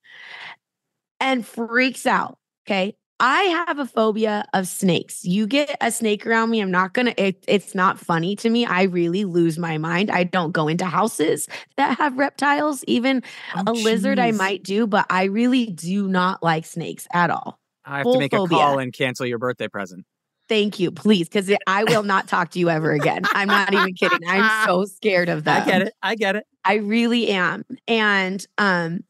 and 1.19 1.47
freaks 1.47 2.05
out. 2.05 2.39
Okay. 2.67 2.95
I 3.25 3.43
have 3.69 3.79
a 3.79 3.87
phobia 3.87 4.45
of 4.53 4.67
snakes. 4.67 5.25
You 5.25 5.47
get 5.47 5.77
a 5.81 5.93
snake 5.93 6.27
around 6.27 6.51
me, 6.51 6.61
I'm 6.61 6.73
not 6.73 6.93
gonna, 6.93 7.15
it, 7.17 7.45
it's 7.47 7.73
not 7.73 8.01
funny 8.01 8.35
to 8.35 8.51
me. 8.51 8.67
I 8.67 8.83
really 8.83 9.25
lose 9.25 9.61
my 9.61 9.79
mind. 9.79 10.11
I 10.11 10.25
don't 10.25 10.51
go 10.51 10.67
into 10.67 10.85
houses 10.85 11.47
that 11.77 11.97
have 11.99 12.19
reptiles. 12.19 12.83
Even 12.89 13.23
Oh, 13.55 13.63
a 13.69 13.73
lizard, 13.73 14.19
I 14.19 14.33
might 14.33 14.65
do, 14.65 14.89
but 14.89 15.07
I 15.09 15.25
really 15.25 15.67
do 15.67 16.09
not 16.09 16.43
like 16.43 16.67
snakes 16.67 17.07
at 17.13 17.31
all. 17.31 17.61
I 17.85 17.99
have 17.99 18.05
Full 18.07 18.15
to 18.15 18.19
make 18.19 18.33
phobia. 18.33 18.59
a 18.59 18.61
call 18.61 18.79
and 18.81 18.93
cancel 18.93 19.25
your 19.25 19.39
birthday 19.39 19.69
present. 19.69 20.05
Thank 20.49 20.81
you, 20.81 20.91
please, 20.91 21.29
because 21.29 21.49
I 21.69 21.85
will 21.85 22.03
not 22.03 22.27
talk 22.27 22.51
to 22.51 22.59
you 22.59 22.71
ever 22.71 22.91
again. 22.91 23.23
I'm 23.33 23.49
not 23.49 23.73
even 23.73 23.95
kidding. 23.95 24.19
I'm 24.29 24.51
so 24.67 24.85
scared 24.85 25.29
of 25.29 25.45
that. 25.45 25.63
I 25.63 25.71
get 25.71 25.83
it. 25.83 25.95
I 26.03 26.15
get 26.17 26.35
it. 26.35 26.45
I 26.65 26.75
really 26.75 27.29
am. 27.29 27.65
And 27.87 28.45
um, 28.59 29.05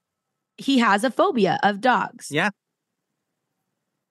he 0.58 0.78
has 0.80 1.02
a 1.02 1.10
phobia 1.10 1.58
of 1.62 1.80
dogs. 1.80 2.28
Yeah. 2.30 2.50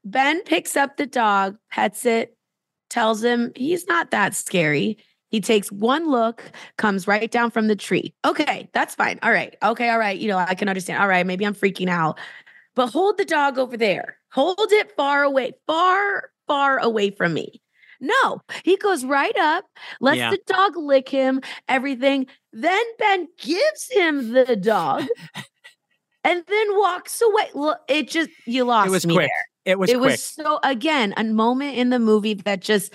Ben 0.04 0.44
picks 0.44 0.76
up 0.76 0.98
the 0.98 1.06
dog, 1.06 1.58
pets 1.72 2.06
it, 2.06 2.36
tells 2.90 3.24
him 3.24 3.52
he's 3.56 3.88
not 3.88 4.12
that 4.12 4.36
scary. 4.36 4.98
He 5.30 5.40
takes 5.40 5.72
one 5.72 6.10
look, 6.10 6.44
comes 6.78 7.08
right 7.08 7.32
down 7.32 7.52
from 7.52 7.68
the 7.68 7.76
tree. 7.76 8.14
Okay, 8.26 8.70
that's 8.74 8.96
fine. 8.96 9.18
All 9.24 9.32
right. 9.32 9.56
Okay, 9.64 9.90
all 9.90 9.98
right. 10.00 10.18
You 10.20 10.28
know, 10.28 10.38
I 10.38 10.56
can 10.56 10.68
understand. 10.68 11.02
All 11.02 11.08
right, 11.08 11.26
maybe 11.26 11.46
I'm 11.46 11.56
freaking 11.56 11.88
out. 11.90 12.20
But 12.76 12.88
hold 12.88 13.18
the 13.18 13.26
dog 13.26 13.58
over 13.58 13.78
there. 13.78 14.18
Hold 14.34 14.72
it 14.72 14.92
far 14.98 15.24
away, 15.24 15.54
far, 15.68 16.32
far 16.48 16.80
away 16.80 17.12
from 17.12 17.34
me. 17.34 17.62
No, 18.02 18.42
he 18.66 18.78
goes 18.78 19.06
right 19.06 19.38
up, 19.38 19.66
lets 20.02 20.18
Yeah. 20.18 20.32
the 20.32 20.40
dog 20.48 20.76
lick 20.76 21.08
him, 21.08 21.40
everything. 21.70 22.26
Then 22.52 22.84
Ben 22.98 23.28
gives 23.38 23.90
him 23.92 24.34
the 24.34 24.56
dog 24.56 25.06
and 26.24 26.44
then 26.48 26.78
walks 26.78 27.22
away. 27.22 27.50
Look, 27.54 27.80
it 27.88 28.10
just, 28.10 28.30
you 28.46 28.64
lost 28.64 28.88
It 28.88 28.92
was 28.92 29.06
me 29.06 29.14
quick. 29.14 29.28
there 29.30 29.46
It 29.66 29.78
was 29.80 29.90
it 29.92 29.94
quick. 29.94 30.00
was 30.00 30.24
so 30.24 30.60
again 30.64 31.14
a 31.18 31.24
moment 31.24 31.78
in 31.78 31.90
the 31.90 32.00
movie 32.00 32.34
that 32.34 32.62
just 32.62 32.94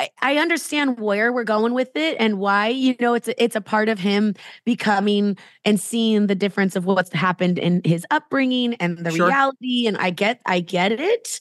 I, 0.00 0.10
I 0.22 0.36
understand 0.38 0.98
where 1.00 1.32
we're 1.32 1.44
going 1.44 1.74
with 1.74 1.96
it 1.96 2.16
and 2.20 2.38
why 2.38 2.68
you 2.68 2.94
know 3.00 3.14
it's 3.14 3.28
a, 3.28 3.42
it's 3.42 3.56
a 3.56 3.60
part 3.60 3.88
of 3.88 3.98
him 3.98 4.34
becoming 4.64 5.36
and 5.64 5.80
seeing 5.80 6.26
the 6.26 6.34
difference 6.34 6.76
of 6.76 6.86
what's 6.86 7.12
happened 7.12 7.58
in 7.58 7.82
his 7.84 8.06
upbringing 8.10 8.74
and 8.74 8.98
the 8.98 9.12
Sure. 9.12 9.28
reality 9.28 9.86
and 9.86 9.96
I 9.98 10.10
get 10.10 10.40
I 10.46 10.60
get 10.60 10.92
it 10.92 11.40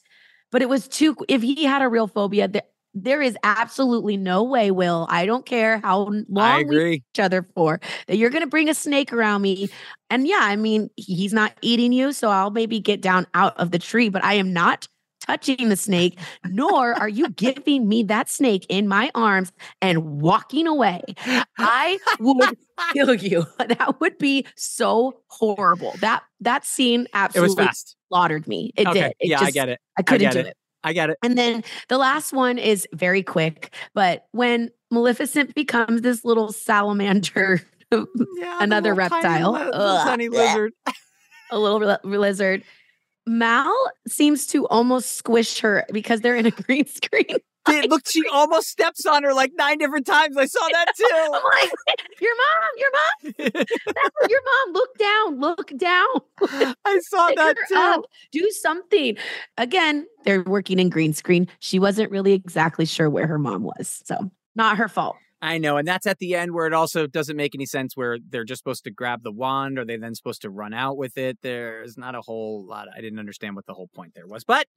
but 0.52 0.62
it 0.62 0.70
was 0.70 0.88
too 0.88 1.16
if 1.30 1.42
he 1.42 1.64
had 1.66 1.82
a 1.82 1.90
real 1.90 2.08
phobia 2.08 2.48
there, 2.48 2.64
there 2.94 3.22
is 3.22 3.38
absolutely 3.44 4.18
no 4.18 4.44
way 4.44 4.72
will 4.72 5.08
I 5.10 5.26
don't 5.26 5.46
care 5.46 5.80
how 5.80 6.12
long 6.28 6.68
we 6.68 6.92
each 6.92 7.20
other 7.20 7.48
for 7.56 7.80
that 8.08 8.18
you're 8.18 8.30
going 8.30 8.44
to 8.44 8.50
bring 8.50 8.70
a 8.70 8.74
snake 8.74 9.14
around 9.14 9.42
me. 9.42 9.70
And 10.10 10.28
yeah 10.28 10.42
i 10.42 10.58
mean 10.58 10.90
he's 10.98 11.32
not 11.32 11.54
eating 11.62 11.94
you 11.94 12.12
so 12.12 12.30
i'll 12.30 12.52
maybe 12.52 12.82
get 12.82 13.02
down 13.02 13.26
out 13.34 13.58
of 13.58 13.72
the 13.72 13.80
tree 13.80 14.10
but 14.10 14.22
i 14.26 14.34
am 14.34 14.52
not 14.52 14.90
touching 15.22 15.70
the 15.70 15.76
snake 15.76 16.20
nor 16.46 16.94
are 16.94 17.08
you 17.08 17.30
giving 17.30 17.88
me 17.88 18.04
that 18.04 18.30
snake 18.30 18.66
in 18.68 18.88
my 18.88 19.10
arms 19.16 19.52
and 19.82 20.22
walking 20.22 20.68
away. 20.68 21.02
I 21.58 21.98
would 22.20 22.58
kill 22.94 23.14
you. 23.16 23.46
That 23.58 24.02
would 24.02 24.18
be 24.18 24.46
so 24.56 25.22
horrible. 25.28 25.94
That 26.02 26.24
that 26.42 26.66
scene 26.66 27.08
absolutely 27.14 27.68
slaughtered 28.10 28.48
me. 28.48 28.72
It 28.76 28.88
okay. 28.88 29.02
did. 29.02 29.14
It 29.20 29.30
yeah, 29.30 29.40
I 29.42 29.52
get 29.52 29.70
it. 29.70 29.80
i 29.98 30.02
couldn't 30.02 30.28
get 30.28 30.34
do 30.34 30.40
it. 30.40 30.48
it 30.48 30.58
I 30.84 30.94
get 30.94 31.10
it. 31.10 31.18
and 31.24 31.38
then 31.38 31.64
the 31.90 31.98
last 31.98 32.34
one 32.34 32.58
is 32.58 32.88
very 32.94 33.22
quick, 33.24 33.74
but 33.94 34.26
when 34.32 34.72
Maleficent 34.90 35.54
becomes 35.56 36.02
this 36.02 36.26
little 36.26 36.52
salamander, 36.52 37.62
Yeah, 37.92 38.06
another 38.62 38.94
the 38.96 38.96
little 38.96 39.10
tiny 39.22 39.44
reptile, 39.44 39.52
li- 39.54 40.04
tiny 40.04 40.30
lizard. 40.30 40.74
a 41.52 41.60
little 41.60 41.80
li- 41.80 42.18
lizard, 42.18 42.64
Mal 43.28 43.74
seems 44.08 44.48
to 44.48 44.66
almost 44.68 45.18
squish 45.18 45.60
her 45.60 45.86
because 45.92 46.22
they're 46.22 46.36
in 46.36 46.46
a 46.48 46.52
green 46.64 46.88
screen. 46.88 47.38
Dude, 47.66 47.90
look, 47.90 48.08
she 48.08 48.24
almost 48.32 48.68
steps 48.70 49.06
on 49.06 49.24
her 49.24 49.34
like 49.34 49.52
nine 49.56 49.78
different 49.78 50.06
times. 50.06 50.36
I 50.38 50.46
saw 50.46 50.68
that 50.72 50.86
too. 50.98 51.06
I'm 51.12 51.32
like, 51.32 51.72
your 52.20 52.34
mom, 52.36 52.72
your 52.78 52.90
mom, 52.92 53.34
that's 53.54 54.30
your 54.30 54.42
mom. 54.44 54.74
Look 54.74 54.98
down, 54.98 55.40
look 55.40 55.78
down. 55.78 56.08
I 56.86 57.00
saw 57.04 57.28
Pick 57.28 57.38
that 57.38 57.56
too. 57.70 57.76
up. 57.76 58.06
Do 58.32 58.50
something. 58.52 59.18
Again, 59.58 60.08
they're 60.26 60.44
working 60.44 60.80
in 60.80 60.90
green 60.90 61.14
screen. 61.14 61.48
She 61.60 61.78
wasn't 61.80 62.12
really 62.12 62.34
exactly 62.34 62.86
sure 62.86 63.10
where 63.10 63.28
her 63.28 63.38
mom 63.38 63.64
was. 63.64 64.02
So, 64.06 64.32
not 64.56 64.78
her 64.78 64.88
fault. 64.88 65.16
I 65.44 65.58
know, 65.58 65.78
and 65.78 65.88
that's 65.88 66.06
at 66.06 66.20
the 66.20 66.36
end 66.36 66.54
where 66.54 66.68
it 66.68 66.74
also 66.74 67.08
doesn't 67.08 67.36
make 67.36 67.56
any 67.56 67.66
sense 67.66 67.98
where 67.98 68.20
they're 68.30 68.44
just 68.44 68.60
supposed 68.60 68.84
to 68.84 68.92
grab 68.92 69.24
the 69.24 69.32
wand. 69.32 69.80
Are 69.80 69.86
they 69.86 69.98
then 69.98 70.14
supposed 70.14 70.44
to 70.44 70.52
run 70.52 70.72
out 70.72 70.98
with 70.98 71.18
it? 71.18 71.40
There's 71.42 71.98
not 71.98 72.14
a 72.14 72.22
whole 72.22 72.64
lot. 72.64 72.88
I 72.96 73.02
didn't 73.02 73.18
understand 73.18 73.56
what 73.56 73.66
the 73.66 73.74
whole 73.74 73.88
point 73.88 74.14
there 74.14 74.28
was, 74.28 74.44
but 74.44 74.68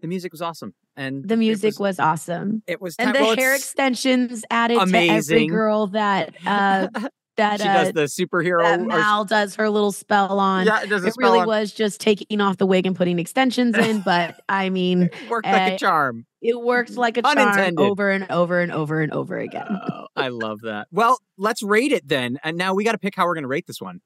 the 0.00 0.08
music 0.08 0.32
was 0.32 0.42
awesome, 0.42 0.74
and 0.96 1.26
The 1.28 1.36
music 1.36 1.78
was, 1.78 1.96
was, 1.96 2.00
awesome. 2.00 2.62
it 2.66 2.80
was 2.80 2.96
And 2.98 3.14
the 3.14 3.20
well, 3.20 3.36
hair 3.36 3.54
extensions 3.54 4.44
added 4.50 4.74
to 4.74 4.80
every 4.82 5.08
amazing. 5.08 5.48
girl 5.48 5.88
that 5.88 6.34
uh 6.46 6.88
that 7.36 7.60
she 7.60 7.66
uh, 7.68 7.84
does 7.84 7.92
the 7.94 8.02
superhero. 8.26 8.62
that 8.62 8.80
or- 8.80 8.84
Mal 8.84 9.24
does 9.24 9.54
her 9.54 9.70
little 9.70 9.92
spell 9.92 10.38
on. 10.40 10.66
Yeah, 10.66 10.82
it 10.82 10.88
does 10.90 11.04
a 11.04 11.08
it 11.08 11.14
really 11.16 11.38
on. 11.40 11.46
was 11.46 11.72
just 11.72 12.00
taking 12.00 12.40
off 12.40 12.58
the 12.58 12.66
wig 12.66 12.86
and 12.86 12.94
putting 12.94 13.18
extensions 13.18 13.76
in, 13.78 14.00
but 14.04 14.40
I 14.48 14.68
mean, 14.68 15.04
it 15.04 15.30
worked 15.30 15.46
like 15.46 15.72
uh, 15.72 15.74
a 15.74 15.78
charm. 15.78 16.26
it 16.42 16.60
worked 16.60 16.96
like 16.96 17.16
a 17.16 17.22
charm 17.22 17.74
over 17.78 18.10
and 18.10 18.30
over 18.30 18.60
and 18.60 18.72
over 18.72 19.00
and 19.00 19.12
over 19.12 19.38
again. 19.38 19.66
Oh, 19.70 20.06
I 20.16 20.28
love 20.28 20.60
that. 20.62 20.88
Well, 20.90 21.18
let's 21.38 21.62
rate 21.62 21.92
it 21.92 22.06
then, 22.06 22.38
and 22.44 22.58
now 22.58 22.74
we 22.74 22.84
got 22.84 22.92
to 22.92 22.98
pick 22.98 23.14
how 23.16 23.24
we're 23.26 23.34
going 23.34 23.44
to 23.44 23.48
rate 23.48 23.66
this 23.66 23.80
one. 23.80 24.00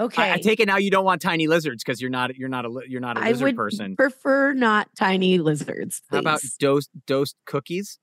Okay, 0.00 0.30
I, 0.30 0.34
I 0.34 0.38
take 0.38 0.60
it 0.60 0.66
now 0.66 0.78
you 0.78 0.90
don't 0.90 1.04
want 1.04 1.20
tiny 1.20 1.46
lizards 1.46 1.84
because 1.84 2.00
you're 2.00 2.10
not 2.10 2.34
you're 2.36 2.48
not 2.48 2.64
a 2.64 2.80
you're 2.88 3.00
not 3.00 3.18
a 3.18 3.20
I 3.20 3.28
lizard 3.32 3.44
would 3.44 3.56
person. 3.56 3.96
prefer 3.96 4.52
not 4.54 4.88
tiny 4.96 5.38
lizards. 5.38 6.00
How 6.10 6.18
about 6.18 6.40
dose 6.40 6.56
dosed 6.58 6.90
dosed 7.06 7.36
cookies? 7.46 7.98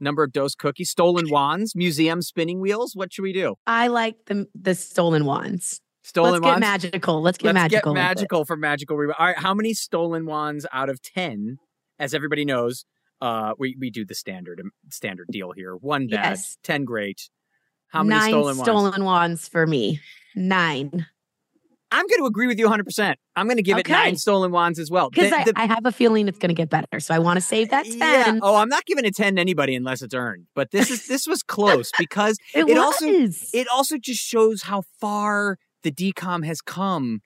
Number 0.00 0.24
of 0.24 0.32
dose 0.32 0.56
cookies, 0.56 0.90
stolen 0.90 1.30
wands, 1.30 1.76
museum 1.76 2.22
spinning 2.22 2.60
wheels. 2.60 2.96
What 2.96 3.12
should 3.12 3.22
we 3.22 3.32
do? 3.32 3.54
I 3.68 3.86
like 3.86 4.16
the 4.26 4.46
the 4.54 4.74
stolen 4.74 5.24
wands. 5.24 5.80
Stolen 6.02 6.32
Let's 6.32 6.42
wands. 6.42 6.56
get 6.56 6.60
magical. 6.60 7.22
Let's 7.22 7.38
get 7.38 7.54
Let's 7.54 7.54
magical. 7.72 7.94
get 7.94 8.00
magical 8.00 8.44
for 8.44 8.56
magical. 8.56 8.96
Re- 8.96 9.14
All 9.16 9.26
right, 9.26 9.38
how 9.38 9.54
many 9.54 9.72
stolen 9.74 10.26
wands 10.26 10.66
out 10.72 10.88
of 10.88 11.00
ten? 11.00 11.58
As 12.00 12.14
everybody 12.14 12.44
knows, 12.44 12.84
uh, 13.20 13.52
we 13.56 13.76
we 13.78 13.90
do 13.90 14.04
the 14.04 14.16
standard 14.16 14.58
um, 14.58 14.72
standard 14.90 15.28
deal 15.30 15.52
here. 15.52 15.76
One 15.76 16.08
bad, 16.08 16.30
Yes. 16.30 16.58
ten 16.64 16.84
great. 16.84 17.30
How 17.86 18.02
many 18.02 18.18
Nine 18.18 18.30
stolen 18.30 18.56
wands? 18.56 18.62
stolen 18.62 19.04
wands 19.04 19.46
for 19.48 19.64
me. 19.68 20.00
Nine. 20.34 21.06
I'm 21.94 22.06
going 22.06 22.20
to 22.20 22.24
agree 22.24 22.46
with 22.46 22.58
you 22.58 22.66
100%. 22.68 23.16
I'm 23.36 23.46
going 23.46 23.58
to 23.58 23.62
give 23.62 23.76
Okay. 23.78 23.92
it 23.92 23.94
nine 23.94 24.16
stolen 24.16 24.50
wands 24.50 24.78
as 24.78 24.90
well. 24.90 25.10
Because 25.10 25.30
I, 25.30 25.44
I 25.56 25.66
have 25.66 25.84
a 25.84 25.92
feeling 25.92 26.26
it's 26.26 26.38
going 26.38 26.48
to 26.48 26.54
get 26.54 26.70
better. 26.70 27.00
So 27.00 27.14
I 27.14 27.18
want 27.18 27.36
to 27.36 27.42
save 27.42 27.68
that 27.68 27.84
10. 27.84 27.98
yeah. 27.98 28.38
Oh, 28.40 28.56
I'm 28.56 28.70
not 28.70 28.86
giving 28.86 29.04
a 29.04 29.10
10 29.10 29.34
to 29.34 29.40
anybody 29.42 29.74
unless 29.74 30.00
it's 30.00 30.14
earned. 30.14 30.46
But 30.54 30.70
this 30.70 30.90
is 30.90 31.06
this 31.06 31.26
was 31.26 31.42
close 31.42 31.90
because 31.98 32.38
It 32.54 32.78
also 32.78 33.06
was. 33.06 33.50
it 33.52 33.66
also 33.70 33.98
just 33.98 34.20
shows 34.22 34.62
how 34.62 34.84
far 35.00 35.58
the 35.82 35.92
DCOM 35.92 36.46
has 36.46 36.62
come 36.62 37.20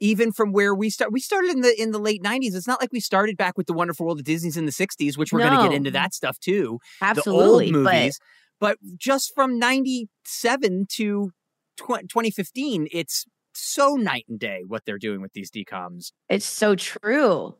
even 0.00 0.32
from 0.32 0.50
where 0.50 0.74
we 0.74 0.90
start 0.90 1.12
we 1.12 1.20
started 1.20 1.52
in 1.52 1.60
the 1.60 1.80
in 1.80 1.92
the 1.92 1.98
late 2.00 2.22
90s 2.24 2.56
it's 2.56 2.66
not 2.66 2.80
like 2.80 2.90
we 2.90 2.98
started 2.98 3.36
back 3.36 3.56
with 3.56 3.68
the 3.68 3.72
wonderful 3.72 4.04
world 4.04 4.18
of 4.18 4.24
disney's 4.24 4.56
in 4.56 4.64
the 4.66 4.72
60s 4.72 5.16
which 5.16 5.32
we're 5.32 5.38
going 5.38 5.56
to 5.56 5.62
get 5.68 5.72
into 5.72 5.92
that 5.92 6.12
stuff 6.12 6.40
too 6.40 6.80
Absolutely, 7.00 7.70
the 7.70 7.76
old 7.78 7.84
but- 7.84 8.12
but, 8.58 8.78
just 8.96 9.32
from 9.34 9.58
97 9.60 10.86
to 10.92 11.30
tw- 11.76 12.08
2015 12.08 12.88
it's 12.92 13.26
so 13.54 13.96
night 13.96 14.24
and 14.28 14.38
day 14.38 14.62
what 14.66 14.84
they're 14.86 14.98
doing 14.98 15.20
with 15.20 15.32
these 15.32 15.50
DCOMs 15.50 16.12
It's 16.28 16.46
so 16.46 16.74
true. 16.74 17.54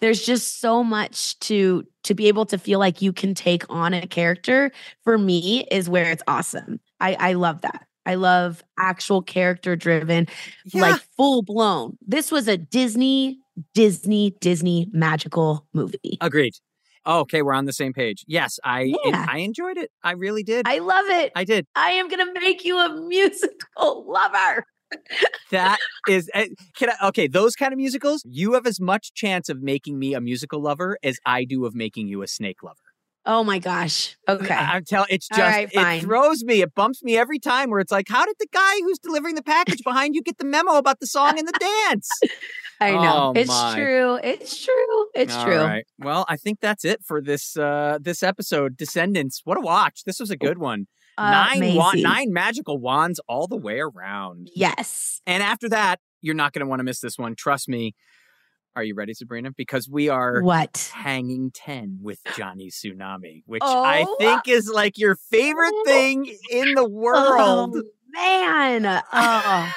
There's 0.00 0.24
just 0.24 0.60
so 0.60 0.84
much 0.84 1.38
to 1.40 1.84
to 2.04 2.14
be 2.14 2.28
able 2.28 2.46
to 2.46 2.58
feel 2.58 2.78
like 2.78 3.02
you 3.02 3.12
can 3.12 3.34
take 3.34 3.64
on 3.68 3.94
a 3.94 4.06
character. 4.06 4.70
For 5.04 5.18
me, 5.18 5.66
is 5.70 5.88
where 5.88 6.10
it's 6.10 6.22
awesome. 6.26 6.80
I 7.00 7.14
I 7.14 7.32
love 7.34 7.62
that. 7.62 7.86
I 8.06 8.14
love 8.14 8.62
actual 8.78 9.22
character 9.22 9.76
driven, 9.76 10.26
like 10.74 11.00
full 11.16 11.42
blown. 11.42 11.96
This 12.06 12.32
was 12.32 12.48
a 12.48 12.56
Disney, 12.56 13.38
Disney, 13.74 14.34
Disney 14.40 14.88
magical 14.92 15.66
movie. 15.72 16.18
agreed 16.20 16.54
oh, 17.06 17.20
okay 17.20 17.42
we're 17.42 17.52
on 17.54 17.64
the 17.64 17.72
same 17.72 17.92
page 17.92 18.24
yes 18.26 18.58
i 18.64 18.92
Yeah. 19.04 19.26
i 19.28 19.38
enjoyed 19.38 19.78
it 19.78 19.90
i 20.02 20.12
really 20.12 20.42
did 20.42 20.66
I 20.66 20.78
love 20.78 21.06
it. 21.06 21.32
i 21.34 21.44
did 21.44 21.66
I 21.74 21.90
am 21.90 22.08
gonna 22.08 22.32
make 22.34 22.64
you 22.64 22.78
a 22.78 22.94
musical 23.00 24.04
lover. 24.08 24.64
That 25.52 25.78
is, 26.08 26.28
eh, 26.34 26.46
can 26.76 26.90
I, 26.90 27.08
okay. 27.08 27.26
Those 27.28 27.54
kind 27.56 27.72
of 27.72 27.76
musicals, 27.76 28.22
you 28.24 28.54
have 28.54 28.66
as 28.66 28.80
much 28.80 29.12
chance 29.14 29.48
of 29.48 29.62
making 29.62 29.98
me 29.98 30.14
a 30.14 30.20
musical 30.20 30.60
lover 30.60 30.98
as 31.02 31.18
I 31.26 31.44
do 31.44 31.64
of 31.64 31.74
making 31.74 32.08
you 32.08 32.22
a 32.22 32.28
snake 32.28 32.62
lover. 32.62 32.89
Oh 33.26 33.44
my 33.44 33.58
gosh. 33.58 34.16
Okay. 34.28 34.54
I, 34.54 34.78
am 34.78 34.84
telling, 34.84 35.08
it's 35.10 35.28
just, 35.28 35.40
right, 35.40 35.68
it 35.70 35.74
fine. 35.74 36.00
throws 36.00 36.42
me, 36.42 36.62
it 36.62 36.74
bumps 36.74 37.02
me 37.02 37.18
every 37.18 37.38
time. 37.38 37.70
Where 37.70 37.80
it's 37.80 37.92
like, 37.92 38.08
how 38.08 38.24
did 38.24 38.36
the 38.38 38.46
guy 38.52 38.80
who's 38.80 38.98
delivering 38.98 39.34
the 39.34 39.42
package 39.42 39.82
behind 39.84 40.14
you 40.14 40.22
get 40.22 40.38
the 40.38 40.44
memo 40.46 40.76
about 40.76 41.00
the 41.00 41.06
song 41.06 41.38
and 41.38 41.46
the 41.46 41.52
dance? 41.88 42.08
I 42.80 42.92
know. 42.92 43.32
Oh, 43.36 43.38
it's 43.38 43.48
my. 43.48 43.74
true. 43.74 44.18
It's 44.22 44.64
true. 44.64 45.06
It's 45.14 45.34
All 45.34 45.44
true. 45.44 45.60
right. 45.60 45.84
Well, 45.98 46.24
I 46.28 46.36
think 46.38 46.60
that's 46.60 46.82
it 46.84 47.04
for 47.04 47.20
this 47.20 47.54
uh 47.58 47.98
this 48.00 48.22
episode. 48.22 48.78
Descendants. 48.78 49.42
What 49.44 49.58
a 49.58 49.60
watch! 49.60 50.04
This 50.06 50.18
was 50.18 50.30
a 50.30 50.36
good 50.36 50.56
one. 50.56 50.86
Nine 51.18 51.74
wa- 51.74 51.92
nine 51.94 52.32
magical 52.32 52.78
wands 52.78 53.20
all 53.28 53.46
the 53.46 53.56
way 53.56 53.80
around. 53.80 54.48
Yes. 54.54 55.20
And 55.26 55.42
after 55.42 55.68
that, 55.68 56.00
you're 56.22 56.34
not 56.34 56.54
going 56.54 56.64
to 56.64 56.66
want 56.66 56.80
to 56.80 56.84
miss 56.84 57.00
this 57.00 57.18
one. 57.18 57.34
Trust 57.36 57.68
me. 57.68 57.94
Are 58.76 58.84
you 58.84 58.94
ready, 58.94 59.14
Sabrina? 59.14 59.50
Because 59.56 59.88
we 59.88 60.08
are 60.08 60.42
What? 60.42 60.92
hanging 60.94 61.50
10 61.52 61.98
with 62.02 62.20
Johnny 62.36 62.68
Tsunami, 62.70 63.42
which 63.46 63.62
I 63.64 64.04
Oh. 64.06 64.14
Uh, 64.14 64.16
think 64.18 64.48
is 64.48 64.68
like 64.68 64.96
your 64.96 65.16
favorite 65.16 65.72
oh. 65.74 65.82
thing 65.84 66.32
in 66.50 66.74
the 66.74 66.88
world. 66.88 67.74
Oh, 67.76 67.82
man. 68.12 69.02
Oh, 69.12 69.72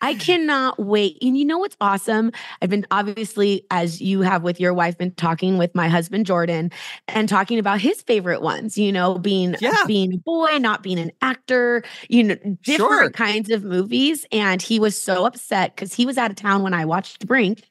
I 0.00 0.14
cannot 0.18 0.78
wait. 0.80 1.18
And 1.22 1.36
you 1.38 1.44
know 1.44 1.58
what's 1.58 1.76
awesome? 1.80 2.32
I've 2.60 2.68
been 2.68 2.84
obviously, 2.90 3.64
as 3.70 4.00
you 4.00 4.22
have 4.22 4.42
with 4.42 4.58
your 4.58 4.74
wife, 4.74 4.98
been 4.98 5.14
talking 5.14 5.56
with 5.56 5.72
my 5.76 5.88
husband 5.88 6.26
Jordan 6.26 6.72
and 7.08 7.28
talking 7.28 7.60
about 7.60 7.80
his 7.80 8.02
favorite 8.02 8.42
ones, 8.42 8.76
you 8.76 8.90
know, 8.92 9.18
being 9.18 9.54
being 9.86 10.14
a 10.14 10.18
boy, 10.18 10.58
not 10.58 10.82
being 10.82 10.98
an 10.98 11.12
actor, 11.22 11.84
you 12.08 12.24
know, 12.24 12.34
different 12.62 12.76
Sure. 12.76 13.10
kinds 13.10 13.50
of 13.50 13.62
movies. 13.62 14.26
And 14.32 14.60
he 14.60 14.80
was 14.80 15.00
so 15.00 15.26
upset 15.26 15.74
because 15.76 15.94
he 15.94 16.06
was 16.06 16.18
out 16.18 16.30
of 16.30 16.36
town 16.36 16.62
when 16.64 16.74
I 16.74 16.84
watched 16.84 17.24
Brink. 17.26 17.68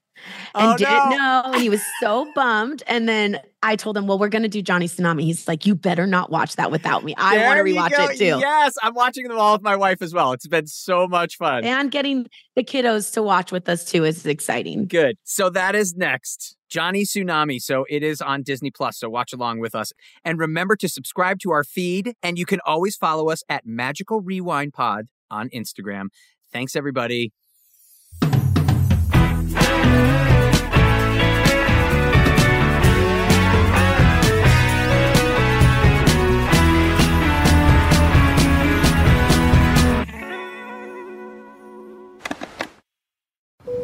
Oh, 0.55 0.59
and 0.59 0.73
Oh, 0.73 0.77
didn't 0.77 1.09
no. 1.11 1.17
know, 1.17 1.41
and 1.53 1.61
he 1.61 1.69
was 1.69 1.81
so 2.01 2.31
bummed. 2.35 2.83
And 2.87 3.07
then 3.07 3.39
I 3.63 3.75
told 3.75 3.95
him, 3.97 4.07
"Well, 4.07 4.17
we're 4.19 4.29
going 4.29 4.43
to 4.43 4.49
do 4.49 4.61
Johnny 4.61 4.87
Tsunami." 4.87 5.21
He's 5.23 5.47
like, 5.47 5.65
"You 5.65 5.75
better 5.75 6.07
not 6.07 6.31
watch 6.31 6.55
that 6.55 6.71
without 6.71 7.03
me. 7.03 7.13
I 7.17 7.37
want 7.45 7.57
to 7.57 7.63
rewatch 7.63 7.91
it 8.11 8.17
too." 8.17 8.39
Yes, 8.39 8.75
I'm 8.81 8.93
watching 8.93 9.27
them 9.27 9.37
all 9.37 9.53
with 9.53 9.61
my 9.61 9.75
wife 9.75 10.01
as 10.01 10.13
well. 10.13 10.31
It's 10.33 10.47
been 10.47 10.67
so 10.67 11.07
much 11.07 11.37
fun. 11.37 11.63
And 11.63 11.91
getting 11.91 12.27
the 12.55 12.63
kiddos 12.63 13.13
to 13.13 13.21
watch 13.23 13.51
with 13.51 13.69
us 13.69 13.85
too 13.85 14.03
is 14.03 14.25
exciting. 14.25 14.87
Good. 14.87 15.17
So 15.23 15.49
that 15.51 15.75
is 15.75 15.95
next. 15.95 16.57
Johnny 16.69 17.03
Tsunami. 17.03 17.61
So 17.61 17.85
it 17.89 18.01
is 18.01 18.21
on 18.21 18.43
Disney 18.43 18.71
Plus. 18.71 18.97
So 18.97 19.09
watch 19.09 19.33
along 19.33 19.59
with 19.59 19.75
us. 19.75 19.91
And 20.23 20.39
remember 20.39 20.75
to 20.77 20.87
subscribe 20.87 21.39
to 21.39 21.51
our 21.51 21.65
feed. 21.65 22.13
And 22.23 22.39
you 22.39 22.45
can 22.45 22.59
always 22.65 22.95
follow 22.95 23.29
us 23.29 23.43
at 23.49 23.65
Magical 23.65 24.21
Rewind 24.21 24.73
Pod 24.73 25.07
on 25.29 25.49
Instagram. 25.49 26.05
Thanks, 26.53 26.75
everybody. 26.75 27.33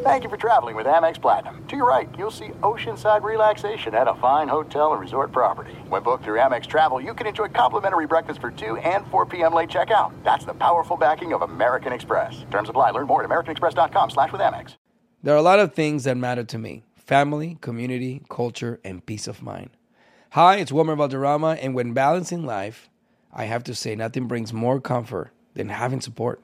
Thank 0.08 0.24
you 0.24 0.30
for 0.30 0.38
traveling 0.38 0.78
with 0.78 0.86
Amex 0.86 1.22
Platinum. 1.22 1.68
To 1.68 1.76
your 1.76 1.86
right, 1.86 2.08
you'll 2.18 2.32
see 2.32 2.48
oceanside 2.64 3.24
relaxation 3.24 3.94
at 3.94 4.08
a 4.08 4.14
fine 4.16 4.48
hotel 4.48 4.94
and 4.94 5.02
resort 5.02 5.34
property. 5.34 5.74
When 5.90 6.02
booked 6.02 6.24
through 6.24 6.40
Amex 6.40 6.66
Travel, 6.66 7.02
you 7.02 7.14
can 7.14 7.28
enjoy 7.28 7.50
complimentary 7.50 8.08
breakfast 8.08 8.40
for 8.40 8.50
2 8.50 8.78
and 8.78 9.06
4 9.08 9.26
p.m. 9.26 9.54
late 9.54 9.68
checkout. 9.68 10.14
That's 10.24 10.46
the 10.46 10.54
powerful 10.54 10.96
backing 10.96 11.34
of 11.34 11.42
American 11.42 11.92
Express. 11.92 12.46
Terms 12.52 12.70
apply. 12.70 12.92
Learn 12.92 13.06
more 13.06 13.22
at 13.22 13.30
americanexpress.com 13.30 14.12
slash 14.12 14.32
with 14.32 14.40
Amex. 14.40 14.78
There 15.24 15.34
are 15.34 15.38
a 15.38 15.42
lot 15.42 15.60
of 15.60 15.74
things 15.74 16.06
that 16.06 16.16
matter 16.16 16.46
to 16.46 16.58
me 16.58 16.84
family, 16.96 17.58
community, 17.60 18.22
culture, 18.30 18.80
and 18.86 19.06
peace 19.06 19.28
of 19.28 19.42
mind. 19.42 19.72
Hi, 20.30 20.56
it's 20.56 20.72
Wilmer 20.72 20.96
Valderrama, 20.96 21.58
and 21.62 21.76
when 21.76 21.92
balancing 21.92 22.46
life, 22.46 22.90
I 23.34 23.44
have 23.44 23.66
to 23.66 23.76
say 23.76 23.94
nothing 23.94 24.30
brings 24.30 24.54
more 24.54 24.80
comfort 24.80 25.32
than 25.54 25.68
having 25.68 26.00
support. 26.00 26.42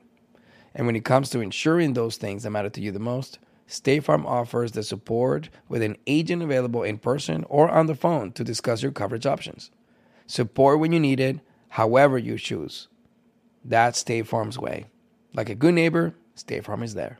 And 0.76 0.86
when 0.86 0.98
it 0.98 1.06
comes 1.06 1.30
to 1.30 1.40
ensuring 1.40 1.94
those 1.94 2.18
things 2.18 2.44
that 2.44 2.50
matter 2.50 2.70
to 2.70 2.82
you 2.82 2.92
the 2.92 3.00
most, 3.00 3.40
State 3.68 4.04
Farm 4.04 4.26
offers 4.26 4.74
the 4.74 4.84
support 4.84 5.50
with 5.68 5.82
an 5.82 5.98
agent 6.06 6.44
available 6.44 6.84
in 6.84 6.98
person 6.98 7.46
or 7.50 7.70
on 7.70 7.88
the 7.88 7.96
phone 7.96 8.32
to 8.34 8.44
discuss 8.44 8.84
your 8.84 8.92
coverage 8.92 9.26
options. 9.26 9.72
Support 10.28 10.80
when 10.80 10.92
you 10.92 11.00
need 11.00 11.20
it, 11.20 11.40
however 11.70 12.18
you 12.18 12.38
choose. 12.38 12.88
That's 13.64 14.00
State 14.00 14.28
Farm's 14.28 14.60
way. 14.60 14.86
Like 15.34 15.50
a 15.50 15.56
good 15.56 15.74
neighbor, 15.74 16.14
State 16.36 16.66
Farm 16.66 16.84
is 16.84 16.94
there. 16.94 17.20